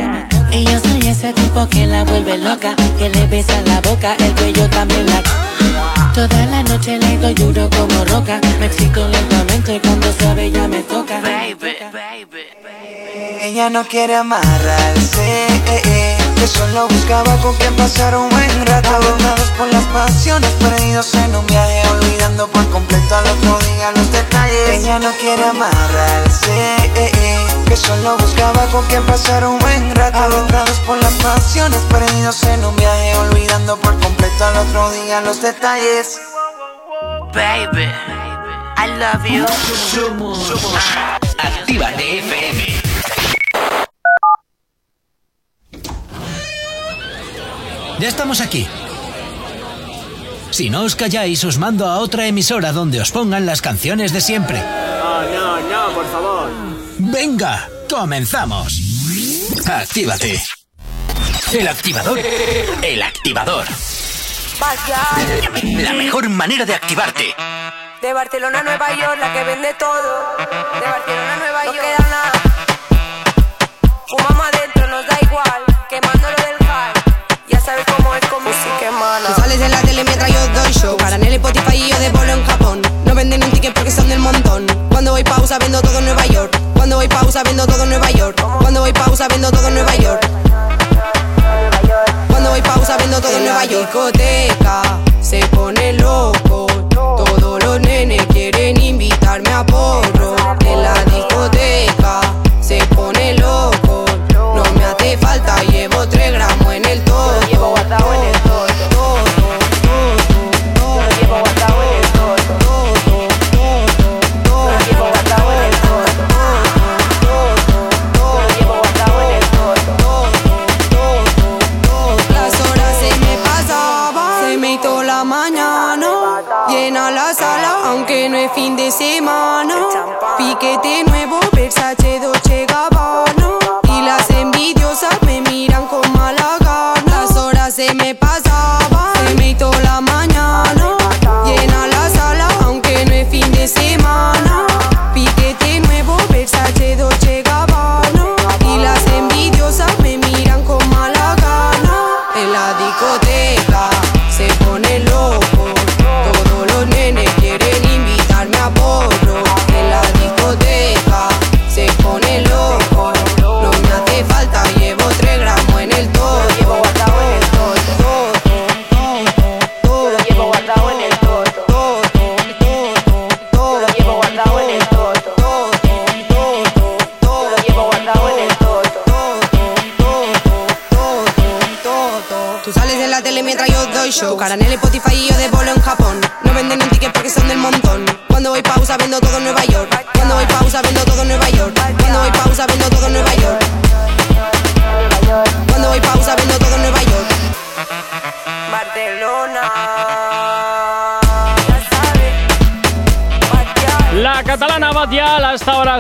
Y 0.52 0.66
yo 0.66 0.80
soy 0.80 1.08
ese 1.08 1.34
tipo 1.34 1.68
que 1.70 1.88
la 1.88 2.04
vuelve 2.04 2.38
loca, 2.38 2.76
que 2.98 3.10
le 3.10 3.28
besa 3.28 3.60
la 3.62 3.82
boca, 3.82 4.16
el 4.20 4.34
cuello 4.36 4.70
también 4.70 5.06
la. 5.08 5.24
Toda 6.14 6.46
la 6.46 6.64
noche 6.64 7.00
le 7.00 7.18
doy 7.18 7.34
duro 7.34 7.70
como 7.70 8.06
roca, 8.06 8.40
me 8.60 8.68
excito 8.68 9.08
lentamente 9.08 9.80
cuando 9.82 10.14
suave 10.14 10.52
ya 10.52 10.68
me 10.68 10.82
toca. 10.84 11.22
Ella 13.42 13.70
no 13.70 13.84
quiere 13.86 14.16
amarrarse, 14.16 15.48
eh, 15.48 15.82
eh, 15.86 16.18
que 16.40 16.48
solo 16.48 16.88
buscaba 16.88 17.36
con 17.38 17.54
quien 17.58 17.76
pasar 17.76 18.16
un 18.16 18.30
buen 18.30 18.66
rato. 18.66 18.90
Abordados 18.90 19.50
por 19.58 19.68
las 19.68 19.84
pasiones, 19.86 20.50
perdidos 20.52 21.14
en 21.16 21.36
un 21.36 21.46
viaje, 21.46 21.82
olvidando 21.90 22.48
por 22.48 22.68
completo 22.70 23.16
al 23.16 23.28
otro 23.28 23.60
día 23.68 23.92
los 23.92 24.12
detalles. 24.12 24.70
Ella 24.70 25.00
no 25.00 25.12
quiere 25.20 25.44
amarrarse, 25.44 26.76
eh, 26.96 27.12
eh, 27.14 27.48
que 27.68 27.76
solo 27.76 28.18
buscaba 28.18 28.66
con 28.68 28.86
quien 28.86 29.04
pasar 29.04 29.46
un 29.46 29.60
buen 29.60 29.96
rato. 29.96 30.18
Abordados 30.18 30.80
por 30.88 30.98
las 30.98 31.14
pasiones, 31.14 31.80
perdidos 31.90 32.42
en 32.44 32.64
un 32.64 32.76
viaje, 32.76 33.18
olvidando 33.18 33.78
por 33.78 34.00
completo 34.00 34.46
al 34.46 34.58
otro 34.58 34.92
día 34.92 35.22
los 35.22 35.42
detalles. 35.42 36.20
Baby, 37.34 37.92
I 38.78 38.88
love 38.98 39.26
you. 39.26 39.46
Somos 39.94 40.52
Actívate 41.38 42.20
FM. 42.20 42.79
Ya 48.00 48.08
estamos 48.08 48.40
aquí. 48.40 48.68
Si 50.52 50.70
no 50.70 50.84
os 50.84 50.96
calláis, 50.96 51.44
os 51.44 51.58
mando 51.58 51.86
a 51.88 52.00
otra 52.00 52.26
emisora 52.26 52.72
donde 52.72 53.02
os 53.02 53.12
pongan 53.12 53.46
las 53.46 53.62
canciones 53.62 54.14
de 54.14 54.22
siempre. 54.22 54.60
No, 54.60 55.22
no, 55.24 55.60
no, 55.60 55.94
por 55.94 56.06
favor. 56.12 56.50
Venga, 56.98 57.70
comenzamos. 57.90 58.80
Actívate. 59.68 60.42
El 61.52 61.68
activador. 61.68 62.20
El 62.82 63.02
activador. 63.02 63.66
La 65.64 65.94
mejor 65.94 66.30
manera 66.30 66.66
de 66.66 66.76
activarte. 66.76 67.36
De 68.02 68.14
Barcelona 68.14 68.60
a 68.60 68.64
Nueva 68.64 68.90
York, 68.96 69.18
la 69.20 69.34
que 69.34 69.44
vende 69.44 69.74
todo. 69.78 70.38
De 70.38 70.88
Barcelona 70.88 71.34
a 71.34 71.38
Nueva 71.38 71.66
York. 71.66 71.76
No 71.76 71.82
queda 71.82 72.10
nada. 72.10 72.32
Fumamos 74.08 74.48
adentro, 74.54 74.88
nos 74.88 75.06
da 75.06 75.18
igual. 75.22 75.64
Quemándolo. 75.90 76.39
Ya 77.70 77.76
sabes 77.76 77.86
cómo 77.98 78.16
es 78.16 78.26
con 78.26 78.44
música 78.44 78.86
hermana. 78.88 79.28
Tú 79.28 79.42
sales 79.42 79.62
en 79.62 79.70
la 79.70 79.80
tele 79.82 80.04
mientras 80.04 80.32
yo 80.32 80.40
doy 80.60 80.72
show. 80.72 80.98
Para 80.98 81.18
en 81.18 81.24
el 81.26 81.34
Spotify 81.34 81.76
y 81.76 81.92
yo 81.92 82.00
de 82.00 82.10
bolo 82.10 82.32
en 82.32 82.44
Japón. 82.44 82.82
No 83.06 83.14
venden 83.14 83.44
un 83.44 83.52
ticket 83.52 83.76
porque 83.76 83.92
son 83.92 84.10
del 84.10 84.18
montón. 84.18 84.66
Cuando 84.90 85.12
voy 85.12 85.24
pausa 85.24 85.60
vendo 85.60 85.80
todo 85.80 86.00
en 86.00 86.06
Nueva 86.06 86.26
York. 86.26 86.60
Cuando 86.74 86.96
voy 86.96 87.08
pausa 87.08 87.44
vendo 87.44 87.68
todo 87.68 87.84
en 87.84 87.90
Nueva 87.92 88.10
York. 88.10 88.44
Cuando 88.60 88.82
voy 88.82 88.92
pausa 88.92 89.28
vendo 89.28 89.52
todo 89.52 89.68
en 89.68 89.76
Nueva 89.76 89.96
York. 89.98 90.30
Cuando 92.28 92.50
voy 92.50 92.62
pausa 92.64 92.98
vendo 92.98 93.22
todo 93.22 93.38
en 93.38 93.44
Nueva 93.44 93.66
York. 93.66 93.86
Discoteca 93.86 94.82
se 95.22 95.46
pone 95.50 95.94
loco. 95.94 96.66
Todos 96.90 97.64
los 97.64 97.80
nenes 97.82 98.26
quieren 98.32 98.82
invitarme 98.82 99.54
a 99.54 99.64
porro 99.64 100.19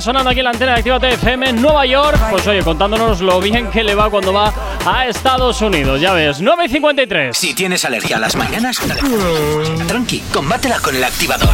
sonando 0.09 0.31
aquí 0.31 0.39
en 0.39 0.45
la 0.45 0.49
antena 0.49 0.71
de 0.71 0.79
Activa 0.79 0.99
TFM 0.99 1.49
en 1.49 1.61
Nueva 1.61 1.85
York. 1.85 2.17
Pues 2.31 2.47
oye, 2.47 2.63
contándonos 2.63 3.21
lo 3.21 3.39
bien 3.39 3.69
que 3.69 3.83
le 3.83 3.93
va 3.93 4.09
cuando 4.09 4.33
va 4.33 4.51
a 4.83 5.05
Estados 5.05 5.61
Unidos. 5.61 6.01
Ya 6.01 6.13
ves, 6.13 6.41
9.53. 6.41 7.33
Si 7.33 7.53
tienes 7.53 7.85
alergia 7.85 8.17
a 8.17 8.19
las 8.19 8.35
mañanas, 8.35 8.79
tranqui, 9.87 10.23
combátela 10.33 10.79
con 10.79 10.95
el 10.95 11.03
activador. 11.03 11.53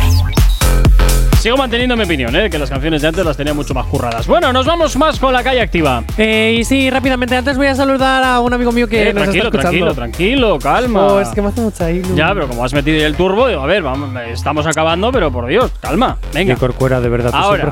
Sigo 1.46 1.58
manteniendo 1.58 1.96
mi 1.96 2.06
opinión, 2.06 2.36
¿eh? 2.36 2.50
que 2.50 2.58
las 2.58 2.72
canciones 2.72 3.04
de 3.04 3.08
antes 3.08 3.24
las 3.24 3.38
tenía 3.38 3.54
mucho 3.54 3.76
más 3.76 3.86
curradas. 3.86 4.26
Bueno, 4.26 4.52
nos 4.52 4.66
vamos 4.66 4.96
más 4.98 5.20
con 5.20 5.32
la 5.32 5.44
calle 5.44 5.62
activa. 5.62 6.04
Eh, 6.18 6.58
y 6.60 6.64
sí, 6.64 6.90
rápidamente, 6.90 7.36
antes 7.38 7.56
voy 7.56 7.68
a 7.68 7.76
saludar 7.76 8.24
a 8.24 8.40
un 8.40 8.52
amigo 8.52 8.72
mío 8.72 8.88
que 8.88 9.10
Eh, 9.10 9.14
nos 9.14 9.26
tranquilo, 9.26 9.44
está 9.50 9.58
escuchando. 9.60 9.94
tranquilo, 9.94 10.58
tranquilo, 10.58 10.58
calma. 10.60 11.04
Oh, 11.06 11.20
es 11.20 11.30
que 11.30 11.44
me 11.44 11.50
hace 11.50 11.62
mucha 11.62 11.92
ilu. 11.92 12.16
Ya, 12.16 12.34
pero 12.34 12.48
como 12.48 12.66
has 12.66 12.74
metido 12.74 13.06
el 13.06 13.16
turbo, 13.16 13.48
digo, 13.48 13.62
a 13.62 13.68
ver, 13.68 13.84
vamos, 13.84 14.10
estamos 14.32 14.66
acabando, 14.66 15.12
pero 15.12 15.32
por 15.32 15.46
Dios, 15.46 15.72
calma, 15.80 16.18
venga. 16.34 16.54
Y 16.54 16.56
Corcuera, 16.56 17.00
de 17.00 17.10
verdad, 17.10 17.30
te 17.30 17.38
Ahora, 17.38 17.72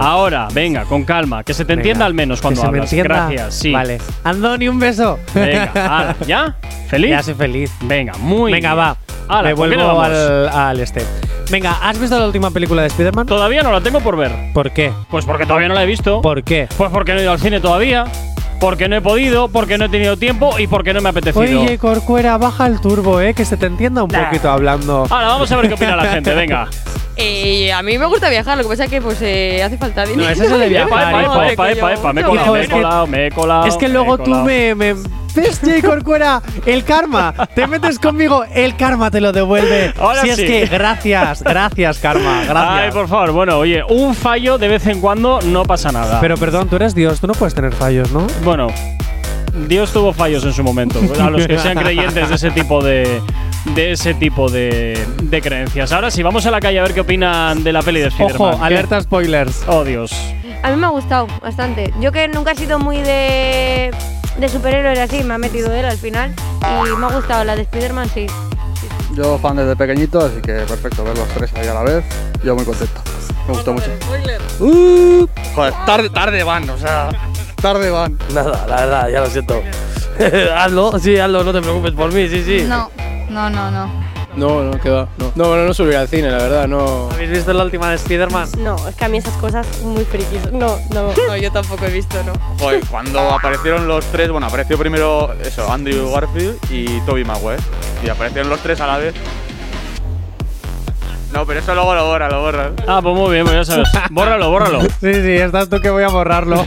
ahora, 0.00 0.48
venga, 0.52 0.84
con 0.84 1.04
calma, 1.04 1.44
que 1.44 1.54
se 1.54 1.64
te 1.64 1.68
Venga, 1.72 1.80
entienda 1.80 2.04
al 2.04 2.12
menos 2.12 2.42
cuando 2.42 2.60
que 2.60 2.66
se 2.66 2.72
me 2.72 2.78
hablas. 2.80 2.92
entienda. 2.92 3.14
Gracias, 3.30 3.54
sí. 3.54 3.72
Vale. 3.72 3.98
Andoni, 4.24 4.68
un 4.68 4.78
beso. 4.78 5.18
Venga, 5.34 5.70
ala, 5.74 6.16
¿ya? 6.26 6.56
¿Feliz? 6.88 7.08
Ya 7.10 7.22
soy 7.22 7.32
feliz. 7.32 7.72
Venga, 7.80 8.12
muy 8.18 8.52
Venga, 8.52 8.74
bien. 8.74 8.84
va. 8.84 8.96
Ala, 9.28 9.42
Me 9.50 9.54
¿con 9.54 9.70
qué 9.70 9.76
vuelvo 9.76 10.00
al, 10.02 10.48
al 10.48 10.80
este. 10.80 11.04
Venga, 11.50 11.76
¿has 11.82 11.98
visto 11.98 12.18
la 12.18 12.26
última 12.26 12.50
película 12.50 12.82
de 12.82 12.88
Spider-Man? 12.88 13.26
Todavía 13.26 13.62
no 13.62 13.70
la 13.72 13.80
tengo 13.80 14.00
por 14.00 14.16
ver. 14.16 14.32
¿Por 14.52 14.70
qué? 14.72 14.92
Pues 15.10 15.24
porque 15.24 15.44
todavía 15.46 15.68
no 15.68 15.74
la 15.74 15.82
he 15.82 15.86
visto. 15.86 16.20
¿Por 16.22 16.42
qué? 16.42 16.68
Pues 16.76 16.90
porque 16.90 17.12
no 17.12 17.20
he 17.20 17.22
ido 17.22 17.32
al 17.32 17.38
cine 17.40 17.60
todavía. 17.60 18.04
Porque 18.60 18.88
no 18.88 18.96
he 18.96 19.00
podido, 19.02 19.48
porque 19.48 19.76
no 19.76 19.86
he 19.86 19.88
tenido 19.90 20.16
tiempo 20.16 20.58
y 20.58 20.66
porque 20.66 20.94
no 20.94 21.00
me 21.02 21.08
ha 21.08 21.10
apetecido. 21.10 21.42
Oye, 21.62 21.76
Corcuera, 21.76 22.38
baja 22.38 22.66
el 22.66 22.80
turbo, 22.80 23.20
eh, 23.20 23.34
que 23.34 23.44
se 23.44 23.56
te 23.58 23.66
entienda 23.66 24.02
un 24.04 24.10
Nah. 24.10 24.26
poquito 24.26 24.50
hablando. 24.50 25.06
Ahora, 25.10 25.26
vamos 25.28 25.50
a 25.52 25.56
ver 25.56 25.68
qué 25.68 25.74
opina 25.74 25.96
la 25.96 26.04
gente, 26.12 26.32
venga. 26.34 26.68
Eh, 27.16 27.72
a 27.72 27.82
mí 27.82 27.96
me 27.96 28.06
gusta 28.06 28.28
viajar, 28.28 28.56
lo 28.56 28.64
que 28.64 28.70
pasa 28.70 28.84
es 28.84 28.90
que 28.90 29.00
pues 29.00 29.18
eh, 29.22 29.62
hace 29.62 29.78
falta 29.78 30.04
dinero. 30.04 30.24
No, 30.24 30.30
eso 30.30 30.44
es 30.44 30.50
lo 30.50 30.58
de 30.58 30.68
viajar, 30.68 30.88
Epa, 30.88 31.10
epa, 31.10 31.22
hijo. 31.22 31.42
epa, 31.42 31.70
epa, 31.72 31.92
epa, 31.94 32.12
me 32.12 32.20
he 32.20 32.24
colado, 32.24 32.52
me 32.52 32.58
he 32.60 32.66
que- 32.66 32.72
colado, 32.72 33.06
me 33.06 33.26
he 33.26 33.30
colado. 33.30 33.66
Es 33.66 33.76
que 33.76 33.88
luego 33.88 34.18
tú 34.18 34.34
me, 34.34 34.74
me. 34.74 34.94
¿Ves, 35.34 35.60
Jay 35.64 35.82
Corcuera? 35.82 36.40
El 36.64 36.84
karma. 36.84 37.34
Te 37.56 37.66
metes 37.66 37.98
conmigo, 37.98 38.44
el 38.54 38.76
karma 38.76 39.10
te 39.10 39.20
lo 39.20 39.32
devuelve. 39.32 39.92
Ahora 39.98 40.22
si 40.22 40.32
sí. 40.32 40.42
es 40.42 40.48
que, 40.48 40.66
gracias, 40.66 41.42
gracias, 41.42 41.98
karma. 41.98 42.42
Gracias. 42.48 42.84
Ay, 42.84 42.90
por 42.92 43.08
favor, 43.08 43.32
bueno, 43.32 43.58
oye, 43.58 43.82
un 43.88 44.14
fallo 44.14 44.58
de 44.58 44.68
vez 44.68 44.86
en 44.86 45.00
cuando 45.00 45.40
no 45.42 45.64
pasa 45.64 45.90
nada. 45.92 46.20
Pero 46.20 46.36
perdón, 46.36 46.68
tú 46.68 46.76
eres 46.76 46.94
Dios, 46.94 47.20
tú 47.20 47.26
no 47.26 47.34
puedes 47.34 47.54
tener 47.54 47.72
fallos, 47.72 48.10
¿no? 48.12 48.26
Bueno, 48.44 48.68
Dios 49.68 49.92
tuvo 49.92 50.12
fallos 50.12 50.44
en 50.44 50.52
su 50.52 50.62
momento. 50.62 51.00
A 51.20 51.30
los 51.30 51.46
que 51.46 51.58
sean 51.58 51.78
creyentes 51.82 52.28
de 52.28 52.34
ese 52.34 52.50
tipo 52.52 52.82
de. 52.82 53.20
De 53.64 53.92
ese 53.92 54.14
tipo 54.14 54.50
de, 54.50 55.06
de 55.22 55.40
creencias. 55.40 55.90
Ahora 55.92 56.10
sí, 56.10 56.22
vamos 56.22 56.44
a 56.46 56.50
la 56.50 56.60
calle 56.60 56.78
a 56.78 56.82
ver 56.82 56.92
qué 56.92 57.00
opinan 57.00 57.64
de 57.64 57.72
la 57.72 57.82
peli 57.82 58.00
de 58.00 58.08
Spider-Man. 58.08 58.50
Ojo, 58.50 58.58
¿Qué? 58.58 58.64
alerta 58.66 59.00
spoilers. 59.00 59.62
Oh, 59.66 59.84
Dios. 59.84 60.12
A 60.62 60.70
mí 60.70 60.76
me 60.76 60.86
ha 60.86 60.90
gustado 60.90 61.26
bastante. 61.42 61.92
Yo 62.00 62.12
que 62.12 62.28
nunca 62.28 62.52
he 62.52 62.56
sido 62.56 62.78
muy 62.78 62.98
de, 62.98 63.90
de 64.38 64.48
superhéroes 64.48 64.98
así, 64.98 65.22
me 65.24 65.34
ha 65.34 65.38
metido 65.38 65.72
él 65.72 65.86
al 65.86 65.96
final. 65.96 66.34
Y 66.62 66.96
me 66.96 67.06
ha 67.06 67.10
gustado 67.10 67.44
la 67.44 67.56
de 67.56 67.62
Spider-Man, 67.62 68.10
sí. 68.12 68.26
Yo 69.14 69.38
fan 69.38 69.56
desde 69.56 69.76
pequeñito, 69.76 70.20
así 70.20 70.40
que 70.42 70.52
perfecto 70.52 71.04
ver 71.04 71.16
los 71.16 71.28
tres 71.28 71.50
ahí 71.54 71.66
a 71.68 71.74
la 71.74 71.82
vez. 71.82 72.04
Yo 72.44 72.54
muy 72.54 72.64
contento. 72.64 73.00
Me 73.46 73.54
gustó 73.54 73.72
mucho. 73.72 73.90
Uh, 74.60 75.26
joder, 75.54 75.72
tarde, 75.86 76.10
tarde 76.10 76.42
van, 76.44 76.68
o 76.68 76.76
sea, 76.78 77.10
tarde 77.60 77.90
van. 77.90 78.18
Nada, 78.32 78.66
la 78.66 78.76
verdad, 78.76 79.08
ya 79.08 79.20
lo 79.20 79.26
siento. 79.26 79.62
hazlo, 80.56 80.98
sí, 80.98 81.18
hazlo, 81.18 81.44
no 81.44 81.52
te 81.52 81.60
preocupes 81.60 81.92
por 81.92 82.12
mí, 82.12 82.28
sí, 82.28 82.42
sí. 82.44 82.64
No, 82.66 82.90
no, 83.30 83.50
no, 83.50 83.70
no. 83.70 84.04
No, 84.36 84.64
no, 84.64 84.80
que 84.80 84.90
va. 84.90 85.08
No, 85.18 85.32
no, 85.36 85.56
no, 85.56 85.64
no 85.64 85.74
subir 85.74 85.96
al 85.96 86.08
cine, 86.08 86.28
la 86.30 86.38
verdad, 86.38 86.66
no. 86.66 87.08
¿Habéis 87.12 87.30
visto 87.30 87.52
la 87.52 87.62
última 87.62 87.90
de 87.90 87.96
Spider-Man? 87.96 88.48
No, 88.58 88.76
es 88.88 88.96
que 88.96 89.04
a 89.04 89.08
mí 89.08 89.18
esas 89.18 89.34
cosas 89.34 89.66
muy 89.82 90.04
frikis. 90.04 90.50
No, 90.50 90.78
no. 90.92 91.12
No, 91.28 91.36
yo 91.36 91.52
tampoco 91.52 91.84
he 91.84 91.90
visto, 91.90 92.16
¿no? 92.24 92.32
Joder, 92.58 92.84
cuando 92.90 93.20
aparecieron 93.20 93.86
los 93.86 94.04
tres, 94.06 94.30
bueno, 94.30 94.46
apareció 94.48 94.76
primero 94.76 95.32
eso, 95.40 95.70
Andrew 95.70 96.10
Garfield 96.10 96.58
y 96.68 97.00
Toby 97.02 97.24
Maguire. 97.24 97.62
Y 98.04 98.08
aparecieron 98.08 98.50
los 98.50 98.60
tres 98.60 98.80
a 98.80 98.88
la 98.88 98.98
vez. 98.98 99.14
No, 101.34 101.44
pero 101.44 101.58
eso 101.58 101.74
luego 101.74 101.96
lo 101.96 102.06
borra, 102.06 102.30
lo 102.30 102.42
borra. 102.42 102.70
Ah, 102.86 103.00
pues 103.02 103.12
muy 103.16 103.32
bien, 103.32 103.44
pues 103.44 103.56
ya 103.56 103.64
sabes. 103.64 103.88
Bórralo, 104.10 104.50
bórralo. 104.50 104.82
Sí, 104.82 105.12
sí, 105.12 105.32
estás 105.32 105.68
tú 105.68 105.80
que 105.80 105.90
voy 105.90 106.04
a 106.04 106.08
borrarlo. 106.08 106.64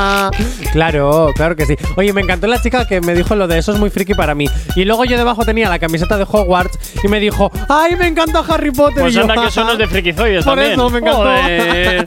claro, 0.72 1.30
claro 1.34 1.54
que 1.54 1.66
sí. 1.66 1.76
Oye, 1.96 2.14
me 2.14 2.22
encantó 2.22 2.46
la 2.46 2.60
chica 2.62 2.86
que 2.86 3.02
me 3.02 3.14
dijo 3.14 3.34
lo 3.34 3.46
de 3.46 3.58
eso 3.58 3.72
es 3.72 3.78
muy 3.78 3.90
friki 3.90 4.14
para 4.14 4.34
mí. 4.34 4.46
Y 4.74 4.86
luego 4.86 5.04
yo 5.04 5.18
debajo 5.18 5.44
tenía 5.44 5.68
la 5.68 5.78
camiseta 5.78 6.16
de 6.16 6.24
Hogwarts 6.24 6.78
y 7.04 7.08
me 7.08 7.20
dijo, 7.20 7.52
¡ay, 7.68 7.94
me 7.96 8.06
encanta 8.06 8.42
Harry 8.48 8.70
Potter! 8.70 9.02
Pues 9.02 9.12
Y 9.12 9.16
yo, 9.16 9.22
anda 9.22 9.34
que 9.34 9.48
eso 9.48 9.64
no 9.64 9.72
es 9.72 9.78
de 9.78 9.86
frikizoides 9.86 10.44
Por 10.46 10.54
también. 10.54 10.72
eso 10.72 10.88
me 10.88 10.98
encantó. 10.98 11.18
Joder. 11.18 12.06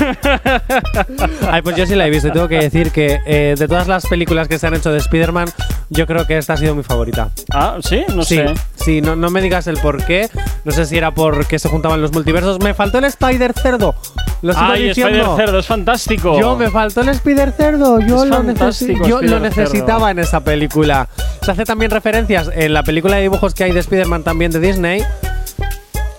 Ay, 1.50 1.62
pues 1.62 1.76
yo 1.76 1.86
sí 1.86 1.94
la 1.94 2.06
he 2.06 2.10
visto 2.10 2.28
y 2.28 2.32
tengo 2.32 2.48
que 2.48 2.56
decir 2.58 2.90
que 2.90 3.20
eh, 3.26 3.54
de 3.58 3.68
todas 3.68 3.88
las 3.88 4.06
películas 4.06 4.48
que 4.48 4.58
se 4.58 4.66
han 4.66 4.74
hecho 4.74 4.90
de 4.90 4.98
Spider-Man, 4.98 5.48
yo 5.90 6.06
creo 6.06 6.26
que 6.26 6.38
esta 6.38 6.54
ha 6.54 6.56
sido 6.56 6.74
mi 6.74 6.82
favorita. 6.82 7.30
Ah, 7.52 7.76
sí, 7.82 8.04
no 8.14 8.22
sí, 8.22 8.36
sé. 8.36 8.54
Sí, 8.76 9.00
no, 9.02 9.16
no 9.16 9.30
me 9.30 9.42
digas 9.42 9.66
el 9.66 9.76
por 9.78 10.04
qué. 10.04 10.30
No 10.64 10.72
sé 10.72 10.86
si 10.86 10.96
era 10.96 11.09
porque 11.12 11.58
se 11.58 11.68
juntaban 11.68 12.00
los 12.02 12.12
multiversos. 12.12 12.58
Me 12.60 12.74
faltó 12.74 12.98
el 12.98 13.04
Spider 13.04 13.52
Cerdo. 13.52 13.94
Lo 14.42 14.52
sigo 14.54 14.64
Ay, 14.64 14.88
diciendo. 14.88 15.18
Spider 15.18 15.36
Cerdo, 15.36 15.58
es 15.58 15.66
fantástico. 15.66 16.38
Yo 16.40 16.56
me 16.56 16.70
faltó 16.70 17.02
el 17.02 17.08
Spider 17.10 17.52
Cerdo. 17.52 18.00
Yo, 18.00 18.24
Es 18.24 18.30
lo, 18.30 18.42
necesi- 18.42 19.06
yo 19.06 19.20
lo 19.22 19.40
necesitaba 19.40 20.10
en 20.10 20.18
esa 20.20 20.40
película. 20.40 21.08
Se 21.42 21.50
hace 21.50 21.64
también 21.64 21.90
referencias 21.90 22.50
en 22.54 22.72
la 22.74 22.82
película 22.82 23.16
de 23.16 23.22
dibujos 23.22 23.54
que 23.54 23.64
hay 23.64 23.72
de 23.72 23.80
Spider-Man 23.80 24.22
también 24.22 24.50
de 24.52 24.60
Disney. 24.60 25.02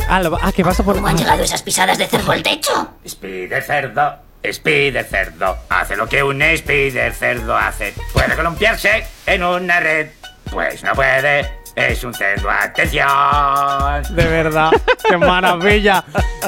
Ah, 0.07 0.22
lo- 0.22 0.38
ah, 0.41 0.51
que 0.51 0.63
vas 0.63 0.80
a 0.80 0.84
poner. 0.84 0.97
¿Cómo 1.01 1.07
han 1.07 1.18
llegado 1.18 1.41
esas 1.43 1.61
pisadas 1.63 1.97
de 1.97 2.05
cerdo 2.07 2.31
al 2.31 2.43
techo? 2.43 2.89
Spider 3.05 3.63
cerdo, 3.63 4.15
Spider 4.43 5.05
cerdo, 5.05 5.55
hace 5.69 5.95
lo 5.95 6.07
que 6.09 6.22
un 6.22 6.41
Spider 6.41 7.13
cerdo 7.13 7.55
hace. 7.55 7.93
¿Puede 8.13 8.35
columpiarse 8.35 9.05
en 9.26 9.43
una 9.43 9.80
red? 9.80 10.07
Pues 10.51 10.84
no 10.84 10.91
puede, 10.93 11.49
es 11.76 12.03
un 12.03 12.14
cerdo, 12.14 12.49
atención. 12.49 13.07
De 14.10 14.26
verdad, 14.26 14.72
qué 15.07 15.18
maravilla. 15.18 16.03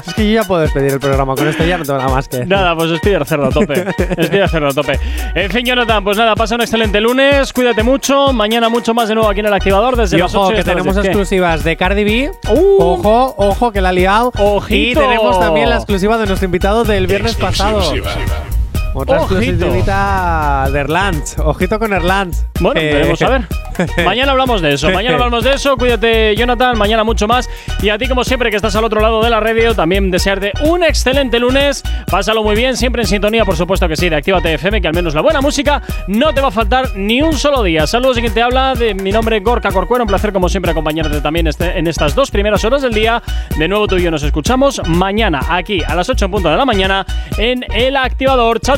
Es 0.06 0.14
que 0.14 0.28
yo 0.28 0.42
ya 0.42 0.48
puedo 0.48 0.62
despedir 0.62 0.94
el 0.94 1.00
programa. 1.00 1.36
Con 1.36 1.48
esto 1.48 1.64
ya 1.66 1.78
no 1.78 1.86
tengo 1.86 2.00
nada 2.00 2.12
más 2.12 2.28
que. 2.28 2.46
Nada, 2.46 2.76
pues 2.76 2.92
Spider 2.92 3.26
Cerdo 3.26 3.46
a 3.46 3.50
tope. 3.50 3.86
Spider 4.18 4.50
Cerdo 4.50 4.68
a 4.68 4.74
tope. 4.74 5.00
En 5.36 5.52
fin, 5.52 5.66
Jonathan, 5.66 6.04
pues 6.04 6.18
nada, 6.18 6.36
pasa 6.36 6.56
un 6.56 6.62
excelente 6.62 7.00
lunes. 7.00 7.54
Cuídate 7.54 7.84
mucho. 7.84 8.34
Mañana 8.34 8.70
mucho 8.70 8.94
más 8.94 9.08
de 9.08 9.16
nuevo 9.16 9.30
aquí 9.30 9.40
en 9.40 9.46
el 9.46 9.54
activador 9.54 9.96
desde 9.96 10.18
Y 10.18 10.20
las 10.20 10.34
ojo, 10.36 10.48
8 10.48 10.58
que 10.58 10.64
tenemos 10.64 10.96
10. 10.96 11.02
¿Qué? 11.04 11.08
exclusivas 11.10 11.64
de 11.64 11.78
Cardi 11.78 12.04
B. 12.04 12.32
ojo, 12.48 13.36
ojo, 13.38 13.72
que 13.72 13.82
la 13.82 13.90
ha 13.90 13.94
liado. 13.94 14.32
Ojito. 14.38 15.02
Y 15.02 15.06
tenemos 15.06 15.40
también 15.40 15.70
la 15.70 15.76
exclusiva 15.76 16.18
de 16.18 16.26
nuestro 16.26 16.46
invitado 16.46 16.84
del 16.84 17.08
viernes 17.08 17.36
pasado. 17.36 17.78
Otra 17.80 18.53
Ojito. 18.94 19.16
exclusivita 19.16 20.68
de 20.72 20.80
Erlands. 20.80 21.36
Ojito 21.40 21.80
con 21.80 21.94
Erlands. 21.94 22.46
Bueno, 22.60 22.80
Eh, 22.80 22.94
veremos 22.94 23.22
a 23.22 23.30
ver. 23.30 23.42
Mañana 24.06 24.32
hablamos 24.34 24.62
de 24.62 24.74
eso. 24.74 24.90
Mañana 24.92 25.16
hablamos 25.16 25.44
de 25.44 25.54
eso. 25.54 25.76
Cuídate, 25.78 26.36
Jonathan. 26.36 26.78
Mañana 26.78 27.04
mucho 27.04 27.28
más. 27.28 27.50
Y 27.82 27.90
a 27.90 27.98
ti, 27.98 28.08
como 28.08 28.24
siempre, 28.24 28.50
que 28.52 28.56
estás 28.56 28.76
al 28.76 28.84
otro 28.84 29.02
lado 29.02 29.24
de 29.24 29.30
la 29.32 29.40
radio, 29.40 29.74
también 29.74 30.12
desearte 30.12 30.52
un 30.66 30.84
excelente 30.84 31.40
lunes. 31.40 31.82
Pásalo 32.10 32.44
muy 32.44 32.56
bien, 32.56 32.78
siempre 32.78 33.02
en 33.02 33.08
sintonía, 33.08 33.46
por 33.46 33.56
supuesto 33.58 33.88
que 33.88 33.96
sí, 33.96 34.10
de 34.10 34.16
Actívate 34.18 34.54
FM, 34.54 34.80
que 34.82 34.88
al 34.88 34.94
menos 34.94 35.16
la 35.16 35.22
buena 35.22 35.42
música 35.42 35.82
no 36.08 36.34
te 36.34 36.42
va 36.42 36.50
a 36.50 36.52
faltar 36.52 36.96
ni 36.96 37.22
un 37.22 37.34
solo 37.34 37.64
día. 37.64 37.88
Saludos 37.88 38.18
y 38.20 38.22
quien 38.22 38.34
te 38.34 38.42
habla. 38.44 38.76
De 38.76 38.94
mi 38.94 39.12
nombre, 39.12 39.40
Gorka 39.40 39.72
Corcuero. 39.72 40.04
Un 40.04 40.08
placer, 40.10 40.32
como 40.32 40.50
siempre, 40.50 40.72
acompañarte 40.72 41.20
también 41.22 41.48
este- 41.48 41.78
en 41.80 41.88
estas 41.88 42.14
dos 42.14 42.30
primeras 42.30 42.64
horas 42.64 42.84
del 42.84 42.94
día. 42.94 43.22
De 43.58 43.68
nuevo, 43.68 43.88
tú 43.88 43.98
y 43.98 44.04
yo 44.04 44.12
nos 44.12 44.22
escuchamos 44.24 44.82
mañana, 44.88 45.40
aquí 45.50 45.82
a 45.86 45.96
las 45.96 46.08
8 46.10 46.26
en 46.26 46.32
punto 46.32 46.50
de 46.50 46.58
la 46.58 46.66
mañana, 46.66 47.06
en 47.38 47.66
El 47.74 47.98
Activador. 47.98 48.60
Chao, 48.60 48.78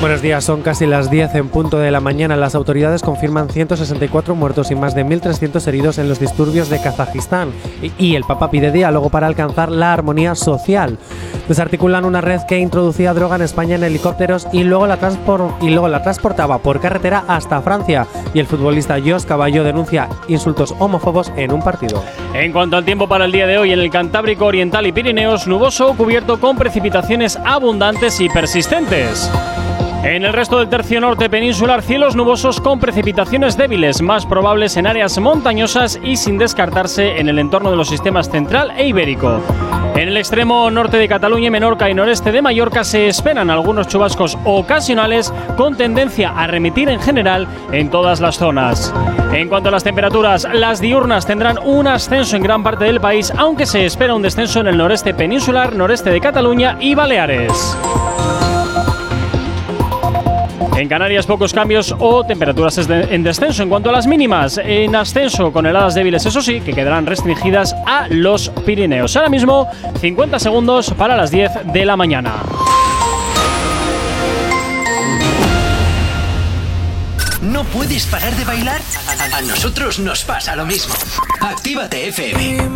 Buenos 0.00 0.22
días, 0.22 0.44
son 0.44 0.62
casi 0.62 0.86
las 0.86 1.10
10 1.10 1.34
en 1.34 1.48
punto 1.48 1.80
de 1.80 1.90
la 1.90 1.98
mañana. 2.00 2.36
Las 2.36 2.54
autoridades 2.54 3.02
confirman 3.02 3.48
164 3.48 4.36
muertos 4.36 4.70
y 4.70 4.76
más 4.76 4.94
de 4.94 5.04
1.300 5.04 5.66
heridos 5.66 5.98
en 5.98 6.08
los 6.08 6.20
disturbios 6.20 6.68
de 6.68 6.80
Kazajistán. 6.80 7.50
Y, 7.98 8.14
el 8.14 8.22
Papa 8.22 8.48
pide 8.48 8.70
diálogo 8.70 9.10
para 9.10 9.26
alcanzar 9.26 9.72
la 9.72 9.92
armonía 9.92 10.36
social. 10.36 10.98
Desarticulan 11.48 12.04
una 12.04 12.20
red 12.20 12.42
que 12.46 12.60
introducía 12.60 13.12
droga 13.12 13.34
en 13.36 13.42
España 13.42 13.74
en 13.74 13.82
helicópteros 13.82 14.46
y 14.52 14.62
luego 14.62 14.86
la, 14.86 15.00
transpor- 15.00 15.52
y 15.60 15.70
luego 15.70 15.88
la 15.88 16.00
transportaba 16.00 16.58
por 16.58 16.80
carretera 16.80 17.24
hasta 17.26 17.60
Francia. 17.60 18.06
Y 18.34 18.38
el 18.38 18.46
futbolista 18.46 18.98
Jos 19.04 19.26
Caballo 19.26 19.64
denuncia 19.64 20.08
insultos 20.28 20.76
homófobos 20.78 21.32
en 21.36 21.52
un 21.52 21.60
partido. 21.60 22.04
En 22.34 22.52
cuanto 22.52 22.76
al 22.76 22.84
tiempo 22.84 23.08
para 23.08 23.24
el 23.24 23.32
día 23.32 23.48
de 23.48 23.58
hoy, 23.58 23.72
en 23.72 23.80
el 23.80 23.90
Cantábrico 23.90 24.46
Oriental 24.46 24.86
y 24.86 24.92
Pirineos, 24.92 25.48
nuboso 25.48 25.94
cubierto 25.96 26.38
con 26.38 26.56
precipitaciones 26.56 27.36
abundantes 27.44 28.20
y 28.20 28.28
persistentes. 28.28 29.28
En 30.04 30.24
el 30.24 30.32
resto 30.32 30.58
del 30.58 30.68
tercio 30.68 31.00
norte 31.00 31.28
peninsular, 31.28 31.82
cielos 31.82 32.14
nubosos 32.14 32.60
con 32.60 32.78
precipitaciones 32.78 33.56
débiles, 33.56 34.00
más 34.00 34.26
probables 34.26 34.76
en 34.76 34.86
áreas 34.86 35.18
montañosas 35.18 35.98
y 36.02 36.16
sin 36.16 36.38
descartarse 36.38 37.18
en 37.18 37.28
el 37.28 37.38
entorno 37.38 37.70
de 37.70 37.76
los 37.76 37.88
sistemas 37.88 38.30
central 38.30 38.72
e 38.76 38.86
ibérico. 38.86 39.40
En 39.96 40.08
el 40.08 40.16
extremo 40.16 40.70
norte 40.70 40.96
de 40.96 41.08
Cataluña, 41.08 41.50
Menorca 41.50 41.90
y 41.90 41.94
noreste 41.94 42.30
de 42.30 42.40
Mallorca 42.40 42.84
se 42.84 43.08
esperan 43.08 43.50
algunos 43.50 43.88
chubascos 43.88 44.38
ocasionales 44.44 45.34
con 45.56 45.76
tendencia 45.76 46.30
a 46.30 46.46
remitir 46.46 46.88
en 46.88 47.00
general 47.00 47.48
en 47.72 47.90
todas 47.90 48.20
las 48.20 48.38
zonas. 48.38 48.94
En 49.32 49.48
cuanto 49.48 49.68
a 49.68 49.72
las 49.72 49.84
temperaturas, 49.84 50.46
las 50.52 50.80
diurnas 50.80 51.26
tendrán 51.26 51.58
un 51.58 51.88
ascenso 51.88 52.36
en 52.36 52.44
gran 52.44 52.62
parte 52.62 52.84
del 52.84 53.00
país, 53.00 53.32
aunque 53.36 53.66
se 53.66 53.84
espera 53.84 54.14
un 54.14 54.22
descenso 54.22 54.60
en 54.60 54.68
el 54.68 54.76
noreste 54.76 55.12
peninsular, 55.12 55.74
noreste 55.74 56.10
de 56.10 56.20
Cataluña 56.20 56.76
y 56.80 56.94
Baleares. 56.94 57.76
En 60.78 60.88
Canarias 60.88 61.26
pocos 61.26 61.52
cambios 61.52 61.92
o 61.98 62.24
temperaturas 62.24 62.78
en 62.88 63.24
descenso. 63.24 63.64
En 63.64 63.68
cuanto 63.68 63.90
a 63.90 63.92
las 63.92 64.06
mínimas, 64.06 64.58
en 64.58 64.94
ascenso 64.94 65.50
con 65.52 65.66
heladas 65.66 65.96
débiles, 65.96 66.24
eso 66.24 66.40
sí, 66.40 66.60
que 66.60 66.72
quedarán 66.72 67.04
restringidas 67.04 67.74
a 67.84 68.06
los 68.08 68.50
Pirineos. 68.64 69.16
Ahora 69.16 69.28
mismo, 69.28 69.68
50 70.00 70.38
segundos 70.38 70.94
para 70.96 71.16
las 71.16 71.32
10 71.32 71.72
de 71.72 71.84
la 71.84 71.96
mañana. 71.96 72.44
¿No 77.42 77.64
puedes 77.64 78.06
parar 78.06 78.36
de 78.36 78.44
bailar? 78.44 78.80
A, 79.34 79.42
nosotros 79.42 79.98
nos 79.98 80.22
pasa 80.22 80.54
lo 80.54 80.64
mismo. 80.64 80.94
Actívate 81.40 82.06
FM. 82.06 82.68